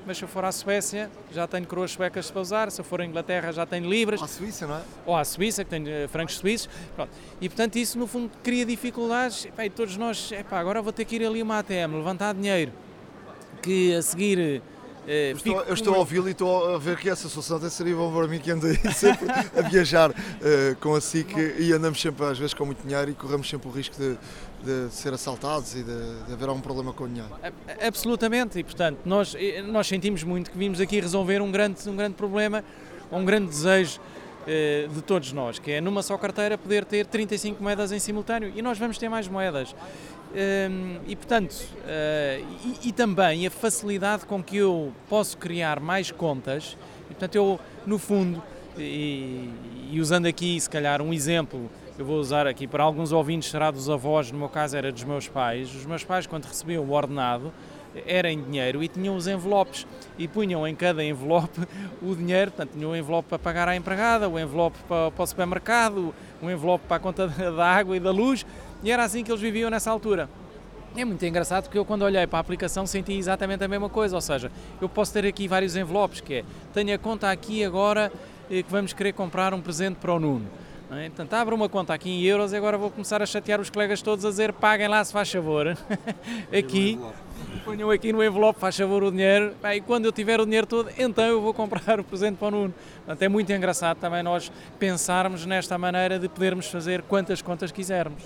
mas 0.06 0.16
se 0.16 0.24
eu 0.24 0.28
for 0.28 0.44
à 0.44 0.52
Suécia 0.52 1.10
já 1.32 1.46
tenho 1.46 1.66
coroas 1.66 1.90
suecas 1.90 2.30
para 2.30 2.40
usar, 2.40 2.70
se 2.70 2.80
eu 2.80 2.84
for 2.84 3.00
à 3.00 3.04
Inglaterra 3.04 3.52
já 3.52 3.66
tenho 3.66 3.88
libras. 3.90 4.20
Ou 4.20 4.24
à 4.24 4.28
Suíça, 4.28 4.66
não 4.66 4.76
é? 4.76 4.82
Ou 5.04 5.16
à 5.16 5.24
Suíça, 5.24 5.64
que 5.64 5.70
tem 5.70 5.82
uh, 5.82 6.08
francos 6.08 6.36
suíços. 6.36 6.68
Pronto. 6.94 7.10
E 7.40 7.48
portanto 7.48 7.76
isso 7.76 7.98
no 7.98 8.06
fundo 8.06 8.30
cria 8.42 8.64
dificuldades. 8.64 9.48
e 9.58 9.70
todos 9.70 9.96
nós, 9.96 10.30
epá, 10.32 10.60
agora 10.60 10.80
vou 10.80 10.92
ter 10.92 11.04
que 11.04 11.16
ir 11.16 11.26
ali 11.26 11.42
uma 11.42 11.58
ATM, 11.58 11.94
levantar 11.96 12.34
dinheiro, 12.34 12.72
que 13.62 13.94
a 13.94 14.02
seguir... 14.02 14.62
Uh, 14.68 14.76
eu 15.08 15.36
estou, 15.36 15.60
eu 15.62 15.74
estou 15.74 15.94
a 15.94 15.98
ouvi-lo 15.98 16.28
e 16.28 16.32
estou 16.32 16.74
a 16.74 16.78
ver 16.78 16.96
que 16.96 17.08
essa 17.08 17.28
solução 17.28 17.58
até 17.58 17.70
seria 17.70 17.94
bom 17.94 18.12
para 18.12 18.26
mim 18.26 18.40
que 18.40 18.50
ando 18.50 18.66
sempre 18.92 19.28
a 19.56 19.62
viajar 19.62 20.10
uh, 20.10 20.14
com 20.80 20.96
a 20.96 21.00
SIC 21.00 21.32
e 21.60 21.72
andamos 21.72 22.00
sempre 22.00 22.26
às 22.26 22.36
vezes 22.36 22.54
com 22.54 22.64
muito 22.66 22.82
dinheiro 22.82 23.12
e 23.12 23.14
corremos 23.14 23.48
sempre 23.48 23.68
o 23.68 23.70
risco 23.70 23.96
de, 23.96 24.18
de 24.62 24.88
ser 24.90 25.12
assaltados 25.12 25.74
e 25.74 25.82
de, 25.82 26.24
de 26.26 26.32
haver 26.32 26.48
algum 26.48 26.60
problema 26.60 26.92
com 26.92 27.04
o 27.04 27.08
dinheiro. 27.08 27.30
Absolutamente, 27.86 28.58
e 28.58 28.64
portanto 28.64 29.00
nós, 29.04 29.34
nós 29.66 29.86
sentimos 29.86 30.22
muito 30.22 30.50
que 30.50 30.58
vimos 30.58 30.80
aqui 30.80 31.00
resolver 31.00 31.40
um 31.40 31.50
grande, 31.50 31.88
um 31.88 31.96
grande 31.96 32.14
problema, 32.14 32.64
um 33.12 33.24
grande 33.24 33.46
desejo 33.48 34.00
eh, 34.48 34.86
de 34.94 35.02
todos 35.02 35.32
nós, 35.32 35.58
que 35.58 35.72
é 35.72 35.80
numa 35.80 36.04
só 36.04 36.16
carteira 36.16 36.56
poder 36.56 36.84
ter 36.84 37.04
35 37.04 37.60
moedas 37.60 37.90
em 37.90 37.98
simultâneo 37.98 38.52
e 38.54 38.62
nós 38.62 38.78
vamos 38.78 38.96
ter 38.96 39.08
mais 39.08 39.26
moedas. 39.26 39.74
Ehm, 40.32 41.00
e 41.04 41.16
portanto, 41.16 41.56
eh, 41.84 42.42
e, 42.64 42.88
e 42.88 42.92
também 42.92 43.44
a 43.44 43.50
facilidade 43.50 44.24
com 44.24 44.40
que 44.40 44.58
eu 44.58 44.92
posso 45.08 45.36
criar 45.36 45.80
mais 45.80 46.12
contas, 46.12 46.76
e 47.10 47.14
portanto 47.14 47.34
eu, 47.34 47.58
no 47.84 47.98
fundo, 47.98 48.40
e, 48.78 49.50
e 49.90 50.00
usando 50.00 50.26
aqui 50.26 50.60
se 50.60 50.70
calhar 50.70 51.02
um 51.02 51.12
exemplo 51.12 51.68
eu 51.98 52.04
vou 52.04 52.18
usar 52.18 52.46
aqui 52.46 52.66
para 52.66 52.82
alguns 52.84 53.10
ouvintes, 53.10 53.50
será 53.50 53.70
dos 53.70 53.88
avós, 53.88 54.30
no 54.30 54.38
meu 54.38 54.50
caso 54.50 54.76
era 54.76 54.92
dos 54.92 55.02
meus 55.04 55.28
pais. 55.28 55.74
Os 55.74 55.86
meus 55.86 56.04
pais, 56.04 56.26
quando 56.26 56.44
recebiam 56.44 56.84
o 56.84 56.92
ordenado, 56.92 57.50
era 58.06 58.30
em 58.30 58.42
dinheiro 58.42 58.82
e 58.82 58.88
tinham 58.88 59.16
os 59.16 59.26
envelopes 59.26 59.86
e 60.18 60.28
punham 60.28 60.68
em 60.68 60.74
cada 60.74 61.02
envelope 61.02 61.58
o 62.02 62.14
dinheiro, 62.14 62.50
portanto, 62.50 62.72
tinham 62.74 62.90
um 62.90 62.96
envelope 62.96 63.28
para 63.30 63.38
pagar 63.38 63.68
à 63.68 63.74
empregada, 63.74 64.28
o 64.28 64.38
envelope 64.38 64.76
para, 64.86 65.10
para 65.10 65.22
o 65.22 65.26
supermercado, 65.26 66.14
um 66.42 66.50
envelope 66.50 66.84
para 66.86 66.98
a 66.98 67.00
conta 67.00 67.28
da 67.56 67.66
água 67.66 67.96
e 67.96 68.00
da 68.00 68.10
luz, 68.10 68.44
e 68.82 68.90
era 68.90 69.02
assim 69.02 69.24
que 69.24 69.30
eles 69.30 69.40
viviam 69.40 69.70
nessa 69.70 69.90
altura. 69.90 70.28
É 70.94 71.04
muito 71.04 71.24
engraçado 71.24 71.64
porque 71.64 71.78
eu 71.78 71.84
quando 71.84 72.02
olhei 72.02 72.26
para 72.26 72.38
a 72.38 72.40
aplicação 72.40 72.86
senti 72.86 73.14
exatamente 73.14 73.64
a 73.64 73.68
mesma 73.68 73.88
coisa, 73.88 74.14
ou 74.14 74.20
seja, 74.20 74.52
eu 74.82 74.88
posso 74.88 75.14
ter 75.14 75.24
aqui 75.24 75.48
vários 75.48 75.76
envelopes, 75.76 76.20
que 76.20 76.34
é, 76.34 76.44
tenho 76.74 76.94
a 76.94 76.98
conta 76.98 77.30
aqui 77.30 77.64
agora 77.64 78.12
eh, 78.50 78.62
que 78.62 78.70
vamos 78.70 78.92
querer 78.92 79.12
comprar 79.12 79.54
um 79.54 79.62
presente 79.62 79.96
para 79.96 80.12
o 80.12 80.20
Nuno 80.20 80.46
é? 80.92 81.06
Portanto, 81.08 81.34
abro 81.34 81.56
uma 81.56 81.68
conta 81.68 81.92
aqui 81.92 82.08
em 82.10 82.22
euros 82.22 82.52
e 82.52 82.56
agora 82.56 82.78
vou 82.78 82.90
começar 82.90 83.20
a 83.20 83.26
chatear 83.26 83.60
os 83.60 83.68
colegas 83.68 84.00
todos 84.00 84.24
a 84.24 84.28
dizer 84.28 84.52
paguem 84.52 84.86
lá 84.86 85.04
se 85.04 85.12
faz 85.12 85.30
favor. 85.30 85.76
aqui, 86.56 86.98
ponham 87.64 87.90
aqui 87.90 88.12
no 88.12 88.22
envelope, 88.22 88.60
faz 88.60 88.76
favor 88.76 89.02
o 89.02 89.10
dinheiro. 89.10 89.52
E 89.74 89.80
quando 89.80 90.04
eu 90.04 90.12
tiver 90.12 90.40
o 90.40 90.44
dinheiro 90.44 90.66
todo, 90.66 90.88
então 90.96 91.24
eu 91.24 91.40
vou 91.40 91.52
comprar 91.52 91.98
o 91.98 92.04
presente 92.04 92.36
para 92.36 92.48
o 92.48 92.50
Nuno. 92.52 92.74
Portanto, 92.98 93.22
é 93.22 93.28
muito 93.28 93.52
engraçado 93.52 93.98
também 93.98 94.22
nós 94.22 94.52
pensarmos 94.78 95.44
nesta 95.44 95.76
maneira 95.76 96.18
de 96.18 96.28
podermos 96.28 96.68
fazer 96.68 97.02
quantas 97.02 97.42
contas 97.42 97.72
quisermos. 97.72 98.22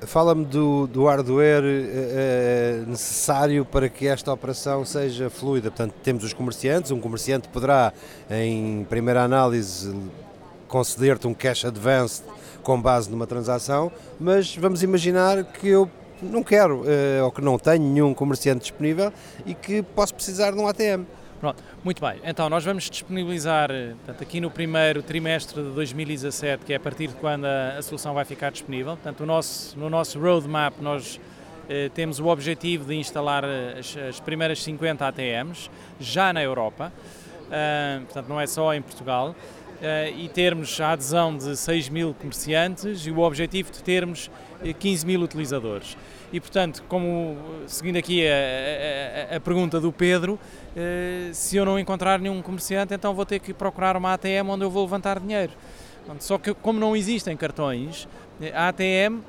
Fala-me 0.00 0.44
do, 0.44 0.88
do 0.88 1.04
hardware 1.04 1.62
eh, 1.64 2.82
necessário 2.88 3.64
para 3.64 3.88
que 3.88 4.08
esta 4.08 4.32
operação 4.32 4.84
seja 4.84 5.30
fluida. 5.30 5.70
Portanto, 5.70 5.94
temos 6.02 6.24
os 6.24 6.32
comerciantes, 6.32 6.90
um 6.90 6.98
comerciante 6.98 7.48
poderá, 7.48 7.92
em 8.28 8.84
primeira 8.90 9.22
análise, 9.22 9.94
conceder-te 10.72 11.26
um 11.26 11.34
cash 11.34 11.66
advance 11.66 12.22
com 12.62 12.80
base 12.80 13.10
numa 13.10 13.26
transação, 13.26 13.92
mas 14.18 14.56
vamos 14.56 14.82
imaginar 14.82 15.44
que 15.44 15.68
eu 15.68 15.90
não 16.22 16.42
quero 16.42 16.80
uh, 16.80 17.24
ou 17.24 17.30
que 17.30 17.42
não 17.42 17.58
tenho 17.58 17.84
nenhum 17.84 18.14
comerciante 18.14 18.60
disponível 18.60 19.12
e 19.44 19.52
que 19.52 19.82
posso 19.82 20.14
precisar 20.14 20.52
de 20.52 20.58
um 20.58 20.66
ATM. 20.66 21.04
Pronto, 21.38 21.62
muito 21.84 22.00
bem. 22.00 22.20
Então, 22.24 22.48
nós 22.48 22.64
vamos 22.64 22.88
disponibilizar, 22.88 23.68
portanto, 23.68 24.22
aqui 24.22 24.40
no 24.40 24.50
primeiro 24.50 25.02
trimestre 25.02 25.60
de 25.60 25.70
2017, 25.72 26.64
que 26.64 26.72
é 26.72 26.76
a 26.76 26.80
partir 26.80 27.08
de 27.08 27.14
quando 27.16 27.44
a, 27.44 27.76
a 27.76 27.82
solução 27.82 28.14
vai 28.14 28.24
ficar 28.24 28.50
disponível. 28.50 28.92
Portanto, 28.92 29.24
o 29.24 29.26
nosso, 29.26 29.78
no 29.78 29.90
nosso 29.90 30.18
roadmap, 30.18 30.80
nós 30.80 31.20
eh, 31.68 31.90
temos 31.94 32.18
o 32.18 32.26
objetivo 32.28 32.86
de 32.86 32.94
instalar 32.94 33.44
as, 33.44 33.96
as, 33.96 34.20
primeiras 34.20 34.62
50 34.62 35.06
ATMs 35.06 35.70
já 36.00 36.32
na 36.32 36.42
Europa, 36.42 36.92
uh, 37.46 38.04
portanto, 38.04 38.28
não 38.28 38.40
é 38.40 38.46
só 38.46 38.72
em 38.72 38.80
Portugal. 38.82 39.34
Uh, 39.82 40.16
e 40.16 40.28
termos 40.28 40.80
a 40.80 40.92
adesão 40.92 41.36
de 41.36 41.56
6 41.56 41.88
mil 41.88 42.14
comerciantes 42.14 43.04
e 43.04 43.10
o 43.10 43.18
objetivo 43.18 43.72
de 43.72 43.82
termos 43.82 44.30
15 44.78 45.04
mil 45.04 45.20
utilizadores. 45.22 45.96
E, 46.32 46.40
portanto, 46.40 46.82
como 46.88 47.36
seguindo 47.66 47.96
aqui 47.98 48.26
a, 48.26 49.34
a, 49.34 49.36
a 49.36 49.40
pergunta 49.40 49.78
do 49.78 49.92
Pedro, 49.92 50.38
eh, 50.74 51.30
se 51.34 51.56
eu 51.58 51.64
não 51.66 51.78
encontrar 51.78 52.18
nenhum 52.18 52.40
comerciante, 52.40 52.94
então 52.94 53.12
vou 53.12 53.26
ter 53.26 53.38
que 53.38 53.52
procurar 53.52 53.96
uma 53.96 54.14
ATM 54.14 54.48
onde 54.48 54.64
eu 54.64 54.70
vou 54.70 54.82
levantar 54.84 55.20
dinheiro. 55.20 55.52
Só 56.18 56.38
que, 56.38 56.54
como 56.54 56.80
não 56.80 56.96
existem 56.96 57.36
cartões, 57.36 58.08
a 58.54 58.68
ATM 58.68 59.20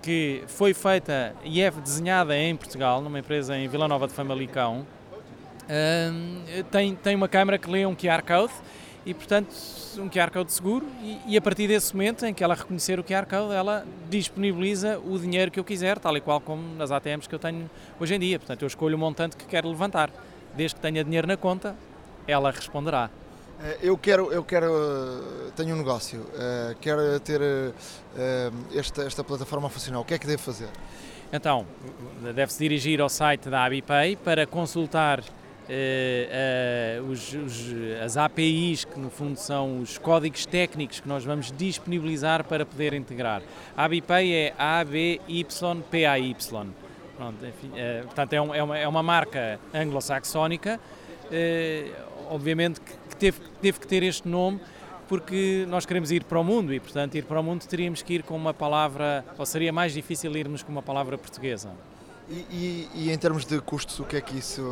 que 0.00 0.44
foi 0.46 0.72
feita 0.72 1.34
e 1.44 1.60
é 1.60 1.70
desenhada 1.72 2.38
em 2.38 2.54
Portugal, 2.54 3.02
numa 3.02 3.18
empresa 3.18 3.56
em 3.56 3.66
Vila 3.66 3.88
Nova 3.88 4.06
de 4.06 4.14
Famalicão, 4.14 4.86
eh, 5.68 6.62
tem, 6.70 6.94
tem 6.94 7.16
uma 7.16 7.28
câmara 7.28 7.58
que 7.58 7.68
lê 7.68 7.84
um 7.84 7.96
QR 7.96 8.22
Code 8.22 8.52
e, 9.08 9.14
portanto, 9.14 9.48
um 9.96 10.06
QR 10.06 10.30
Code 10.30 10.52
seguro 10.52 10.86
e, 11.00 11.18
e, 11.28 11.36
a 11.38 11.40
partir 11.40 11.66
desse 11.66 11.96
momento 11.96 12.26
em 12.26 12.34
que 12.34 12.44
ela 12.44 12.54
reconhecer 12.54 13.00
o 13.00 13.02
QR 13.02 13.24
Code, 13.24 13.54
ela 13.54 13.86
disponibiliza 14.10 14.98
o 14.98 15.18
dinheiro 15.18 15.50
que 15.50 15.58
eu 15.58 15.64
quiser, 15.64 15.98
tal 15.98 16.14
e 16.14 16.20
qual 16.20 16.42
como 16.42 16.76
nas 16.76 16.90
ATMs 16.90 17.26
que 17.26 17.34
eu 17.34 17.38
tenho 17.38 17.70
hoje 17.98 18.14
em 18.14 18.18
dia. 18.18 18.38
Portanto, 18.38 18.60
eu 18.60 18.66
escolho 18.66 18.96
o 18.96 18.98
montante 18.98 19.34
que 19.34 19.46
quero 19.46 19.66
levantar. 19.66 20.10
Desde 20.54 20.74
que 20.74 20.82
tenha 20.82 21.02
dinheiro 21.02 21.26
na 21.26 21.38
conta, 21.38 21.74
ela 22.26 22.50
responderá. 22.50 23.08
Eh, 23.62 23.78
eu 23.84 23.96
quero, 23.96 24.30
eu 24.30 24.44
quero, 24.44 24.66
eh, 24.66 25.52
tenho 25.56 25.74
um 25.74 25.78
negócio, 25.78 26.26
eh, 26.34 26.76
quero 26.78 27.18
ter 27.20 27.40
esta, 28.74 29.04
esta 29.04 29.24
plataforma 29.24 29.70
funcional. 29.70 30.02
O 30.02 30.04
que 30.04 30.12
é 30.12 30.18
que 30.18 30.26
devo 30.26 30.42
fazer? 30.42 30.68
Então, 31.32 31.66
deve-se 32.34 32.58
dirigir 32.58 33.00
ao 33.00 33.08
site 33.08 33.48
da 33.48 33.64
AbiPay 33.64 34.16
para 34.16 34.46
consultar 34.46 35.22
Uh, 35.68 37.02
uh, 37.02 37.10
os, 37.10 37.34
os, 37.34 37.66
as 38.02 38.16
APIs, 38.16 38.86
que 38.86 38.98
no 38.98 39.10
fundo 39.10 39.36
são 39.36 39.82
os 39.82 39.98
códigos 39.98 40.46
técnicos 40.46 40.98
que 40.98 41.06
nós 41.06 41.22
vamos 41.24 41.52
disponibilizar 41.52 42.42
para 42.44 42.64
poder 42.64 42.94
integrar. 42.94 43.42
A 43.76 43.84
ABIPay 43.84 44.32
é 44.32 44.54
A-B-Y-P-A-Y. 44.56 46.36
uh, 47.18 48.04
portanto, 48.04 48.32
é, 48.32 48.40
um, 48.40 48.54
é, 48.54 48.62
uma, 48.62 48.78
é, 48.78 48.88
uma, 48.88 49.02
marca 49.02 49.60
anglo-saxónica, 49.74 50.80
obviamente 52.30 52.80
que 52.80 53.16
teve, 53.16 53.38
teve 53.60 53.78
que 53.78 53.86
ter 53.86 54.02
este 54.02 54.26
nome 54.26 54.58
porque 55.06 55.66
nós 55.68 55.84
queremos 55.84 56.10
ir 56.10 56.24
para 56.24 56.38
o 56.38 56.44
mundo 56.44 56.72
e, 56.72 56.80
portanto, 56.80 57.14
ir 57.16 57.24
para 57.24 57.40
o 57.40 57.42
mundo 57.42 57.66
teríamos 57.66 58.00
que 58.00 58.14
ir 58.14 58.22
com 58.22 58.34
uma 58.36 58.54
palavra, 58.54 59.22
ou 59.36 59.44
seria 59.44 59.72
mais 59.72 59.92
difícil 59.92 60.34
irmos 60.36 60.62
com 60.62 60.72
uma 60.72 60.82
palavra 60.82 61.18
portuguesa. 61.18 61.70
E, 62.30 62.34
e, 62.50 62.90
e, 62.94 63.10
em 63.10 63.16
termos 63.16 63.44
de 63.44 63.60
custos, 63.60 63.98
o 64.00 64.04
que 64.04 64.16
é 64.16 64.20
que 64.20 64.36
isso. 64.36 64.62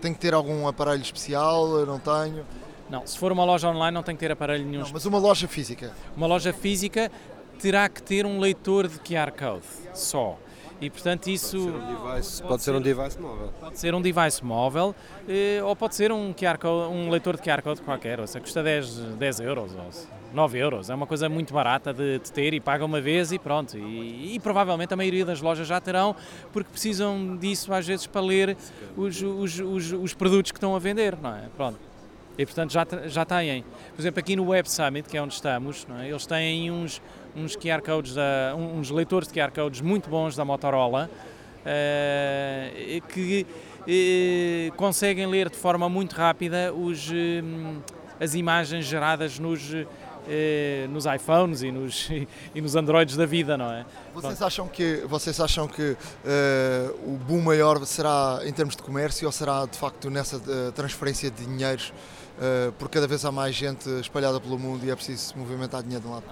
Tem 0.00 0.12
que 0.12 0.18
ter 0.18 0.34
algum 0.34 0.66
aparelho 0.66 1.02
especial? 1.02 1.86
Não 1.86 1.98
tenho? 1.98 2.44
Não, 2.90 3.06
se 3.06 3.18
for 3.18 3.32
uma 3.32 3.44
loja 3.44 3.68
online 3.68 3.94
não 3.94 4.02
tem 4.02 4.14
que 4.14 4.20
ter 4.20 4.32
aparelho 4.32 4.64
nenhum. 4.64 4.82
Não, 4.82 4.90
mas 4.92 5.06
uma 5.06 5.18
loja 5.18 5.48
física? 5.48 5.92
Uma 6.16 6.26
loja 6.26 6.52
física 6.52 7.10
terá 7.58 7.88
que 7.88 8.02
ter 8.02 8.26
um 8.26 8.40
leitor 8.40 8.88
de 8.88 8.98
QR 8.98 9.30
Code 9.32 9.64
só. 9.94 10.38
E 10.80 10.90
portanto 10.90 11.28
isso. 11.28 11.72
Pode 11.72 11.72
ser 11.72 11.74
um 11.74 12.10
device, 12.12 12.42
pode 12.42 12.62
ser 12.62 12.74
um 12.74 12.82
device 12.82 13.20
móvel. 13.20 13.52
Pode 13.60 13.78
ser 13.78 13.94
um 13.94 14.02
device 14.02 14.44
móvel 14.44 14.94
eh, 15.28 15.62
ou 15.62 15.74
pode 15.76 15.94
ser 15.94 16.12
um, 16.12 16.32
QR 16.34 16.58
code, 16.58 16.92
um 16.92 17.08
leitor 17.10 17.36
de 17.36 17.42
QR 17.42 17.62
Code 17.62 17.80
qualquer, 17.80 18.20
ou 18.20 18.26
seja, 18.26 18.40
custa 18.40 18.62
10, 18.62 18.96
10 19.16 19.40
euros 19.40 19.72
ou 19.72 20.23
9 20.34 20.58
euros. 20.58 20.90
É 20.90 20.94
uma 20.94 21.06
coisa 21.06 21.28
muito 21.28 21.54
barata 21.54 21.92
de, 21.92 22.18
de 22.18 22.32
ter 22.32 22.52
e 22.54 22.60
paga 22.60 22.84
uma 22.84 23.00
vez 23.00 23.32
e 23.32 23.38
pronto. 23.38 23.76
E, 23.78 24.34
e, 24.34 24.40
provavelmente 24.40 24.92
a 24.92 24.96
maioria 24.96 25.24
das 25.24 25.40
lojas 25.40 25.66
já 25.66 25.80
terão, 25.80 26.14
porque 26.52 26.70
precisam 26.70 27.36
disso 27.36 27.72
às 27.72 27.86
vezes 27.86 28.06
para 28.06 28.20
ler 28.20 28.56
os, 28.96 29.22
os, 29.22 29.60
os, 29.60 29.92
os 29.92 30.14
produtos 30.14 30.52
que 30.52 30.58
estão 30.58 30.74
a 30.74 30.78
vender, 30.78 31.16
não 31.20 31.34
é? 31.34 31.44
Pronto. 31.56 31.78
E 32.36 32.44
portanto 32.44 32.72
já, 32.72 32.86
já 33.06 33.24
têm. 33.24 33.64
Por 33.94 34.02
exemplo, 34.02 34.18
aqui 34.18 34.34
no 34.34 34.48
Web 34.48 34.68
Summit, 34.68 35.08
que 35.08 35.16
é 35.16 35.22
onde 35.22 35.34
estamos, 35.34 35.86
é? 36.00 36.08
eles 36.08 36.26
têm 36.26 36.70
uns, 36.70 37.00
uns 37.36 37.56
QR 37.56 37.80
codes, 37.80 38.14
da, 38.14 38.54
uns 38.56 38.90
leitores 38.90 39.28
de 39.28 39.34
QR 39.34 39.52
codes 39.52 39.80
muito 39.80 40.10
bons 40.10 40.34
da 40.34 40.44
Motorola, 40.44 41.08
uh, 41.64 43.00
que 43.08 43.46
uh, 43.86 44.74
conseguem 44.74 45.26
ler 45.26 45.48
de 45.48 45.56
forma 45.56 45.88
muito 45.88 46.14
rápida 46.14 46.72
os, 46.72 47.08
uh, 47.08 47.82
as 48.20 48.34
imagens 48.34 48.84
geradas 48.84 49.38
nos, 49.38 49.72
nos 50.90 51.04
iPhones 51.06 51.62
e 51.62 51.70
nos, 51.70 52.08
e 52.54 52.60
nos 52.60 52.76
Androids 52.76 53.16
da 53.16 53.26
vida, 53.26 53.56
não 53.56 53.70
é? 53.70 53.84
Vocês 54.14 54.40
acham 54.42 54.68
que, 54.68 55.04
vocês 55.08 55.38
acham 55.40 55.68
que 55.68 55.96
o 57.04 57.16
boom 57.26 57.40
maior 57.42 57.84
será 57.84 58.40
em 58.44 58.52
termos 58.52 58.76
de 58.76 58.82
comércio 58.82 59.26
ou 59.26 59.32
será 59.32 59.66
de 59.66 59.78
facto 59.78 60.10
nessa 60.10 60.40
transferência 60.72 61.30
de 61.30 61.44
dinheiros? 61.44 61.92
porque 62.80 62.94
cada 62.94 63.06
vez 63.06 63.24
há 63.24 63.30
mais 63.30 63.54
gente 63.54 63.88
espalhada 64.00 64.40
pelo 64.40 64.58
mundo 64.58 64.84
e 64.84 64.90
é 64.90 64.96
preciso 64.96 65.38
movimentar 65.38 65.82
dinheiro 65.82 66.02
de 66.02 66.08
um 66.08 66.14
lado. 66.14 66.24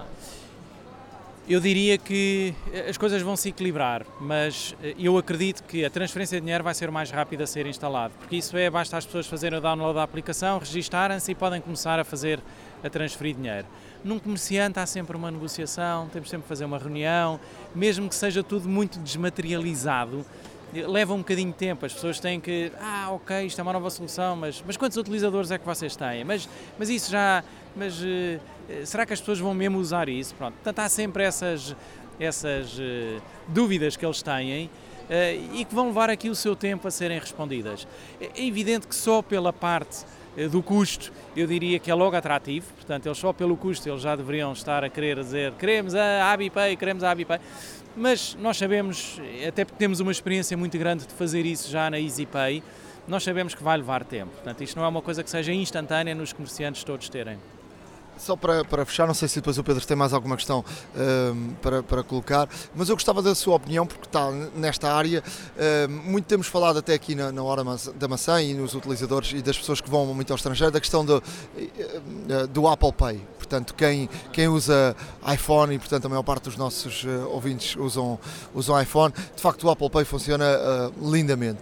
Eu 1.48 1.58
diria 1.58 1.98
que 1.98 2.54
eh, 2.72 2.88
as 2.88 2.96
coisas 2.96 3.20
vão 3.20 3.36
se 3.36 3.48
equilibrar, 3.48 4.06
mas 4.20 4.76
eh, 4.80 4.94
eu 4.96 5.18
acredito 5.18 5.64
que 5.64 5.84
a 5.84 5.90
transferência 5.90 6.38
de 6.38 6.42
dinheiro 6.42 6.62
vai 6.62 6.72
ser 6.72 6.88
mais 6.88 7.10
rápido 7.10 7.42
a 7.42 7.46
ser 7.48 7.66
instalado, 7.66 8.14
porque 8.16 8.36
isso 8.36 8.56
é, 8.56 8.70
basta 8.70 8.96
as 8.96 9.04
pessoas 9.04 9.26
fazerem 9.26 9.58
o 9.58 9.60
download 9.60 9.94
da 9.94 10.04
aplicação, 10.04 10.60
registarem-se 10.60 11.32
e 11.32 11.34
podem 11.34 11.60
começar 11.60 11.98
a 11.98 12.04
fazer, 12.04 12.38
a 12.82 12.90
transferir 12.90 13.36
dinheiro. 13.36 13.66
Num 14.04 14.18
comerciante 14.18 14.78
há 14.78 14.86
sempre 14.86 15.16
uma 15.16 15.30
negociação, 15.30 16.08
temos 16.08 16.28
sempre 16.28 16.42
que 16.42 16.48
fazer 16.48 16.64
uma 16.64 16.78
reunião, 16.78 17.38
mesmo 17.74 18.08
que 18.08 18.14
seja 18.14 18.42
tudo 18.42 18.68
muito 18.68 18.98
desmaterializado, 18.98 20.24
leva 20.72 21.12
um 21.12 21.18
bocadinho 21.18 21.52
de 21.52 21.58
tempo, 21.58 21.84
as 21.84 21.92
pessoas 21.92 22.18
têm 22.18 22.40
que, 22.40 22.72
ah, 22.80 23.10
ok, 23.10 23.46
isto 23.46 23.58
é 23.58 23.62
uma 23.62 23.72
nova 23.72 23.90
solução, 23.90 24.34
mas, 24.34 24.62
mas 24.66 24.76
quantos 24.76 24.96
utilizadores 24.96 25.50
é 25.50 25.58
que 25.58 25.66
vocês 25.66 25.94
têm? 25.94 26.24
Mas, 26.24 26.48
mas 26.78 26.88
isso 26.88 27.10
já, 27.10 27.44
mas 27.76 28.00
uh, 28.00 28.40
será 28.84 29.04
que 29.04 29.12
as 29.12 29.20
pessoas 29.20 29.38
vão 29.38 29.52
mesmo 29.52 29.78
usar 29.78 30.08
isso? 30.08 30.34
Pronto, 30.34 30.54
portanto 30.54 30.78
há 30.78 30.88
sempre 30.88 31.24
essas, 31.24 31.76
essas 32.18 32.78
uh, 32.78 33.22
dúvidas 33.48 33.96
que 33.96 34.04
eles 34.04 34.22
têm 34.22 34.70
e 35.52 35.64
que 35.66 35.74
vão 35.74 35.88
levar 35.88 36.08
aqui 36.08 36.30
o 36.30 36.34
seu 36.34 36.56
tempo 36.56 36.88
a 36.88 36.90
serem 36.90 37.18
respondidas. 37.18 37.86
É 38.18 38.46
evidente 38.46 38.86
que 38.86 38.94
só 38.94 39.20
pela 39.20 39.52
parte 39.52 40.06
do 40.50 40.62
custo, 40.62 41.12
eu 41.36 41.46
diria 41.46 41.78
que 41.78 41.90
é 41.90 41.94
logo 41.94 42.16
atrativo, 42.16 42.66
portanto, 42.74 43.06
eles 43.06 43.18
só 43.18 43.32
pelo 43.32 43.56
custo 43.56 43.88
eles 43.88 44.02
já 44.02 44.16
deveriam 44.16 44.52
estar 44.52 44.82
a 44.82 44.88
querer 44.88 45.18
dizer 45.18 45.52
queremos 45.52 45.94
a 45.94 46.32
AbiPay, 46.32 46.76
queremos 46.76 47.04
a 47.04 47.10
AbiPay, 47.10 47.38
mas 47.96 48.36
nós 48.40 48.56
sabemos, 48.56 49.20
até 49.46 49.64
porque 49.64 49.78
temos 49.78 50.00
uma 50.00 50.10
experiência 50.10 50.56
muito 50.56 50.78
grande 50.78 51.06
de 51.06 51.12
fazer 51.12 51.44
isso 51.44 51.70
já 51.70 51.90
na 51.90 52.00
EasyPay, 52.00 52.62
nós 53.06 53.22
sabemos 53.22 53.54
que 53.54 53.62
vai 53.62 53.76
levar 53.76 54.04
tempo. 54.04 54.30
Portanto, 54.32 54.62
isto 54.62 54.76
não 54.76 54.84
é 54.84 54.88
uma 54.88 55.02
coisa 55.02 55.22
que 55.22 55.30
seja 55.30 55.52
instantânea 55.52 56.14
nos 56.14 56.32
comerciantes 56.32 56.84
todos 56.84 57.08
terem. 57.08 57.36
Só 58.18 58.36
para, 58.36 58.64
para 58.64 58.84
fechar, 58.84 59.06
não 59.06 59.14
sei 59.14 59.26
se 59.26 59.36
depois 59.36 59.58
o 59.58 59.64
Pedro 59.64 59.84
tem 59.84 59.96
mais 59.96 60.12
alguma 60.12 60.36
questão 60.36 60.60
uh, 60.60 61.54
para, 61.60 61.82
para 61.82 62.02
colocar, 62.02 62.48
mas 62.74 62.88
eu 62.88 62.94
gostava 62.94 63.20
da 63.20 63.34
sua 63.34 63.56
opinião, 63.56 63.86
porque 63.86 64.06
está 64.06 64.30
nesta 64.54 64.92
área. 64.92 65.22
Uh, 65.56 65.90
muito 65.90 66.26
temos 66.26 66.46
falado 66.46 66.78
até 66.78 66.94
aqui 66.94 67.14
na, 67.14 67.32
na 67.32 67.42
hora 67.42 67.64
da 67.96 68.08
maçã 68.08 68.40
e 68.40 68.54
nos 68.54 68.74
utilizadores 68.74 69.32
e 69.32 69.42
das 69.42 69.58
pessoas 69.58 69.80
que 69.80 69.90
vão 69.90 70.06
muito 70.06 70.30
ao 70.32 70.36
estrangeiro, 70.36 70.72
da 70.72 70.80
questão 70.80 71.04
do, 71.04 71.18
uh, 71.18 72.46
do 72.48 72.68
Apple 72.68 72.92
Pay. 72.92 73.20
Portanto, 73.38 73.74
quem, 73.74 74.08
quem 74.32 74.48
usa 74.48 74.96
iPhone, 75.32 75.74
e 75.74 75.78
portanto 75.78 76.06
a 76.06 76.08
maior 76.08 76.22
parte 76.22 76.44
dos 76.44 76.56
nossos 76.56 77.04
eh, 77.04 77.24
ouvintes 77.26 77.76
usam, 77.76 78.18
usam 78.54 78.80
iPhone, 78.80 79.12
de 79.12 79.42
facto 79.42 79.64
o 79.64 79.70
Apple 79.70 79.90
Pay 79.90 80.04
funciona 80.06 80.46
lindamente 81.02 81.58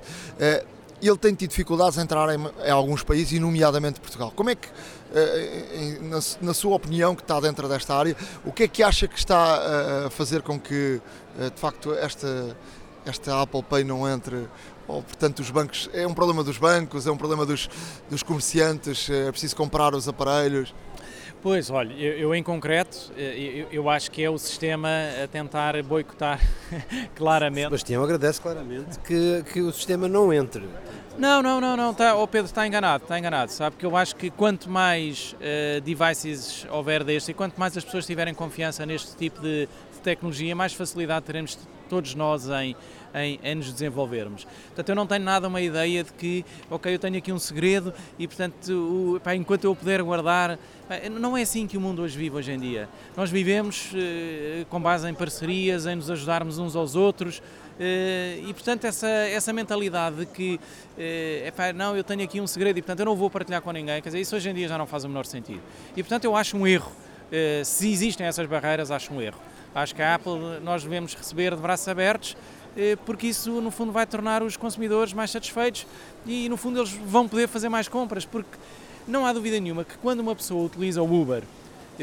ele 1.09 1.17
tem 1.17 1.35
tido 1.35 1.51
dificuldades 1.51 1.99
em 1.99 2.03
entrar 2.03 2.35
em, 2.35 2.41
em, 2.65 2.71
alguns 2.71 3.03
países, 3.03 3.33
e 3.33 3.39
nomeadamente 3.39 4.01
Portugal. 4.01 4.33
Como 4.35 4.51
é 4.51 4.55
que, 4.55 4.69
eh, 5.15 5.99
na, 6.03 6.19
na, 6.43 6.55
sua 6.55 6.77
opinião, 6.77 7.15
que 7.15 7.23
está 7.23 7.41
dentro 7.41 7.69
desta 7.69 7.95
área, 7.95 8.17
o 8.45 8.53
que 8.53 8.65
é 8.65 8.69
que 8.69 8.83
acha 8.83 9.09
que 9.09 9.19
está 9.19 9.63
eh, 9.63 10.07
a 10.07 10.11
fazer 10.11 10.43
com 10.43 10.59
que, 10.59 11.01
eh, 11.39 11.51
de 11.51 11.61
facto, 11.61 11.93
esta, 11.95 12.57
esta 13.05 13.43
Apple 13.43 13.63
Pay 13.63 13.85
não 13.85 14.09
entre? 14.09 14.49
Ou, 14.87 15.03
portanto, 15.03 15.39
os 15.39 15.51
bancos, 15.51 15.89
é 15.93 16.07
um 16.07 16.13
problema 16.13 16.43
dos 16.43 16.59
bancos, 16.59 17.07
é 17.07 17.11
um 17.11 17.17
problema 17.17 17.47
dos, 17.47 17.71
dos 18.11 18.23
comerciantes, 18.23 19.09
é 19.09 19.31
preciso 19.31 19.55
comprar 19.55 19.95
os 19.95 20.09
aparelhos? 20.09 20.75
Pois, 21.43 21.71
olha, 21.71 21.93
eu, 21.95 22.19
eu 22.19 22.35
em 22.35 22.43
concreto, 22.43 23.11
eu, 23.17 23.67
eu, 23.73 23.89
acho 23.89 24.11
que 24.11 24.23
é 24.23 24.29
o 24.29 24.37
sistema 24.37 24.89
a 25.25 25.27
tentar 25.27 25.83
boicotar 25.83 26.39
claramente. 27.17 27.65
Sebastião 27.65 28.05
agradece 28.05 28.41
claramente 28.41 28.99
que, 29.01 29.43
que 29.51 29.61
o 29.63 29.73
sistema 29.73 30.07
não 30.07 30.33
entre. 30.33 30.69
Não, 31.19 31.43
não, 31.43 31.61
não, 31.61 31.77
não, 31.77 31.93
tá, 31.93 32.15
oh 32.15 32.27
Pedro, 32.27 32.47
está 32.47 32.67
enganado, 32.67 33.05
está 33.05 33.19
enganado, 33.19 33.53
sabe? 33.53 33.73
Porque 33.73 33.87
eu 33.87 33.97
acho 33.97 34.17
que 34.17 34.31
quanto 34.31 34.71
mais 34.71 35.35
uh, 35.35 35.81
devices 35.81 36.67
houver 36.71 37.05
deste 37.05 37.31
e 37.31 37.35
quanto 37.35 37.59
mais 37.59 37.77
as 37.77 37.85
pessoas 37.85 38.07
tiverem 38.07 38.33
confiança 38.33 38.87
neste 38.87 39.17
tipo 39.17 39.41
de, 39.41 39.69
de 40.01 40.05
tecnologia, 40.05 40.55
mais 40.57 40.73
facilidade 40.73 41.27
teremos 41.27 41.59
todos 41.89 42.15
nós 42.15 42.49
em, 42.49 42.77
em, 43.15 43.41
em, 43.43 43.55
nos 43.57 43.73
desenvolvermos. 43.73 44.45
Portanto, 44.67 44.89
eu 44.89 44.95
não 44.95 45.07
tenho 45.07 45.25
nada 45.25 45.49
uma 45.49 45.61
ideia 45.61 46.05
de 46.05 46.13
que, 46.13 46.45
ok, 46.71 46.95
eu 46.95 46.99
tenho 46.99 47.19
aqui 47.19 47.33
um 47.33 47.39
segredo 47.39 47.93
e, 48.19 48.27
portanto, 48.27 48.71
o, 48.71 49.21
pá, 49.21 49.35
enquanto 49.35 49.65
eu 49.65 49.75
puder 49.75 50.03
guardar. 50.03 50.59
Pá, 50.89 50.97
não 51.11 51.37
é 51.37 51.43
assim 51.43 51.67
que 51.67 51.77
o 51.77 51.81
mundo 51.81 52.03
hoje 52.03 52.17
vive 52.17 52.37
hoje 52.37 52.53
em 52.53 52.59
dia. 52.59 52.89
Nós 53.17 53.31
vivemos 53.31 53.91
eh, 53.95 54.65
com 54.71 54.81
base 54.81 55.09
em 55.09 55.15
parcerias, 55.15 55.87
em 55.87 55.97
nos 55.97 56.11
ajudarmos 56.11 56.59
uns 56.59 56.77
aos 56.77 56.95
outros. 56.95 57.43
Eh, 57.83 58.41
e 58.47 58.53
portanto 58.53 58.85
essa, 58.85 59.09
essa 59.09 59.55
mentalidade 59.55 60.17
de 60.17 60.27
que 60.27 60.61
eh, 60.99 61.51
pá, 61.57 61.73
não, 61.73 61.97
eu 61.97 62.05
tenho 62.05 62.23
aqui 62.23 62.39
um 62.39 62.47
segredo 62.47 62.79
e 62.79 62.83
portanto 62.83 63.01
eu 63.01 63.07
não 63.07 63.17
vou 63.17 63.31
partilhar 63.31 63.63
com 63.63 63.73
ninguém, 63.73 64.03
quer 64.03 64.11
dizer, 64.11 64.21
isso 64.21 64.37
hoje 64.37 64.51
em 64.51 64.55
dia 64.55 64.69
já 64.69 64.77
não 64.77 64.87
faz 64.87 65.05
o 65.05 65.09
menor 65.09 65.25
sentido. 65.25 65.63
E 65.97 66.03
portanto 66.03 66.25
eu 66.25 66.37
acho 66.37 66.59
um 66.59 66.67
erro, 66.67 66.93
eh, 67.33 67.63
se 67.65 67.91
existem 67.91 68.27
essas 68.27 68.47
barreiras, 68.47 68.91
acho 68.91 69.15
um 69.15 69.23
erro. 69.23 69.41
Acho 69.75 69.95
que 69.95 70.03
a 70.03 70.15
Apple 70.15 70.61
nós 70.63 70.83
devemos 70.83 71.15
receber 71.15 71.55
de 71.55 71.61
braços 71.63 71.89
abertos 71.89 72.37
porque 73.05 73.27
isso 73.27 73.61
no 73.61 73.71
fundo 73.71 73.93
vai 73.93 74.07
tornar 74.07 74.43
os 74.43 74.57
consumidores 74.57 75.13
mais 75.13 75.31
satisfeitos 75.31 75.87
e 76.27 76.49
no 76.49 76.57
fundo 76.57 76.79
eles 76.81 76.91
vão 76.91 77.27
poder 77.27 77.49
fazer 77.49 77.69
mais 77.69 77.89
compras, 77.89 78.25
porque 78.25 78.57
não 79.07 79.27
há 79.27 79.33
dúvida 79.33 79.59
nenhuma 79.59 79.85
que 79.85 79.97
quando 79.99 80.21
uma 80.21 80.35
pessoa 80.37 80.65
utiliza 80.65 81.03
o 81.03 81.21
Uber, 81.21 81.43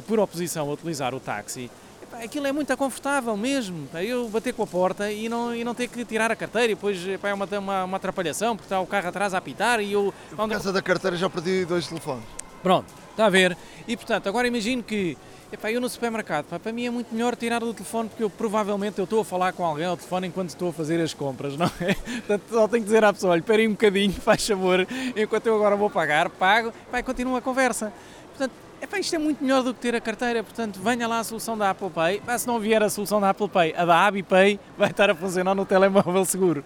por 0.05 0.19
oposição 0.19 0.69
a 0.69 0.73
utilizar 0.73 1.15
o 1.15 1.19
táxi, 1.19 1.71
aquilo 2.21 2.45
é 2.45 2.51
muito 2.51 2.75
confortável 2.77 3.35
mesmo. 3.35 3.87
Eu 3.95 4.29
bater 4.29 4.53
com 4.53 4.63
a 4.63 4.67
porta 4.67 5.11
e 5.11 5.27
não, 5.27 5.55
e 5.55 5.63
não 5.63 5.73
ter 5.73 5.87
que 5.87 6.05
tirar 6.05 6.31
a 6.31 6.35
carteira 6.35 6.71
e 6.71 6.75
depois 6.75 6.97
é 7.07 7.33
uma, 7.33 7.45
uma, 7.45 7.83
uma 7.83 7.97
atrapalhação 7.97 8.55
porque 8.55 8.65
está 8.65 8.79
o 8.79 8.85
carro 8.85 9.07
atrás 9.07 9.33
a 9.33 9.37
apitar 9.37 9.79
e 9.79 9.93
eu. 9.93 10.13
Por 10.29 10.49
causa 10.49 10.71
da 10.71 10.81
carteira 10.81 11.15
já 11.17 11.29
perdi 11.29 11.65
dois 11.65 11.87
telefones. 11.87 12.25
Pronto, 12.61 12.93
está 13.11 13.25
a 13.25 13.29
ver. 13.29 13.57
E 13.87 13.95
portanto, 13.95 14.27
agora 14.27 14.47
imagino 14.47 14.83
que 14.83 15.17
Epá, 15.49 15.71
eu 15.71 15.79
no 15.79 15.87
supermercado, 15.87 16.45
pá, 16.45 16.59
para 16.59 16.73
mim 16.73 16.85
é 16.85 16.89
muito 16.89 17.13
melhor 17.13 17.33
tirar 17.33 17.59
do 17.59 17.73
telefone 17.73 18.09
porque 18.09 18.21
eu 18.21 18.29
provavelmente 18.29 18.99
eu 18.99 19.05
estou 19.05 19.21
a 19.21 19.25
falar 19.25 19.53
com 19.53 19.63
alguém 19.63 19.85
ao 19.85 19.95
telefone 19.95 20.27
enquanto 20.27 20.49
estou 20.49 20.69
a 20.69 20.73
fazer 20.73 20.99
as 20.99 21.13
compras, 21.13 21.55
não 21.55 21.67
é? 21.79 21.93
Portanto, 22.27 22.43
só 22.49 22.67
tenho 22.67 22.83
que 22.83 22.87
dizer 22.87 23.01
à 23.05 23.13
pessoa, 23.13 23.31
olha, 23.31 23.39
espere 23.39 23.65
um 23.65 23.71
bocadinho, 23.71 24.11
faz 24.21 24.45
favor, 24.45 24.85
enquanto 25.15 25.47
eu 25.47 25.55
agora 25.55 25.77
vou 25.77 25.89
pagar, 25.89 26.29
pago, 26.29 26.73
pá, 26.91 27.01
continua 27.01 27.37
a 27.37 27.41
conversa. 27.41 27.93
Portanto, 28.29 28.51
Epá, 28.79 28.99
isto 28.99 29.15
é 29.15 29.17
muito 29.17 29.43
melhor 29.43 29.63
do 29.63 29.73
que 29.73 29.79
ter 29.79 29.95
a 29.95 30.01
carteira, 30.01 30.43
portanto, 30.43 30.79
venha 30.83 31.07
lá 31.07 31.19
a 31.19 31.23
solução 31.23 31.57
da 31.57 31.71
Apple 31.71 31.89
Pay. 31.89 32.21
se 32.37 32.45
não 32.45 32.59
vier 32.59 32.83
a 32.83 32.89
solução 32.89 33.19
da 33.19 33.31
Apple 33.31 33.49
Pay, 33.49 33.73
a 33.75 33.85
da 33.85 34.05
AbiPay 34.05 34.59
vai 34.77 34.91
estar 34.91 35.09
a 35.09 35.15
funcionar 35.15 35.55
no 35.55 35.65
telemóvel 35.65 36.23
seguro. 36.25 36.63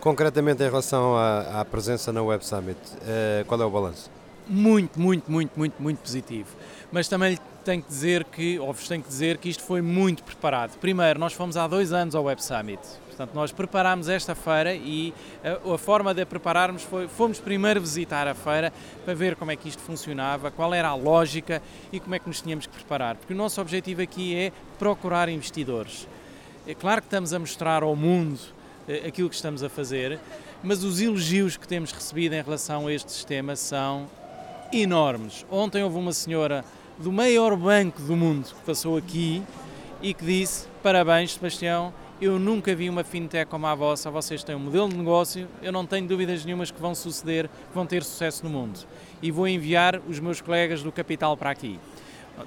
Concretamente 0.00 0.62
em 0.62 0.66
relação 0.66 1.16
à, 1.16 1.60
à 1.60 1.64
presença 1.64 2.12
na 2.12 2.22
Web 2.22 2.44
Summit, 2.44 2.78
uh, 2.80 3.44
qual 3.46 3.60
é 3.62 3.64
o 3.64 3.70
balanço? 3.70 4.10
Muito, 4.48 4.98
muito, 4.98 5.30
muito, 5.30 5.52
muito, 5.56 5.80
muito 5.80 5.98
positivo. 5.98 6.48
Mas 6.90 7.06
também 7.06 7.38
tenho 7.64 7.82
que 7.82 7.88
dizer 7.88 8.24
que, 8.24 8.58
ou 8.58 8.72
vos 8.72 8.86
tenho 8.86 9.02
que 9.02 9.08
dizer 9.08 9.38
que 9.38 9.48
isto 9.48 9.62
foi 9.62 9.80
muito 9.80 10.22
preparado. 10.22 10.78
Primeiro, 10.78 11.18
nós 11.18 11.32
fomos 11.32 11.56
há 11.56 11.66
dois 11.66 11.92
anos 11.92 12.14
ao 12.14 12.24
Web 12.24 12.42
Summit. 12.42 12.80
Portanto, 13.06 13.32
nós 13.32 13.52
preparámos 13.52 14.08
esta 14.08 14.34
feira 14.34 14.74
e 14.74 15.14
a, 15.44 15.74
a, 15.74 15.78
forma 15.78 16.12
de 16.12 16.22
a 16.22 16.26
prepararmos 16.26 16.82
foi, 16.82 17.06
fomos 17.06 17.38
primeiro 17.38 17.80
visitar 17.80 18.26
a 18.26 18.34
feira 18.34 18.72
para 19.04 19.14
ver 19.14 19.36
como 19.36 19.52
é 19.52 19.56
que 19.56 19.68
isto 19.68 19.80
funcionava, 19.80 20.50
qual 20.50 20.74
era 20.74 20.88
a 20.88 20.94
lógica 20.94 21.62
e 21.92 22.00
como 22.00 22.14
é 22.14 22.18
que 22.18 22.26
nos 22.26 22.40
tínhamos 22.40 22.66
que 22.66 22.72
preparar. 22.74 23.16
Porque 23.16 23.32
o 23.32 23.36
nosso 23.36 23.60
objetivo 23.60 24.02
aqui 24.02 24.34
é 24.34 24.52
procurar 24.78 25.28
investidores. 25.28 26.08
É 26.66 26.74
claro 26.74 27.00
que 27.00 27.06
estamos 27.06 27.32
a 27.32 27.38
mostrar 27.38 27.82
ao 27.82 27.94
mundo 27.94 28.40
eh, 28.88 29.04
aquilo 29.06 29.28
que 29.28 29.36
estamos 29.36 29.62
a 29.62 29.68
fazer, 29.68 30.18
mas 30.62 30.82
os 30.82 31.00
elogios 31.00 31.56
que 31.56 31.68
temos 31.68 31.92
recebido 31.92 32.34
em 32.34 32.42
relação 32.42 32.88
a 32.88 32.92
este 32.92 33.12
sistema 33.12 33.54
são 33.54 34.08
enormes. 34.72 35.46
Ontem 35.50 35.84
houve 35.84 35.98
uma 35.98 36.12
senhora 36.12 36.64
do 36.98 37.12
maior 37.12 37.56
banco 37.56 38.00
do 38.02 38.16
mundo 38.16 38.46
que 38.46 38.64
passou 38.64 38.96
aqui 38.96 39.42
e 40.00 40.14
que 40.14 40.24
disse: 40.24 40.68
Parabéns, 40.82 41.34
Sebastião, 41.34 41.92
eu 42.20 42.38
nunca 42.38 42.74
vi 42.74 42.88
uma 42.88 43.02
fintech 43.02 43.50
como 43.50 43.66
a 43.66 43.74
vossa, 43.74 44.10
vocês 44.10 44.44
têm 44.44 44.54
um 44.54 44.60
modelo 44.60 44.88
de 44.88 44.96
negócio, 44.96 45.48
eu 45.62 45.72
não 45.72 45.84
tenho 45.84 46.06
dúvidas 46.06 46.44
nenhumas 46.44 46.70
que 46.70 46.80
vão 46.80 46.94
suceder, 46.94 47.48
que 47.48 47.74
vão 47.74 47.86
ter 47.86 48.04
sucesso 48.04 48.44
no 48.44 48.50
mundo. 48.50 48.80
E 49.20 49.30
vou 49.30 49.48
enviar 49.48 50.00
os 50.08 50.20
meus 50.20 50.40
colegas 50.40 50.82
do 50.82 50.92
capital 50.92 51.36
para 51.36 51.50
aqui. 51.50 51.78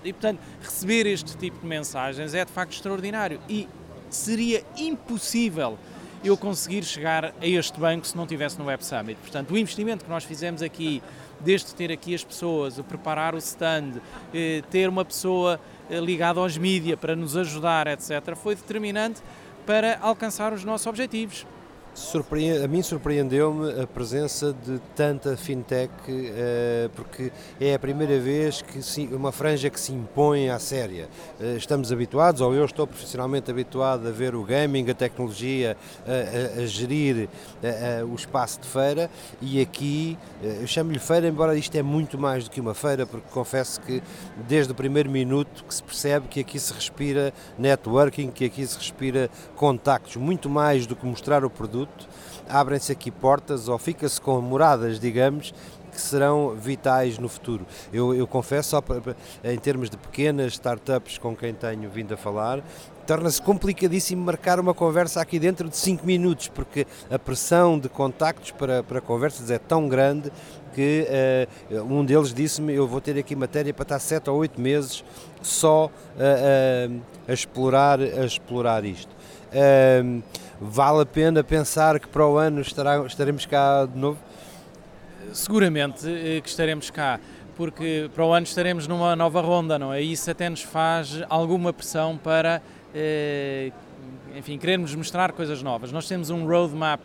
E 0.03 0.11
portanto, 0.11 0.39
receber 0.61 1.05
este 1.05 1.37
tipo 1.37 1.59
de 1.59 1.65
mensagens 1.65 2.33
é 2.33 2.43
de 2.43 2.51
facto 2.51 2.73
extraordinário 2.73 3.39
e 3.47 3.67
seria 4.09 4.63
impossível 4.77 5.77
eu 6.23 6.35
conseguir 6.35 6.83
chegar 6.83 7.33
a 7.39 7.47
este 7.47 7.79
banco 7.79 8.05
se 8.05 8.17
não 8.17 8.25
tivesse 8.25 8.57
no 8.57 8.65
Web 8.65 8.83
Summit. 8.83 9.19
Portanto, 9.21 9.53
o 9.53 9.57
investimento 9.57 10.03
que 10.03 10.09
nós 10.09 10.23
fizemos 10.23 10.61
aqui 10.61 11.01
desde 11.39 11.73
ter 11.75 11.91
aqui 11.91 12.15
as 12.15 12.23
pessoas, 12.23 12.79
preparar 12.81 13.35
o 13.35 13.37
stand, 13.37 14.01
eh, 14.33 14.63
ter 14.69 14.89
uma 14.89 15.05
pessoa 15.05 15.59
eh, 15.89 15.99
ligada 15.99 16.39
aos 16.39 16.57
mídias 16.57 16.99
para 16.99 17.15
nos 17.15 17.35
ajudar, 17.37 17.87
etc., 17.87 18.35
foi 18.35 18.55
determinante 18.55 19.21
para 19.65 19.99
alcançar 20.01 20.53
os 20.53 20.63
nossos 20.63 20.87
objetivos 20.87 21.45
a 22.63 22.67
mim 22.67 22.83
surpreendeu-me 22.83 23.81
a 23.81 23.87
presença 23.87 24.53
de 24.53 24.79
tanta 24.95 25.35
fintech, 25.35 25.91
uh, 26.07 26.89
porque 26.95 27.31
é 27.59 27.73
a 27.73 27.79
primeira 27.79 28.19
vez 28.19 28.61
que 28.61 28.79
uma 29.13 29.31
franja 29.31 29.67
que 29.67 29.79
se 29.79 29.93
impõe 29.93 30.47
à 30.47 30.59
séria. 30.59 31.09
Uh, 31.39 31.57
estamos 31.57 31.91
habituados, 31.91 32.39
ou 32.39 32.53
eu 32.53 32.63
estou 32.65 32.85
profissionalmente 32.85 33.49
habituado 33.49 34.07
a 34.07 34.11
ver 34.11 34.35
o 34.35 34.43
gaming, 34.43 34.87
a 34.91 34.93
tecnologia, 34.93 35.75
a, 36.05 36.65
gerir 36.67 37.27
o 38.07 38.13
espaço 38.13 38.61
de 38.61 38.67
feira, 38.67 39.09
e 39.41 39.59
aqui, 39.59 40.19
uh, 40.43 40.61
eu 40.61 40.67
chamo-lhe 40.67 40.99
feira, 40.99 41.27
embora 41.27 41.57
isto 41.57 41.75
é 41.75 41.81
muito 41.81 42.17
mais 42.17 42.43
do 42.43 42.51
que 42.51 42.61
uma 42.61 42.75
feira, 42.75 43.07
porque 43.07 43.27
confesso 43.31 43.81
que 43.81 44.03
desde 44.47 44.71
o 44.71 44.75
primeiro 44.75 45.09
minuto 45.09 45.65
que 45.65 45.73
se 45.73 45.81
percebe 45.81 46.27
que 46.27 46.41
aqui 46.41 46.59
se 46.59 46.71
respira 46.71 47.33
networking, 47.57 48.29
que 48.29 48.45
aqui 48.45 48.65
se 48.67 48.77
respira 48.77 49.31
contactos, 49.55 50.15
muito 50.15 50.47
mais 50.47 50.85
do 50.85 50.95
que 50.95 51.03
mostrar 51.03 51.43
o 51.43 51.49
produto 51.49 51.86
abrem-se 52.49 52.91
aqui 52.91 53.11
portas 53.11 53.67
ou 53.67 53.77
fica-se 53.77 54.19
com 54.19 54.39
moradas, 54.41 54.99
digamos, 54.99 55.53
que 55.91 56.01
serão 56.01 56.55
vitais 56.55 57.17
no 57.17 57.27
futuro. 57.27 57.65
Eu, 57.91 58.13
eu 58.13 58.27
confesso, 58.27 58.69
só 58.69 58.81
para, 58.81 59.15
em 59.43 59.57
termos 59.57 59.89
de 59.89 59.97
pequenas 59.97 60.53
startups 60.53 61.17
com 61.17 61.35
quem 61.35 61.53
tenho 61.53 61.89
vindo 61.89 62.13
a 62.13 62.17
falar, 62.17 62.63
torna-se 63.07 63.41
complicadíssimo 63.41 64.23
marcar 64.23 64.59
uma 64.59 64.73
conversa 64.73 65.21
aqui 65.21 65.39
dentro 65.39 65.67
de 65.67 65.75
5 65.75 66.05
minutos, 66.05 66.49
porque 66.49 66.85
a 67.09 67.17
pressão 67.17 67.79
de 67.79 67.89
contactos 67.89 68.51
para, 68.51 68.83
para 68.83 69.01
conversas 69.01 69.49
é 69.49 69.57
tão 69.57 69.87
grande 69.87 70.31
que 70.73 71.07
uh, 71.71 71.83
um 71.83 72.05
deles 72.05 72.31
disse-me 72.31 72.73
eu 72.73 72.87
vou 72.87 73.01
ter 73.01 73.17
aqui 73.17 73.35
matéria 73.35 73.73
para 73.73 73.83
estar 73.83 73.99
7 73.99 74.29
ou 74.29 74.37
8 74.37 74.61
meses 74.61 75.03
só 75.41 75.85
uh, 75.85 75.89
uh, 75.89 77.01
a, 77.27 77.33
explorar, 77.33 77.99
a 77.99 78.25
explorar 78.25 78.85
isto. 78.85 79.15
Vale 80.59 81.03
a 81.03 81.05
pena 81.05 81.43
pensar 81.43 81.99
que 81.99 82.07
para 82.07 82.25
o 82.25 82.35
ano 82.35 82.61
estará, 82.61 83.05
estaremos 83.05 83.45
cá 83.45 83.85
de 83.85 83.95
novo? 83.95 84.17
Seguramente 85.31 86.07
eh, 86.09 86.41
que 86.41 86.49
estaremos 86.49 86.89
cá, 86.89 87.19
porque 87.55 88.09
para 88.15 88.25
o 88.25 88.33
ano 88.33 88.43
estaremos 88.43 88.87
numa 88.87 89.15
nova 89.15 89.39
ronda, 89.39 89.77
não 89.77 89.93
é? 89.93 90.01
Isso 90.01 90.31
até 90.31 90.49
nos 90.49 90.63
faz 90.63 91.21
alguma 91.29 91.71
pressão 91.71 92.17
para, 92.17 92.59
eh, 92.95 93.71
enfim, 94.35 94.57
querermos 94.57 94.95
mostrar 94.95 95.31
coisas 95.31 95.61
novas. 95.61 95.91
Nós 95.91 96.07
temos 96.07 96.31
um 96.31 96.47
roadmap 96.47 97.01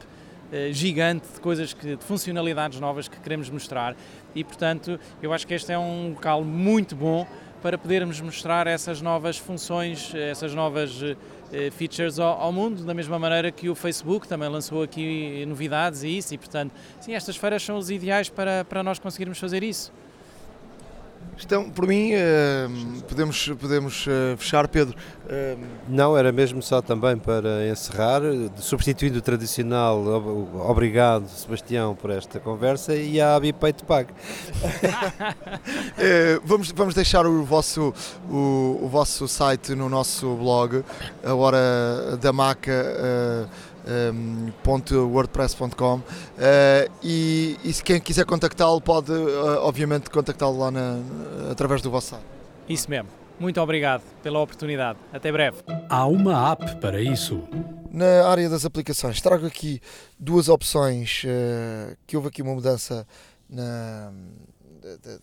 eh, 0.50 0.72
gigante 0.72 1.28
de 1.34 1.38
coisas 1.38 1.74
que, 1.74 1.96
de 1.96 2.04
funcionalidades 2.04 2.80
novas 2.80 3.06
que 3.06 3.20
queremos 3.20 3.50
mostrar 3.50 3.94
e 4.34 4.42
portanto 4.42 4.98
eu 5.22 5.30
acho 5.30 5.46
que 5.46 5.52
este 5.52 5.72
é 5.72 5.78
um 5.78 6.10
local 6.10 6.42
muito 6.42 6.96
bom 6.96 7.26
para 7.60 7.76
podermos 7.76 8.18
mostrar 8.18 8.66
essas 8.66 9.02
novas 9.02 9.36
funções, 9.36 10.12
essas 10.14 10.54
novas 10.54 11.00
features 11.72 12.18
ao, 12.18 12.40
ao, 12.40 12.52
mundo, 12.52 12.84
da 12.84 12.94
mesma 12.94 13.18
maneira 13.18 13.50
que 13.50 13.68
o 13.68 13.74
Facebook 13.74 14.26
também 14.26 14.48
lançou 14.48 14.82
aqui 14.82 15.44
novidades 15.46 16.02
e 16.02 16.16
isso, 16.16 16.34
e 16.34 16.38
portanto, 16.38 16.72
sim, 17.00 17.14
estas 17.14 17.36
feiras 17.36 17.62
são 17.62 17.76
os 17.76 17.90
ideais 17.90 18.28
para, 18.28 18.64
para 18.64 18.82
nós 18.82 18.98
conseguirmos 18.98 19.38
fazer 19.38 19.62
isso. 19.62 19.92
Então, 21.40 21.68
por 21.70 21.86
mim, 21.86 22.12
uh, 22.12 23.02
podemos, 23.08 23.48
podemos 23.60 24.06
uh, 24.06 24.36
fechar, 24.36 24.68
Pedro. 24.68 24.94
Uh... 25.24 25.58
Não, 25.88 26.16
era 26.16 26.30
mesmo 26.30 26.62
só 26.62 26.80
também 26.80 27.16
para 27.16 27.68
encerrar, 27.68 28.20
substituindo 28.56 29.18
o 29.18 29.22
tradicional 29.22 30.02
obrigado, 30.68 31.28
Sebastião, 31.28 31.94
por 31.94 32.10
esta 32.10 32.38
conversa 32.38 32.94
e 32.94 33.20
a 33.20 33.36
Abipay 33.36 33.72
te 33.72 33.84
pague. 33.84 34.10
vamos, 36.44 36.70
vamos 36.72 36.94
deixar 36.94 37.26
o 37.26 37.44
vosso, 37.44 37.92
o, 38.30 38.80
o, 38.82 38.88
vosso 38.88 39.26
site 39.26 39.74
no 39.74 39.88
nosso 39.88 40.34
blog, 40.36 40.84
a 41.24 41.34
hora 41.34 42.16
da 42.20 42.32
maca 42.32 43.48
um, 43.84 44.52
.wordpress.com 45.12 45.96
uh, 45.96 46.02
e, 47.02 47.56
e, 47.64 47.72
se 47.72 47.82
quem 47.82 48.00
quiser 48.00 48.24
contactá-lo 48.24 48.80
pode 48.80 49.12
uh, 49.12 49.58
obviamente 49.60 50.10
contactá-lo 50.10 50.58
lá 50.58 50.70
na, 50.70 50.98
através 51.50 51.82
do 51.82 51.90
vosso 51.90 52.10
site. 52.10 52.24
Isso 52.68 52.90
mesmo. 52.90 53.08
Muito 53.42 53.60
obrigado 53.60 54.02
pela 54.22 54.38
oportunidade. 54.40 54.98
Até 55.12 55.32
breve. 55.32 55.56
Há 55.88 56.06
uma 56.06 56.52
app 56.52 56.76
para 56.76 57.00
isso. 57.00 57.42
Na 57.90 58.28
área 58.28 58.48
das 58.48 58.64
aplicações, 58.64 59.20
trago 59.20 59.46
aqui 59.46 59.80
duas 60.18 60.48
opções 60.48 61.24
uh, 61.24 61.96
que 62.06 62.16
houve 62.16 62.28
aqui 62.28 62.40
uma 62.40 62.54
mudança 62.54 63.06
na, 63.50 64.12
de, 64.80 64.96
de, 64.96 65.18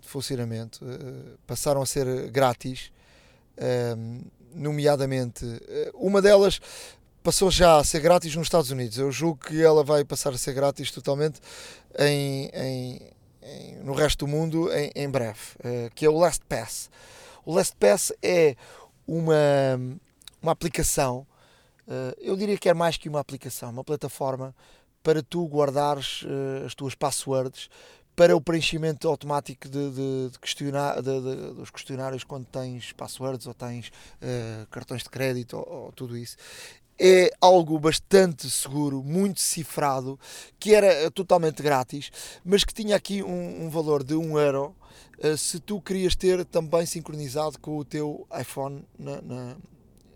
de 0.00 0.06
funcionamento. 0.06 0.84
Uh, 0.84 1.38
passaram 1.46 1.80
a 1.80 1.86
ser 1.86 2.30
grátis, 2.30 2.92
uh, 3.56 4.24
nomeadamente 4.54 5.44
uma 5.94 6.20
delas 6.20 6.60
passou 7.24 7.50
já 7.50 7.78
a 7.78 7.84
ser 7.84 7.98
grátis 7.98 8.36
nos 8.36 8.46
Estados 8.46 8.70
Unidos. 8.70 8.98
Eu 8.98 9.10
julgo 9.10 9.44
que 9.46 9.60
ela 9.60 9.82
vai 9.82 10.04
passar 10.04 10.32
a 10.32 10.38
ser 10.38 10.52
grátis 10.52 10.92
totalmente 10.92 11.40
em, 11.98 12.50
em, 12.54 13.12
em 13.42 13.76
no 13.82 13.94
resto 13.94 14.24
do 14.24 14.30
mundo 14.30 14.72
em, 14.72 14.92
em 14.94 15.08
breve, 15.08 15.40
que 15.94 16.06
é 16.06 16.08
o 16.08 16.16
LastPass. 16.16 16.90
O 17.44 17.54
LastPass 17.54 18.12
é 18.22 18.54
uma, 19.06 19.34
uma 20.42 20.52
aplicação, 20.52 21.26
uh, 21.86 22.14
eu 22.18 22.36
diria 22.36 22.58
que 22.58 22.68
é 22.68 22.74
mais 22.74 22.96
que 22.96 23.08
uma 23.08 23.20
aplicação, 23.20 23.70
uma 23.70 23.84
plataforma 23.84 24.54
para 25.02 25.22
tu 25.22 25.46
guardares 25.46 26.22
uh, 26.22 26.66
as 26.66 26.74
tuas 26.74 26.94
passwords 26.94 27.68
para 28.16 28.36
o 28.36 28.40
preenchimento 28.40 29.08
automático 29.08 29.68
de, 29.68 29.90
de, 29.90 30.30
de 30.30 30.38
questionar, 30.38 31.02
de, 31.02 31.20
dos 31.54 31.70
questionários 31.70 32.22
quando 32.22 32.46
tens 32.46 32.92
passwords 32.92 33.46
ou 33.46 33.52
tens 33.52 33.88
uh, 33.88 34.66
cartões 34.70 35.02
de 35.02 35.10
crédito 35.10 35.56
ou, 35.56 35.68
ou, 35.68 35.92
tudo 35.92 36.16
isso. 36.16 36.36
É 36.98 37.30
algo 37.40 37.78
bastante 37.78 38.48
seguro, 38.48 39.02
muito 39.02 39.40
cifrado, 39.40 40.18
que 40.60 40.74
era 40.74 41.10
totalmente 41.10 41.62
grátis, 41.62 42.10
mas 42.44 42.62
que 42.62 42.72
tinha 42.72 42.94
aqui 42.94 43.22
um, 43.22 43.64
um 43.64 43.70
valor 43.70 44.04
de 44.04 44.14
1 44.14 44.20
um 44.20 44.38
euro 44.38 44.76
eh, 45.18 45.36
se 45.36 45.60
tu 45.60 45.80
querias 45.80 46.14
ter 46.14 46.44
também 46.44 46.86
sincronizado 46.86 47.58
com 47.58 47.78
o 47.78 47.84
teu 47.84 48.26
iPhone 48.38 48.84
na, 48.98 49.20
na 49.22 49.56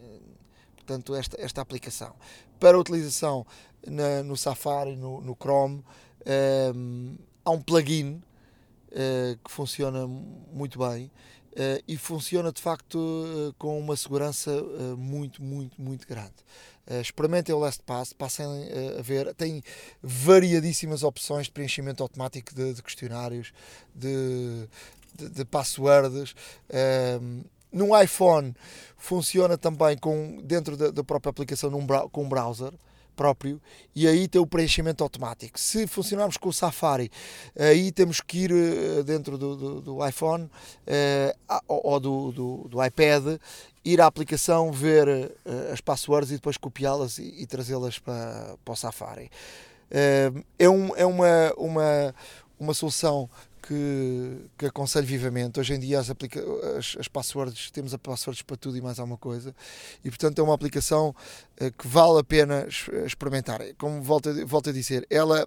eh, 0.03 0.21
portanto 0.77 1.15
esta, 1.15 1.41
esta 1.41 1.61
aplicação. 1.61 2.15
Para 2.59 2.79
utilização 2.79 3.47
na, 3.87 4.23
no 4.23 4.37
Safari 4.37 4.97
no, 4.97 5.21
no 5.21 5.37
Chrome 5.41 5.77
um, 5.77 5.85
eh, 6.27 6.73
há 7.45 7.51
um 7.51 7.61
plugin 7.61 8.23
uh, 8.93 9.39
que 9.43 9.51
funciona 9.51 10.07
muito 10.07 10.79
bem 10.79 11.11
uh, 11.53 11.83
e 11.87 11.97
funciona 11.97 12.53
de 12.53 12.61
facto 12.61 12.97
uh, 12.97 13.55
com 13.59 13.79
uma 13.79 13.97
segurança 13.97 14.51
muito 14.97 15.43
muito 15.43 15.81
muito 15.81 16.07
grande 16.07 16.35
Uh, 16.91 17.03
experimentem 17.03 17.55
o 17.55 17.59
LastPass, 17.59 18.15
passem 18.15 18.47
uh, 18.47 18.99
a 18.99 19.03
ver. 19.03 19.35
Tem 19.35 19.63
variadíssimas 20.03 21.03
opções 21.03 21.45
de 21.45 21.53
preenchimento 21.53 22.03
automático 22.03 22.55
de, 22.55 22.73
de 22.73 22.83
questionários, 22.83 23.53
de, 23.95 24.67
de, 25.15 25.29
de 25.29 25.45
passwords. 25.45 26.33
Uh, 26.71 27.45
no 27.71 28.01
iPhone 28.01 28.55
funciona 28.97 29.59
também 29.59 29.99
com, 29.99 30.41
dentro 30.43 30.79
da, 30.79 30.91
da 30.91 31.05
própria 31.05 31.29
aplicação 31.29 31.71
num, 31.71 31.87
com 32.11 32.25
um 32.25 32.29
browser 32.29 32.73
próprio 33.19 33.61
e 33.97 34.07
aí 34.07 34.29
tem 34.29 34.41
o 34.41 34.47
preenchimento 34.47 35.03
automático. 35.03 35.59
Se 35.59 35.89
funcionarmos 35.89 36.37
com 36.37 36.49
o 36.49 36.53
Safari, 36.53 37.11
aí 37.59 37.91
temos 37.91 38.21
que 38.21 38.45
ir 38.45 38.53
uh, 38.53 39.03
dentro 39.03 39.37
do, 39.37 39.57
do, 39.57 39.81
do 39.81 40.07
iPhone 40.07 40.45
uh, 40.45 41.63
ou 41.67 41.99
do, 41.99 42.33
do, 42.33 42.69
do, 42.69 42.85
iPad, 42.85 43.41
ir 43.85 44.01
à 44.01 44.07
aplicação, 44.07 44.71
ver 44.71 45.09
uh, 45.09 45.73
as 45.73 45.81
passwords 45.81 46.31
e 46.31 46.35
depois 46.35 46.57
copiá-las 46.57 47.19
e, 47.19 47.43
e 47.43 47.47
trazê-las 47.47 47.99
para, 47.99 48.55
para 48.65 48.73
o 48.73 48.77
Safari. 48.77 49.29
é 50.57 50.69
um, 50.69 50.95
é 50.95 51.05
uma, 51.05 51.53
uma, 51.57 52.15
uma 52.61 52.75
solução 52.75 53.29
que, 53.69 54.51
que 54.57 54.67
aconselho 54.67 55.07
vivamente. 55.07 55.61
Hoje 55.61 55.75
em 55.75 55.79
dia 55.79 56.01
as, 56.01 56.09
aplica 56.09 56.43
as, 56.79 56.97
as 56.99 57.07
passwords, 57.07 57.71
temos 57.71 57.93
a 57.93 57.99
passwords 57.99 58.41
para 58.41 58.57
tudo 58.57 58.79
e 58.79 58.81
mais 58.81 58.99
alguma 58.99 59.19
coisa, 59.19 59.55
e 60.03 60.09
portanto 60.09 60.39
é 60.39 60.43
uma 60.43 60.55
aplicação 60.55 61.15
uh, 61.61 61.73
que 61.77 61.87
vale 61.87 62.19
a 62.21 62.25
pena 62.25 62.67
experimentar. 63.07 63.61
Como 63.77 64.03
volto, 64.03 64.31
volto 64.47 64.71
a 64.71 64.73
dizer, 64.73 65.07
ela 65.11 65.47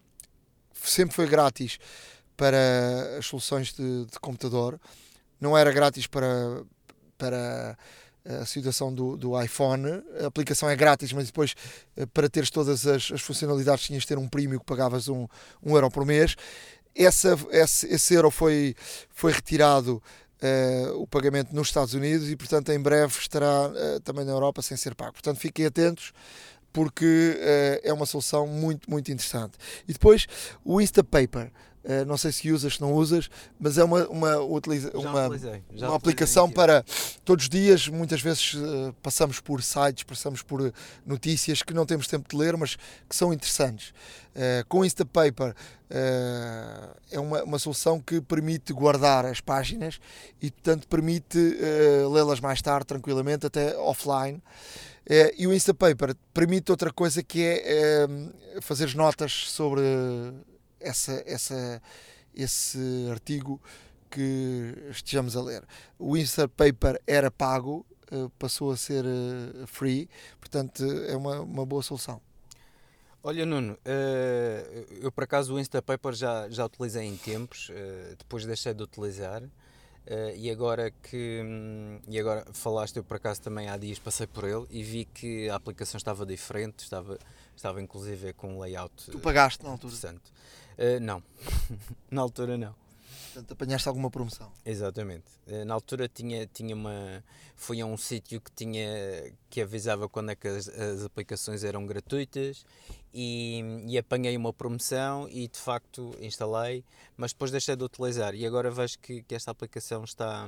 sempre 0.71 1.15
foi 1.15 1.27
grátis 1.27 1.79
para 2.37 3.17
as 3.17 3.25
soluções 3.25 3.73
de, 3.73 4.05
de 4.05 4.19
computador, 4.19 4.79
não 5.39 5.57
era 5.57 5.71
grátis 5.71 6.05
para, 6.05 6.63
para 7.17 7.75
a 8.23 8.45
situação 8.45 8.93
do, 8.93 9.17
do 9.17 9.41
iPhone. 9.41 10.03
A 10.21 10.27
aplicação 10.27 10.69
é 10.69 10.75
grátis, 10.75 11.11
mas 11.11 11.25
depois 11.25 11.55
eh, 11.97 12.05
para 12.05 12.29
teres 12.29 12.51
todas 12.51 12.85
as, 12.85 13.11
as 13.11 13.21
funcionalidades 13.21 13.85
tinhas 13.85 14.03
de 14.03 14.07
ter 14.07 14.17
um 14.19 14.27
prémio 14.27 14.59
que 14.59 14.65
pagavas 14.65 15.07
um, 15.07 15.27
um 15.63 15.73
euro 15.73 15.89
por 15.89 16.05
mês 16.05 16.35
essa, 16.95 17.37
esse, 17.51 17.87
esse 17.87 18.13
euro 18.13 18.31
foi, 18.31 18.75
foi 19.09 19.31
retirado 19.31 20.01
uh, 20.41 21.01
o 21.01 21.07
pagamento 21.07 21.53
nos 21.53 21.67
Estados 21.67 21.93
Unidos 21.93 22.29
e, 22.29 22.35
portanto, 22.35 22.71
em 22.71 22.79
breve 22.79 23.17
estará 23.19 23.67
uh, 23.69 23.99
também 24.01 24.25
na 24.25 24.31
Europa 24.31 24.61
sem 24.61 24.75
ser 24.75 24.95
pago. 24.95 25.13
Portanto, 25.13 25.37
fiquem 25.37 25.65
atentos 25.65 26.11
porque 26.73 27.37
uh, 27.37 27.87
é 27.87 27.93
uma 27.93 28.05
solução 28.05 28.47
muito, 28.47 28.89
muito 28.89 29.11
interessante. 29.11 29.53
E 29.87 29.93
depois 29.93 30.27
o 30.63 30.81
Instapaper. 30.81 31.51
Uh, 31.83 32.05
não 32.05 32.15
sei 32.15 32.31
se 32.31 32.51
usas, 32.51 32.75
se 32.75 32.81
não 32.81 32.93
usas, 32.93 33.27
mas 33.59 33.77
é 33.79 33.83
uma, 33.83 34.07
uma, 34.07 34.37
utiliza, 34.37 34.91
uma, 34.93 35.27
uma 35.27 35.95
aplicação 35.95 36.49
para 36.49 36.85
todos 37.25 37.45
os 37.45 37.49
dias. 37.49 37.87
Muitas 37.87 38.21
vezes 38.21 38.53
uh, 38.53 38.93
passamos 39.01 39.39
por 39.39 39.63
sites, 39.63 40.03
passamos 40.03 40.43
por 40.43 40.71
notícias 41.03 41.63
que 41.63 41.73
não 41.73 41.83
temos 41.83 42.07
tempo 42.07 42.29
de 42.29 42.37
ler, 42.37 42.55
mas 42.55 42.75
que 43.09 43.15
são 43.15 43.33
interessantes. 43.33 43.93
Com 44.69 44.85
Instapaper 44.85 45.53
é 45.89 47.19
uma, 47.19 47.43
uma 47.43 47.59
solução 47.59 47.99
que 47.99 48.21
permite 48.21 48.71
guardar 48.71 49.25
as 49.25 49.41
páginas 49.41 49.99
e, 50.41 50.49
portanto, 50.49 50.87
permite 50.87 51.37
lê-las 52.09 52.39
mais 52.39 52.61
tarde, 52.61 52.85
tranquilamente, 52.85 53.45
até 53.45 53.75
offline. 53.75 54.41
e 55.37 55.45
o 55.45 55.53
Instapaper 55.53 56.15
permite 56.33 56.71
outra 56.71 56.93
coisa 56.93 57.21
que 57.21 57.43
é 57.43 58.07
fazer 58.61 58.95
notas 58.95 59.33
sobre 59.49 59.81
essa, 60.81 61.23
essa, 61.25 61.81
esse 62.35 63.07
artigo 63.11 63.61
que 64.09 64.75
estejamos 64.89 65.37
a 65.37 65.41
ler. 65.41 65.63
O 65.97 66.17
Instapaper 66.17 67.01
era 67.07 67.31
pago, 67.31 67.85
eh, 68.11 68.27
passou 68.37 68.71
a 68.71 68.77
ser 68.77 69.05
eh, 69.05 69.65
free, 69.65 70.09
portanto 70.39 70.83
é 70.83 71.15
uma, 71.15 71.39
uma 71.39 71.65
boa 71.65 71.81
solução. 71.81 72.21
Olha, 73.23 73.45
Nuno, 73.45 73.77
eh, 73.85 74.85
eu 75.01 75.11
por 75.11 75.23
acaso 75.23 75.55
o 75.55 75.59
Instapaper 75.59 76.13
já, 76.13 76.49
já 76.49 76.65
utilizei 76.65 77.05
em 77.05 77.15
tempos, 77.15 77.71
depois 78.17 78.45
deixei 78.45 78.73
de 78.73 78.83
utilizar. 78.83 79.43
e 80.35 80.49
agora 80.49 80.89
que 80.91 81.41
e 82.07 82.19
agora 82.19 82.43
falaste, 82.53 82.97
eu 82.97 83.03
por 83.03 83.17
acaso 83.17 83.39
também 83.41 83.69
há 83.69 83.77
dias 83.77 83.99
passei 83.99 84.25
por 84.25 84.43
ele 84.43 84.65
e 84.71 84.83
vi 84.83 85.05
que 85.05 85.47
a 85.49 85.55
aplicação 85.55 85.97
estava 85.97 86.25
diferente, 86.25 86.79
estava, 86.79 87.19
estava 87.55 87.79
inclusive 87.79 88.33
com 88.33 88.55
um 88.55 88.59
layout 88.59 89.11
tu 89.11 89.19
pagaste 89.19 89.63
na 89.63 89.69
altura? 89.69 89.93
interessante. 89.93 90.31
Uh, 90.81 90.99
não, 90.99 91.21
na 92.09 92.21
altura 92.21 92.57
não. 92.57 92.73
Portanto, 93.25 93.51
apanhaste 93.53 93.87
alguma 93.87 94.09
promoção? 94.09 94.51
Exatamente. 94.65 95.25
Uh, 95.47 95.63
na 95.63 95.75
altura 95.75 96.09
tinha, 96.09 96.47
tinha 96.47 96.75
uma. 96.75 97.23
Fui 97.55 97.79
a 97.79 97.85
um 97.85 97.95
sítio 97.95 98.41
que 98.41 98.51
tinha. 98.51 99.31
que 99.47 99.61
avisava 99.61 100.09
quando 100.09 100.31
é 100.31 100.35
que 100.35 100.47
as, 100.47 100.67
as 100.67 101.05
aplicações 101.05 101.63
eram 101.63 101.85
gratuitas 101.85 102.65
e, 103.13 103.61
e, 103.87 103.97
apanhei 103.97 104.35
uma 104.35 104.51
promoção 104.51 105.29
e 105.29 105.47
de 105.47 105.59
facto 105.59 106.15
instalei, 106.19 106.83
mas 107.15 107.31
depois 107.31 107.51
deixei 107.51 107.75
de 107.75 107.83
utilizar. 107.83 108.33
E 108.33 108.45
agora 108.45 108.71
vejo 108.71 108.97
que, 108.99 109.21
que 109.21 109.35
esta 109.35 109.51
aplicação 109.51 110.03
está, 110.03 110.47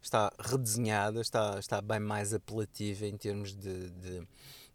está 0.00 0.32
redesenhada, 0.38 1.20
está, 1.20 1.58
está 1.58 1.82
bem 1.82 2.00
mais 2.00 2.32
apelativa 2.32 3.06
em 3.06 3.16
termos 3.16 3.54
de, 3.54 3.90
de 3.90 4.26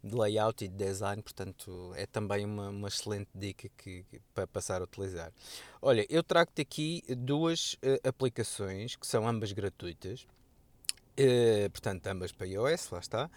de 0.02 0.14
layout 0.14 0.64
e 0.64 0.68
de 0.68 0.74
design, 0.74 1.22
portanto 1.22 1.92
é 1.94 2.06
também 2.06 2.44
uma, 2.44 2.70
uma 2.70 2.88
excelente 2.88 3.30
dica 3.34 3.68
que, 3.76 4.04
para 4.34 4.46
passar 4.46 4.80
a 4.80 4.84
utilizar. 4.84 5.32
Olha, 5.80 6.04
eu 6.08 6.22
trago-te 6.22 6.62
aqui 6.62 7.02
duas 7.16 7.74
uh, 7.74 8.08
aplicações 8.08 8.96
que 8.96 9.06
são 9.06 9.28
ambas 9.28 9.52
gratuitas, 9.52 10.26
uh, 11.18 11.70
portanto 11.70 12.06
ambas 12.08 12.32
para 12.32 12.46
iOS, 12.46 12.90
lá 12.90 12.98
está, 12.98 13.30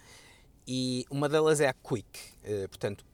e 0.66 1.04
uma 1.08 1.28
delas 1.28 1.60
é 1.60 1.68
a 1.68 1.74
Quick, 1.74 2.18
uh, 2.44 2.68
portanto 2.68 3.04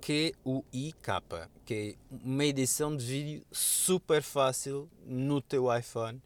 Q-U-I-K, 0.00 1.22
que 1.64 1.74
é 1.74 2.16
uma 2.24 2.44
edição 2.44 2.96
de 2.96 3.04
vídeo 3.04 3.46
super 3.52 4.20
fácil 4.20 4.90
no 5.06 5.40
teu 5.40 5.72
iPhone. 5.72 6.20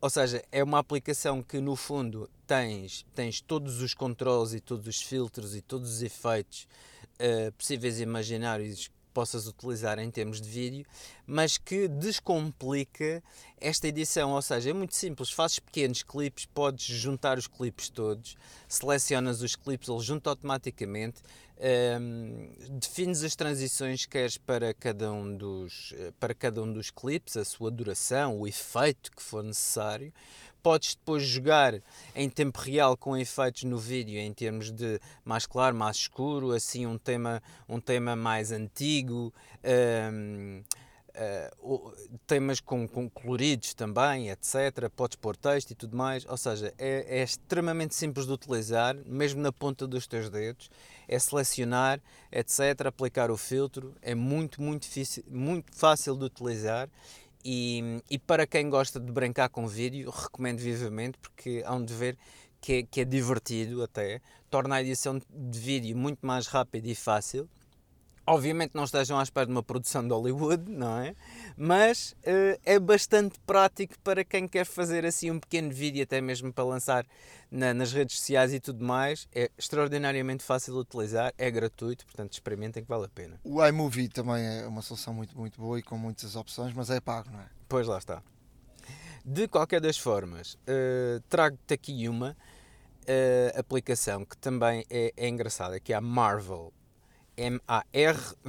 Ou 0.00 0.08
seja, 0.08 0.44
é 0.52 0.62
uma 0.62 0.78
aplicação 0.78 1.42
que 1.42 1.60
no 1.60 1.74
fundo 1.74 2.30
tens, 2.46 3.04
tens 3.14 3.40
todos 3.40 3.82
os 3.82 3.94
controles 3.94 4.52
e 4.52 4.60
todos 4.60 4.86
os 4.86 5.02
filtros 5.02 5.56
e 5.56 5.60
todos 5.60 5.90
os 5.90 6.02
efeitos 6.02 6.68
uh, 7.14 7.50
possíveis 7.52 7.98
e 7.98 8.04
imaginários 8.04 8.90
possas 9.18 9.48
utilizar 9.48 9.98
em 9.98 10.08
termos 10.12 10.40
de 10.40 10.48
vídeo, 10.48 10.86
mas 11.26 11.58
que 11.58 11.88
descomplica 11.88 13.20
esta 13.60 13.88
edição. 13.88 14.30
Ou 14.30 14.40
seja, 14.40 14.70
é 14.70 14.72
muito 14.72 14.94
simples, 14.94 15.32
fazes 15.32 15.58
pequenos 15.58 16.04
clipes, 16.04 16.46
podes 16.46 16.84
juntar 16.84 17.36
os 17.36 17.48
clipes 17.48 17.88
todos, 17.88 18.36
selecionas 18.68 19.42
os 19.42 19.56
clipes, 19.56 19.88
ele 19.88 19.98
junta 19.98 20.30
automaticamente, 20.30 21.20
um, 22.00 22.52
defines 22.78 23.24
as 23.24 23.34
transições 23.34 24.06
que 24.06 24.12
queres 24.12 24.38
para 24.38 24.72
cada, 24.72 25.10
um 25.10 25.36
dos, 25.36 25.92
para 26.20 26.32
cada 26.32 26.62
um 26.62 26.72
dos 26.72 26.88
clipes, 26.88 27.36
a 27.36 27.44
sua 27.44 27.72
duração, 27.72 28.38
o 28.38 28.46
efeito 28.46 29.10
que 29.10 29.20
for 29.20 29.42
necessário. 29.42 30.12
Podes 30.68 30.94
depois 30.94 31.22
jogar 31.22 31.80
em 32.14 32.28
tempo 32.28 32.60
real 32.60 32.94
com 32.94 33.16
efeitos 33.16 33.64
no 33.64 33.78
vídeo 33.78 34.18
em 34.18 34.34
termos 34.34 34.70
de 34.70 35.00
mais 35.24 35.46
claro, 35.46 35.74
mais 35.74 35.96
escuro, 35.96 36.50
assim 36.50 36.84
um 36.84 36.98
tema, 36.98 37.42
um 37.66 37.80
tema 37.80 38.14
mais 38.14 38.52
antigo. 38.52 39.32
Um, 40.12 40.62
Uh, 41.20 41.92
temas 42.28 42.60
com, 42.60 42.86
com, 42.86 43.10
coloridos 43.10 43.74
também, 43.74 44.30
etc. 44.30 44.88
Podes 44.94 45.16
pôr 45.16 45.36
texto 45.36 45.72
e 45.72 45.74
tudo 45.74 45.96
mais. 45.96 46.24
Ou 46.24 46.36
seja, 46.36 46.72
é, 46.78 47.18
é, 47.18 47.24
extremamente 47.24 47.92
simples 47.96 48.24
de 48.24 48.32
utilizar, 48.32 48.94
mesmo 49.04 49.42
na 49.42 49.50
ponta 49.50 49.84
dos 49.84 50.06
teus 50.06 50.30
dedos. 50.30 50.70
É 51.08 51.18
selecionar, 51.18 52.00
etc. 52.30 52.86
Aplicar 52.86 53.32
o 53.32 53.36
filtro. 53.36 53.96
É 54.00 54.14
muito, 54.14 54.62
muito, 54.62 54.82
difícil, 54.82 55.24
muito 55.28 55.74
fácil 55.74 56.14
de 56.14 56.26
utilizar. 56.26 56.88
E, 57.44 58.02
e 58.10 58.18
para 58.18 58.46
quem 58.46 58.68
gosta 58.68 58.98
de 58.98 59.10
brincar 59.12 59.48
com 59.48 59.66
vídeo, 59.66 60.10
recomendo 60.10 60.58
vivamente, 60.58 61.18
porque 61.18 61.62
há 61.64 61.74
um 61.74 61.84
de 61.84 61.94
ver 61.94 62.18
que 62.60 62.72
é, 62.74 62.82
que 62.82 63.00
é 63.00 63.04
divertido 63.04 63.82
até. 63.82 64.20
Torna 64.50 64.76
a 64.76 64.82
edição 64.82 65.20
de 65.30 65.58
vídeo 65.58 65.96
muito 65.96 66.26
mais 66.26 66.46
rápida 66.46 66.88
e 66.88 66.94
fácil 66.94 67.48
Obviamente 68.28 68.72
não 68.74 68.84
estejam 68.84 69.18
à 69.18 69.22
espera 69.22 69.46
de 69.46 69.52
uma 69.52 69.62
produção 69.62 70.06
de 70.06 70.12
Hollywood, 70.12 70.70
não 70.70 70.98
é? 70.98 71.14
Mas 71.56 72.12
uh, 72.12 72.60
é 72.62 72.78
bastante 72.78 73.40
prático 73.46 73.94
para 74.04 74.22
quem 74.22 74.46
quer 74.46 74.66
fazer 74.66 75.06
assim 75.06 75.30
um 75.30 75.40
pequeno 75.40 75.70
vídeo, 75.70 76.02
até 76.02 76.20
mesmo 76.20 76.52
para 76.52 76.62
lançar 76.62 77.06
na, 77.50 77.72
nas 77.72 77.90
redes 77.90 78.18
sociais 78.18 78.52
e 78.52 78.60
tudo 78.60 78.84
mais. 78.84 79.26
É 79.34 79.50
extraordinariamente 79.56 80.44
fácil 80.44 80.74
de 80.74 80.80
utilizar, 80.80 81.32
é 81.38 81.50
gratuito, 81.50 82.04
portanto 82.04 82.34
experimentem 82.34 82.82
que 82.82 82.88
vale 82.90 83.06
a 83.06 83.08
pena. 83.08 83.40
O 83.42 83.64
iMovie 83.64 84.10
também 84.10 84.44
é 84.44 84.66
uma 84.66 84.82
solução 84.82 85.14
muito, 85.14 85.34
muito 85.34 85.58
boa 85.58 85.78
e 85.78 85.82
com 85.82 85.96
muitas 85.96 86.36
opções, 86.36 86.74
mas 86.74 86.90
é 86.90 87.00
pago, 87.00 87.30
não 87.30 87.40
é? 87.40 87.46
Pois 87.66 87.86
lá 87.86 87.96
está. 87.96 88.22
De 89.24 89.48
qualquer 89.48 89.80
das 89.80 89.96
formas, 89.96 90.52
uh, 90.52 91.18
trago-te 91.30 91.72
aqui 91.72 92.06
uma 92.10 92.32
uh, 92.32 93.58
aplicação 93.58 94.26
que 94.26 94.36
também 94.36 94.84
é, 94.90 95.14
é 95.16 95.28
engraçada, 95.28 95.80
que 95.80 95.94
é 95.94 95.96
a 95.96 96.00
Marvel 96.02 96.74
M-A-R-V-E-L. 97.38 98.48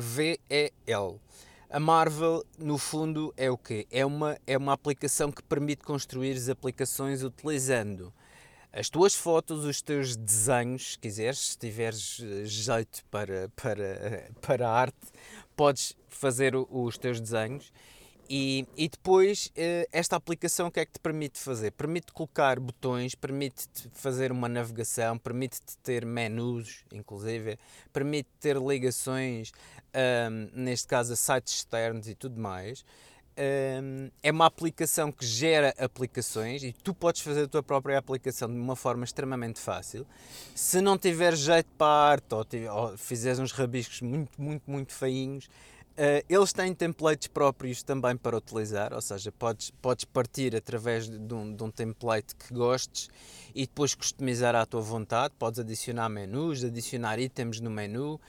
A 1.69 1.79
Marvel, 1.79 2.43
no 2.57 2.77
fundo, 2.79 3.31
é 3.37 3.49
o 3.51 3.57
quê? 3.57 3.87
É 3.91 4.03
uma, 4.05 4.37
é 4.47 4.57
uma 4.57 4.73
aplicação 4.73 5.31
que 5.31 5.43
permite 5.43 5.83
construir 5.83 6.31
as 6.35 6.49
aplicações 6.49 7.21
utilizando 7.23 8.11
as 8.71 8.89
tuas 8.89 9.15
fotos, 9.15 9.65
os 9.65 9.81
teus 9.81 10.15
desenhos, 10.15 10.91
se 10.91 10.99
quiseres, 10.99 11.39
se 11.39 11.57
tiveres 11.57 12.19
eh, 12.21 12.45
jeito 12.45 13.03
para, 13.09 13.49
para, 13.55 14.29
para 14.41 14.69
arte, 14.69 15.07
podes 15.55 15.95
fazer 16.07 16.53
os 16.55 16.97
teus 16.97 17.19
desenhos 17.19 17.71
e, 18.29 18.67
e 18.77 18.87
depois, 18.87 19.51
eh, 19.55 19.87
esta 19.91 20.15
aplicação 20.15 20.67
o 20.67 20.71
que 20.71 20.79
é 20.79 20.85
que 20.85 20.91
te 20.91 20.99
permite 20.99 21.39
fazer? 21.39 21.71
Permite 21.71 22.13
colocar 22.13 22.59
botões, 22.59 23.15
permite-te 23.15 23.89
fazer 23.91 24.31
uma 24.31 24.47
navegação, 24.47 25.17
permite-te 25.17 25.75
ter 25.79 26.05
menus, 26.05 26.85
inclusive, 26.93 27.57
permite 27.91 28.29
ter 28.39 28.55
ligações, 28.57 29.51
um, 30.31 30.61
neste 30.61 30.87
caso 30.87 31.13
a 31.13 31.15
sites 31.15 31.55
externos 31.55 32.07
e 32.07 32.13
tudo 32.13 32.39
mais. 32.39 32.85
Um, 33.35 34.11
é 34.21 34.31
uma 34.31 34.45
aplicação 34.45 35.11
que 35.11 35.25
gera 35.25 35.73
aplicações 35.79 36.61
e 36.61 36.71
tu 36.71 36.93
podes 36.93 37.21
fazer 37.21 37.45
a 37.45 37.47
tua 37.47 37.63
própria 37.63 37.97
aplicação 37.97 38.47
de 38.47 38.59
uma 38.59 38.75
forma 38.75 39.05
extremamente 39.05 39.59
fácil. 39.59 40.05
Se 40.53 40.81
não 40.81 40.99
tiveres 40.99 41.39
jeito 41.39 41.69
para 41.77 41.87
arte 41.87 42.35
ou, 42.35 42.45
ou 42.75 42.97
fizeres 42.97 43.39
uns 43.39 43.53
rabiscos 43.53 44.01
muito, 44.01 44.39
muito, 44.39 44.69
muito 44.69 44.93
feinhos, 44.93 45.49
Uh, 45.97 46.23
eles 46.29 46.53
têm 46.53 46.73
templates 46.73 47.27
próprios 47.27 47.83
também 47.83 48.15
para 48.15 48.37
utilizar, 48.37 48.93
ou 48.93 49.01
seja, 49.01 49.31
podes, 49.33 49.69
podes 49.81 50.05
partir 50.05 50.55
através 50.55 51.09
de 51.09 51.33
um, 51.33 51.53
de 51.53 51.61
um 51.61 51.69
template 51.69 52.35
que 52.35 52.53
gostes 52.53 53.09
e 53.53 53.67
depois 53.67 53.93
customizar 53.95 54.55
à 54.55 54.65
tua 54.65 54.79
vontade. 54.79 55.33
Podes 55.37 55.59
adicionar 55.59 56.07
menus, 56.07 56.63
adicionar 56.63 57.19
itens 57.19 57.59
no 57.59 57.69
menu, 57.69 58.13
uh, 58.13 58.19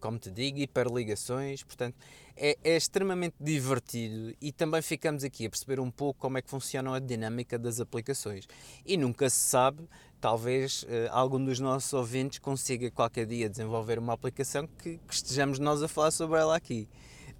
como 0.00 0.18
te 0.18 0.30
digo, 0.30 0.58
hiperligações. 0.58 1.62
Portanto, 1.62 1.96
é, 2.36 2.56
é, 2.62 2.76
extremamente 2.76 3.34
divertido 3.40 4.34
e 4.40 4.52
também 4.52 4.82
ficamos 4.82 5.24
aqui 5.24 5.46
a 5.46 5.50
perceber 5.50 5.80
um 5.80 5.90
pouco 5.90 6.20
como 6.20 6.36
é 6.36 6.42
que 6.42 6.50
funciona 6.50 6.94
a 6.94 6.98
dinâmica 6.98 7.58
das 7.58 7.80
aplicações. 7.80 8.46
E 8.84 8.96
nunca 8.96 9.30
se 9.30 9.38
sabe 9.38 9.88
talvez 10.20 10.82
uh, 10.82 10.86
algum 11.10 11.42
dos 11.44 11.60
nossos 11.60 11.92
ouvintes 11.92 12.38
consiga 12.38 12.90
qualquer 12.90 13.26
dia 13.26 13.48
desenvolver 13.48 13.98
uma 13.98 14.12
aplicação 14.12 14.66
que, 14.66 14.98
que 14.98 15.14
estejamos 15.14 15.58
nós 15.58 15.82
a 15.82 15.88
falar 15.88 16.10
sobre 16.10 16.38
ela 16.38 16.56
aqui. 16.56 16.88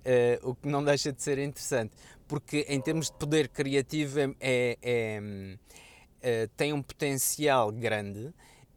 Uh, 0.04 0.50
o 0.50 0.54
que 0.54 0.68
não 0.68 0.84
deixa 0.84 1.12
de 1.12 1.22
ser 1.22 1.38
interessante, 1.38 1.92
porque 2.28 2.64
em 2.68 2.80
termos 2.80 3.06
de 3.06 3.14
poder 3.14 3.48
criativo 3.48 4.20
é, 4.20 4.30
é, 4.40 4.78
é, 4.82 5.58
é 6.22 6.48
tem 6.56 6.72
um 6.72 6.80
potencial 6.82 7.72
grande 7.72 8.32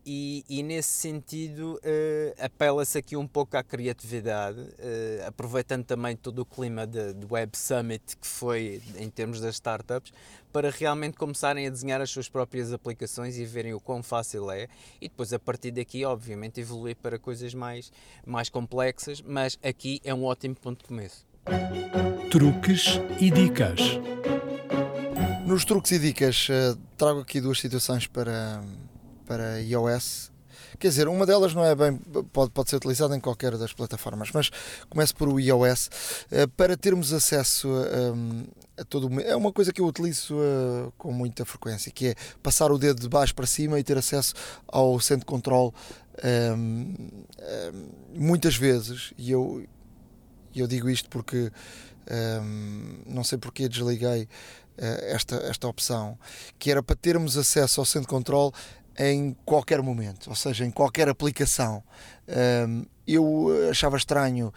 e, 0.06 0.44
e, 0.50 0.64
nesse 0.64 0.90
sentido 0.90 1.80
uh, 1.84 2.44
apela-se 2.44 2.98
aqui 2.98 3.16
um 3.16 3.28
pouco 3.28 3.58
à 3.58 3.64
criatividade, 3.64 4.60
uh, 4.60 5.28
aproveitando 5.28 5.84
também 5.84 6.16
todo 6.16 6.40
o 6.40 6.46
clima 6.46 6.88
de, 6.88 7.14
de, 7.14 7.28
Web 7.30 7.58
Summit 7.58 8.18
que 8.18 8.28
foi 8.28 8.82
em 8.98 9.10
termos 9.10 9.40
das 9.40 9.56
startups, 9.56 10.12
para 10.52 10.70
realmente 10.70 11.18
começarem 11.18 11.68
a 11.68 11.70
desenhar 11.70 12.02
as 12.02 12.10
suas 12.10 12.28
próprias 12.28 12.74
aplicações 12.74 13.38
e 13.38 13.46
verem 13.46 13.74
o 13.74 13.80
quão 13.80 14.02
fácil 14.02 14.50
é, 14.50 14.68
e 15.00 15.08
depois 15.08 15.32
a 15.34 15.40
partir 15.40 15.72
daqui, 15.72 16.04
obviamente, 16.06 16.60
evoluir 16.60 16.96
para 16.96 17.20
coisas 17.20 17.54
mais, 17.54 17.92
mais 18.26 18.50
complexas, 18.50 19.22
mas 19.22 19.60
aqui 19.62 20.02
é 20.04 20.14
um 20.14 20.24
ótimo 20.24 20.56
ponto 20.56 20.80
de 20.80 20.88
começo. 20.88 21.26
Truques 22.32 23.00
e 23.20 23.30
dicas. 23.30 23.80
Nos 25.46 25.66
truques 25.66 25.92
e 25.92 26.00
dicas, 26.00 26.48
uh, 26.50 26.78
trago 26.96 27.22
aqui 27.22 27.42
duas 27.42 27.60
situações 27.60 28.06
para 28.06 28.64
para 29.30 29.62
iOS. 29.62 30.32
Quer 30.80 30.88
dizer, 30.88 31.08
uma 31.08 31.24
delas 31.24 31.54
não 31.54 31.64
é 31.64 31.76
bem, 31.76 31.98
pode, 32.34 32.50
pode 32.50 32.70
ser 32.72 32.78
utilizada 32.78 33.16
em 33.16 33.20
qualquer 33.20 33.56
das 33.58 33.74
plataformas, 33.74 34.32
mas 34.34 34.50
começo 34.90 35.16
por 35.16 35.30
o 35.30 35.40
iOS 35.40 35.90
eh, 36.32 36.48
para 36.48 36.76
termos 36.76 37.14
acesso 37.14 37.70
a, 37.70 38.82
a 38.82 38.86
todo 38.86 39.22
É 39.22 39.36
uma 39.36 39.54
coisa 39.54 39.72
que 39.72 39.82
eu 39.82 39.86
utilizo 39.86 40.36
uh, 40.36 40.92
com 40.98 41.12
muita 41.12 41.46
frequência, 41.46 41.92
que 41.92 42.08
é 42.08 42.16
passar 42.42 42.72
o 42.72 42.78
dedo 42.80 43.02
de 43.02 43.08
baixo 43.08 43.36
para 43.36 43.46
cima 43.46 43.80
e 43.80 43.84
ter 43.84 44.00
acesso 44.00 44.34
ao 44.68 45.00
centro 45.00 45.22
de 45.22 45.26
controle 45.28 45.72
um, 46.58 46.58
um, 46.58 47.90
muitas 48.16 48.56
vezes. 48.56 49.14
E 49.16 49.30
eu, 49.30 49.64
eu 50.56 50.66
digo 50.66 50.90
isto 50.90 51.08
porque 51.08 51.52
não 53.06 53.24
sei 53.24 53.38
porque 53.38 53.70
desliguei 53.70 54.24
uh, 54.24 54.28
esta, 55.04 55.36
esta 55.36 55.68
opção, 55.68 56.18
que 56.58 56.72
era 56.72 56.82
para 56.82 56.96
termos 56.96 57.38
acesso 57.38 57.80
ao 57.80 57.86
centro 57.86 58.08
de 58.08 58.08
controle 58.08 58.52
em 59.00 59.36
qualquer 59.46 59.82
momento, 59.82 60.30
ou 60.30 60.36
seja, 60.36 60.66
em 60.66 60.72
qualquer 60.72 61.08
aplicação. 61.08 61.82
eu 63.08 63.48
achava 63.72 63.98
estranho, 63.98 64.54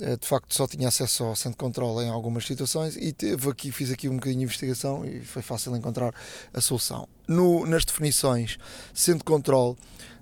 eh, 0.00 0.16
de 0.16 0.26
facto, 0.26 0.52
só 0.52 0.66
tinha 0.66 0.88
acesso 0.88 1.24
ao 1.24 1.36
centro 1.36 1.52
de 1.52 1.58
controle 1.58 2.06
em 2.06 2.08
algumas 2.08 2.44
situações 2.46 2.96
e 2.96 3.12
teve 3.12 3.48
aqui, 3.48 3.70
fiz 3.70 3.92
aqui 3.92 4.08
um 4.08 4.16
bocadinho 4.16 4.38
de 4.38 4.44
investigação 4.44 5.04
e 5.04 5.20
foi 5.20 5.42
fácil 5.42 5.76
encontrar 5.76 6.12
a 6.52 6.60
solução. 6.60 7.08
No, 7.28 7.64
nas 7.64 7.84
definições, 7.84 8.58
centro 8.92 9.18
de 9.18 9.24
controle. 9.24 9.76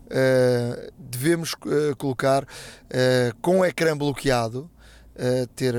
Uh, 0.05 0.93
devemos 0.99 1.55
colocar 1.97 2.47
com 3.41 3.61
o 3.61 3.65
ecrã 3.65 3.97
bloqueado 3.97 4.71
ter, 5.55 5.75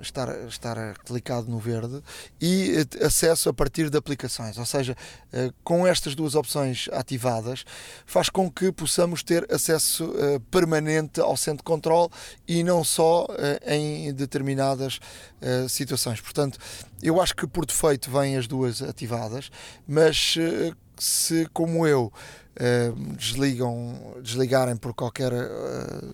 estar, 0.00 0.28
estar 0.46 0.94
clicado 1.04 1.50
no 1.50 1.58
verde 1.58 2.02
e 2.40 2.86
acesso 3.02 3.48
a 3.48 3.54
partir 3.54 3.90
de 3.90 3.96
aplicações. 3.96 4.58
Ou 4.58 4.66
seja, 4.66 4.96
eh, 5.32 5.50
com 5.62 5.86
estas 5.86 6.14
duas 6.14 6.34
opções 6.34 6.88
ativadas, 6.92 7.64
faz 8.06 8.28
com 8.28 8.50
que 8.50 8.72
possamos 8.72 9.22
ter 9.22 9.46
acesso 9.52 10.14
eh, 10.16 10.40
permanente 10.50 11.20
ao 11.20 11.36
centro 11.36 11.58
de 11.58 11.64
controle 11.64 12.08
e 12.46 12.62
não 12.62 12.82
só 12.82 13.26
eh, 13.30 13.76
em 13.76 14.12
determinadas 14.12 15.00
situações. 15.68 16.20
Portanto, 16.20 16.58
eu 17.00 17.20
acho 17.20 17.36
que 17.36 17.46
por 17.46 17.64
defeito 17.64 18.10
vêm 18.10 18.36
as 18.36 18.48
duas 18.48 18.82
ativadas, 18.82 19.52
mas 19.86 20.36
se, 20.98 21.46
como 21.52 21.86
eu, 21.86 22.12
desligam, 23.16 24.16
desligarem 24.20 24.76
por 24.76 24.92
qualquer 24.94 25.32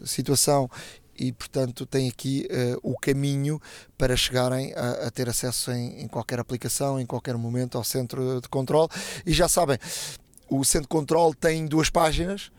situação 0.05 0.69
e 1.19 1.33
portanto 1.33 1.87
tem 1.87 2.09
aqui 2.09 2.49
uh, 2.51 2.79
o 2.83 2.99
caminho 2.99 3.61
para 3.97 4.17
chegarem 4.17 4.73
a, 4.75 5.07
a 5.07 5.11
ter 5.11 5.29
acesso 5.29 5.71
em, 5.73 6.03
em, 6.03 6.09
qualquer 6.09 6.39
aplicação, 6.39 7.01
em 7.01 7.07
qualquer 7.07 7.37
momento 7.37 7.79
ao 7.79 7.85
centro 7.85 8.41
de 8.41 8.49
controle. 8.49 8.89
E 9.25 9.33
já 9.33 9.49
sabem, 9.49 9.79
o 10.49 10.65
centro 10.65 10.83
de 10.83 10.89
controle 10.89 11.35
tem 11.35 11.67
duas 11.67 11.91
páginas. 11.91 12.51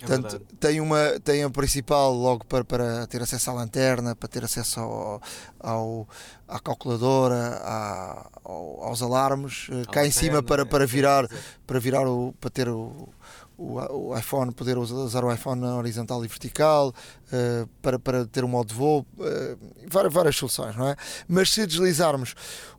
É 0.00 0.06
Portanto, 0.06 0.40
tem 0.58 0.80
uma 0.80 1.20
tem 1.20 1.44
a 1.44 1.50
principal 1.50 2.12
logo 2.12 2.44
para, 2.46 2.64
para 2.64 3.06
ter 3.06 3.22
acesso 3.22 3.50
à 3.50 3.52
lanterna, 3.52 4.16
para 4.16 4.28
ter 4.28 4.44
acesso 4.44 4.80
ao, 4.80 5.22
ao 5.60 6.08
à 6.48 6.58
calculadora, 6.58 7.60
à, 7.62 8.28
ao, 8.42 8.82
aos 8.82 9.02
alarmes, 9.02 9.68
eh, 9.70 9.84
cá 9.92 10.04
em 10.04 10.10
cima 10.10 10.42
para, 10.42 10.66
para 10.66 10.84
virar 10.84 11.28
para 11.64 11.78
virar 11.78 12.08
o 12.08 12.34
para 12.40 12.50
ter 12.50 12.68
o, 12.68 13.08
o, 13.56 14.10
o, 14.10 14.18
iPhone, 14.18 14.52
poder 14.52 14.76
usar 14.78 15.24
o 15.24 15.32
iPhone 15.32 15.64
horizontal 15.64 16.24
e 16.24 16.28
vertical, 16.28 16.88
uh, 16.88 17.68
para, 17.80 17.98
para 17.98 18.26
ter 18.26 18.44
um 18.44 18.48
modo 18.48 18.68
de 18.68 18.74
voo, 18.74 19.06
uh, 19.18 19.58
várias, 19.90 20.12
várias 20.12 20.36
soluções, 20.36 20.76
não 20.76 20.88
é? 20.88 20.96
Mas 21.28 21.50
se 21.50 21.66
deslizarmos 21.66 22.34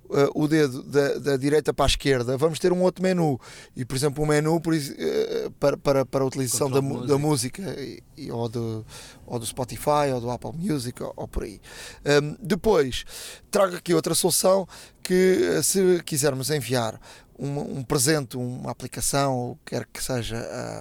uh, 0.10 0.32
o 0.34 0.48
dedo 0.48 0.84
da, 0.84 1.14
da, 1.20 1.38
direita 1.38 1.74
para 1.74 1.86
a 1.86 1.88
esquerda, 1.88 2.38
vamos 2.38 2.60
ter 2.60 2.72
um 2.72 2.82
outro 2.82 3.04
menu. 3.04 3.40
E, 3.76 3.86
por 3.86 3.96
exemplo, 3.96 4.24
um 4.24 4.28
menu 4.28 4.60
por, 4.60 4.74
uh, 4.74 5.52
para, 5.60 5.78
para, 5.78 6.06
para 6.06 6.24
a 6.24 6.28
utilização 6.28 6.70
da, 6.70 6.82
música. 6.82 7.08
da 7.08 7.18
música 7.18 7.62
e, 7.80 8.04
e, 8.18 8.32
ou, 8.32 8.48
do, 8.50 8.86
ou 9.26 9.40
do 9.40 9.46
Spotify 9.46 10.12
ou 10.14 10.22
do 10.22 10.30
Apple 10.30 10.54
Music 10.54 11.02
ou, 11.02 11.14
ou 11.16 11.28
por 11.28 11.44
aí. 11.44 11.60
Um, 12.06 12.36
depois, 12.40 13.04
trago 13.50 13.76
aqui 13.76 13.94
outra 13.94 14.16
solução 14.16 14.68
que, 15.04 15.62
se 15.64 16.02
quisermos 16.04 16.50
enviar 16.50 17.00
um, 17.38 17.80
um 17.80 17.84
presente, 17.84 18.38
uma 18.38 18.72
aplicação, 18.72 19.36
ou 19.36 19.60
quer 19.66 19.86
que 19.92 20.04
seja, 20.04 20.38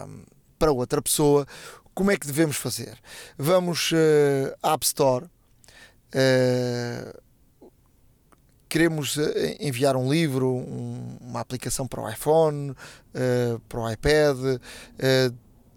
um, 0.07 0.23
para 0.59 0.73
outra 0.73 1.03
pessoa, 1.03 1.47
como 1.95 2.11
é 2.11 2.17
que 2.17 2.27
devemos 2.27 2.57
fazer? 2.57 2.99
Vamos 3.39 3.93
uh, 3.93 4.55
App 4.63 4.85
Store. 4.85 5.27
Uh, 6.15 7.25
queremos 8.75 9.17
eh, 9.19 9.57
enviar 9.61 9.95
um 9.95 10.13
livro, 10.13 10.49
um, 10.53 11.17
uma 11.21 11.39
aplicação 11.39 11.87
para 11.87 12.03
o 12.03 12.11
iPhone, 12.11 12.71
uh, 12.73 13.61
para 13.69 13.79
o 13.79 13.89
iPad, 13.89 14.37
uh, 14.37 15.35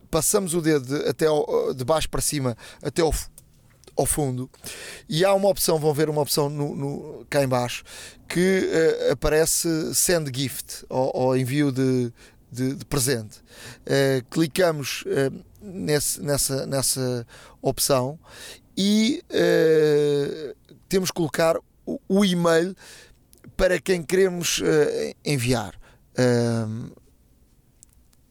passamos 0.09 0.55
o 0.55 0.61
dedo 0.61 1.07
até 1.07 1.27
ao, 1.27 1.75
de 1.75 1.85
baixo 1.85 2.09
para 2.09 2.21
cima 2.21 2.57
até 2.81 3.03
ao, 3.03 3.13
ao 3.95 4.05
fundo 4.07 4.49
e 5.07 5.23
há 5.23 5.31
uma 5.35 5.47
opção, 5.47 5.77
vão 5.77 5.93
ver 5.93 6.09
uma 6.09 6.21
opção 6.21 6.49
no, 6.49 6.75
no 6.75 7.25
cá 7.29 7.43
em 7.43 7.47
baixo 7.47 7.83
que 8.27 8.67
uh, 8.67 9.11
aparece 9.11 9.93
Send 9.93 10.35
Gift 10.35 10.83
ou, 10.89 11.11
ou 11.13 11.37
envio 11.37 11.71
de, 11.71 12.11
de, 12.51 12.73
de 12.73 12.85
presente. 12.85 13.43
clicamos 14.31 15.03
nesse, 15.61 16.19
nessa, 16.19 16.65
nessa 16.65 17.27
opção 17.61 18.17
e 18.75 19.21
temos 20.89 21.11
que 21.11 21.15
colocar 21.15 21.57
o, 22.07 22.25
e-mail 22.25 22.75
para 23.55 23.79
quem 23.79 24.03
queremos 24.03 24.59
uh, 24.59 25.15
enviar. 25.23 25.73
Uh, 26.13 26.91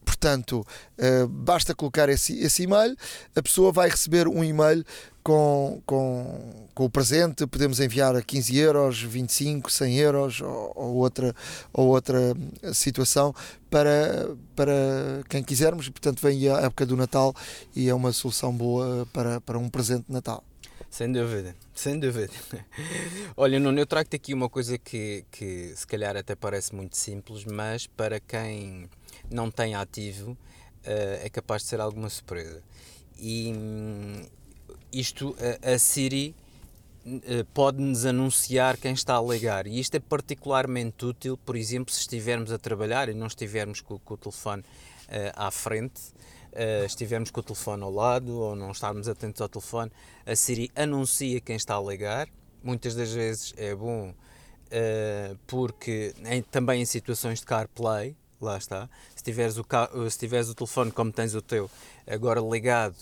portanto, 0.05 0.67
uh, 0.99 1.27
basta 1.29 1.75
colocar 1.75 2.09
esse, 2.09 2.39
esse 2.39 2.65
e-mail, 2.65 2.97
a 3.35 3.43
pessoa 3.43 3.73
vai 3.73 3.89
receber 3.89 4.29
um 4.29 4.45
e-mail 4.45 4.85
com, 5.23 5.83
com, 5.85 6.69
com 6.73 6.85
o 6.85 6.91
presente, 6.91 7.47
podemos 7.49 7.81
enviar 7.81 8.15
a 8.15 8.23
15 8.23 8.57
euros, 8.57 9.03
25, 9.03 9.73
100 9.73 9.97
euros 9.97 10.41
ou, 10.41 10.73
ou, 10.77 10.95
outra, 10.97 11.35
ou 11.73 11.89
outra 11.89 12.33
situação 12.73 13.35
para, 13.69 14.37
para 14.55 15.25
quem 15.29 15.43
quisermos. 15.43 15.89
Portanto, 15.89 16.21
vem 16.23 16.49
a 16.49 16.61
época 16.61 16.87
do 16.87 16.97
Natal 16.97 17.35
e 17.75 17.89
é 17.89 17.95
uma 17.95 18.13
solução 18.13 18.53
boa 18.53 19.05
para, 19.13 19.41
para 19.41 19.59
um 19.59 19.69
presente 19.69 20.05
de 20.07 20.13
Natal. 20.13 20.45
Sem 20.91 21.13
dúvida, 21.13 21.55
sem 21.75 21.99
dúvida. 21.99 22.33
Olha, 23.37 23.59
Nuno, 23.59 23.79
eu 23.79 23.87
trago-te 23.87 24.17
aqui 24.17 24.33
uma 24.33 24.49
coisa 24.49 24.79
que, 24.79 25.25
que 25.31 25.73
se 25.77 25.87
calhar 25.87 26.17
até 26.17 26.35
parece 26.35 26.75
muito 26.75 26.97
simples, 26.97 27.45
mas 27.45 27.87
para 27.87 28.19
quem 28.19 28.89
não 29.31 29.51
tem 29.51 29.75
ativo 29.75 30.31
uh, 30.33 30.39
é 31.23 31.29
capaz 31.29 31.63
de 31.63 31.69
ser 31.69 31.81
alguma 31.81 32.09
surpresa. 32.09 32.63
E 33.19 33.53
hum, 33.55 34.25
isto, 34.93 35.37
a, 35.63 35.73
a 35.75 35.79
Siri 35.79 36.35
uh, 37.05 37.45
pode-nos 37.53 38.07
anunciar 38.07 38.77
quem 38.77 38.93
está 38.93 39.19
a 39.19 39.23
ligar. 39.23 39.67
E 39.67 39.79
isto 39.79 39.97
é 39.97 40.01
particularmente 40.01 41.05
útil, 41.05 41.37
por 41.37 41.57
exemplo, 41.57 41.93
se 41.93 42.01
estivermos 42.01 42.51
a 42.51 42.59
trabalhar 42.59 43.09
e 43.09 43.15
não 43.15 43.27
estivermos 43.27 43.81
com, 43.81 43.99
com 43.99 44.15
o 44.15 44.17
telefone 44.17 44.63
uh, 44.63 45.33
à 45.35 45.51
frente 45.51 46.01
uh, 46.57 46.85
estivermos 46.85 47.31
com 47.31 47.41
o 47.41 47.43
telefone 47.43 47.83
ao 47.83 47.93
lado 47.93 48.33
ou 48.39 48.57
não 48.57 48.71
estarmos 48.71 49.09
atentos 49.09 49.41
ao 49.41 49.49
telefone, 49.49 49.93
a 50.25 50.35
Siri 50.35 50.71
anuncia 50.75 51.41
quem 51.41 51.57
está 51.57 51.77
a 51.77 51.81
ligar. 51.81 52.29
Muitas 52.63 52.95
das 52.95 53.13
vezes 53.13 53.55
é 53.57 53.75
bom 53.75 54.11
uh, 54.11 55.39
porque 55.47 56.15
em, 56.25 56.43
também 56.43 56.83
em 56.83 56.85
situações 56.85 57.41
de 57.41 57.47
CarPlay, 57.47 58.17
lá 58.41 58.57
está, 58.57 58.89
se 59.15 59.23
tiveres, 59.23 59.57
o, 59.59 59.65
se 60.11 60.19
tiveres 60.19 60.49
o 60.49 60.55
telefone 60.55 60.91
como 60.91 61.13
tens 61.13 61.35
o 61.35 61.43
teu 61.43 61.71
agora 62.07 62.41
ligado, 62.41 62.97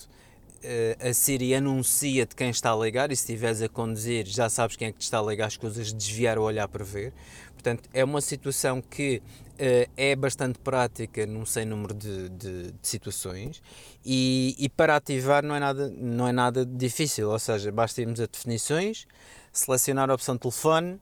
a 0.99 1.13
Siri 1.13 1.55
anuncia 1.55 2.25
de 2.25 2.35
quem 2.35 2.49
está 2.49 2.73
a 2.73 2.77
ligar 2.77 3.13
e 3.13 3.17
se 3.17 3.23
estiveres 3.23 3.61
a 3.61 3.69
conduzir 3.69 4.25
já 4.25 4.49
sabes 4.49 4.77
quem 4.77 4.89
é 4.89 4.93
que 4.93 4.99
te 4.99 5.03
está 5.03 5.19
a 5.19 5.23
ligar, 5.23 5.47
as 5.47 5.59
coisas 5.59 5.93
desviar 5.93 6.39
o 6.39 6.43
olhar 6.43 6.67
para 6.69 6.83
ver. 6.83 7.13
Portanto, 7.53 7.89
é 7.93 8.03
uma 8.03 8.23
situação 8.23 8.81
que 8.81 9.23
é 9.59 10.17
bastante 10.17 10.59
prática 10.59 11.27
num 11.27 11.47
sem 11.47 11.65
número 11.65 11.95
de, 11.95 12.29
de, 12.31 12.73
de 12.73 12.75
situações 12.83 13.63
e, 14.05 14.55
e, 14.59 14.69
para 14.69 14.97
ativar 14.97 15.45
não 15.45 15.55
é, 15.55 15.61
nada, 15.61 15.89
não 15.97 16.27
é 16.27 16.33
nada 16.33 16.67
difícil, 16.67 17.31
ou 17.31 17.39
seja, 17.39 17.71
basta 17.71 18.01
irmos 18.01 18.21
a 18.21 18.27
definições, 18.27 19.07
selecionar 19.53 20.11
a 20.11 20.15
opção 20.15 20.37
telefone 20.37 21.01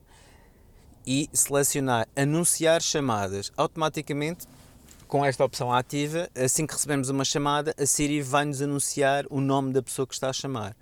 e 1.05 1.29
selecionar 1.33 2.07
anunciar 2.15 2.81
chamadas. 2.81 3.51
Automaticamente, 3.57 4.47
com 5.07 5.25
esta 5.25 5.43
opção 5.43 5.71
ativa, 5.71 6.29
assim 6.35 6.65
que 6.65 6.73
recebemos 6.73 7.09
uma 7.09 7.25
chamada, 7.25 7.73
a 7.77 7.85
Siri 7.85 8.21
vai-nos 8.21 8.61
anunciar 8.61 9.25
o 9.29 9.41
nome 9.41 9.73
da 9.73 9.81
pessoa 9.81 10.07
que 10.07 10.13
está 10.13 10.29
a 10.29 10.33
chamar. 10.33 10.75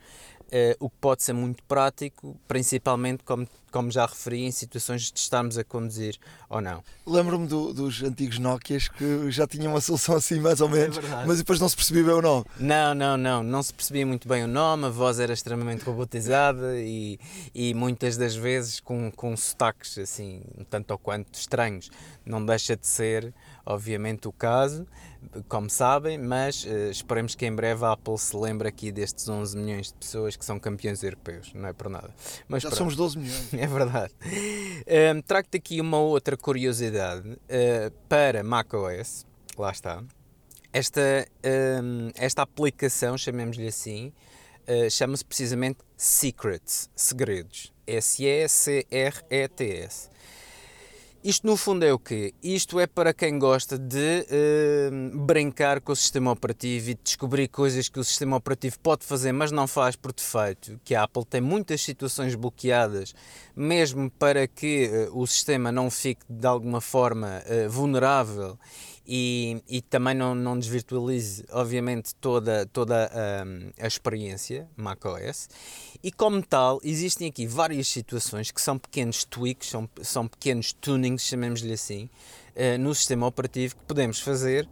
Uh, 0.47 0.75
o 0.81 0.89
que 0.89 0.97
pode 0.99 1.23
ser 1.23 1.33
muito 1.33 1.63
prático, 1.63 2.37
principalmente, 2.47 3.23
como, 3.23 3.47
como 3.71 3.89
já 3.89 4.05
referi, 4.05 4.43
em 4.43 4.51
situações 4.51 5.11
de 5.11 5.19
estarmos 5.19 5.57
a 5.57 5.63
conduzir 5.63 6.17
ou 6.49 6.61
não. 6.61 6.83
Lembro-me 7.05 7.47
do, 7.47 7.73
dos 7.73 8.03
antigos 8.03 8.37
Nokias 8.37 8.87
que 8.87 9.31
já 9.31 9.47
tinham 9.47 9.73
uma 9.73 9.81
solução 9.81 10.15
assim, 10.15 10.39
mais 10.39 10.61
ou 10.61 10.69
menos, 10.69 10.97
é 10.97 11.25
mas 11.25 11.37
depois 11.37 11.59
não 11.59 11.69
se 11.69 11.75
percebia 11.75 12.03
bem 12.03 12.13
o 12.13 12.21
nome. 12.21 12.45
Não, 12.59 12.93
não, 12.93 13.17
não, 13.17 13.43
não 13.43 13.63
se 13.63 13.73
percebia 13.73 14.05
muito 14.05 14.27
bem 14.27 14.43
o 14.43 14.47
nome, 14.47 14.85
a 14.85 14.89
voz 14.89 15.19
era 15.19 15.33
extremamente 15.33 15.83
robotizada 15.83 16.77
e, 16.77 17.19
e 17.55 17.73
muitas 17.73 18.17
das 18.17 18.35
vezes 18.35 18.79
com, 18.79 19.11
com 19.11 19.35
sotaques 19.35 19.97
assim, 19.97 20.41
um 20.57 20.63
tanto 20.63 20.91
ou 20.91 20.97
quanto 20.97 21.33
estranhos. 21.33 21.89
Não 22.25 22.45
deixa 22.45 22.75
de 22.75 22.85
ser, 22.85 23.33
obviamente, 23.73 24.27
o 24.27 24.31
caso 24.31 24.85
como 25.47 25.69
sabem, 25.69 26.17
mas 26.17 26.65
uh, 26.65 26.89
esperemos 26.89 27.35
que 27.35 27.45
em 27.45 27.53
breve 27.53 27.85
a 27.85 27.91
Apple 27.91 28.17
se 28.17 28.35
lembre 28.35 28.67
aqui 28.67 28.91
destes 28.91 29.29
11 29.29 29.55
milhões 29.57 29.87
de 29.87 29.93
pessoas 29.93 30.35
que 30.35 30.43
são 30.43 30.59
campeões 30.59 31.03
europeus, 31.03 31.53
não 31.53 31.69
é 31.69 31.73
por 31.73 31.89
nada. 31.89 32.13
Mas 32.47 32.63
Já 32.63 32.69
pronto. 32.69 32.79
somos 32.79 32.95
12 32.95 33.19
milhões. 33.19 33.53
É 33.53 33.67
verdade. 33.67 34.11
Uh, 34.25 35.21
Trago-te 35.23 35.57
aqui 35.57 35.79
uma 35.79 35.99
outra 35.99 36.35
curiosidade 36.35 37.29
uh, 37.29 37.37
para 38.09 38.43
macOS, 38.43 39.27
lá 39.57 39.71
está. 39.71 40.03
Esta, 40.73 41.27
esta 42.15 42.43
aplicação, 42.43 43.17
chamemos-lhe 43.17 43.67
assim, 43.67 44.13
uh, 44.61 44.89
chama-se 44.89 45.25
precisamente 45.25 45.79
Secrets, 45.97 46.89
Segredos. 46.95 47.73
S-E-C-R-E-T-S. 47.85 48.91
Isto 51.23 51.45
no 51.45 51.55
fundo 51.55 51.85
é 51.85 51.93
o 51.93 51.99
quê? 51.99 52.33
Isto 52.41 52.79
é 52.79 52.87
para 52.87 53.13
quem 53.13 53.37
gosta 53.37 53.77
de 53.77 54.25
uh, 54.25 55.19
brincar 55.19 55.79
com 55.79 55.91
o 55.91 55.95
sistema 55.95 56.31
operativo 56.31 56.89
e 56.89 56.93
de 56.95 56.99
descobrir 57.03 57.47
coisas 57.47 57.87
que 57.87 57.99
o 57.99 58.03
sistema 58.03 58.37
operativo 58.37 58.79
pode 58.79 59.05
fazer, 59.05 59.31
mas 59.31 59.51
não 59.51 59.67
faz 59.67 59.95
por 59.95 60.11
defeito. 60.11 60.81
Que 60.83 60.95
a 60.95 61.03
Apple 61.03 61.23
tem 61.23 61.39
muitas 61.39 61.81
situações 61.81 62.33
bloqueadas, 62.33 63.13
mesmo 63.55 64.09
para 64.09 64.47
que 64.47 64.89
uh, 64.89 65.19
o 65.19 65.27
sistema 65.27 65.71
não 65.71 65.91
fique 65.91 66.25
de 66.27 66.47
alguma 66.47 66.81
forma 66.81 67.43
uh, 67.45 67.69
vulnerável 67.69 68.57
e, 69.05 69.61
e 69.67 69.81
também 69.81 70.15
não, 70.15 70.33
não 70.33 70.57
desvirtualize, 70.57 71.45
obviamente, 71.51 72.15
toda, 72.15 72.65
toda 72.65 73.11
a, 73.13 73.83
a 73.83 73.87
experiência 73.87 74.67
macOS. 74.75 75.49
E 76.03 76.11
como 76.11 76.41
tal, 76.41 76.79
existem 76.83 77.27
aqui 77.27 77.45
várias 77.45 77.87
situações 77.87 78.49
que 78.49 78.59
são 78.59 78.77
pequenos 78.77 79.23
tweaks, 79.23 79.69
são, 79.69 79.89
são 80.01 80.27
pequenos 80.27 80.73
tunings, 80.73 81.23
chamemos-lhe 81.23 81.73
assim, 81.73 82.09
uh, 82.55 82.77
no 82.79 82.95
sistema 82.95 83.27
operativo 83.27 83.75
que 83.75 83.83
podemos 83.83 84.19
fazer, 84.19 84.67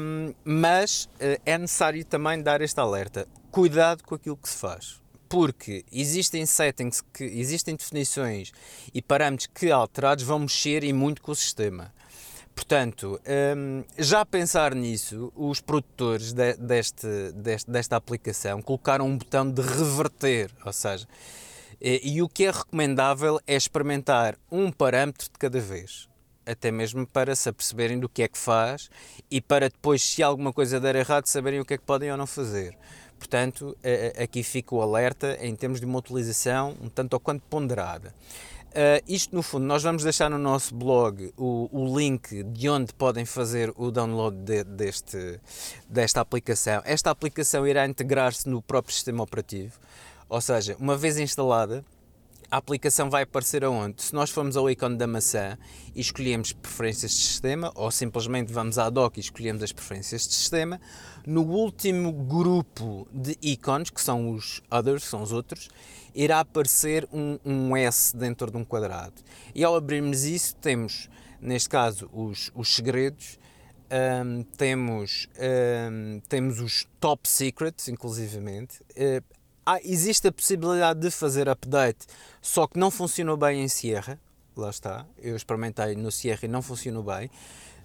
um, 0.00 0.32
mas 0.44 1.04
uh, 1.04 1.40
é 1.44 1.58
necessário 1.58 2.04
também 2.04 2.40
dar 2.40 2.60
este 2.60 2.78
alerta. 2.78 3.26
Cuidado 3.50 4.04
com 4.04 4.14
aquilo 4.14 4.36
que 4.36 4.48
se 4.48 4.56
faz 4.56 5.02
porque 5.32 5.82
existem 5.90 6.44
settings, 6.44 7.00
que 7.00 7.24
existem 7.24 7.74
definições 7.74 8.52
e 8.92 9.00
parâmetros 9.00 9.46
que 9.46 9.70
alterados 9.70 10.24
vão 10.24 10.40
mexer 10.40 10.84
e 10.84 10.92
muito 10.92 11.22
com 11.22 11.32
o 11.32 11.34
sistema. 11.34 11.90
Portanto, 12.54 13.20
um, 13.56 13.84
já 13.98 14.24
pensar 14.24 14.74
nisso, 14.74 15.32
os 15.34 15.60
produtores 15.60 16.32
de, 16.32 16.54
deste, 16.54 17.32
deste, 17.34 17.70
desta 17.70 17.96
aplicação 17.96 18.60
colocaram 18.60 19.06
um 19.06 19.16
botão 19.16 19.50
de 19.50 19.62
reverter, 19.62 20.50
ou 20.64 20.72
seja, 20.72 21.06
e, 21.80 22.16
e, 22.16 22.22
o 22.22 22.28
que 22.28 22.44
é 22.44 22.50
recomendável 22.50 23.40
é 23.46 23.56
experimentar 23.56 24.36
um 24.50 24.70
parâmetro 24.70 25.24
de 25.24 25.38
cada 25.38 25.58
vez, 25.58 26.08
até 26.46 26.70
mesmo 26.70 27.06
para 27.06 27.34
se 27.34 27.48
aperceberem 27.48 27.98
do 27.98 28.08
que 28.08 28.22
é 28.22 28.28
que 28.28 28.38
faz 28.38 28.88
e 29.30 29.40
para 29.40 29.68
depois, 29.68 30.02
se 30.02 30.22
alguma 30.22 30.52
coisa 30.52 30.78
der 30.78 30.94
errado, 30.94 31.26
saberem 31.26 31.58
o 31.60 31.64
que 31.64 31.74
é 31.74 31.78
que 31.78 31.84
podem 31.84 32.10
ou 32.10 32.16
não 32.16 32.26
fazer. 32.26 32.76
portanto, 33.18 33.76
aqui 34.22 34.42
fica 34.42 34.74
o 34.74 34.82
alerta 34.82 35.38
em 35.40 35.56
termos 35.56 35.80
de 35.80 35.86
uma 35.86 35.98
utilização 35.98 36.76
um 36.80 36.88
tanto 36.88 37.14
ou 37.14 37.20
quanto 37.20 37.42
ponderada. 37.48 38.14
Uh, 38.72 39.04
isto, 39.06 39.36
no 39.36 39.42
fundo, 39.42 39.66
nós 39.66 39.82
vamos 39.82 40.02
deixar 40.02 40.30
no 40.30 40.38
nosso 40.38 40.74
blog 40.74 41.30
o, 41.36 41.68
o 41.70 41.98
link 41.98 42.42
de 42.42 42.70
onde 42.70 42.94
podem 42.94 43.26
fazer 43.26 43.70
o 43.76 43.90
download 43.90 44.34
de, 44.38 44.64
deste, 44.64 45.38
desta 45.86 46.22
aplicação. 46.22 46.80
Esta 46.86 47.10
aplicação 47.10 47.66
irá 47.66 47.86
integrar-se 47.86 48.48
no 48.48 48.62
próprio 48.62 48.94
sistema 48.94 49.22
operativo, 49.22 49.78
ou 50.26 50.40
seja, 50.40 50.74
uma 50.80 50.96
vez 50.96 51.18
instalada, 51.18 51.84
a 52.50 52.56
aplicação 52.56 53.08
vai 53.10 53.24
aparecer 53.24 53.62
aonde? 53.62 54.02
Se 54.02 54.14
nós 54.14 54.28
formos 54.30 54.56
ao 54.56 54.70
ícone 54.70 54.96
da 54.96 55.06
maçã 55.06 55.58
e 55.94 56.00
escolhemos 56.00 56.52
preferências 56.52 57.10
de 57.10 57.18
sistema, 57.18 57.72
ou 57.74 57.90
simplesmente 57.90 58.52
vamos 58.52 58.78
à 58.78 58.88
dock 58.88 59.18
e 59.18 59.20
escolhemos 59.20 59.62
as 59.62 59.72
preferências 59.72 60.26
de 60.26 60.34
sistema, 60.34 60.80
no 61.26 61.42
último 61.42 62.10
grupo 62.10 63.06
de 63.12 63.36
ícones, 63.42 63.90
que 63.90 64.00
são 64.00 64.30
os 64.30 64.62
others, 64.70 65.04
são 65.04 65.22
os 65.22 65.32
outros, 65.32 65.68
irá 66.14 66.40
aparecer 66.40 67.08
um, 67.12 67.38
um 67.44 67.76
S 67.76 68.16
dentro 68.16 68.50
de 68.50 68.56
um 68.56 68.64
quadrado. 68.64 69.14
E 69.54 69.64
ao 69.64 69.74
abrirmos 69.74 70.24
isso, 70.24 70.54
temos, 70.56 71.08
neste 71.40 71.68
caso, 71.68 72.08
os, 72.12 72.50
os 72.54 72.74
segredos, 72.74 73.38
um, 74.24 74.42
temos, 74.56 75.28
um, 75.90 76.20
temos 76.28 76.60
os 76.60 76.86
top 76.98 77.28
secrets, 77.28 77.88
inclusivamente. 77.88 78.80
Uh, 78.92 79.22
há, 79.64 79.80
existe 79.82 80.28
a 80.28 80.32
possibilidade 80.32 81.00
de 81.00 81.10
fazer 81.10 81.48
update, 81.48 82.06
só 82.40 82.66
que 82.66 82.78
não 82.78 82.90
funcionou 82.90 83.36
bem 83.36 83.62
em 83.62 83.68
Sierra. 83.68 84.18
Lá 84.56 84.70
está, 84.70 85.06
eu 85.18 85.34
experimentei 85.34 85.94
no 85.94 86.10
Sierra 86.10 86.40
e 86.44 86.48
não 86.48 86.62
funcionou 86.62 87.02
bem. 87.02 87.30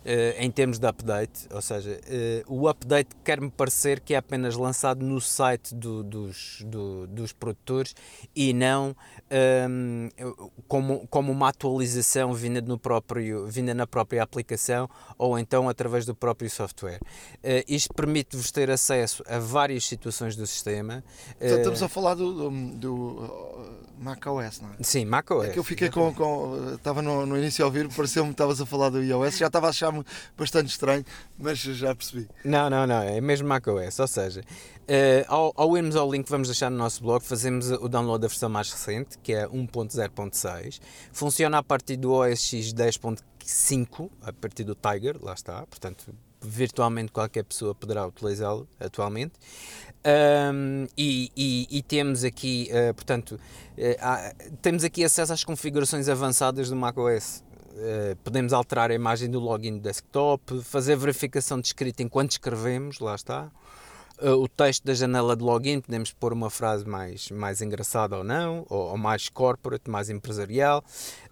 Uh, 0.07 0.39
em 0.41 0.49
termos 0.49 0.79
de 0.79 0.87
update, 0.87 1.49
ou 1.51 1.61
seja, 1.61 1.99
uh, 2.47 2.55
o 2.55 2.69
update 2.69 3.09
quer-me 3.25 3.51
parecer 3.51 3.99
que 3.99 4.13
é 4.13 4.17
apenas 4.17 4.55
lançado 4.55 5.05
no 5.05 5.19
site 5.19 5.75
do, 5.75 6.01
dos, 6.01 6.63
do, 6.65 7.05
dos 7.07 7.33
produtores 7.33 7.93
e 8.33 8.53
não 8.53 8.95
um, 9.29 10.09
ehm, 10.17 10.31
como, 10.65 11.05
como 11.09 11.29
uma 11.29 11.49
atualização 11.49 12.33
vinda, 12.33 12.61
no 12.61 12.79
próprio, 12.79 13.47
vinda 13.47 13.73
na 13.73 13.85
própria 13.85 14.23
aplicação 14.23 14.89
ou 15.17 15.37
então 15.37 15.67
através 15.67 16.05
do 16.05 16.15
próprio 16.15 16.49
software. 16.49 17.01
Uh, 17.43 17.67
isto 17.67 17.93
permite-vos 17.93 18.49
ter 18.49 18.71
acesso 18.71 19.21
a 19.27 19.39
várias 19.39 19.85
situações 19.85 20.37
do 20.37 20.47
sistema. 20.47 21.03
Estamos 21.37 21.83
a 21.83 21.89
falar 21.89 22.13
do, 22.13 22.49
do, 22.49 22.75
do 22.75 23.87
macOS, 23.99 24.61
não 24.61 24.69
é? 24.69 24.83
Sim, 24.83 25.05
macOS. 25.05 25.47
É 25.47 25.49
que 25.49 25.59
eu 25.59 25.63
fiquei 25.63 25.89
com. 25.89 26.13
com 26.13 26.75
estava 26.75 27.01
no, 27.01 27.25
no 27.25 27.37
início 27.37 27.63
a 27.63 27.67
ouvir, 27.67 27.87
pareceu-me 27.89 28.29
que 28.29 28.35
estavas 28.35 28.61
a 28.61 28.65
falar 28.65 28.89
do 28.89 29.03
iOS, 29.03 29.37
já 29.37 29.47
estava 29.47 29.67
a 29.67 29.69
achar 29.69 29.91
bastante 30.37 30.69
estranho, 30.69 31.05
mas 31.37 31.59
já 31.59 31.93
percebi. 31.95 32.27
Não, 32.43 32.69
não, 32.69 32.85
não, 32.87 33.01
é 33.01 33.19
mesmo 33.21 33.47
macOS, 33.47 33.99
ou 33.99 34.07
seja, 34.07 34.41
uh, 34.41 35.25
ao, 35.27 35.53
ao 35.55 35.77
irmos 35.77 35.95
ao 35.95 36.11
link 36.11 36.25
que 36.25 36.31
vamos 36.31 36.47
deixar 36.47 36.69
no 36.69 36.77
nosso 36.77 37.01
blog, 37.01 37.23
fazemos 37.23 37.69
o 37.71 37.87
download 37.87 38.21
da 38.21 38.27
versão 38.27 38.49
mais 38.49 38.71
recente, 38.71 39.17
que 39.19 39.33
é 39.33 39.47
1.0.6. 39.47 40.79
Funciona 41.11 41.59
a 41.59 41.63
partir 41.63 41.97
do 41.97 42.11
OS 42.11 42.41
X 42.41 42.73
10.5, 42.73 44.09
a 44.21 44.33
partir 44.33 44.63
do 44.63 44.75
Tiger, 44.75 45.17
lá 45.21 45.33
está, 45.33 45.65
portanto 45.65 46.13
virtualmente 46.41 47.11
qualquer 47.11 47.43
pessoa 47.43 47.73
poderá 47.73 48.05
utilizá-lo 48.05 48.67
atualmente. 48.79 49.33
Um, 50.05 50.85
e, 50.97 51.31
e, 51.35 51.67
e, 51.69 51.81
temos 51.81 52.23
aqui, 52.23 52.69
uh, 52.71 52.93
portanto, 52.93 53.31
uh, 53.31 53.81
há, 53.99 54.33
temos 54.61 54.83
aqui 54.83 55.03
acesso 55.03 55.33
às 55.33 55.43
configurações 55.43 56.07
avançadas 56.07 56.69
do 56.69 56.75
macOS. 56.75 57.43
Uh, 57.77 58.15
podemos 58.23 58.53
alterar 58.53 58.89
a 58.89 58.93
imagem 58.93 59.29
do 59.29 59.39
login 59.39 59.73
do 59.73 59.79
desktop, 59.79 60.63
fazer 60.63 60.95
verificação 60.95 61.61
de 61.61 61.67
escrita 61.67 62.01
enquanto 62.01 62.31
escrevemos, 62.31 62.99
lá 62.99 63.13
está. 63.13 63.51
o 64.19 64.47
texto 64.47 64.83
da 64.83 64.95
janela 64.95 65.35
de 65.35 65.43
login, 65.43 65.79
podemos 65.79 66.11
pôr 66.11 66.33
uma 66.33 66.49
frase 66.49 66.87
mais, 66.87 67.29
mais 67.29 67.61
engraçada 67.61 68.17
ou 68.17 68.23
não, 68.23 68.65
ou, 68.67 68.89
ou 68.89 68.97
mais 68.97 69.29
corporate, 69.29 69.89
mais 69.89 70.09
empresarial. 70.09 70.83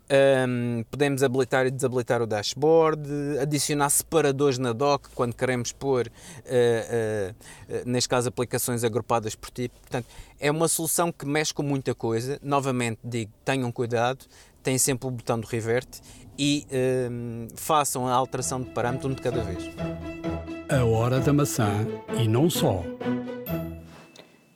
Um, 0.08 0.84
podemos 0.92 1.24
habilitar 1.24 1.66
e 1.66 1.72
desabilitar 1.72 2.22
o 2.22 2.28
dashboard, 2.28 3.10
adicionar 3.42 3.90
separadores 3.90 4.60
na 4.60 4.72
dock 4.72 5.10
quando 5.16 5.34
queremos 5.34 5.72
pôr, 5.72 6.08
uh, 6.08 6.12
uh, 6.12 7.32
uh, 7.74 7.90
neste 7.90 8.08
caso, 8.08 8.30
aplicações 8.30 8.84
agrupadas 8.84 9.34
por 9.34 9.50
tipo. 9.50 9.80
Portanto, 9.80 10.06
é 10.40 10.52
uma 10.52 10.68
solução 10.68 11.12
que 11.12 11.26
mexe 11.26 11.52
com 11.52 11.64
muita 11.64 11.96
coisa. 11.96 12.38
Novamente, 12.44 13.00
digo, 13.04 13.32
tenham 13.44 13.72
cuidado, 13.72 14.26
têm 14.62 14.78
sempre 14.78 15.08
o 15.08 15.12
botão 15.12 15.40
do 15.40 15.48
revert 15.48 15.90
e 16.38 16.66
façam 17.56 18.08
a 18.08 18.14
alteração 18.14 18.62
de 18.62 18.70
parâmetro 18.70 19.10
um 19.10 19.14
de 19.14 19.22
cada 19.22 19.42
vez. 19.42 19.70
A 20.70 20.84
hora 20.84 21.20
da 21.20 21.32
maçã 21.32 21.70
e 22.20 22.28
não 22.28 22.50
só. 22.50 22.84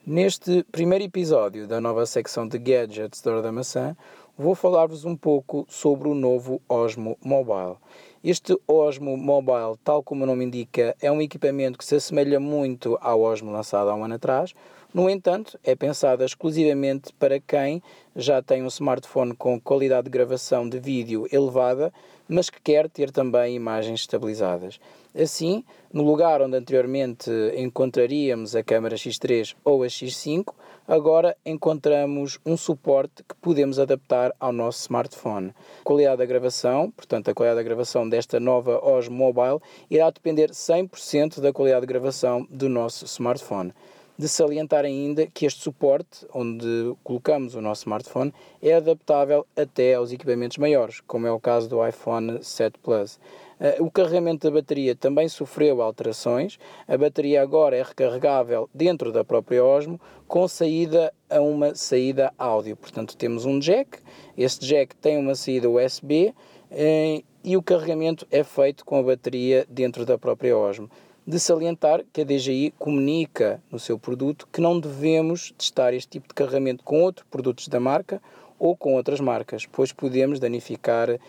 Neste 0.05 0.65
primeiro 0.71 1.03
episódio 1.03 1.67
da 1.67 1.79
nova 1.79 2.05
secção 2.05 2.47
de 2.47 2.57
Gadgets 2.57 3.21
da 3.21 3.31
Hora 3.31 3.41
da 3.43 3.51
Maçã, 3.51 3.95
vou 4.35 4.55
falar-vos 4.55 5.05
um 5.05 5.15
pouco 5.15 5.67
sobre 5.69 6.07
o 6.09 6.15
novo 6.15 6.59
Osmo 6.67 7.15
Mobile. 7.23 7.75
Este 8.23 8.57
Osmo 8.67 9.15
Mobile, 9.15 9.77
tal 9.83 10.01
como 10.01 10.23
o 10.23 10.27
nome 10.27 10.45
indica, 10.45 10.95
é 10.99 11.11
um 11.11 11.21
equipamento 11.21 11.77
que 11.77 11.85
se 11.85 11.95
assemelha 11.95 12.39
muito 12.39 12.97
ao 13.01 13.21
Osmo 13.21 13.51
lançado 13.51 13.91
há 13.91 13.95
um 13.95 14.03
ano 14.03 14.15
atrás. 14.15 14.55
No 14.91 15.07
entanto, 15.07 15.59
é 15.63 15.75
pensado 15.75 16.23
exclusivamente 16.23 17.13
para 17.13 17.39
quem 17.39 17.81
já 18.15 18.41
tem 18.41 18.63
um 18.63 18.67
smartphone 18.67 19.35
com 19.35 19.61
qualidade 19.61 20.05
de 20.05 20.09
gravação 20.09 20.67
de 20.67 20.79
vídeo 20.79 21.27
elevada, 21.31 21.93
mas 22.27 22.49
que 22.49 22.59
quer 22.59 22.89
ter 22.89 23.11
também 23.11 23.55
imagens 23.55 23.99
estabilizadas. 23.99 24.79
Assim, 25.13 25.63
no 25.93 26.03
lugar 26.03 26.41
onde 26.41 26.57
anteriormente 26.57 27.29
encontraríamos 27.55 28.55
a 28.55 28.63
câmera 28.63 28.95
X3 28.95 29.55
ou 29.63 29.83
a 29.83 29.87
X5, 29.87 30.53
agora 30.87 31.37
encontramos 31.45 32.39
um 32.43 32.57
suporte 32.57 33.23
que 33.23 33.35
podemos 33.35 33.77
adaptar 33.77 34.33
ao 34.39 34.51
nosso 34.51 34.81
smartphone. 34.81 35.53
A 35.81 35.83
qualidade 35.83 36.17
da 36.17 36.25
gravação, 36.25 36.89
portanto, 36.89 37.29
a 37.29 37.33
qualidade 37.35 37.59
da 37.59 37.63
gravação 37.63 38.09
desta 38.09 38.39
nova 38.39 38.83
Osmo 38.83 39.15
Mobile 39.15 39.59
irá 39.89 40.09
depender 40.09 40.49
100% 40.49 41.41
da 41.41 41.53
qualidade 41.53 41.81
de 41.81 41.87
gravação 41.87 42.47
do 42.49 42.67
nosso 42.67 43.05
smartphone 43.05 43.71
de 44.19 44.27
salientar 44.27 44.83
ainda 44.83 45.25
que 45.27 45.45
este 45.45 45.61
suporte, 45.61 46.27
onde 46.33 46.93
colocamos 47.05 47.55
o 47.55 47.61
nosso 47.61 47.83
smartphone, 47.83 48.33
é 48.61 48.73
adaptável 48.73 49.47
até 49.55 49.93
aos 49.93 50.11
equipamentos 50.11 50.57
maiores, 50.57 50.99
como 51.07 51.25
é 51.25 51.31
o 51.31 51.39
caso 51.39 51.69
do 51.69 51.87
iPhone 51.87 52.43
7 52.43 52.77
Plus. 52.79 53.17
Uh, 53.59 53.85
o 53.85 53.89
carregamento 53.89 54.45
da 54.45 54.53
bateria 54.53 54.93
também 54.93 55.29
sofreu 55.29 55.81
alterações. 55.81 56.59
A 56.85 56.97
bateria 56.97 57.41
agora 57.41 57.77
é 57.77 57.81
recarregável 57.81 58.69
dentro 58.73 59.09
da 59.09 59.23
própria 59.23 59.63
Osmo, 59.63 59.97
com 60.27 60.45
saída 60.49 61.13
a 61.29 61.39
uma 61.39 61.73
saída 61.73 62.33
áudio. 62.37 62.75
Portanto, 62.75 63.15
temos 63.15 63.45
um 63.45 63.57
jack, 63.57 63.99
este 64.37 64.65
jack 64.65 64.97
tem 64.97 65.17
uma 65.17 65.33
saída 65.33 65.69
USB 65.69 66.33
uh, 66.71 67.23
e 67.41 67.55
o 67.55 67.63
carregamento 67.63 68.27
é 68.29 68.43
feito 68.43 68.83
com 68.83 68.99
a 68.99 69.03
bateria 69.03 69.65
dentro 69.69 70.05
da 70.05 70.17
própria 70.17 70.57
Osmo 70.57 70.89
de 71.29 71.39
salientar 71.39 72.03
que 72.11 72.21
a 72.21 72.23
DJI 72.23 72.73
comunica 72.79 73.61
no 73.71 73.77
seu 73.77 73.99
produto 73.99 74.47
que 74.51 74.59
não 74.59 74.79
devemos 74.79 75.53
testar 75.55 75.93
este 75.93 76.09
tipo 76.09 76.27
de 76.27 76.33
carregamento 76.33 76.83
com 76.83 77.03
outros 77.03 77.23
produtos 77.29 77.67
da 77.67 77.79
marca 77.79 78.19
ou 78.57 78.75
com 78.75 78.95
outras 78.95 79.19
marcas, 79.19 79.67
pois 79.67 79.93
podemos 79.93 80.39
danificar 80.39 81.07
uh, 81.11 81.19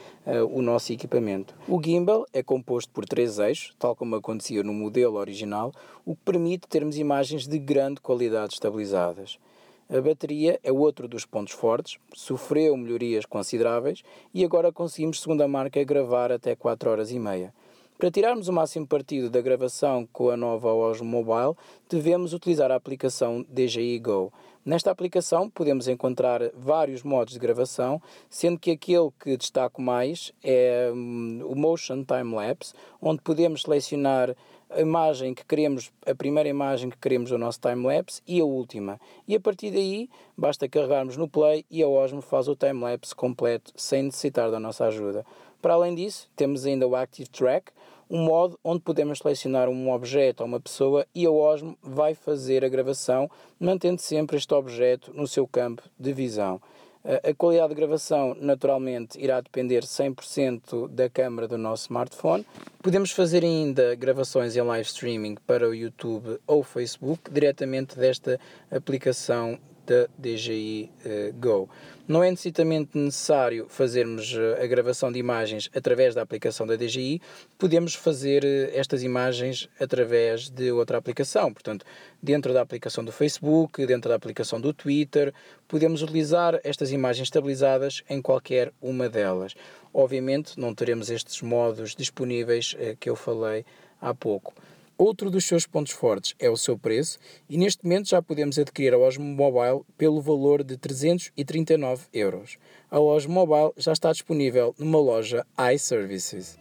o 0.51 0.63
nosso 0.63 0.91
equipamento. 0.91 1.55
O 1.69 1.79
gimbal 1.83 2.25
é 2.33 2.43
composto 2.43 2.91
por 2.95 3.05
três 3.05 3.39
eixos, 3.39 3.75
tal 3.79 3.95
como 3.95 4.17
acontecia 4.17 4.63
no 4.63 4.73
modelo 4.73 5.19
original, 5.19 5.71
o 6.07 6.17
que 6.17 6.23
permite 6.25 6.67
termos 6.67 6.97
imagens 6.97 7.47
de 7.47 7.59
grande 7.59 8.01
qualidade 8.01 8.55
estabilizadas. 8.55 9.39
A 9.87 10.01
bateria 10.01 10.59
é 10.63 10.73
outro 10.73 11.07
dos 11.07 11.27
pontos 11.27 11.53
fortes, 11.53 11.99
sofreu 12.15 12.75
melhorias 12.75 13.27
consideráveis 13.27 14.03
e 14.33 14.43
agora 14.47 14.73
conseguimos, 14.73 15.21
segundo 15.21 15.43
a 15.43 15.49
marca, 15.49 15.85
gravar 15.85 16.33
até 16.33 16.57
4 16.57 16.89
horas 16.89 17.11
e 17.11 17.19
meia. 17.19 17.53
Para 18.01 18.11
tirarmos 18.11 18.49
o 18.49 18.53
máximo 18.55 18.87
partido 18.87 19.29
da 19.29 19.43
gravação 19.43 20.09
com 20.11 20.31
a 20.31 20.37
nova 20.37 20.73
Osmo 20.73 21.23
Mobile, 21.23 21.55
devemos 21.87 22.33
utilizar 22.33 22.71
a 22.71 22.75
aplicação 22.75 23.45
DJI 23.47 23.99
Go. 23.99 24.33
Nesta 24.65 24.91
aplicação 24.91 25.51
podemos 25.51 25.87
encontrar 25.87 26.41
vários 26.55 27.03
modos 27.03 27.35
de 27.35 27.39
gravação, 27.39 28.01
sendo 28.31 28.59
que 28.59 28.71
aquele 28.71 29.11
que 29.23 29.37
destaco 29.37 29.83
mais 29.83 30.33
é 30.43 30.91
um, 30.95 31.45
o 31.45 31.55
Motion 31.55 32.03
Time 32.03 32.35
Lapse, 32.35 32.73
onde 33.03 33.21
podemos 33.21 33.61
selecionar 33.61 34.35
a 34.71 34.81
imagem 34.81 35.35
que 35.35 35.45
queremos, 35.45 35.93
a 36.07 36.15
primeira 36.15 36.49
imagem 36.49 36.89
que 36.89 36.97
queremos 36.97 37.29
do 37.29 37.37
nosso 37.37 37.61
time-lapse 37.61 38.23
e 38.27 38.41
a 38.41 38.45
última. 38.45 38.99
E 39.29 39.35
a 39.35 39.41
partir 39.41 39.73
daí, 39.73 40.09
basta 40.39 40.67
carregarmos 40.67 41.19
no 41.19 41.29
play 41.29 41.67
e 41.71 41.83
a 41.83 41.89
Osmo 41.89 42.23
faz 42.23 42.49
o 42.49 42.57
time-lapse 42.57 43.15
completo 43.15 43.73
sem 43.77 44.05
necessitar 44.05 44.51
da 44.51 44.59
nossa 44.59 44.87
ajuda. 44.87 45.27
Para 45.61 45.75
além 45.75 45.95
disso, 45.95 46.29
temos 46.35 46.65
ainda 46.65 46.89
o 46.89 46.97
Active 46.97 47.29
Track, 47.29 47.71
um 48.11 48.25
modo 48.25 48.59
onde 48.65 48.81
podemos 48.81 49.19
selecionar 49.19 49.69
um 49.69 49.93
objeto 49.93 50.41
ou 50.41 50.47
uma 50.47 50.61
pessoa 50.61 51.07
e 51.15 51.25
a 51.25 51.31
Osmo 51.31 51.79
vai 51.81 52.15
fazer 52.15 52.65
a 52.65 52.69
gravação, 52.69 53.31
mantendo 53.59 54.03
sempre 54.03 54.37
este 54.37 54.53
objeto 54.53 55.13
no 55.15 55.29
seu 55.29 55.47
campo 55.47 55.83
de 55.99 56.13
visão. 56.13 56.61
A 57.03 57.33
qualidade 57.33 57.71
de 57.71 57.77
gravação, 57.77 58.37
naturalmente, 58.39 59.19
irá 59.19 59.41
depender 59.41 59.85
100% 59.85 60.87
da 60.89 61.09
câmera 61.09 61.49
do 61.49 61.57
nosso 61.57 61.85
smartphone. 61.85 62.45
Podemos 62.83 63.11
fazer 63.11 63.43
ainda 63.43 63.95
gravações 63.95 64.55
em 64.55 64.61
live 64.61 64.87
streaming 64.87 65.37
para 65.47 65.67
o 65.67 65.75
YouTube 65.75 66.39
ou 66.47 66.63
Facebook 66.63 67.31
diretamente 67.31 67.97
desta 67.97 68.39
aplicação 68.71 69.59
da 69.91 70.07
DJI 70.17 70.89
uh, 71.05 71.33
Go. 71.35 71.69
Não 72.07 72.23
é 72.23 72.31
necessariamente 72.31 72.97
necessário 72.97 73.67
fazermos 73.69 74.33
uh, 74.33 74.63
a 74.63 74.67
gravação 74.67 75.11
de 75.11 75.19
imagens 75.19 75.69
através 75.75 76.15
da 76.15 76.23
aplicação 76.23 76.65
da 76.65 76.77
DJI, 76.77 77.21
podemos 77.59 77.97
fazer 77.97 78.45
uh, 78.45 78.71
estas 78.73 79.03
imagens 79.03 79.69
através 79.81 80.49
de 80.49 80.71
outra 80.71 80.97
aplicação, 80.97 81.53
portanto, 81.53 81.85
dentro 82.23 82.53
da 82.55 82.63
aplicação 82.63 83.05
do 83.05 83.11
Facebook, 83.11 83.85
dentro 83.85 84.09
da 84.09 84.15
aplicação 84.15 84.61
do 84.61 84.73
Twitter, 84.73 85.35
podemos 85.67 86.03
utilizar 86.03 86.61
estas 86.63 86.93
imagens 86.93 87.27
estabilizadas 87.27 88.05
em 88.09 88.23
qualquer 88.23 88.73
uma 88.81 89.09
delas. 89.09 89.57
Obviamente, 89.93 90.59
não 90.59 90.73
teremos 90.73 91.11
estes 91.11 91.43
modos 91.43 91.97
disponíveis 91.97 92.77
que 93.01 93.11
eu 93.11 93.17
falei 93.17 93.65
há 94.01 94.15
pouco. 94.15 94.55
Outro 95.01 95.31
dos 95.31 95.47
seus 95.47 95.67
pontos 95.67 95.95
fortes 95.95 96.35
é 96.39 96.51
o 96.51 96.59
seu 96.59 96.79
preço 96.79 97.19
e 97.49 97.57
neste 97.57 97.83
momento 97.83 98.11
já 98.11 98.21
podemos 98.21 98.59
adquirir 98.59 98.93
a 98.93 98.99
Osmo 98.99 99.25
Mobile 99.25 99.81
pelo 99.97 100.21
valor 100.21 100.63
de 100.63 100.77
339 100.77 102.05
euros. 102.13 102.59
A 102.91 103.01
Osmo 103.01 103.33
Mobile 103.33 103.73
já 103.79 103.95
está 103.95 104.13
disponível 104.13 104.75
numa 104.79 104.99
loja 105.01 105.47
iServices. 105.73 106.59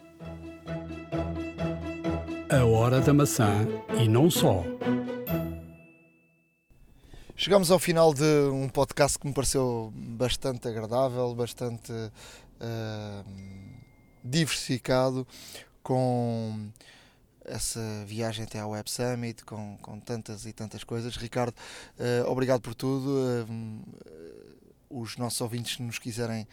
A 2.48 2.64
hora 2.64 3.02
da 3.02 3.12
maçã 3.12 3.68
e 4.02 4.08
não 4.08 4.30
só. 4.30 4.64
Chegamos 7.36 7.70
ao 7.70 7.78
final 7.78 8.14
de 8.14 8.24
um 8.50 8.70
podcast 8.70 9.18
que 9.18 9.26
me 9.26 9.34
pareceu 9.34 9.92
bastante 9.94 10.66
agradável, 10.66 11.34
bastante 11.34 11.92
uh, 11.92 13.24
diversificado, 14.24 15.26
com 15.82 16.70
essa 17.44 17.80
viagem 18.06 18.44
até 18.44 18.60
ao 18.60 18.70
Web 18.70 18.88
Summit 18.90 19.44
com, 19.44 19.76
com 19.80 19.98
tantas 19.98 20.46
e 20.46 20.52
tantas 20.52 20.84
coisas. 20.84 21.16
Ricardo, 21.16 21.56
uh, 21.98 22.30
obrigado 22.30 22.60
por 22.60 22.74
tudo. 22.74 23.08
Uh, 23.08 23.82
os 24.90 25.16
nossos 25.16 25.40
ouvintes 25.40 25.78
nos 25.78 25.98
quiserem 25.98 26.42
uh, 26.42 26.46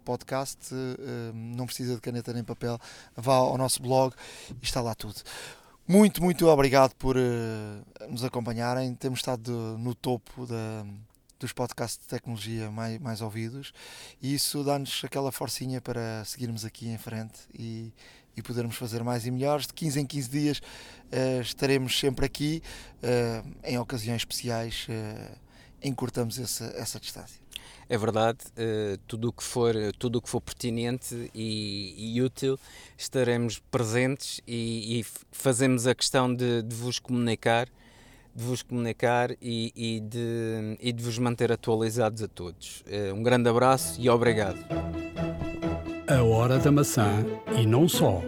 podcast. 0.04 0.74
Uh, 0.74 1.32
não 1.34 1.66
precisa 1.66 1.94
de 1.94 2.00
caneta 2.00 2.32
nem 2.32 2.42
papel, 2.44 2.78
vá 3.16 3.34
ao 3.34 3.58
nosso 3.58 3.82
blog 3.82 4.14
e 4.50 4.64
está 4.64 4.80
lá 4.80 4.94
tudo. 4.94 5.16
Muito, 5.86 6.22
muito 6.22 6.46
obrigado 6.48 6.94
por 6.96 7.16
nos 8.10 8.22
acompanharem. 8.22 8.94
Temos 8.94 9.20
estado 9.20 9.78
no 9.78 9.94
topo 9.94 10.44
da, 10.44 10.84
dos 11.38 11.52
podcasts 11.52 11.98
de 11.98 12.06
tecnologia 12.06 12.70
mais, 12.70 12.98
mais 13.00 13.22
ouvidos 13.22 13.72
e 14.20 14.34
isso 14.34 14.62
dá-nos 14.64 15.02
aquela 15.04 15.32
forcinha 15.32 15.80
para 15.80 16.24
seguirmos 16.24 16.64
aqui 16.64 16.88
em 16.88 16.98
frente 16.98 17.40
e, 17.54 17.92
e 18.38 18.42
podermos 18.42 18.76
fazer 18.76 19.02
mais 19.02 19.26
e 19.26 19.30
melhores. 19.30 19.66
De 19.66 19.74
15 19.74 20.00
em 20.00 20.06
15 20.06 20.28
dias 20.30 20.58
uh, 20.58 21.40
estaremos 21.40 21.98
sempre 21.98 22.24
aqui, 22.24 22.62
uh, 23.02 23.48
em 23.64 23.78
ocasiões 23.78 24.22
especiais, 24.22 24.86
uh, 24.88 25.36
encurtamos 25.82 26.38
essa, 26.38 26.64
essa 26.76 27.00
distância. 27.00 27.40
É 27.90 27.96
verdade, 27.96 28.38
tudo 29.06 29.28
o 29.28 29.32
que 29.32 29.42
for 29.42 29.74
tudo 29.98 30.18
o 30.18 30.22
que 30.22 30.28
for 30.28 30.42
pertinente 30.42 31.30
e, 31.34 31.94
e 31.96 32.20
útil 32.20 32.58
estaremos 32.98 33.58
presentes 33.58 34.42
e, 34.46 35.00
e, 35.00 35.06
fazemos 35.32 35.86
a 35.86 35.94
questão 35.94 36.32
de, 36.32 36.62
de 36.62 36.76
vos 36.76 36.98
comunicar 36.98 37.66
de 38.34 38.44
vos 38.44 38.62
comunicar 38.62 39.30
e, 39.40 39.72
e, 39.74 40.00
de, 40.00 40.76
e 40.80 40.92
de 40.92 41.02
vos 41.02 41.18
manter 41.18 41.50
atualizados 41.50 42.22
a 42.22 42.28
todos. 42.28 42.84
Um 43.14 43.22
grande 43.22 43.48
abraço 43.48 43.98
e 43.98 44.08
obrigado. 44.10 44.58
A 46.10 46.22
Hora 46.22 46.58
da 46.58 46.72
Maçã 46.72 47.22
e 47.54 47.66
não 47.66 47.86
só. 47.86 48.22